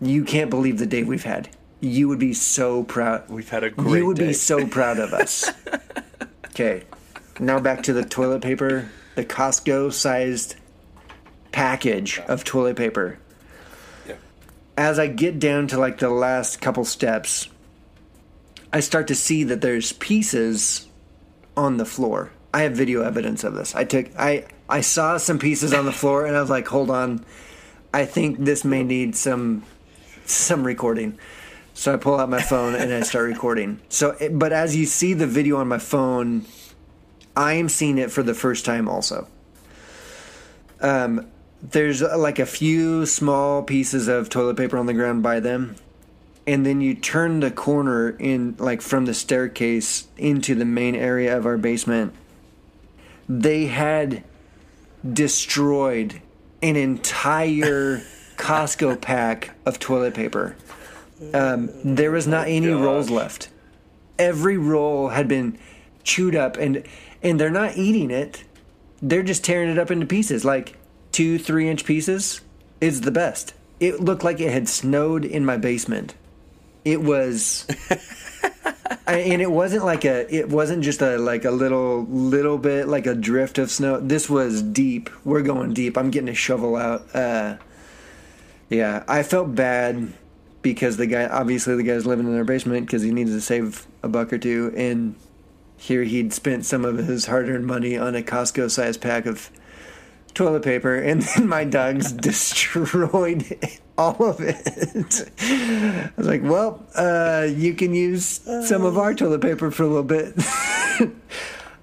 you 0.00 0.24
can't 0.24 0.50
believe 0.50 0.78
the 0.78 0.86
day 0.86 1.02
we've 1.02 1.24
had. 1.24 1.48
You 1.80 2.08
would 2.08 2.18
be 2.18 2.34
so 2.34 2.82
proud. 2.82 3.28
We've 3.28 3.48
had 3.48 3.64
a 3.64 3.70
great 3.70 4.00
You 4.00 4.06
would 4.06 4.16
day. 4.16 4.28
be 4.28 4.32
so 4.32 4.66
proud 4.66 4.98
of 4.98 5.12
us." 5.14 5.50
okay, 6.46 6.82
now 7.38 7.60
back 7.60 7.82
to 7.84 7.92
the 7.92 8.04
toilet 8.04 8.42
paper, 8.42 8.88
the 9.14 9.24
Costco 9.24 9.92
sized 9.92 10.56
package 11.52 12.18
of 12.20 12.44
toilet 12.44 12.76
paper. 12.76 13.18
Yeah. 14.06 14.16
As 14.76 14.98
I 14.98 15.06
get 15.06 15.38
down 15.38 15.66
to 15.68 15.78
like 15.78 15.98
the 15.98 16.10
last 16.10 16.60
couple 16.60 16.84
steps, 16.84 17.48
I 18.72 18.80
start 18.80 19.08
to 19.08 19.14
see 19.14 19.44
that 19.44 19.60
there's 19.60 19.92
pieces 19.92 20.86
on 21.56 21.76
the 21.76 21.84
floor. 21.84 22.32
I 22.52 22.62
have 22.62 22.72
video 22.72 23.02
evidence 23.02 23.44
of 23.44 23.54
this. 23.54 23.74
I 23.74 23.84
took 23.84 24.06
I 24.18 24.46
I 24.68 24.80
saw 24.80 25.16
some 25.18 25.38
pieces 25.38 25.72
on 25.72 25.84
the 25.84 25.92
floor 25.92 26.26
and 26.26 26.36
I 26.36 26.40
was 26.40 26.50
like, 26.50 26.68
"Hold 26.68 26.90
on. 26.90 27.24
I 27.92 28.04
think 28.04 28.38
this 28.38 28.64
may 28.64 28.82
need 28.82 29.16
some 29.16 29.64
some 30.24 30.64
recording." 30.64 31.18
So 31.74 31.94
I 31.94 31.96
pull 31.96 32.18
out 32.18 32.28
my 32.28 32.42
phone 32.42 32.74
and 32.74 32.92
I 32.92 33.00
start 33.02 33.28
recording. 33.28 33.80
So 33.88 34.10
it, 34.20 34.38
but 34.38 34.52
as 34.52 34.76
you 34.76 34.86
see 34.86 35.14
the 35.14 35.26
video 35.26 35.56
on 35.56 35.68
my 35.68 35.78
phone, 35.78 36.44
I 37.36 37.54
am 37.54 37.68
seeing 37.68 37.98
it 37.98 38.10
for 38.10 38.22
the 38.22 38.34
first 38.34 38.64
time 38.64 38.88
also. 38.88 39.28
Um 40.80 41.29
there's 41.62 42.02
uh, 42.02 42.16
like 42.18 42.38
a 42.38 42.46
few 42.46 43.06
small 43.06 43.62
pieces 43.62 44.08
of 44.08 44.28
toilet 44.28 44.56
paper 44.56 44.78
on 44.78 44.86
the 44.86 44.94
ground 44.94 45.22
by 45.22 45.40
them 45.40 45.76
and 46.50 46.64
then 46.66 46.80
you 46.80 46.94
turn 46.94 47.40
the 47.40 47.50
corner 47.50 48.10
in 48.10 48.56
like 48.58 48.80
from 48.80 49.04
the 49.04 49.14
staircase 49.14 50.08
into 50.16 50.54
the 50.54 50.64
main 50.64 50.96
area 50.96 51.36
of 51.36 51.46
our 51.46 51.56
basement. 51.56 52.12
They 53.28 53.66
had 53.66 54.24
destroyed 55.08 56.20
an 56.62 56.74
entire 56.76 57.98
costco 58.36 59.00
pack 59.00 59.50
of 59.64 59.78
toilet 59.78 60.14
paper. 60.14 60.56
Um, 61.32 61.70
there 61.84 62.10
was 62.10 62.26
not 62.26 62.48
any 62.48 62.66
rolls 62.68 63.10
left. 63.10 63.50
Every 64.18 64.56
roll 64.56 65.10
had 65.10 65.28
been 65.28 65.58
chewed 66.02 66.34
up 66.34 66.56
and 66.56 66.82
and 67.22 67.38
they're 67.38 67.50
not 67.50 67.76
eating 67.76 68.10
it. 68.10 68.42
They're 69.02 69.22
just 69.22 69.44
tearing 69.44 69.68
it 69.70 69.78
up 69.78 69.90
into 69.90 70.06
pieces. 70.06 70.44
Like 70.44 70.76
two 71.12 71.38
three 71.38 71.68
inch 71.68 71.84
pieces 71.84 72.40
is 72.80 73.02
the 73.02 73.10
best. 73.10 73.54
It 73.78 74.00
looked 74.00 74.22
like 74.24 74.40
it 74.40 74.52
had 74.52 74.68
snowed 74.68 75.24
in 75.24 75.44
my 75.44 75.56
basement. 75.56 76.14
It 76.84 77.02
was 77.02 77.66
I- 79.06 79.18
and 79.18 79.42
it 79.42 79.50
wasn't 79.50 79.84
like 79.84 80.04
a 80.04 80.32
it 80.34 80.48
wasn't 80.48 80.82
just 80.84 81.02
a 81.02 81.18
like 81.18 81.44
a 81.44 81.50
little 81.50 82.04
little 82.06 82.58
bit 82.58 82.88
like 82.88 83.06
a 83.06 83.14
drift 83.14 83.58
of 83.58 83.70
snow. 83.70 84.00
This 84.00 84.28
was 84.30 84.62
deep. 84.62 85.10
We're 85.24 85.42
going 85.42 85.74
deep. 85.74 85.96
I'm 85.98 86.10
getting 86.10 86.28
a 86.28 86.34
shovel 86.34 86.76
out. 86.76 87.14
Uh 87.14 87.56
yeah 88.68 89.02
i 89.08 89.24
felt 89.24 89.52
bad 89.56 90.12
because 90.62 90.96
the 90.96 91.06
guy 91.06 91.26
obviously 91.26 91.74
the 91.74 91.82
guy's 91.82 92.06
living 92.06 92.26
in 92.26 92.32
their 92.32 92.44
basement 92.44 92.86
because 92.86 93.02
he 93.02 93.10
needed 93.10 93.32
to 93.32 93.40
save 93.40 93.86
a 94.02 94.08
buck 94.08 94.32
or 94.32 94.38
two. 94.38 94.72
And 94.76 95.14
here 95.76 96.04
he'd 96.04 96.32
spent 96.34 96.66
some 96.66 96.84
of 96.84 96.98
his 96.98 97.26
hard-earned 97.26 97.66
money 97.66 97.96
on 97.96 98.14
a 98.14 98.22
costco 98.22 98.70
sized 98.70 99.00
pack 99.00 99.24
of 99.26 99.50
toilet 100.34 100.62
paper 100.62 100.94
and 100.96 101.22
then 101.36 101.48
my 101.48 101.64
dogs 101.64 102.12
destroyed 102.28 103.44
all 103.98 104.22
of 104.24 104.40
it 104.40 105.30
i 105.40 106.10
was 106.16 106.26
like 106.26 106.42
well 106.42 106.82
uh, 106.96 107.46
you 107.48 107.74
can 107.74 107.94
use 107.94 108.40
some 108.66 108.84
of 108.84 108.96
our 108.96 109.12
toilet 109.14 109.40
paper 109.40 109.70
for 109.70 109.82
a 109.82 109.86
little 109.86 110.02
bit 110.02 110.34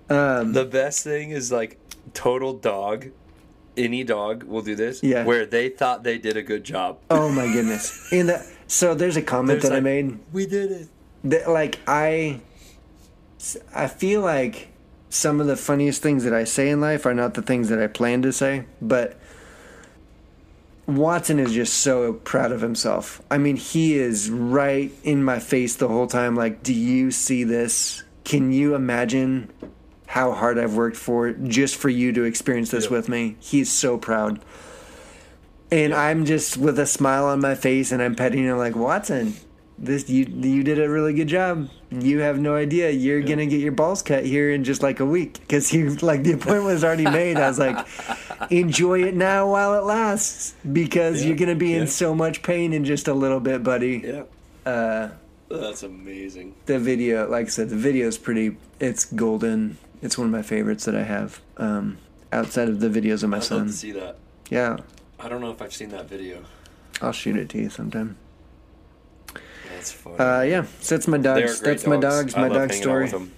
The 0.08 0.68
best 0.72 1.04
thing 1.04 1.32
is 1.32 1.52
like 1.52 1.78
total 2.14 2.54
dog. 2.54 3.08
Any 3.76 4.04
dog 4.04 4.44
will 4.44 4.62
do 4.62 4.74
this. 4.76 5.04
Yeah. 5.04 5.26
Where 5.26 5.46
they 5.46 5.70
thought 5.70 6.04
they 6.04 6.18
did 6.18 6.38
a 6.38 6.42
good 6.42 6.64
job. 6.64 6.98
oh 7.12 7.30
my 7.30 7.46
goodness 7.52 8.12
in 8.12 8.28
the 8.28 8.46
so 8.68 8.96
there's 8.96 9.18
a 9.18 9.22
comment 9.22 9.62
There's 9.62 9.70
that 9.72 9.78
i 9.78 9.80
made 9.82 10.18
We 10.34 10.46
did 10.46 10.72
it. 10.72 10.88
that 11.26 11.50
like 11.50 11.80
I 11.88 12.40
I 13.76 13.88
feel 13.88 14.22
like 14.22 14.70
some 15.18 15.42
of 15.42 15.48
the 15.48 15.58
funniest 15.58 16.02
things 16.02 16.24
that 16.24 16.34
I 16.34 16.44
say 16.44 16.70
in 16.70 16.80
life 16.80 17.06
are 17.06 17.14
not 17.14 17.34
the 17.34 17.42
things 17.42 17.70
that 17.70 17.82
I 17.82 17.88
plan 17.88 18.22
to 18.22 18.32
say, 18.32 18.66
but 18.82 19.20
Watson 20.86 21.40
is 21.40 21.54
just 21.54 21.74
so 21.74 22.14
proud 22.14 22.52
of 22.52 22.62
himself. 22.62 23.22
I 23.30 23.38
mean, 23.38 23.58
he 23.58 23.98
is 23.98 24.30
right 24.30 24.92
in 25.04 25.24
my 25.24 25.40
face 25.40 25.76
the 25.76 25.88
whole 25.88 26.08
time. 26.08 26.36
Like, 26.36 26.64
do 26.64 26.74
you 26.74 27.12
see 27.12 27.44
this? 27.44 28.04
Can 28.24 28.54
you 28.54 28.76
imagine 28.76 29.52
how 30.06 30.32
hard 30.32 30.58
I've 30.58 30.76
worked 30.76 30.96
for 30.96 31.32
just 31.32 31.76
for 31.76 31.90
you 31.90 32.14
to 32.14 32.24
experience 32.24 32.72
this 32.72 32.86
Yep. 32.86 32.92
with 32.92 33.10
me? 33.10 33.36
He's 33.40 33.70
so 33.70 33.98
proud. 33.98 34.40
And 35.70 35.94
I'm 35.94 36.24
just 36.24 36.56
with 36.56 36.80
a 36.80 36.86
smile 36.86 37.26
on 37.26 37.42
my 37.42 37.56
face 37.56 37.92
and 37.92 38.02
I'm 38.02 38.16
petting 38.16 38.46
him 38.46 38.58
like, 38.58 38.76
Watson, 38.76 39.34
this 39.78 40.10
you 40.10 40.26
you 40.26 40.64
did 40.64 40.80
a 40.80 40.90
really 40.90 41.14
good 41.14 41.28
job. 41.28 41.70
You 41.90 42.20
have 42.20 42.38
no 42.40 42.56
idea. 42.56 42.90
You're 42.92 43.22
gonna 43.22 43.46
get 43.46 43.62
your 43.62 43.72
balls 43.72 44.02
cut 44.02 44.26
here 44.26 44.52
in 44.52 44.64
just 44.66 44.84
like 44.84 45.00
a 45.00 45.06
week 45.06 45.34
because 45.40 45.70
he 45.70 45.84
like 45.88 46.24
the 46.24 46.34
appointment 46.34 46.66
was 46.66 46.84
already 46.84 47.04
made. 47.10 47.38
I 47.38 47.48
was 47.48 47.60
like, 47.60 47.88
enjoy 48.52 49.04
it 49.04 49.16
now 49.16 49.50
while 49.50 49.74
it 49.76 49.84
lasts 49.86 50.54
because 50.72 51.22
Yeah, 51.22 51.30
you're 51.30 51.38
gonna 51.38 51.56
be 51.56 51.70
yeah. 51.70 51.82
in 51.82 51.88
so 51.88 52.14
much 52.14 52.44
pain 52.44 52.74
in 52.74 52.84
just 52.84 53.08
a 53.08 53.14
little 53.14 53.40
bit, 53.40 53.64
buddy. 53.64 54.02
Yeah. 54.06 54.24
Uh, 54.70 55.10
That's 55.50 55.84
amazing. 55.84 56.56
the 56.66 56.78
video, 56.78 57.30
like 57.30 57.46
I 57.46 57.50
said, 57.50 57.70
the 57.70 57.78
video 57.78 58.08
is 58.08 58.18
pretty. 58.18 58.58
It's 58.82 59.06
golden. 59.06 59.78
It's 60.02 60.18
one 60.18 60.28
of 60.28 60.32
my 60.32 60.42
favorites 60.42 60.84
that 60.86 60.96
I 60.96 61.04
have. 61.04 61.40
Um, 61.56 61.98
outside 62.34 62.68
of 62.68 62.82
the 62.82 62.90
videos 62.90 63.24
of 63.24 63.30
my 63.30 63.38
I'd 63.38 63.44
son. 63.46 63.68
to 63.68 63.72
see 63.74 63.94
that. 63.94 64.18
Yeah, 64.50 64.78
I 65.20 65.30
don't 65.30 65.40
know 65.40 65.52
if 65.52 65.62
I've 65.62 65.74
seen 65.74 65.90
that 65.90 66.10
video. 66.10 66.44
I'll 67.02 67.14
shoot 67.14 67.38
it 67.38 67.48
to 67.50 67.58
you 67.60 67.70
sometime. 67.70 68.18
That's 69.78 69.92
funny. 69.92 70.18
Uh, 70.18 70.42
yeah, 70.42 70.66
so 70.82 70.96
that's 70.96 71.08
my 71.08 71.18
They 71.18 71.30
are 71.30 71.42
dogs. 71.48 71.62
That's 71.62 71.86
my 71.88 71.98
dogs. 71.98 72.36
I 72.36 72.42
My 72.42 72.48
love 72.48 72.58
dog 72.58 72.70
hanging 72.72 72.78
out 72.78 72.84
story. 72.84 73.04
with 73.04 73.12
them. 73.12 73.32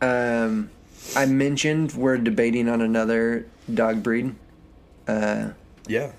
Um, 0.00 0.70
I 1.16 1.26
mentioned 1.26 1.92
we're 1.92 2.18
debating 2.18 2.68
on 2.68 2.80
another 2.80 3.46
dog 3.72 4.02
breed. 4.02 4.34
Uh, 5.06 5.50
Yeah. 5.86 6.12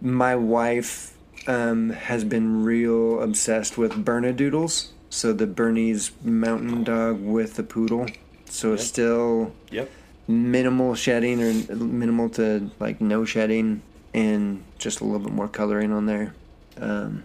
my 0.00 0.36
wife 0.36 1.16
um, 1.46 1.90
has 1.90 2.24
been 2.24 2.64
real 2.64 3.20
obsessed 3.20 3.76
with 3.78 3.92
Bernedoodles. 4.04 4.88
So 5.10 5.32
the 5.32 5.46
Bernese 5.46 6.10
mountain 6.22 6.82
dog 6.84 7.20
with 7.22 7.54
the 7.54 7.62
poodle. 7.62 8.06
So 8.46 8.72
it's 8.72 8.82
Yep. 8.82 8.88
still 8.88 9.52
Yep. 9.70 9.90
minimal 10.26 10.94
shedding 10.94 11.40
or 11.42 11.52
minimal 11.74 12.28
to 12.30 12.70
like 12.80 13.00
no 13.00 13.24
shedding 13.24 13.82
and 14.12 14.62
just 14.78 15.00
a 15.00 15.04
little 15.04 15.20
bit 15.20 15.32
more 15.32 15.48
coloring 15.48 15.92
on 15.92 16.06
there. 16.06 16.34
Um, 16.80 17.22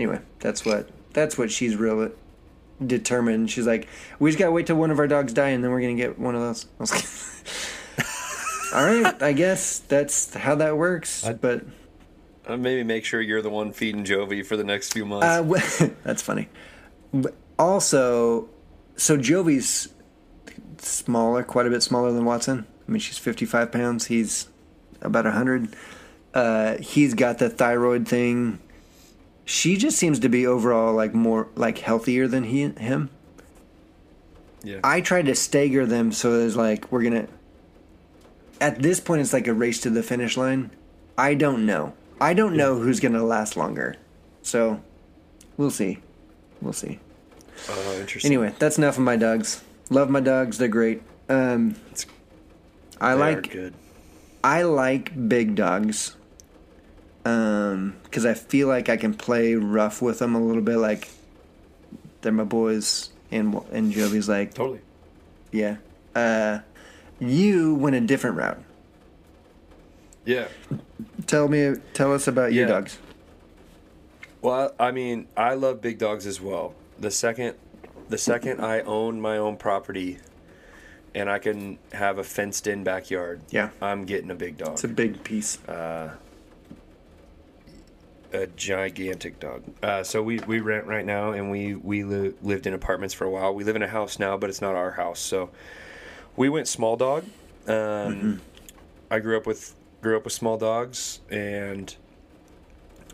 anyway, 0.00 0.18
that's 0.38 0.64
what 0.64 0.88
that's 1.12 1.36
what 1.36 1.50
she's 1.50 1.76
real 1.76 2.10
determined. 2.84 3.50
She's 3.50 3.66
like, 3.66 3.86
we 4.18 4.30
just 4.30 4.38
gotta 4.38 4.50
wait 4.52 4.66
till 4.66 4.76
one 4.76 4.90
of 4.90 4.98
our 4.98 5.06
dogs 5.06 5.32
die 5.34 5.48
and 5.50 5.62
then 5.62 5.70
we're 5.70 5.80
gonna 5.82 5.94
get 5.94 6.18
one 6.18 6.34
of 6.34 6.40
those. 6.40 6.64
I 6.78 6.82
was 6.82 6.90
like, 6.92 8.74
All 8.74 8.84
right, 8.86 9.22
I 9.22 9.32
guess 9.32 9.80
that's 9.80 10.32
how 10.34 10.54
that 10.56 10.76
works. 10.76 11.24
I- 11.26 11.32
but 11.34 11.64
Uh, 12.46 12.56
maybe 12.56 12.82
make 12.84 13.04
sure 13.04 13.20
you're 13.20 13.42
the 13.42 13.50
one 13.50 13.72
feeding 13.72 14.04
Jovie 14.04 14.44
for 14.44 14.56
the 14.56 14.64
next 14.64 14.92
few 14.92 15.04
months. 15.04 15.26
uh, 15.26 15.42
w- 15.42 15.94
that's 16.04 16.22
funny. 16.22 16.48
But 17.12 17.34
also, 17.58 18.48
so 18.96 19.16
Jovie's 19.18 19.88
smaller, 20.78 21.42
quite 21.42 21.66
a 21.66 21.70
bit 21.70 21.82
smaller 21.82 22.10
than 22.12 22.24
Watson. 22.24 22.66
I 22.88 22.90
mean, 22.92 23.00
she's 23.00 23.18
55 23.18 23.70
pounds. 23.70 24.06
He's 24.06 24.48
about 25.02 25.24
100. 25.26 25.76
Uh, 26.32 26.76
he's 26.78 27.14
got 27.14 27.38
the 27.38 27.50
thyroid 27.50 28.08
thing. 28.08 28.58
She 29.50 29.76
just 29.76 29.98
seems 29.98 30.20
to 30.20 30.28
be 30.28 30.46
overall 30.46 30.94
like 30.94 31.12
more 31.12 31.48
like 31.56 31.78
healthier 31.78 32.28
than 32.28 32.44
he 32.44 32.68
him. 32.68 33.10
yeah. 34.62 34.78
I 34.84 35.00
tried 35.00 35.26
to 35.26 35.34
stagger 35.34 35.84
them 35.86 36.12
so 36.12 36.38
it's 36.38 36.54
like 36.54 36.92
we're 36.92 37.02
gonna. 37.02 37.26
At 38.60 38.80
this 38.80 39.00
point, 39.00 39.22
it's 39.22 39.32
like 39.32 39.48
a 39.48 39.52
race 39.52 39.80
to 39.80 39.90
the 39.90 40.04
finish 40.04 40.36
line. 40.36 40.70
I 41.18 41.34
don't 41.34 41.66
know. 41.66 41.94
I 42.20 42.32
don't 42.32 42.56
know 42.56 42.78
who's 42.78 43.00
gonna 43.00 43.24
last 43.24 43.56
longer. 43.56 43.96
So, 44.42 44.80
we'll 45.56 45.72
see. 45.72 45.98
We'll 46.62 46.72
see. 46.72 47.00
oh, 47.70 47.98
interesting. 47.98 48.28
Anyway, 48.30 48.54
that's 48.60 48.78
enough 48.78 48.98
of 48.98 49.02
my 49.02 49.16
dogs. 49.16 49.64
Love 49.90 50.10
my 50.10 50.20
dogs. 50.20 50.58
They're 50.58 50.68
great. 50.68 51.02
Um, 51.28 51.74
It's- 51.90 52.06
I 53.00 53.14
They 53.14 53.20
like 53.20 53.50
good. 53.50 53.74
I 54.44 54.62
like 54.62 55.28
big 55.28 55.56
dogs. 55.56 56.14
Um, 57.24 57.96
because 58.04 58.24
I 58.24 58.34
feel 58.34 58.68
like 58.68 58.88
I 58.88 58.96
can 58.96 59.14
play 59.14 59.54
rough 59.54 60.00
with 60.00 60.20
them 60.20 60.34
a 60.34 60.40
little 60.40 60.62
bit. 60.62 60.76
Like 60.76 61.08
they're 62.22 62.32
my 62.32 62.44
boys, 62.44 63.10
and 63.30 63.60
and 63.72 63.92
Jovie's 63.92 64.28
like 64.28 64.54
Totally. 64.54 64.80
Yeah. 65.52 65.76
Uh, 66.14 66.60
you 67.18 67.74
went 67.74 67.96
a 67.96 68.00
different 68.00 68.36
route. 68.36 68.62
Yeah. 70.24 70.48
Tell 71.26 71.48
me, 71.48 71.74
tell 71.94 72.12
us 72.12 72.26
about 72.26 72.52
your 72.52 72.66
dogs. 72.66 72.98
Well, 74.42 74.74
I 74.78 74.90
mean, 74.90 75.28
I 75.36 75.54
love 75.54 75.80
big 75.80 75.98
dogs 75.98 76.26
as 76.26 76.40
well. 76.40 76.74
The 76.98 77.10
second, 77.10 77.56
the 78.08 78.18
second 78.18 78.60
I 78.60 78.80
own 78.80 79.20
my 79.20 79.36
own 79.36 79.56
property, 79.56 80.18
and 81.14 81.28
I 81.28 81.38
can 81.38 81.78
have 81.92 82.18
a 82.18 82.24
fenced-in 82.24 82.84
backyard, 82.84 83.42
Yeah, 83.50 83.70
I'm 83.82 84.04
getting 84.04 84.30
a 84.30 84.34
big 84.34 84.58
dog, 84.58 84.72
it's 84.72 84.84
a 84.84 84.88
big 84.88 85.24
piece. 85.24 85.58
A 88.32 88.46
gigantic 88.46 89.40
dog. 89.40 89.62
Uh, 89.82 90.02
so 90.02 90.22
we 90.22 90.38
we 90.40 90.60
rent 90.60 90.86
right 90.86 91.04
now, 91.04 91.32
and 91.32 91.50
we 91.50 91.74
we 91.74 92.04
li- 92.04 92.34
lived 92.42 92.66
in 92.66 92.74
apartments 92.74 93.14
for 93.14 93.24
a 93.24 93.30
while. 93.30 93.54
We 93.54 93.64
live 93.64 93.76
in 93.76 93.82
a 93.82 93.88
house 93.88 94.18
now, 94.18 94.36
but 94.36 94.50
it's 94.50 94.60
not 94.60 94.74
our 94.74 94.92
house. 94.92 95.20
So 95.20 95.50
we 96.36 96.48
went 96.48 96.68
small 96.68 96.96
dog. 96.96 97.24
Um, 97.66 98.40
I 99.10 99.18
grew 99.18 99.36
up 99.36 99.46
with 99.46 99.74
grew 100.02 100.16
up 100.16 100.24
with 100.24 100.32
small 100.32 100.56
dogs, 100.56 101.20
and 101.30 101.94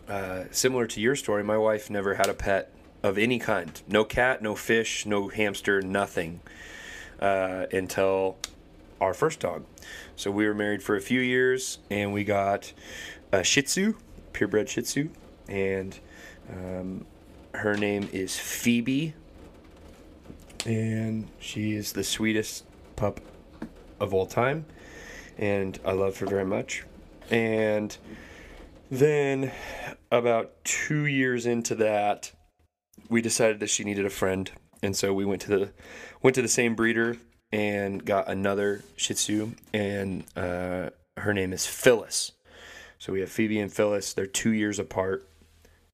uh, 0.07 0.45
similar 0.51 0.87
to 0.87 1.01
your 1.01 1.15
story, 1.15 1.43
my 1.43 1.57
wife 1.57 1.89
never 1.89 2.15
had 2.15 2.29
a 2.29 2.33
pet 2.33 2.71
of 3.03 3.17
any 3.17 3.39
kind. 3.39 3.81
No 3.87 4.03
cat, 4.03 4.41
no 4.41 4.55
fish, 4.55 5.05
no 5.05 5.27
hamster, 5.27 5.81
nothing 5.81 6.39
uh, 7.19 7.65
until 7.71 8.37
our 9.01 9.13
first 9.13 9.39
dog. 9.39 9.65
So 10.15 10.31
we 10.31 10.47
were 10.47 10.53
married 10.53 10.81
for 10.81 10.95
a 10.95 11.01
few 11.01 11.19
years, 11.19 11.79
and 11.89 12.13
we 12.13 12.23
got 12.23 12.73
a 13.31 13.43
Shih 13.43 13.63
Tzu, 13.63 13.95
purebred 14.37 14.69
Shih 14.69 14.83
Tzu, 14.83 15.09
and 15.49 15.97
um, 16.47 17.05
her 17.55 17.75
name 17.75 18.07
is 18.13 18.37
Phoebe, 18.37 19.15
and 20.63 21.27
she 21.39 21.73
is 21.73 21.93
the 21.93 22.03
sweetest 22.03 22.63
pup 22.95 23.19
of 23.99 24.13
all 24.13 24.27
time, 24.27 24.67
and 25.39 25.79
I 25.83 25.93
love 25.93 26.19
her 26.19 26.27
very 26.27 26.45
much. 26.45 26.85
And 27.31 27.97
then, 28.91 29.51
about 30.11 30.63
two 30.63 31.07
years 31.07 31.47
into 31.47 31.73
that, 31.73 32.31
we 33.09 33.23
decided 33.23 33.59
that 33.61 33.71
she 33.71 33.83
needed 33.83 34.05
a 34.05 34.11
friend, 34.11 34.51
and 34.83 34.95
so 34.95 35.15
we 35.15 35.25
went 35.25 35.41
to 35.41 35.49
the 35.49 35.71
went 36.21 36.35
to 36.35 36.43
the 36.43 36.47
same 36.47 36.75
breeder 36.75 37.17
and 37.51 38.05
got 38.05 38.29
another 38.29 38.83
Shih 38.97 39.15
Tzu, 39.15 39.51
and 39.73 40.25
uh, 40.35 40.91
her 41.17 41.33
name 41.33 41.53
is 41.53 41.65
Phyllis. 41.65 42.33
So 42.99 43.13
we 43.13 43.19
have 43.19 43.29
Phoebe 43.29 43.59
and 43.59 43.71
Phyllis. 43.71 44.13
They're 44.13 44.25
two 44.25 44.51
years 44.51 44.79
apart, 44.79 45.27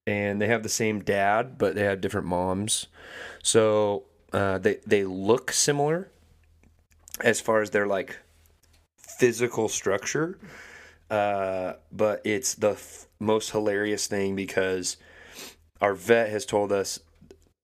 and 0.08 0.42
they 0.42 0.48
have 0.48 0.64
the 0.64 0.70
same 0.70 1.02
dad, 1.02 1.58
but 1.58 1.76
they 1.76 1.84
have 1.84 2.02
different 2.02 2.28
moms. 2.28 2.88
So 3.42 4.04
uh, 4.32 4.58
they 4.58 4.80
they 4.86 5.04
look 5.04 5.52
similar 5.52 6.10
as 7.22 7.40
far 7.42 7.62
as 7.62 7.72
their 7.72 7.88
like 7.88 8.18
physical 8.98 9.68
structure, 9.68 10.38
uh, 11.10 11.74
but 11.92 12.22
it's 12.24 12.56
the 12.56 12.72
f- 12.72 13.06
most 13.20 13.52
hilarious 13.52 14.08
thing 14.08 14.36
because 14.36 14.98
our 15.82 15.94
vet 15.94 16.30
has 16.30 16.46
told 16.46 16.72
us 16.72 17.00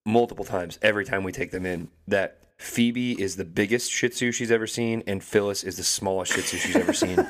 multiple 0.06 0.46
times 0.46 0.78
every 0.82 1.06
time 1.06 1.24
we 1.24 1.32
take 1.32 1.52
them 1.52 1.66
in 1.66 1.90
that 2.08 2.40
Phoebe 2.58 3.20
is 3.20 3.38
the 3.38 3.46
biggest 3.46 3.90
Shih 3.90 4.10
Tzu 4.10 4.32
she's 4.34 4.52
ever 4.52 4.68
seen, 4.68 5.02
and 5.08 5.24
Phyllis 5.24 5.64
is 5.64 5.78
the 5.78 5.84
smallest 5.84 6.34
Shih 6.34 6.42
Tzu 6.42 6.58
she's 6.58 6.76
ever 6.76 6.94
seen. 6.94 7.26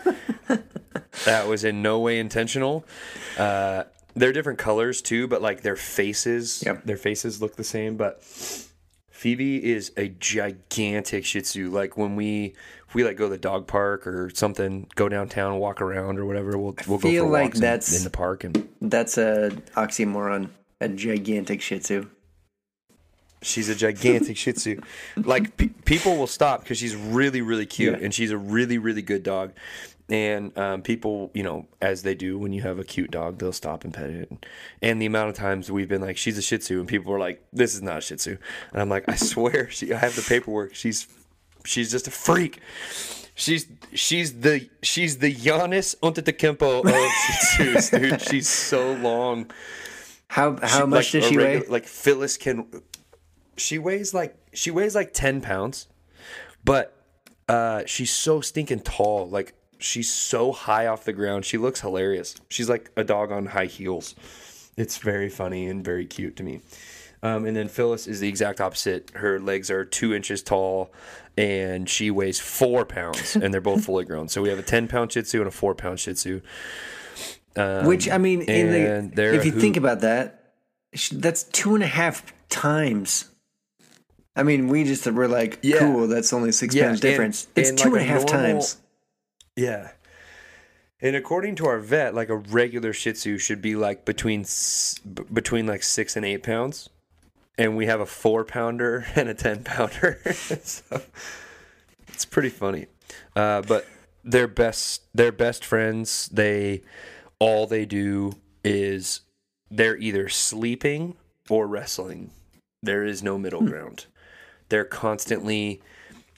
that 1.26 1.48
was 1.48 1.64
in 1.64 1.82
no 1.82 2.00
way 2.00 2.20
intentional. 2.20 2.86
Uh, 3.38 3.84
they're 4.16 4.34
different 4.34 4.60
colors 4.60 5.02
too, 5.02 5.28
but 5.28 5.42
like 5.42 5.62
their 5.62 5.76
faces, 5.76 6.64
Yep. 6.66 6.84
their 6.86 6.98
faces 6.98 7.42
look 7.42 7.56
the 7.56 7.64
same. 7.64 7.96
But 7.98 8.24
Phoebe 8.24 9.64
is 9.64 9.92
a 9.98 10.10
gigantic 10.10 11.26
Shih 11.26 11.42
Tzu. 11.42 11.70
Like 11.70 11.98
when 11.98 12.16
we 12.16 12.56
if 12.88 12.96
we 12.96 13.04
like 13.04 13.18
go 13.18 13.26
to 13.26 13.30
the 13.30 13.38
dog 13.38 13.68
park 13.68 14.08
or 14.08 14.32
something, 14.34 14.88
go 14.96 15.08
downtown, 15.10 15.60
walk 15.60 15.80
around 15.82 16.18
or 16.18 16.26
whatever, 16.26 16.58
we'll 16.58 16.76
we'll 16.88 16.98
go 16.98 17.10
feel 17.10 17.26
for 17.26 17.32
like 17.32 17.44
walks 17.44 17.56
in- 17.58 17.62
that's- 17.62 17.98
in 17.98 18.04
the 18.04 18.10
park 18.10 18.44
and 18.44 18.68
That's 18.82 19.18
a 19.18 19.52
oxymoron. 19.76 20.50
A 20.82 20.88
gigantic 20.90 21.62
Shih 21.62 21.80
Tzu. 21.80 22.08
She's 23.42 23.70
a 23.70 23.76
gigantic 23.76 24.36
Shih 24.38 24.54
Tzu. 24.54 24.82
Like 25.18 25.56
pe- 25.58 25.70
people 25.86 26.18
will 26.18 26.28
stop 26.28 26.62
because 26.62 26.78
she's 26.78 26.96
really, 26.96 27.42
really 27.42 27.66
cute, 27.66 27.98
Yeah. 27.98 28.04
and 28.04 28.14
she's 28.14 28.32
a 28.32 28.38
really, 28.38 28.78
really 28.78 29.02
good 29.02 29.24
dog. 29.24 29.54
And 30.10 30.58
um, 30.58 30.82
people, 30.82 31.30
you 31.36 31.44
know, 31.44 31.68
as 31.82 32.02
they 32.02 32.16
do 32.16 32.38
when 32.40 32.52
you 32.52 32.62
have 32.64 32.80
a 32.80 32.84
cute 32.84 33.12
dog, 33.12 33.38
they'll 33.38 33.52
stop 33.54 33.84
and 33.84 33.94
pet 33.94 34.10
it. 34.10 34.46
And 34.82 35.00
the 35.02 35.06
amount 35.06 35.30
of 35.30 35.36
times 35.36 35.72
we've 35.72 35.88
been 35.88 36.02
like, 36.02 36.18
"She's 36.18 36.38
a 36.38 36.42
Shih 36.42 36.58
Tzu," 36.58 36.80
and 36.80 36.88
people 36.88 37.14
are 37.14 37.20
like, 37.20 37.44
"This 37.54 37.76
is 37.76 37.82
not 37.84 38.00
a 38.00 38.02
Shih 38.02 38.16
Tzu," 38.16 38.38
and 38.74 38.82
I'm 38.82 38.90
like, 38.90 39.08
"I 39.08 39.16
swear, 39.16 39.70
she, 39.70 39.94
I 39.94 39.98
have 39.98 40.16
the 40.16 40.24
paperwork. 40.24 40.74
She's, 40.74 41.08
she's 41.64 41.92
just 41.92 42.08
a 42.08 42.12
freak. 42.12 42.60
She's 43.36 43.68
she's 43.94 44.42
the 44.42 44.68
she's 44.82 45.20
the 45.20 45.34
Giannis 45.34 45.96
Antetokounmpo 46.00 46.86
of 46.86 46.92
Shih 46.92 47.64
Tzus, 47.74 47.92
dude. 48.00 48.22
She's 48.30 48.50
so 48.50 48.94
long. 48.94 49.50
How 50.28 50.58
how 50.62 50.82
She- 50.82 50.86
much 50.88 51.14
like 51.14 51.22
does 51.24 51.30
she 51.30 51.36
regu- 51.38 51.62
weigh? 51.62 51.68
Like 51.68 51.86
Phyllis 51.86 52.36
can. 52.38 52.68
She 53.58 53.78
weighs 53.78 54.14
like 54.14 54.36
she 54.54 54.72
weighs 54.72 54.96
like 54.96 55.14
ten 55.14 55.40
pounds, 55.42 55.88
but 56.66 56.96
uh, 57.48 57.84
she's 57.86 58.12
so 58.12 58.42
stinking 58.42 58.82
tall. 58.82 59.30
Like 59.30 59.54
she's 59.80 60.14
so 60.14 60.52
high 60.52 60.86
off 60.88 61.06
the 61.06 61.14
ground. 61.14 61.46
She 61.46 61.58
looks 61.58 61.82
hilarious. 61.82 62.36
She's 62.50 62.70
like 62.70 62.92
a 62.96 63.04
dog 63.04 63.32
on 63.32 63.48
high 63.48 63.66
heels. 63.66 64.14
It's 64.78 64.98
very 64.98 65.30
funny 65.30 65.68
and 65.68 65.84
very 65.84 66.06
cute 66.06 66.36
to 66.38 66.44
me. 66.44 66.62
Um, 67.22 67.46
and 67.46 67.56
then 67.58 67.68
Phyllis 67.68 68.08
is 68.08 68.20
the 68.22 68.30
exact 68.30 68.62
opposite. 68.62 69.12
Her 69.16 69.40
legs 69.40 69.70
are 69.70 69.84
two 69.84 70.14
inches 70.14 70.42
tall, 70.42 70.94
and 71.38 71.90
she 71.90 72.10
weighs 72.12 72.40
four 72.40 72.86
pounds, 72.86 73.36
and 73.36 73.54
they're 73.54 73.60
both 73.60 73.84
fully 73.86 74.06
grown. 74.06 74.30
So 74.30 74.42
we 74.42 74.48
have 74.50 74.60
a 74.60 74.64
ten 74.64 74.88
pound 74.88 75.12
Shih 75.12 75.24
Tzu 75.24 75.40
and 75.40 75.48
a 75.48 75.52
four 75.52 75.76
pound 75.76 76.00
Shih 76.00 76.14
Tzu. 76.14 76.42
Um, 77.58 77.86
Which 77.88 78.10
I 78.10 78.18
mean, 78.20 78.44
in 78.44 79.12
the 79.16 79.34
if 79.36 79.46
you 79.46 79.52
think 79.52 79.76
about 79.76 80.00
that, 80.02 80.54
that's 81.12 81.44
two 81.44 81.76
and 81.76 81.84
a 81.84 81.88
half 81.88 82.32
times. 82.48 83.26
I 84.36 84.44
mean, 84.44 84.70
we 84.70 84.86
just 84.86 85.06
were 85.12 85.28
like, 85.28 85.60
Yeah. 85.62 85.80
cool. 85.80 86.08
That's 86.08 86.32
only 86.32 86.54
six 86.54 86.74
Yeah, 86.74 86.86
pounds 86.86 87.00
and- 87.00 87.02
difference. 87.02 87.48
it's 87.56 87.70
and 87.70 87.78
two 87.78 87.90
like 87.92 88.02
and 88.04 88.10
a 88.10 88.14
a 88.14 88.14
half 88.20 88.28
normal- 88.28 88.44
times. 88.62 88.78
Yeah. 89.60 89.92
And 91.02 91.16
according 91.16 91.56
to 91.56 91.68
our 91.68 91.80
vet, 91.80 92.14
like 92.14 92.30
a 92.30 92.36
regular 92.36 92.94
Shih 92.94 93.14
Tzu 93.14 93.38
should 93.38 93.62
be 93.62 93.76
like 93.76 94.06
between 94.06 94.46
between 95.32 95.66
like 95.66 95.84
six 95.84 96.16
and 96.16 96.26
eight 96.26 96.44
pounds, 96.44 96.90
and 97.58 97.78
we 97.78 97.86
have 97.86 98.02
a 98.02 98.06
four 98.06 98.44
pounder 98.44 99.06
and 99.16 99.30
a 99.30 99.34
ten 99.34 99.64
pounder. 99.64 100.20
so 100.34 101.02
it's 102.08 102.26
pretty 102.26 102.50
funny. 102.50 102.88
Uh, 103.36 103.62
but 103.62 103.86
they're 104.24 104.48
best. 104.48 105.04
They're 105.14 105.32
best 105.32 105.64
friends. 105.64 106.30
They 106.30 106.82
all 107.40 107.66
they 107.66 107.86
do 107.86 108.34
is 108.64 109.22
they're 109.72 109.98
either 109.98 110.28
sleeping 110.28 111.16
or 111.50 111.66
wrestling. 111.68 112.32
There 112.84 113.06
is 113.06 113.24
no 113.24 113.38
middle 113.38 113.62
ground. 113.62 114.06
They're 114.70 114.86
constantly 114.86 115.82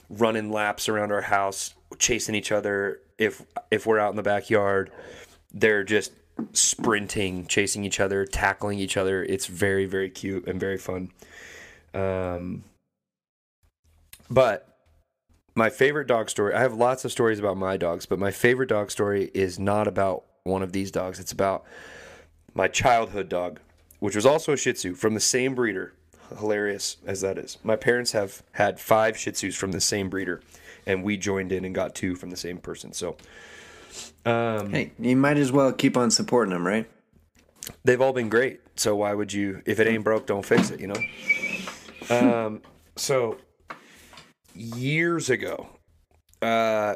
running 0.10 0.52
laps 0.52 0.90
around 0.90 1.12
our 1.12 1.22
house, 1.22 1.74
chasing 1.98 2.36
each 2.36 2.52
other. 2.52 3.02
If 3.22 3.44
if 3.70 3.86
we're 3.86 4.00
out 4.00 4.10
in 4.10 4.16
the 4.16 4.24
backyard, 4.24 4.92
they're 5.54 5.84
just 5.84 6.12
sprinting, 6.54 7.46
chasing 7.46 7.86
each 7.86 8.00
other, 8.00 8.26
tackling 8.26 8.80
each 8.80 8.98
other. 8.98 9.24
It's 9.24 9.46
very 9.46 9.86
very 9.86 10.10
cute 10.10 10.48
and 10.48 10.60
very 10.60 10.78
fun. 10.78 11.12
Um, 11.94 12.64
but 14.30 14.72
my 15.54 15.70
favorite 15.70 16.08
dog 16.08 16.30
story. 16.30 16.54
I 16.54 16.62
have 16.62 16.74
lots 16.74 17.06
of 17.06 17.12
stories 17.12 17.38
about 17.38 17.58
my 17.58 17.78
dogs, 17.78 18.06
but 18.06 18.18
my 18.18 18.32
favorite 18.32 18.70
dog 18.70 18.90
story 18.90 19.30
is 19.34 19.60
not 19.60 19.88
about 19.88 20.24
one 20.44 20.64
of 20.64 20.72
these 20.72 20.90
dogs. 20.90 21.20
It's 21.20 21.32
about 21.32 21.64
my 22.54 22.68
childhood 22.68 23.30
dog, 23.30 23.60
which 24.00 24.16
was 24.16 24.26
also 24.26 24.54
a 24.54 24.58
Shih 24.58 24.74
Tzu 24.74 24.96
from 24.96 25.14
the 25.14 25.20
same 25.20 25.54
breeder. 25.54 25.94
Hilarious 26.40 26.98
as 27.06 27.20
that 27.22 27.38
is. 27.38 27.58
My 27.62 27.76
parents 27.76 28.14
have 28.14 28.42
had 28.54 28.80
five 28.80 29.18
Shih 29.18 29.32
Tzus 29.32 29.56
from 29.56 29.74
the 29.74 29.82
same 29.82 30.10
breeder, 30.10 30.42
and 30.86 31.04
we 31.04 31.18
joined 31.18 31.52
in 31.52 31.66
and 31.66 31.74
got 31.76 31.96
two 31.96 32.16
from 32.16 32.30
the 32.30 32.38
same 32.38 32.58
person. 32.58 32.94
So 32.94 33.18
um, 34.26 34.72
Hey, 34.72 34.92
you 35.00 35.16
might 35.16 35.38
as 35.38 35.52
well 35.52 35.72
keep 35.74 35.98
on 35.98 36.12
supporting 36.12 36.54
them, 36.54 36.66
right? 36.66 36.90
they've 37.84 38.02
all 38.02 38.14
been 38.14 38.30
great. 38.30 38.60
So 38.76 38.96
why 38.96 39.14
would 39.14 39.32
you? 39.32 39.62
If 39.66 39.80
it 39.80 39.88
ain't 39.88 40.04
broke, 40.04 40.26
don't 40.28 40.46
fix 40.46 40.72
it. 40.72 40.80
You 40.80 40.88
know. 40.88 41.02
Um. 42.10 42.62
So 42.96 43.38
years 44.56 45.30
ago, 45.30 45.68
uh, 46.42 46.96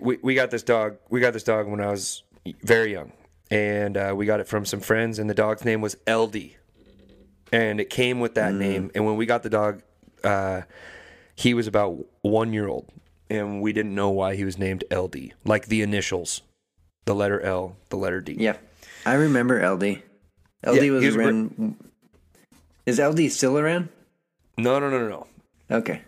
we 0.00 0.18
we 0.22 0.34
got 0.34 0.50
this 0.50 0.62
dog. 0.62 0.96
We 1.10 1.20
got 1.20 1.32
this 1.32 1.42
dog 1.42 1.68
when 1.68 1.80
I 1.80 1.90
was 1.90 2.22
very 2.62 2.92
young, 2.92 3.12
and 3.50 3.96
uh, 3.96 4.14
we 4.16 4.26
got 4.26 4.40
it 4.40 4.48
from 4.48 4.64
some 4.64 4.80
friends. 4.80 5.18
And 5.18 5.28
the 5.28 5.34
dog's 5.34 5.64
name 5.64 5.80
was 5.80 5.96
LD, 6.08 6.36
and 7.52 7.80
it 7.80 7.90
came 7.90 8.20
with 8.20 8.34
that 8.34 8.54
name. 8.54 8.90
And 8.94 9.04
when 9.04 9.16
we 9.16 9.26
got 9.26 9.42
the 9.42 9.50
dog, 9.50 9.82
uh, 10.24 10.62
he 11.36 11.54
was 11.54 11.66
about 11.66 12.04
one 12.22 12.52
year 12.52 12.66
old, 12.66 12.90
and 13.30 13.60
we 13.62 13.72
didn't 13.72 13.94
know 13.94 14.10
why 14.10 14.34
he 14.36 14.44
was 14.44 14.58
named 14.58 14.84
LD, 14.90 15.32
like 15.44 15.66
the 15.66 15.82
initials, 15.82 16.42
the 17.04 17.14
letter 17.14 17.40
L, 17.40 17.76
the 17.90 17.96
letter 17.96 18.20
D. 18.20 18.34
Yeah, 18.38 18.56
I 19.04 19.14
remember 19.14 19.56
LD. 19.60 19.82
LD 19.82 20.02
Yeah, 20.64 20.70
was 20.72 20.80
he 20.82 20.90
was 20.90 21.14
great. 21.14 21.26
around. 21.26 21.76
Is 22.86 22.98
LD 22.98 23.30
still 23.30 23.58
around? 23.58 23.88
No, 24.58 24.78
no, 24.78 24.88
no, 24.90 24.98
no, 25.00 25.08
no. 25.08 25.26
Okay, 25.78 26.02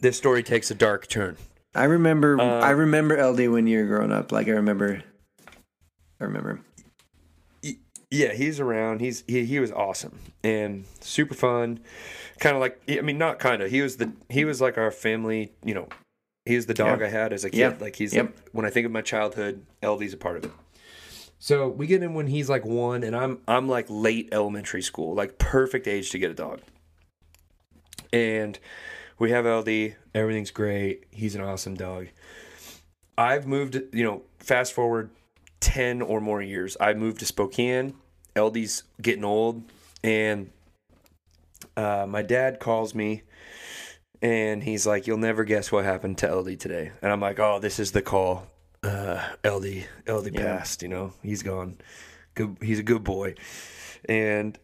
This 0.00 0.16
story 0.16 0.42
takes 0.42 0.70
a 0.70 0.74
dark 0.74 1.08
turn. 1.08 1.36
I 1.74 1.84
remember. 1.84 2.40
Uh, 2.40 2.60
I 2.60 2.70
remember 2.70 3.16
LD 3.22 3.48
when 3.48 3.66
you 3.66 3.78
were 3.80 3.86
growing 3.86 4.12
up. 4.12 4.30
Like 4.32 4.46
I 4.48 4.52
remember. 4.52 5.02
I 6.20 6.24
remember. 6.24 6.50
him. 6.50 6.64
Yeah, 8.10 8.32
he's 8.32 8.58
around. 8.58 9.00
He's 9.00 9.22
he, 9.26 9.44
he 9.44 9.60
was 9.60 9.70
awesome 9.72 10.18
and 10.42 10.84
super 11.00 11.34
fun. 11.34 11.80
Kind 12.40 12.56
of 12.56 12.60
like 12.60 12.80
I 12.88 13.00
mean, 13.02 13.18
not 13.18 13.38
kind 13.38 13.60
of. 13.62 13.70
He 13.70 13.82
was 13.82 13.96
the 13.98 14.12
he 14.28 14.44
was 14.44 14.60
like 14.60 14.78
our 14.78 14.90
family. 14.90 15.52
You 15.64 15.74
know, 15.74 15.88
he 16.46 16.56
was 16.56 16.66
the 16.66 16.74
dog 16.74 17.00
Yeah. 17.00 17.06
I 17.06 17.10
had 17.10 17.32
as 17.32 17.44
a 17.44 17.50
kid. 17.50 17.58
Yeah. 17.58 17.74
Like 17.78 17.96
he's 17.96 18.14
Yep. 18.14 18.24
like, 18.26 18.36
when 18.52 18.64
I 18.64 18.70
think 18.70 18.86
of 18.86 18.92
my 18.92 19.02
childhood, 19.02 19.64
LD's 19.82 20.14
a 20.14 20.16
part 20.16 20.36
of 20.38 20.44
it. 20.44 20.50
So 21.38 21.68
we 21.68 21.86
get 21.86 22.02
him 22.02 22.14
when 22.14 22.26
he's 22.28 22.48
like 22.48 22.64
one, 22.64 23.02
and 23.04 23.14
I'm 23.14 23.40
I'm 23.46 23.68
like 23.68 23.86
late 23.88 24.28
elementary 24.32 24.82
school, 24.82 25.14
like 25.14 25.38
perfect 25.38 25.86
age 25.86 26.10
to 26.10 26.18
get 26.18 26.30
a 26.30 26.34
dog. 26.34 26.60
And 28.12 28.58
we 29.18 29.30
have 29.30 29.44
LD. 29.46 29.96
Everything's 30.14 30.50
great. 30.50 31.04
He's 31.10 31.34
an 31.34 31.42
awesome 31.42 31.74
dog. 31.74 32.08
I've 33.16 33.46
moved, 33.46 33.74
you 33.92 34.04
know, 34.04 34.22
fast 34.38 34.72
forward 34.72 35.10
10 35.60 36.02
or 36.02 36.20
more 36.20 36.42
years. 36.42 36.76
I 36.80 36.94
moved 36.94 37.20
to 37.20 37.26
Spokane. 37.26 37.94
LD's 38.36 38.84
getting 39.00 39.24
old. 39.24 39.64
And 40.04 40.50
uh, 41.76 42.06
my 42.08 42.22
dad 42.22 42.60
calls 42.60 42.94
me 42.94 43.22
and 44.22 44.62
he's 44.62 44.86
like, 44.86 45.06
You'll 45.06 45.18
never 45.18 45.44
guess 45.44 45.70
what 45.72 45.84
happened 45.84 46.18
to 46.18 46.32
LD 46.34 46.60
today. 46.60 46.92
And 47.02 47.10
I'm 47.12 47.20
like, 47.20 47.38
Oh, 47.38 47.58
this 47.58 47.78
is 47.78 47.92
the 47.92 48.02
call. 48.02 48.46
Uh, 48.82 49.22
LD, 49.44 49.86
LD 50.08 50.34
Yeah. 50.34 50.56
passed, 50.58 50.82
you 50.82 50.88
know, 50.88 51.12
he's 51.22 51.42
gone. 51.42 51.78
Good, 52.34 52.58
he's 52.62 52.78
a 52.78 52.84
good 52.84 53.02
boy. 53.02 53.34
And 54.08 54.56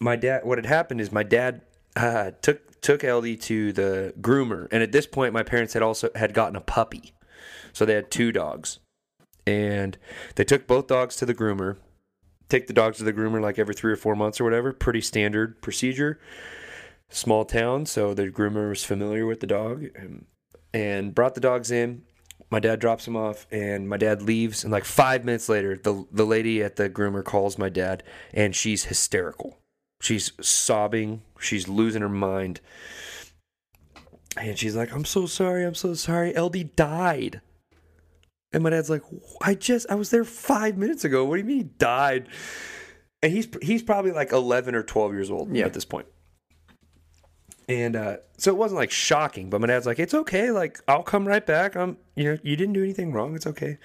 my 0.00 0.16
dad, 0.16 0.44
what 0.44 0.58
had 0.58 0.66
happened 0.66 1.00
is 1.00 1.12
my 1.12 1.22
dad 1.22 1.62
uh, 1.96 2.32
took 2.42 2.80
took 2.80 3.02
LD 3.02 3.40
to 3.42 3.72
the 3.72 4.14
groomer, 4.20 4.68
and 4.70 4.82
at 4.82 4.92
this 4.92 5.06
point, 5.06 5.32
my 5.32 5.42
parents 5.42 5.74
had 5.74 5.82
also 5.82 6.10
had 6.14 6.32
gotten 6.32 6.54
a 6.54 6.60
puppy, 6.60 7.12
so 7.72 7.84
they 7.84 7.94
had 7.94 8.08
two 8.10 8.30
dogs, 8.30 8.78
and 9.48 9.96
they 10.34 10.44
took 10.44 10.66
both 10.66 10.88
dogs 10.88 11.16
to 11.16 11.26
the 11.26 11.34
groomer. 11.34 11.78
Take 12.50 12.66
the 12.66 12.74
dogs 12.74 12.98
to 12.98 13.04
the 13.04 13.14
groomer 13.14 13.40
like 13.40 13.58
every 13.58 13.74
three 13.74 13.92
or 13.92 13.96
four 13.96 14.14
months 14.14 14.40
or 14.40 14.44
whatever. 14.44 14.74
Pretty 14.74 15.00
standard 15.00 15.62
procedure. 15.62 16.20
Small 17.08 17.46
town, 17.46 17.86
so 17.86 18.12
the 18.12 18.28
groomer 18.28 18.68
was 18.68 18.84
familiar 18.84 19.24
with 19.24 19.40
the 19.40 19.46
dog, 19.46 19.86
and, 19.96 20.26
and 20.74 21.14
brought 21.14 21.34
the 21.34 21.40
dogs 21.40 21.70
in. 21.70 22.02
My 22.50 22.60
dad 22.60 22.78
drops 22.78 23.06
them 23.06 23.16
off, 23.16 23.46
and 23.50 23.88
my 23.88 23.96
dad 23.96 24.20
leaves. 24.20 24.64
And 24.64 24.70
like 24.70 24.84
five 24.84 25.24
minutes 25.24 25.48
later, 25.48 25.78
the 25.82 26.04
the 26.12 26.26
lady 26.26 26.62
at 26.62 26.76
the 26.76 26.90
groomer 26.90 27.24
calls 27.24 27.56
my 27.56 27.70
dad, 27.70 28.02
and 28.34 28.54
she's 28.54 28.84
hysterical. 28.84 29.56
She's 30.02 30.32
sobbing. 30.40 31.22
She's 31.40 31.68
losing 31.68 32.02
her 32.02 32.08
mind. 32.10 32.60
And 34.36 34.58
she's 34.58 34.76
like, 34.76 34.92
I'm 34.92 35.06
so 35.06 35.24
sorry. 35.24 35.64
I'm 35.64 35.74
so 35.74 35.94
sorry. 35.94 36.38
LD 36.38 36.76
died. 36.76 37.40
And 38.52 38.62
my 38.62 38.70
dad's 38.70 38.88
like, 38.90 39.02
I 39.42 39.54
just, 39.54 39.86
I 39.90 39.94
was 39.94 40.10
there 40.10 40.24
five 40.24 40.76
minutes 40.78 41.04
ago. 41.04 41.24
What 41.24 41.36
do 41.36 41.40
you 41.42 41.46
mean 41.46 41.56
he 41.58 41.62
died? 41.64 42.28
And 43.22 43.32
he's, 43.32 43.48
he's 43.60 43.82
probably 43.82 44.12
like 44.12 44.32
11 44.32 44.74
or 44.74 44.82
12 44.82 45.12
years 45.12 45.30
old 45.30 45.54
Yeah. 45.54 45.66
at 45.66 45.74
this 45.74 45.84
point. 45.84 46.06
And 47.68 47.96
uh, 47.96 48.16
so 48.38 48.50
it 48.50 48.56
wasn't 48.56 48.78
like 48.78 48.90
shocking, 48.90 49.50
but 49.50 49.60
my 49.60 49.66
dad's 49.66 49.84
like, 49.84 49.98
it's 49.98 50.14
okay. 50.14 50.50
Like, 50.50 50.80
I'll 50.88 51.02
come 51.02 51.28
right 51.28 51.44
back. 51.44 51.76
I'm, 51.76 51.98
you 52.16 52.24
know, 52.24 52.38
you 52.42 52.56
didn't 52.56 52.72
do 52.72 52.82
anything 52.82 53.12
wrong. 53.12 53.34
It's 53.34 53.46
okay. 53.46 53.76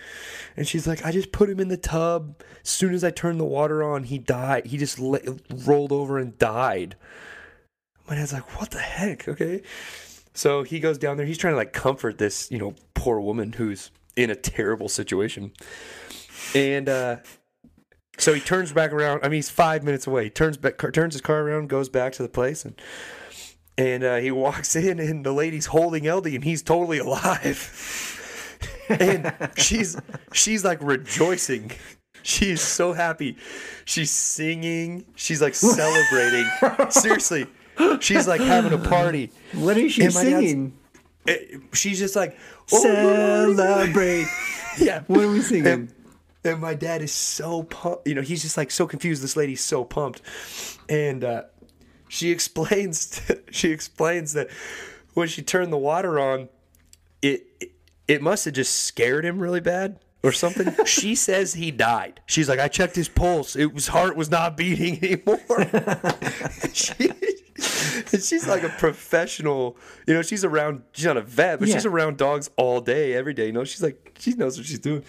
And 0.56 0.66
she's 0.66 0.88
like, 0.88 1.06
I 1.06 1.12
just 1.12 1.34
put 1.34 1.50
him 1.50 1.60
in 1.60 1.68
the 1.68 1.76
tub. 1.76 2.42
As 2.64 2.70
soon 2.70 2.94
as 2.94 3.04
I 3.04 3.10
turned 3.10 3.42
the 3.42 3.46
water 3.46 3.84
on, 3.84 4.04
he 4.06 4.18
died. 4.18 4.68
He 4.68 4.78
just 4.78 4.98
rolled 5.00 5.92
over 5.92 6.18
and 6.18 6.38
died. 6.40 6.96
My 8.08 8.16
dad's 8.16 8.32
like, 8.32 8.58
what 8.58 8.72
the 8.72 8.80
heck? 8.80 9.28
Okay. 9.28 9.64
So 10.34 10.64
he 10.64 10.80
goes 10.80 10.98
down 10.98 11.18
there. 11.18 11.26
He's 11.26 11.38
trying 11.38 11.54
to 11.54 11.58
like 11.58 11.74
comfort 11.74 12.18
this, 12.18 12.50
you 12.50 12.60
know, 12.60 12.76
poor 12.94 13.20
woman 13.20 13.52
who's 13.52 13.92
in 14.16 14.30
a 14.30 14.36
terrible 14.36 14.90
situation. 14.90 15.52
And 16.56 16.88
uh, 16.90 17.18
so 18.18 18.34
he 18.34 18.42
turns 18.42 18.72
back 18.72 18.92
around. 18.92 19.22
I 19.24 19.28
mean, 19.28 19.38
he's 19.38 19.50
five 19.50 19.84
minutes 19.84 20.08
away. 20.08 20.26
He 20.26 20.30
turns 20.30 20.58
back, 20.58 20.78
turns 20.94 21.14
his 21.14 21.22
car 21.22 21.42
around, 21.42 21.70
goes 21.70 21.90
back 21.90 22.14
to 22.14 22.24
the 22.24 22.30
place, 22.30 22.66
and 22.66 22.80
and 23.78 24.04
uh, 24.04 24.18
he 24.18 24.32
walks 24.32 24.76
in, 24.76 25.00
and 25.00 25.26
the 25.26 25.32
lady's 25.34 25.68
holding 25.68 26.10
LD, 26.10 26.28
and 26.28 26.44
he's 26.44 26.62
totally 26.62 27.00
alive. 27.00 28.60
and 28.90 29.34
she's 29.58 29.98
she's 30.32 30.64
like 30.64 30.82
rejoicing. 30.82 31.72
She's 32.22 32.62
so 32.62 32.94
happy. 32.94 33.36
She's 33.84 34.10
singing. 34.12 35.06
She's 35.16 35.42
like 35.42 35.56
celebrating. 35.56 36.50
Seriously, 36.90 37.48
she's 38.00 38.28
like 38.28 38.40
having 38.42 38.72
a 38.74 38.78
party. 38.78 39.32
What 39.54 39.78
is 39.78 39.94
she 39.94 40.04
And 40.04 40.14
singing? 40.14 40.78
It- 41.26 41.62
she's 41.74 42.00
just 42.00 42.16
like 42.16 42.38
"Oh, 42.72 42.82
Celebrate. 42.84 44.28
yeah. 44.80 45.04
What 45.08 45.22
are 45.22 45.32
we 45.32 45.42
singing? 45.42 45.68
And, 45.68 45.94
and 46.44 46.60
my 46.60 46.74
dad 46.74 47.02
is 47.02 47.12
so 47.14 47.64
pumped. 47.64 48.08
You 48.08 48.16
know, 48.16 48.22
he's 48.22 48.42
just 48.42 48.58
like 48.58 48.72
so 48.72 48.88
confused. 48.88 49.24
This 49.24 49.36
lady's 49.38 49.62
so 49.62 49.84
pumped, 49.86 50.22
and 50.90 51.24
uh, 51.24 51.44
she 52.10 52.32
explains. 52.32 53.22
she 53.52 53.72
explains 53.72 54.34
that 54.34 54.50
when 55.14 55.28
she 55.28 55.42
turned 55.42 55.72
the 55.72 55.78
water 55.78 56.20
on, 56.20 56.50
it 57.22 57.48
it, 57.60 57.72
it 58.08 58.22
must 58.22 58.46
have 58.46 58.54
just 58.54 58.82
scared 58.84 59.24
him 59.24 59.40
really 59.40 59.62
bad 59.62 60.00
or 60.24 60.32
something. 60.32 60.74
she 60.86 61.16
says 61.16 61.54
he 61.54 61.72
died. 61.72 62.22
She's 62.26 62.50
like, 62.50 62.60
I 62.60 62.68
checked 62.68 62.96
his 62.96 63.08
pulse. 63.10 63.56
It 63.56 63.74
was 63.74 63.88
heart 63.88 64.16
was 64.16 64.30
not 64.30 64.58
beating 64.58 64.98
anymore. 65.04 65.40
she, 66.74 67.12
she's 68.10 68.48
like 68.48 68.64
a 68.64 68.70
professional. 68.70 69.78
You 70.08 70.16
know, 70.16 70.22
she's 70.22 70.44
around. 70.44 70.84
She's 70.94 71.06
not 71.06 71.18
a 71.18 71.22
vet, 71.22 71.60
but 71.60 71.68
Yeah. 71.68 71.76
she's 71.76 71.86
around 71.86 72.18
dogs 72.18 72.50
all 72.58 72.82
day, 72.82 73.14
every 73.14 73.34
day. 73.34 73.46
You 73.48 73.52
know, 73.52 73.64
she's 73.64 73.84
like 73.84 74.16
she 74.20 74.34
knows 74.34 74.58
what 74.58 74.66
she's 74.66 74.80
doing. 74.80 75.04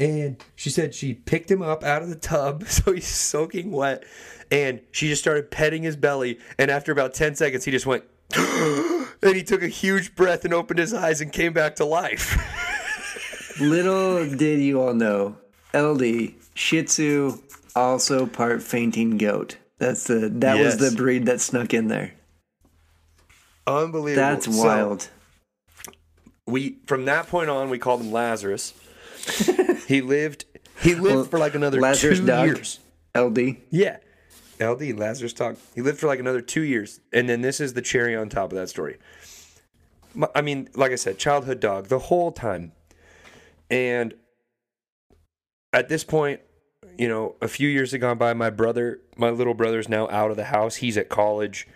And 0.00 0.42
she 0.56 0.70
said 0.70 0.94
she 0.94 1.14
picked 1.14 1.50
him 1.50 1.62
up 1.62 1.84
out 1.84 2.02
of 2.02 2.08
the 2.08 2.16
tub, 2.16 2.64
so 2.68 2.92
he's 2.92 3.06
soaking 3.06 3.70
wet. 3.70 4.04
And 4.50 4.80
she 4.90 5.08
just 5.08 5.22
started 5.22 5.50
petting 5.50 5.82
his 5.84 5.96
belly. 5.96 6.38
And 6.58 6.70
after 6.70 6.92
about 6.92 7.14
10 7.14 7.36
seconds, 7.36 7.64
he 7.64 7.70
just 7.70 7.86
went, 7.86 8.04
and 8.36 9.36
he 9.36 9.42
took 9.42 9.62
a 9.62 9.68
huge 9.68 10.14
breath 10.14 10.44
and 10.44 10.52
opened 10.52 10.78
his 10.78 10.92
eyes 10.92 11.20
and 11.20 11.32
came 11.32 11.52
back 11.52 11.76
to 11.76 11.84
life. 11.84 12.36
Little 13.60 14.28
did 14.28 14.60
you 14.60 14.80
all 14.80 14.94
know, 14.94 15.36
LD 15.74 16.34
Shih 16.54 16.82
Tzu 16.84 17.38
also 17.76 18.26
part 18.26 18.62
fainting 18.62 19.18
goat. 19.18 19.56
That's 19.82 20.04
the 20.04 20.28
that 20.28 20.60
was 20.60 20.76
the 20.76 20.92
breed 20.96 21.26
that 21.26 21.40
snuck 21.40 21.74
in 21.74 21.88
there. 21.88 22.12
Unbelievable. 23.66 24.14
That's 24.22 24.44
So, 24.46 24.64
wild. 24.64 25.08
we 26.46 26.78
from 26.86 27.04
that 27.06 27.26
point 27.26 27.50
on, 27.50 27.68
we 27.68 27.80
called 27.80 28.00
him 28.00 28.12
Lazarus. 28.12 28.74
he 29.88 30.00
lived. 30.00 30.44
He 30.80 30.94
lived 30.94 31.02
Well, 31.16 31.24
for 31.24 31.40
like 31.40 31.56
another 31.56 31.80
Lazarus 31.80 32.20
two 32.20 32.26
dog. 32.26 32.46
years. 32.46 32.78
LD. 33.16 33.56
Yeah. 33.70 33.96
LD, 34.60 34.96
Lazarus 34.96 35.32
Talk. 35.32 35.56
He 35.74 35.82
lived 35.82 35.98
for 35.98 36.06
like 36.06 36.20
another 36.20 36.40
two 36.40 36.62
years. 36.62 37.00
And 37.12 37.28
then 37.28 37.40
this 37.42 37.58
is 37.60 37.72
the 37.72 37.82
cherry 37.82 38.14
on 38.14 38.28
top 38.28 38.52
of 38.52 38.58
that 38.58 38.68
story. 38.68 38.98
I 40.32 40.42
mean, 40.42 40.68
like 40.76 40.92
I 40.92 40.96
said, 40.96 41.18
childhood 41.18 41.58
dog 41.58 41.88
the 41.88 41.98
whole 41.98 42.30
time. 42.30 42.70
And 43.68 44.14
at 45.72 45.88
this 45.88 46.04
point, 46.04 46.40
you 46.98 47.08
know, 47.08 47.36
a 47.40 47.48
few 47.48 47.68
years 47.68 47.92
have 47.92 48.00
gone 48.00 48.18
by. 48.18 48.34
My 48.34 48.50
brother, 48.50 49.00
my 49.16 49.30
little 49.30 49.54
brother's 49.54 49.88
now 49.88 50.08
out 50.08 50.30
of 50.30 50.36
the 50.36 50.44
house. 50.44 50.76
He's 50.76 50.96
at 50.96 51.08
college. 51.08 51.66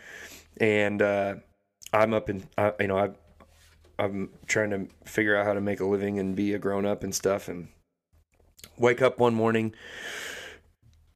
And 0.59 1.03
uh, 1.03 1.37
I'm 1.93 2.15
up 2.15 2.31
in, 2.31 2.49
I, 2.57 2.73
you 2.81 2.89
know, 2.89 2.99
I've, 2.99 3.17
I'm 3.99 4.31
trying 4.47 4.71
to 4.71 4.89
figure 5.05 5.37
out 5.37 5.47
how 5.47 5.55
to 5.55 5.61
make 5.61 5.81
a 5.81 5.87
living 5.87 6.19
and 6.19 6.37
be 6.37 6.53
a 6.53 6.59
grown 6.59 6.85
up 6.85 7.03
and 7.03 7.15
stuff. 7.15 7.49
And 7.49 7.69
wake 8.79 9.01
up 9.01 9.19
one 9.19 9.35
morning 9.35 9.75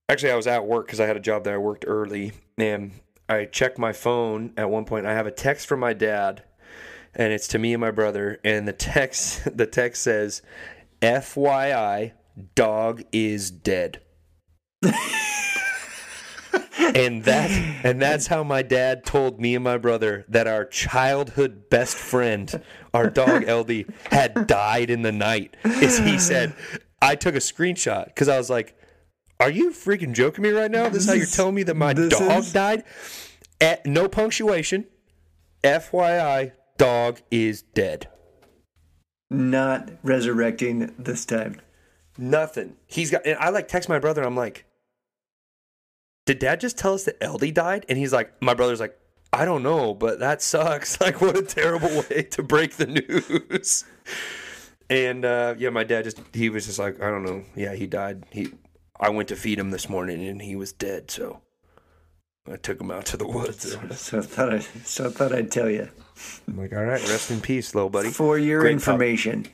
actually 0.09 0.31
i 0.31 0.37
was 0.37 0.47
at 0.47 0.67
work 0.67 0.87
because 0.87 1.01
i 1.01 1.07
had 1.07 1.17
a 1.17 1.21
job 1.21 1.45
that 1.45 1.55
i 1.55 1.59
worked 1.59 1.85
early 1.87 2.33
and 2.59 2.93
i 3.29 3.45
checked 3.45 3.79
my 3.79 3.93
phone 3.93 4.53
at 4.57 4.71
one 4.71 4.85
point 4.85 5.07
i 5.07 5.13
have 5.13 5.27
a 5.27 5.31
text 5.31 5.67
from 5.67 5.81
my 5.81 5.93
dad 5.93 6.43
and 7.15 7.33
it's 7.33 7.49
to 7.49 7.59
me 7.59 7.73
and 7.73 7.81
my 7.81 7.91
brother 7.91 8.41
and 8.45 8.67
the 8.67 8.73
text 8.73 9.43
the 9.57 9.67
text 9.67 10.03
says 10.03 10.43
fyi 11.03 12.13
dog 12.55 13.03
is 13.13 13.51
dead. 13.51 14.01
And 16.79 17.25
that 17.25 17.51
and 17.85 18.01
that's 18.03 18.27
how 18.27 18.43
my 18.43 18.63
dad 18.63 19.05
told 19.05 19.41
me 19.41 19.55
and 19.55 19.63
my 19.63 19.77
brother 19.77 20.25
that 20.29 20.47
our 20.49 20.65
childhood 20.65 21.69
best 21.71 21.95
friend 21.97 22.61
our 22.95 23.09
dog 23.09 23.45
ld 23.49 23.71
had 24.11 24.47
died 24.49 24.91
in 24.91 25.03
the 25.03 25.13
night 25.13 25.57
is 25.65 25.99
he 25.99 26.19
said 26.19 26.53
i 27.01 27.15
took 27.15 27.35
a 27.35 27.39
screenshot 27.39 28.07
because 28.07 28.29
i 28.29 28.37
was 28.37 28.51
like 28.51 28.75
are 29.39 29.51
you 29.51 29.71
freaking 29.71 30.13
joking 30.13 30.43
me 30.43 30.51
right 30.51 30.71
now? 30.71 30.91
This 30.91 31.05
is 31.05 31.09
how 31.09 31.15
you're 31.15 31.25
telling 31.27 31.55
me 31.55 31.63
that 31.63 31.75
my 31.75 31.95
This 31.95 32.11
dog 32.19 32.41
is- 32.41 32.53
died? 32.53 32.85
At 33.59 33.87
no 33.87 34.07
punctuation. 34.07 34.85
Fyi 35.65 36.53
dog 36.77 37.21
is 37.31 37.63
dead. 37.63 38.09
Not 39.31 39.93
resurrecting 40.03 40.95
this 40.99 41.25
time. 41.25 41.59
Nothing. 42.21 42.77
He's 42.87 43.11
got. 43.11 43.27
And 43.27 43.39
I 43.39 43.49
like 43.49 43.67
text 43.67 43.89
my 43.89 43.99
brother. 43.99 44.21
and 44.21 44.27
I'm 44.29 44.37
like, 44.37 44.65
did 46.27 46.39
Dad 46.39 46.61
just 46.61 46.77
tell 46.79 46.95
us 46.95 47.05
that 47.05 47.17
LD 47.27 47.55
died? 47.55 47.87
And 47.89 47.99
he's 47.99 48.13
like, 48.13 48.41
my 48.43 48.55
brother's 48.55 48.79
like, 48.79 48.97
I 49.33 49.45
don't 49.45 49.63
know, 49.63 49.95
but 49.95 50.19
that 50.21 50.43
sucks. 50.43 51.01
Like, 51.01 51.21
what 51.21 51.37
a 51.37 51.43
terrible 51.43 52.05
way 52.11 52.23
to 52.33 52.43
break 52.43 52.75
the 52.77 52.87
news. 52.87 53.85
And 54.91 55.25
uh, 55.25 55.55
yeah, 55.57 55.71
my 55.71 55.85
dad 55.85 56.05
just 56.05 56.21
he 56.35 56.51
was 56.51 56.67
just 56.67 56.79
like, 56.79 57.01
I 57.03 57.11
don't 57.11 57.23
know. 57.25 57.45
Yeah, 57.57 57.75
he 57.75 57.87
died. 57.87 58.25
He. 58.31 58.49
I 58.99 59.09
went 59.09 59.29
to 59.29 59.37
feed 59.37 59.59
him 59.59 59.71
this 59.71 59.89
morning 59.89 60.27
and 60.27 60.43
he 60.43 60.57
was 60.57 60.73
dead. 60.73 61.11
So 61.11 61.41
I 62.51 62.57
took 62.57 62.79
him 62.81 62.91
out 62.91 63.07
to 63.07 63.17
the 63.17 63.27
woods. 63.27 63.77
So 63.97 64.19
I 64.19 64.23
thought 64.23 64.53
I 64.53 64.59
so 64.59 65.07
I 65.07 65.11
thought 65.11 65.33
I'd 65.33 65.51
tell 65.51 65.71
you. 65.71 65.89
I'm 66.49 66.59
like, 66.59 66.73
all 66.75 66.85
right, 66.85 67.01
rest 67.09 67.31
in 67.31 67.41
peace, 67.41 67.75
little 67.75 67.89
buddy. 67.89 68.11
For 68.11 68.37
your 68.39 68.61
Great 68.61 68.73
pup. 68.73 68.89
information. 68.89 69.47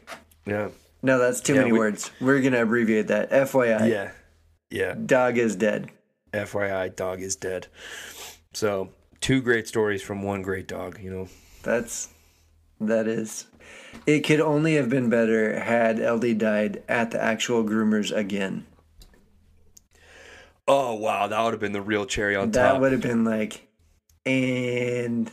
Yeah. 0.46 0.70
No, 1.02 1.18
that's 1.18 1.40
too 1.40 1.54
Yeah, 1.54 1.60
many 1.60 1.72
we- 1.72 1.78
words. 1.78 2.10
We're 2.20 2.40
gonna 2.40 2.62
abbreviate 2.62 3.08
that. 3.08 3.30
FYI. 3.30 3.88
Yeah. 3.90 4.10
Yeah. 4.70 4.94
Dog 4.94 5.38
is 5.38 5.54
dead. 5.56 5.90
FYI, 6.32 6.88
dog 6.94 7.20
is 7.22 7.36
dead. 7.36 7.68
So, 8.52 8.90
two 9.20 9.40
great 9.40 9.68
stories 9.68 10.02
from 10.02 10.22
one 10.22 10.42
great 10.42 10.66
dog, 10.66 10.98
you 11.00 11.10
know. 11.10 11.28
That's 11.62 12.08
that 12.80 13.06
is. 13.06 13.46
It 14.06 14.20
could 14.20 14.40
only 14.40 14.74
have 14.74 14.88
been 14.90 15.08
better 15.08 15.58
had 15.60 15.98
LD 15.98 16.34
died 16.38 16.82
at 16.88 17.10
the 17.10 17.22
actual 17.22 17.64
groomers 17.64 18.14
again. 18.14 18.66
Oh, 20.68 20.94
wow, 20.94 21.26
that 21.28 21.42
would 21.42 21.52
have 21.52 21.60
been 21.60 21.72
the 21.72 21.80
real 21.80 22.06
cherry 22.06 22.34
on 22.34 22.50
That 22.50 22.62
top. 22.62 22.72
That 22.74 22.80
would 22.80 22.92
have 22.92 23.00
been 23.00 23.24
like, 23.24 23.66
and 24.24 25.30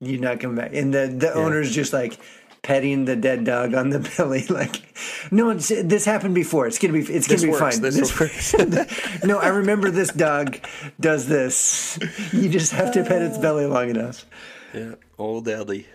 you're 0.00 0.20
not 0.20 0.40
coming 0.40 0.56
back. 0.56 0.74
And 0.74 0.92
the 0.92 1.06
the 1.08 1.32
owner's 1.34 1.74
just 1.74 1.92
like 1.92 2.18
petting 2.64 3.04
the 3.04 3.14
dead 3.14 3.44
dog 3.44 3.74
on 3.74 3.90
the 3.90 4.00
belly, 4.16 4.44
like, 4.48 4.82
no, 5.30 5.54
this 5.54 6.04
happened 6.04 6.34
before. 6.34 6.66
It's 6.66 6.80
gonna 6.80 6.94
be, 6.94 7.00
it's 7.00 7.28
gonna 7.28 7.36
This 7.36 7.44
be 7.44 7.50
works. 7.50 7.78
fine. 7.78 7.82
This 7.82 8.18
works. 8.18 9.22
no, 9.24 9.38
I 9.38 9.48
remember 9.48 9.90
this 9.92 10.10
dog 10.10 10.58
does 10.98 11.28
this. 11.28 11.98
You 12.32 12.48
just 12.48 12.72
have 12.72 12.92
to 12.94 13.04
pet 13.04 13.22
its 13.22 13.38
belly 13.38 13.66
long 13.66 13.90
enough. 13.90 14.26
Yeah, 14.72 14.94
old 15.18 15.46
Ellie. 15.46 15.86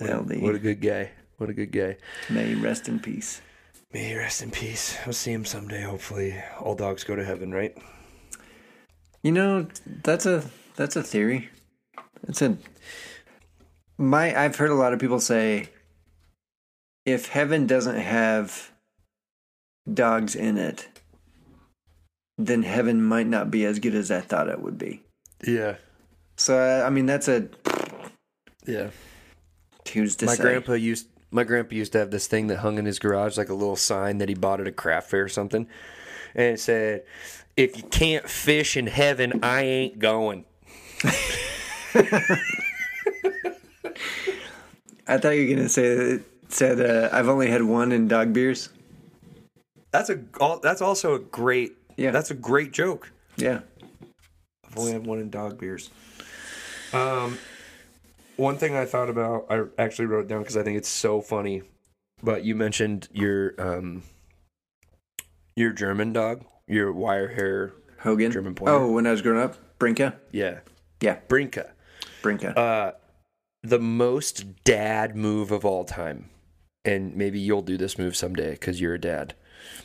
LD. 0.00 0.40
What 0.42 0.54
a 0.54 0.58
good 0.58 0.80
guy. 0.80 1.10
What 1.36 1.50
a 1.50 1.52
good 1.52 1.72
guy. 1.72 1.96
May 2.30 2.46
he 2.46 2.54
rest 2.54 2.88
in 2.88 2.98
peace. 2.98 3.42
May 3.92 4.04
he 4.08 4.16
rest 4.16 4.42
in 4.42 4.50
peace. 4.50 4.96
We'll 5.04 5.12
see 5.12 5.32
him 5.32 5.44
someday, 5.44 5.82
hopefully. 5.82 6.42
All 6.58 6.74
dogs 6.74 7.04
go 7.04 7.14
to 7.14 7.24
heaven, 7.24 7.52
right? 7.52 7.76
You 9.22 9.32
know, 9.32 9.66
that's 10.02 10.24
a 10.26 10.44
that's 10.76 10.96
a 10.96 11.02
theory. 11.02 11.50
It's 12.26 12.42
a 12.42 12.56
my 13.98 14.36
I've 14.36 14.56
heard 14.56 14.70
a 14.70 14.74
lot 14.74 14.92
of 14.92 14.98
people 14.98 15.20
say 15.20 15.68
if 17.04 17.28
heaven 17.28 17.66
doesn't 17.66 17.96
have 17.98 18.70
dogs 19.92 20.34
in 20.34 20.56
it, 20.58 20.88
then 22.38 22.62
heaven 22.62 23.02
might 23.02 23.26
not 23.26 23.50
be 23.50 23.64
as 23.64 23.78
good 23.78 23.94
as 23.94 24.10
I 24.10 24.20
thought 24.20 24.48
it 24.48 24.60
would 24.60 24.78
be. 24.78 25.02
Yeah. 25.46 25.76
So 26.36 26.56
I 26.56 26.86
I 26.86 26.90
mean 26.90 27.06
that's 27.06 27.28
a 27.28 27.48
Yeah. 28.66 28.90
who's 29.92 30.16
to 30.16 30.26
my 30.26 30.34
say. 30.34 30.42
grandpa 30.42 30.72
used 30.74 31.08
my 31.30 31.44
grandpa 31.44 31.74
used 31.74 31.92
to 31.92 31.98
have 31.98 32.10
this 32.10 32.26
thing 32.26 32.46
that 32.48 32.58
hung 32.58 32.78
in 32.78 32.84
his 32.84 32.98
garage 32.98 33.36
like 33.36 33.48
a 33.48 33.54
little 33.54 33.76
sign 33.76 34.18
that 34.18 34.28
he 34.28 34.34
bought 34.34 34.60
at 34.60 34.66
a 34.66 34.72
craft 34.72 35.10
fair 35.10 35.24
or 35.24 35.28
something 35.28 35.66
and 36.34 36.54
it 36.54 36.60
said 36.60 37.04
if 37.56 37.76
you 37.76 37.82
can't 37.84 38.28
fish 38.28 38.76
in 38.76 38.86
heaven 38.86 39.40
i 39.42 39.62
ain't 39.62 39.98
going 39.98 40.44
I 45.06 45.18
thought 45.18 45.30
you 45.30 45.48
were 45.48 45.54
gonna 45.56 45.68
say 45.68 45.94
that 45.94 46.22
said 46.52 46.80
uh, 46.80 47.08
I've 47.12 47.28
only 47.28 47.50
had 47.50 47.62
one 47.62 47.92
in 47.92 48.08
dog 48.08 48.32
beers. 48.32 48.68
that's 49.90 50.10
a 50.10 50.18
that's 50.62 50.80
also 50.82 51.14
a 51.14 51.18
great 51.18 51.72
Yeah. 51.96 52.10
that's 52.10 52.30
a 52.30 52.34
great 52.34 52.72
joke 52.72 53.10
Yeah. 53.36 53.60
i've 54.66 54.78
only 54.78 54.92
had 54.92 55.06
one 55.06 55.18
in 55.18 55.30
dog 55.30 55.58
beers 55.58 55.90
um 56.92 57.38
one 58.36 58.56
thing 58.56 58.74
i 58.76 58.84
thought 58.84 59.08
about 59.10 59.46
i 59.50 59.62
actually 59.78 60.06
wrote 60.06 60.24
it 60.24 60.28
down 60.28 60.40
because 60.40 60.56
i 60.56 60.62
think 60.62 60.76
it's 60.78 60.88
so 60.88 61.20
funny 61.20 61.62
but 62.22 62.44
you 62.44 62.54
mentioned 62.54 63.08
your 63.12 63.54
um 63.58 64.02
your 65.56 65.72
german 65.72 66.12
dog 66.12 66.44
your 66.66 66.92
wire 66.92 67.28
hair 67.28 67.72
Hogan. 68.00 68.32
German 68.32 68.54
Pointer. 68.56 68.74
Oh, 68.74 68.90
when 68.90 69.06
I 69.06 69.12
was 69.12 69.22
growing 69.22 69.40
up, 69.40 69.54
Brinka. 69.78 70.14
yeah 70.32 70.60
Yeah, 71.00 71.18
brinka 71.28 71.70
Brinka. 72.20 72.56
uh, 72.58 72.92
the 73.62 73.78
most 73.78 74.64
dad 74.64 75.14
move 75.16 75.52
of 75.52 75.64
all 75.64 75.84
time 75.84 76.28
and 76.84 77.14
maybe 77.16 77.38
you'll 77.38 77.62
do 77.62 77.76
this 77.76 77.98
move 77.98 78.16
someday 78.16 78.52
because 78.52 78.80
you're 78.80 78.94
a 78.94 79.00
dad, 79.00 79.34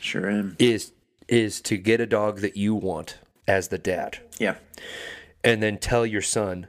Sure 0.00 0.28
am. 0.30 0.56
is 0.58 0.92
is 1.28 1.60
to 1.60 1.76
get 1.76 2.00
a 2.00 2.06
dog 2.06 2.40
that 2.40 2.56
you 2.56 2.74
want 2.74 3.18
as 3.46 3.68
the 3.68 3.78
dad, 3.78 4.18
Yeah. 4.38 4.56
and 5.44 5.62
then 5.62 5.76
tell 5.78 6.06
your 6.06 6.22
son, 6.22 6.68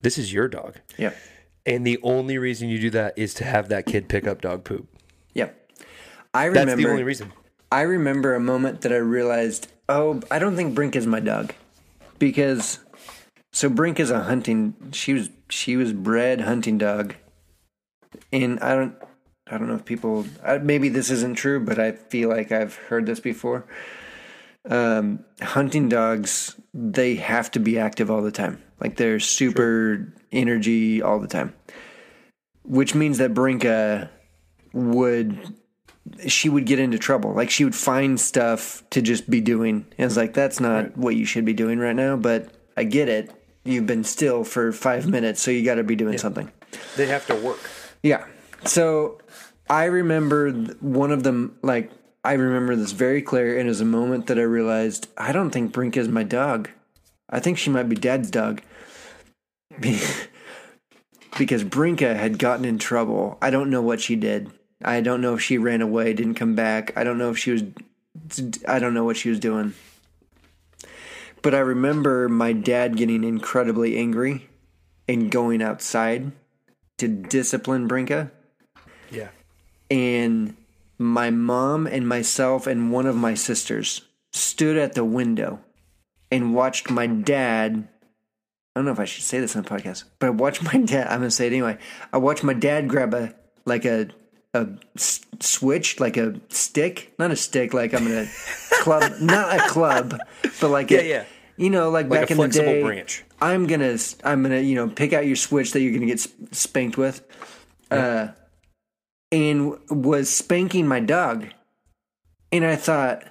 "This 0.00 0.18
is 0.18 0.32
your 0.32 0.48
dog." 0.48 0.76
Yeah. 0.98 1.12
And 1.66 1.86
the 1.86 1.98
only 2.02 2.36
reason 2.38 2.68
you 2.68 2.80
do 2.80 2.90
that 2.90 3.14
is 3.16 3.32
to 3.34 3.44
have 3.44 3.68
that 3.68 3.86
kid 3.86 4.08
pick 4.08 4.26
up 4.26 4.40
dog 4.40 4.64
poop. 4.64 4.88
Yeah. 5.34 5.50
I 6.34 6.46
remember 6.46 6.70
That's 6.72 6.82
the 6.82 6.90
only 6.90 7.04
reason. 7.04 7.32
I 7.70 7.82
remember 7.82 8.34
a 8.34 8.40
moment 8.40 8.80
that 8.80 8.92
I 8.92 8.96
realized, 8.96 9.68
oh, 9.88 10.20
I 10.30 10.38
don't 10.40 10.56
think 10.56 10.74
Brink 10.74 10.96
is 10.96 11.06
my 11.06 11.20
dog, 11.20 11.52
because 12.18 12.80
so 13.52 13.68
Brink 13.68 14.00
is 14.00 14.10
a 14.10 14.20
hunting. 14.24 14.74
She 14.92 15.12
was 15.12 15.30
she 15.48 15.76
was 15.76 15.92
bred 15.92 16.40
hunting 16.40 16.78
dog, 16.78 17.14
and 18.32 18.58
I 18.60 18.74
don't 18.74 18.94
I 19.50 19.58
don't 19.58 19.68
know 19.68 19.74
if 19.74 19.84
people 19.84 20.26
uh, 20.42 20.58
maybe 20.62 20.88
this 20.88 21.10
isn't 21.10 21.34
true, 21.34 21.60
but 21.60 21.78
I 21.78 21.92
feel 21.92 22.28
like 22.28 22.52
I've 22.52 22.74
heard 22.74 23.06
this 23.06 23.20
before. 23.20 23.66
Um, 24.68 25.24
hunting 25.40 25.88
dogs 25.88 26.54
they 26.74 27.16
have 27.16 27.50
to 27.52 27.60
be 27.60 27.78
active 27.78 28.10
all 28.10 28.22
the 28.22 28.30
time, 28.30 28.62
like 28.80 28.96
they're 28.96 29.20
super 29.20 30.12
energy 30.30 31.02
all 31.02 31.18
the 31.18 31.28
time, 31.28 31.54
which 32.62 32.94
means 32.94 33.18
that 33.18 33.34
Brinka 33.34 34.10
would 34.72 35.54
she 36.26 36.48
would 36.48 36.66
get 36.66 36.78
into 36.78 36.98
trouble. 36.98 37.32
Like 37.32 37.50
she 37.50 37.64
would 37.64 37.74
find 37.74 38.18
stuff 38.18 38.82
to 38.90 39.02
just 39.02 39.28
be 39.28 39.40
doing. 39.40 39.86
And 39.98 40.06
it's 40.06 40.16
like 40.16 40.34
that's 40.34 40.60
not 40.60 40.96
what 40.96 41.16
you 41.16 41.24
should 41.24 41.44
be 41.44 41.52
doing 41.52 41.78
right 41.78 41.96
now, 41.96 42.16
but 42.16 42.48
I 42.76 42.84
get 42.84 43.08
it. 43.08 43.32
You've 43.64 43.86
been 43.86 44.04
still 44.04 44.42
for 44.42 44.72
5 44.72 45.06
minutes, 45.06 45.42
so 45.42 45.50
you 45.50 45.64
got 45.64 45.74
to 45.74 45.84
be 45.84 45.94
doing 45.94 46.16
something. 46.16 46.50
They 46.96 47.06
have 47.06 47.26
to 47.26 47.34
work. 47.34 47.60
Yeah. 48.02 48.24
So 48.64 49.18
I 49.68 49.84
remember 49.84 50.50
one 50.80 51.12
of 51.12 51.22
them 51.22 51.56
like 51.62 51.90
I 52.24 52.34
remember 52.34 52.76
this 52.76 52.92
very 52.92 53.22
clear 53.22 53.58
and 53.58 53.66
it 53.66 53.70
was 53.70 53.80
a 53.80 53.86
moment 53.86 54.26
that 54.26 54.38
I 54.38 54.42
realized 54.42 55.08
I 55.16 55.32
don't 55.32 55.50
think 55.50 55.72
Brink 55.72 55.96
is 55.96 56.08
my 56.08 56.22
dog. 56.22 56.68
I 57.28 57.40
think 57.40 57.58
she 57.58 57.70
might 57.70 57.88
be 57.88 57.96
dad's 57.96 58.30
dog. 58.30 58.62
because 61.38 61.64
Brinka 61.64 62.14
had 62.14 62.38
gotten 62.38 62.64
in 62.64 62.78
trouble. 62.78 63.38
I 63.40 63.50
don't 63.50 63.70
know 63.70 63.82
what 63.82 64.00
she 64.00 64.16
did. 64.16 64.50
I 64.82 65.00
don't 65.00 65.20
know 65.20 65.34
if 65.34 65.40
she 65.40 65.56
ran 65.58 65.80
away, 65.80 66.12
didn't 66.12 66.34
come 66.34 66.54
back. 66.54 66.92
I 66.96 67.04
don't 67.04 67.18
know 67.18 67.30
if 67.30 67.38
she 67.38 67.52
was 67.52 67.62
I 68.66 68.78
don't 68.78 68.94
know 68.94 69.04
what 69.04 69.16
she 69.16 69.30
was 69.30 69.40
doing. 69.40 69.74
But 71.42 71.54
I 71.54 71.60
remember 71.60 72.28
my 72.28 72.52
dad 72.52 72.96
getting 72.96 73.24
incredibly 73.24 73.96
angry 73.96 74.50
and 75.08 75.30
going 75.30 75.62
outside 75.62 76.32
to 76.98 77.08
discipline 77.08 77.88
Brinka. 77.88 78.30
And 79.90 80.56
my 80.98 81.30
mom 81.30 81.86
and 81.86 82.06
myself 82.06 82.66
and 82.66 82.92
one 82.92 83.06
of 83.06 83.16
my 83.16 83.34
sisters 83.34 84.02
stood 84.32 84.76
at 84.76 84.94
the 84.94 85.04
window 85.04 85.60
and 86.30 86.54
watched 86.54 86.90
my 86.90 87.06
dad. 87.06 87.88
I 88.74 88.78
don't 88.78 88.84
know 88.84 88.92
if 88.92 89.00
I 89.00 89.04
should 89.04 89.24
say 89.24 89.40
this 89.40 89.56
on 89.56 89.62
the 89.62 89.68
podcast, 89.68 90.04
but 90.18 90.26
I 90.28 90.30
watched 90.30 90.62
my 90.62 90.78
dad. 90.78 91.08
I'm 91.08 91.20
gonna 91.20 91.30
say 91.30 91.46
it 91.46 91.52
anyway. 91.52 91.78
I 92.12 92.18
watched 92.18 92.44
my 92.44 92.52
dad 92.54 92.88
grab 92.88 93.14
a 93.14 93.34
like 93.64 93.84
a 93.84 94.08
a 94.54 94.66
s- 94.96 95.20
switch, 95.40 96.00
like 96.00 96.16
a 96.16 96.40
stick, 96.48 97.12
not 97.18 97.30
a 97.30 97.36
stick, 97.36 97.72
like 97.74 97.94
I'm 97.94 98.04
gonna 98.04 98.26
club, 98.82 99.12
not 99.20 99.54
a 99.56 99.68
club, 99.68 100.18
but 100.60 100.70
like 100.70 100.90
Yeah, 100.90 100.98
a, 101.00 101.08
yeah. 101.08 101.24
You 101.56 101.68
know, 101.68 101.90
like, 101.90 102.08
Like 102.08 102.20
back 102.22 102.30
a 102.30 102.32
in 102.34 102.38
the 102.38 102.48
day, 102.48 102.82
branch. 102.82 103.22
I'm 103.40 103.66
gonna 103.66 103.96
I'm 104.24 104.42
gonna 104.42 104.60
you 104.60 104.74
know 104.76 104.88
pick 104.88 105.12
out 105.12 105.26
your 105.26 105.36
switch 105.36 105.72
that 105.72 105.80
you're 105.80 105.92
gonna 105.92 106.06
get 106.06 106.20
sp- 106.22 106.52
spanked 106.52 106.96
with, 106.96 107.22
uh, 107.90 108.28
and 109.32 109.76
was 109.90 110.28
spanking 110.28 110.86
my 110.88 111.00
dog, 111.00 111.46
and 112.52 112.64
I 112.64 112.76
thought, 112.76 113.22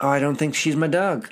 oh, 0.00 0.08
I 0.08 0.18
don't 0.18 0.36
think 0.36 0.54
she's 0.54 0.76
my 0.76 0.86
dog. 0.86 1.28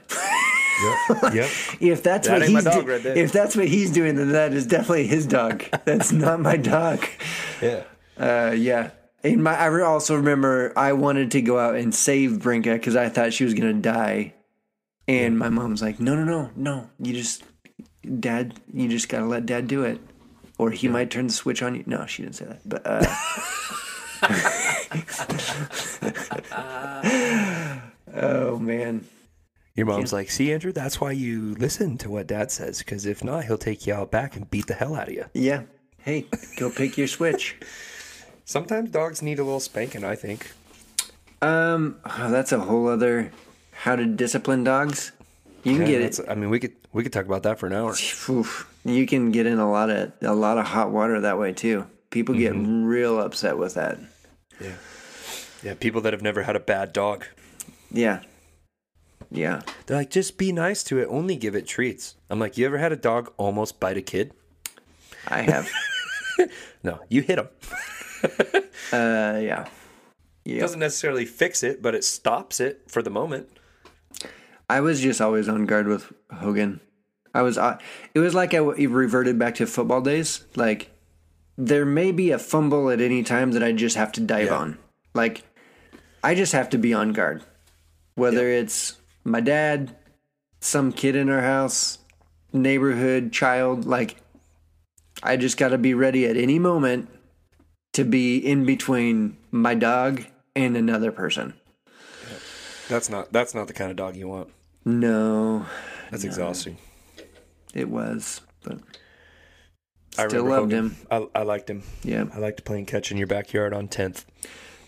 Yep. 1.20 1.35
yep. 1.35 1.51
If 1.81 2.02
that's 2.05 2.28
That 2.28 2.40
what 2.40 2.48
he's 2.48 2.65
do- 2.65 2.81
right 2.82 3.05
if 3.05 3.32
that's 3.32 3.56
what 3.56 3.66
he's 3.66 3.90
doing, 3.90 4.15
then 4.15 4.31
that 4.32 4.52
is 4.55 4.66
definitely 4.66 5.06
his 5.09 5.27
dog. 5.27 5.65
That's 5.85 6.12
not 6.12 6.40
my 6.40 6.56
dog. 6.56 7.05
Yeah. 7.60 7.82
Uh, 8.16 8.52
yeah. 8.56 8.90
And 9.24 9.43
my, 9.43 9.56
I 9.59 9.81
also 9.82 10.15
remember 10.15 10.73
I 10.77 10.93
wanted 10.93 11.32
to 11.32 11.43
go 11.43 11.59
out 11.59 11.74
and 11.74 11.93
save 11.93 12.39
Brinka 12.39 12.74
because 12.74 12.94
I 12.94 13.09
thought 13.09 13.32
she 13.32 13.43
was 13.43 13.52
gonna 13.55 13.73
die, 13.73 14.35
and 15.09 15.36
my 15.36 15.48
mom's 15.48 15.82
like, 15.82 15.98
"No, 15.98 16.15
no, 16.15 16.23
no, 16.24 16.51
no! 16.55 16.90
You 17.02 17.15
just, 17.15 17.43
Dad, 18.20 18.60
you 18.73 18.86
just 18.89 19.09
gotta 19.09 19.27
let 19.27 19.44
Dad 19.44 19.66
do 19.66 19.82
it, 19.82 20.01
or 20.59 20.70
he 20.72 20.89
might 20.89 21.10
turn 21.10 21.28
the 21.28 21.32
switch 21.32 21.62
on 21.62 21.74
you." 21.74 21.85
No, 21.86 22.05
she 22.06 22.22
didn't 22.22 22.36
say 22.36 22.44
that, 22.47 22.60
but 22.66 22.82
uh, 22.85 23.05
oh 28.14 28.59
man, 28.59 29.05
Your 29.74 29.86
mom's 29.86 30.12
like, 30.12 30.30
see, 30.30 30.52
Andrew, 30.52 30.72
that's 30.72 31.01
why 31.01 31.12
you 31.12 31.55
listen 31.55 31.98
to 31.98 32.10
what 32.10 32.26
dad 32.26 32.51
says, 32.51 32.78
because 32.78 33.06
if 33.06 33.22
not, 33.24 33.44
he'll 33.44 33.59
take 33.59 33.86
you 33.86 33.94
out 33.94 34.10
back 34.10 34.36
and 34.36 34.51
beat 34.51 34.66
the 34.66 34.74
hell 34.74 34.94
out 34.94 35.09
of 35.09 35.14
you. 35.14 35.26
yeah. 35.35 35.62
Hey, 36.01 36.26
go 36.56 36.70
pick 36.70 36.97
your 36.97 37.09
switch. 37.09 37.56
Sometimes 38.47 38.90
dogs 38.90 39.20
need 39.20 39.39
a 39.39 39.44
little 39.44 39.60
spanking, 39.60 40.05
I 40.05 40.14
think. 40.14 40.52
Um, 41.43 41.98
oh, 42.05 42.30
that's 42.30 42.52
a 42.52 42.60
whole 42.60 42.89
other 42.89 43.30
how 43.72 43.97
to 43.97 44.06
discipline 44.06 44.64
dogs. 44.64 45.12
You 45.64 45.72
can 45.74 45.82
Yeah, 45.82 45.86
get 45.98 46.18
it. 46.18 46.20
I 46.28 46.35
mean, 46.35 46.51
we 46.51 46.60
could 46.60 46.74
we 46.93 47.02
could 47.02 47.12
talk 47.12 47.26
about 47.26 47.43
that 47.43 47.59
for 47.59 47.66
an 47.66 47.72
hour. 47.72 47.90
Oof, 48.28 48.72
you 48.85 49.06
can 49.06 49.30
get 49.32 49.47
in 49.47 49.59
a 49.59 49.70
lot 49.70 49.90
of 49.90 50.12
a 50.22 50.35
lot 50.35 50.59
of 50.59 50.66
hot 50.66 50.90
water 50.90 51.20
that 51.20 51.39
way 51.39 51.52
too. 51.52 51.86
People 52.10 52.35
get 52.35 52.55
real 52.56 53.20
upset 53.20 53.59
with 53.59 53.74
that. 53.74 53.98
Yeah. 54.60 54.74
Yeah, 55.62 55.74
people 55.74 56.01
that 56.02 56.12
have 56.12 56.22
never 56.22 56.43
had 56.44 56.55
a 56.56 56.60
bad 56.60 56.93
dog. 56.93 57.26
Yeah, 57.90 58.22
yeah. 59.30 59.62
They're 59.86 59.97
like, 59.97 60.10
just 60.10 60.39
be 60.39 60.52
nice 60.52 60.85
to 60.85 60.98
it. 61.01 61.06
Only 61.10 61.35
give 61.36 61.55
it 61.56 61.66
treats. 61.66 62.14
I'm 62.30 62.39
like, 62.39 62.56
you 62.56 62.64
ever 62.64 62.78
had 62.78 62.93
a 62.93 62.97
dog 62.97 63.32
almost 63.36 63.80
bite 63.80 63.97
a 63.97 64.02
kid? 64.02 64.32
I 65.26 65.43
have. 65.43 65.68
No, 66.85 67.01
you 67.09 67.22
hit 67.22 67.40
him. 67.40 67.48
uh, 68.93 69.40
yeah, 69.43 69.62
It 70.44 70.52
yeah. 70.52 70.60
doesn't 70.60 70.78
necessarily 70.78 71.24
fix 71.24 71.64
it, 71.64 71.82
but 71.82 71.97
it 71.97 72.05
stops 72.05 72.60
it 72.60 72.82
for 72.86 73.02
the 73.02 73.10
moment. 73.10 73.57
I 74.69 74.81
was 74.81 75.01
just 75.01 75.20
always 75.20 75.49
on 75.49 75.66
guard 75.66 75.86
with 75.89 76.12
Hogan. 76.32 76.81
I 77.35 77.43
was. 77.43 77.57
Uh, 77.59 77.78
it 78.15 78.19
was 78.20 78.35
like 78.35 78.55
I 78.55 78.59
reverted 78.59 79.39
back 79.39 79.55
to 79.57 79.66
football 79.66 80.01
days. 80.01 80.45
Like 80.57 80.90
there 81.57 81.85
may 81.86 82.12
be 82.12 82.31
a 82.31 82.39
fumble 82.39 82.90
at 82.90 83.01
any 83.01 83.23
time 83.23 83.53
that 83.53 83.62
I 83.62 83.73
just 83.73 83.97
have 83.97 84.12
to 84.12 84.20
dive 84.20 84.47
Yeah. 84.47 84.57
on. 84.59 84.78
Like 85.15 85.43
I 86.23 86.35
just 86.35 86.53
have 86.53 86.70
to 86.70 86.78
be 86.78 86.93
on 86.95 87.12
guard. 87.12 87.43
Whether 88.15 88.49
it's 88.49 88.97
my 89.24 89.40
dad, 89.40 89.95
some 90.61 90.93
kid 90.93 91.15
in 91.16 91.28
our 91.31 91.40
house, 91.43 91.99
neighborhood 92.53 93.32
child, 93.32 93.85
like 93.85 94.16
I 95.23 95.36
just 95.36 95.57
got 95.57 95.69
to 95.69 95.78
be 95.78 95.95
ready 95.95 96.27
at 96.27 96.36
any 96.36 96.59
moment 96.59 97.09
to 97.93 98.05
be 98.05 98.39
in 98.39 98.65
between 98.65 99.36
my 99.51 99.74
dog 99.74 100.24
and 100.57 100.77
another 100.77 101.12
person. 101.12 101.55
That's 102.89 103.09
not 103.11 103.32
that's 103.32 103.55
not 103.55 103.66
the 103.66 103.73
kind 103.74 103.90
of 103.90 103.97
dog 103.97 104.16
you 104.16 104.28
want. 104.28 104.51
No, 104.89 105.66
That's 106.10 106.24
exhausting. 106.24 106.78
it 107.74 107.89
was, 107.90 108.40
but 108.62 108.78
I 110.16 110.27
Still 110.28 110.44
loved 110.44 110.73
Hogan. 110.73 110.90
him. 110.90 110.97
I, 111.10 111.27
I 111.40 111.43
liked 111.43 111.69
him. 111.69 111.82
yeah. 112.02 112.24
I 112.35 112.39
liked 112.39 112.65
playing 112.65 112.86
catch 112.86 113.10
in 113.12 113.19
your 113.19 113.27
backyard 113.27 113.74
on 113.74 113.89
10th. 113.89 114.24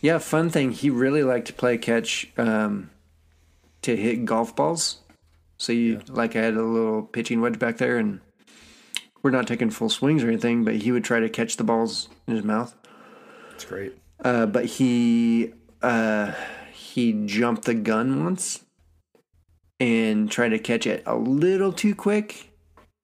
Yeah, 0.01 0.17
fun 0.19 0.49
thing. 0.49 0.73
He 0.73 0.89
really 0.89 1.23
liked 1.23 1.49
to 1.49 1.53
play 1.53 1.77
catch 1.77 2.31
um, 2.39 2.89
to 3.83 3.95
hit 3.95 4.25
golf 4.25 4.57
balls. 4.57 5.01
So 5.59 5.73
you 5.75 6.01
like 6.09 6.35
I 6.35 6.41
had 6.41 6.55
a 6.55 6.63
little 6.63 7.03
pitching 7.03 7.43
wedge 7.43 7.59
back 7.59 7.77
there, 7.77 7.99
and 7.99 8.21
we're 9.23 9.31
not 9.31 9.47
taking 9.47 9.69
full 9.69 9.91
swings 9.91 10.25
or 10.25 10.29
anything, 10.29 10.65
but 10.65 10.77
he 10.77 10.91
would 10.91 11.05
try 11.05 11.21
to 11.21 11.29
catch 11.29 11.59
the 11.59 11.65
balls 11.65 12.09
in 12.27 12.35
his 12.35 12.45
mouth. 12.45 12.75
It's 13.55 13.67
great. 13.67 13.93
Uh, 14.25 14.47
but 14.47 14.65
he 14.65 15.53
uh, 15.83 16.33
he 16.73 17.13
jumped 17.27 17.67
the 17.67 17.75
gun 17.75 18.25
once 18.25 18.65
and 19.81 20.31
tried 20.31 20.51
to 20.51 20.59
catch 20.61 20.87
it 20.87 21.03
a 21.07 21.17
little 21.17 21.73
too 21.73 21.95
quick, 21.95 22.51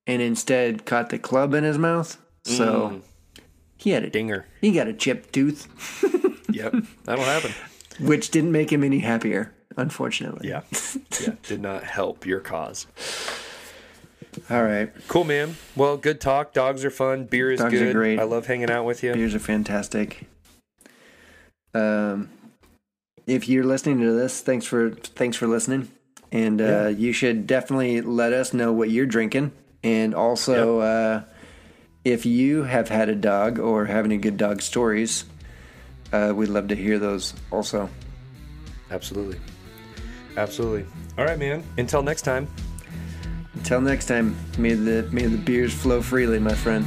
and 0.06 0.22
instead 0.22 0.84
caught 0.86 1.08
the 1.10 1.18
club 1.18 1.54
in 1.54 1.64
his 1.64 1.78
mouth. 1.78 2.16
So 2.44 3.00
he 3.76 3.90
had 3.90 4.04
a 4.04 4.10
Dinger. 4.10 4.46
he 4.60 4.70
got 4.72 4.86
a 4.86 4.92
chipped 4.92 5.32
tooth, 5.32 5.66
Yep. 6.50 6.74
That'll 7.04 7.24
happen. 7.24 7.52
which 7.98 8.30
didn't 8.30 8.52
make 8.52 8.70
him 8.72 8.84
any 8.84 9.00
happier, 9.00 9.52
unfortunately. 9.76 10.48
Yeah. 10.48 10.62
Yeah. 11.20 11.34
Did 11.44 11.62
not 11.62 11.82
help 11.82 12.26
your 12.26 12.40
cause. 12.40 12.86
All 14.50 14.62
right. 14.62 14.92
Cool, 15.08 15.24
man. 15.24 15.56
Well, 15.74 15.96
good 15.96 16.20
talk. 16.20 16.52
Dogs 16.52 16.84
are 16.84 16.90
fun. 16.90 17.24
Beer 17.24 17.50
is 17.50 17.58
Dogs 17.60 17.80
are 17.80 17.90
great. 17.92 18.20
I 18.20 18.24
love 18.24 18.46
hanging 18.46 18.70
out 18.70 18.84
with 18.84 19.02
you. 19.02 19.14
Beers 19.14 19.34
are 19.34 19.38
fantastic. 19.38 20.26
Um, 21.72 22.28
if 23.26 23.48
you're 23.48 23.64
listening 23.64 23.98
to 24.00 24.12
this, 24.12 24.42
thanks 24.42 24.66
for 24.66 24.90
thanks 24.90 25.38
for 25.38 25.46
listening, 25.46 25.88
and 26.32 26.60
uh, 26.60 26.88
you 26.88 27.12
should 27.12 27.46
definitely 27.46 28.00
let 28.00 28.32
us 28.32 28.52
know 28.52 28.72
what 28.72 28.90
you're 28.90 29.06
drinking, 29.06 29.52
and 29.82 30.14
also 30.14 30.80
uh, 30.80 31.22
if 32.04 32.26
you 32.26 32.64
have 32.64 32.88
had 32.88 33.08
a 33.08 33.14
dog 33.14 33.58
or 33.58 33.86
have 33.86 34.04
any 34.04 34.16
good 34.16 34.36
dog 34.36 34.62
stories, 34.62 35.24
uh, 36.12 36.32
we'd 36.34 36.48
love 36.48 36.68
to 36.68 36.76
hear 36.76 36.98
those 36.98 37.34
also. 37.50 37.88
Absolutely. 38.90 39.38
Absolutely. 40.36 40.86
All 41.18 41.24
right, 41.24 41.38
man. 41.38 41.64
Until 41.78 42.02
next 42.02 42.22
time. 42.22 42.46
Until 43.54 43.80
next 43.80 44.06
time, 44.06 44.36
may 44.58 44.74
the 44.74 45.08
may 45.10 45.26
the 45.26 45.38
beers 45.38 45.72
flow 45.74 46.02
freely, 46.02 46.38
my 46.38 46.54
friend. 46.54 46.86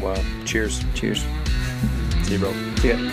Wow. 0.00 0.20
Cheers. 0.44 0.82
Cheers. 0.94 1.24
See 2.24 2.32
you, 2.32 2.38
bro. 2.38 2.52
See 2.76 2.88
ya. 2.88 3.12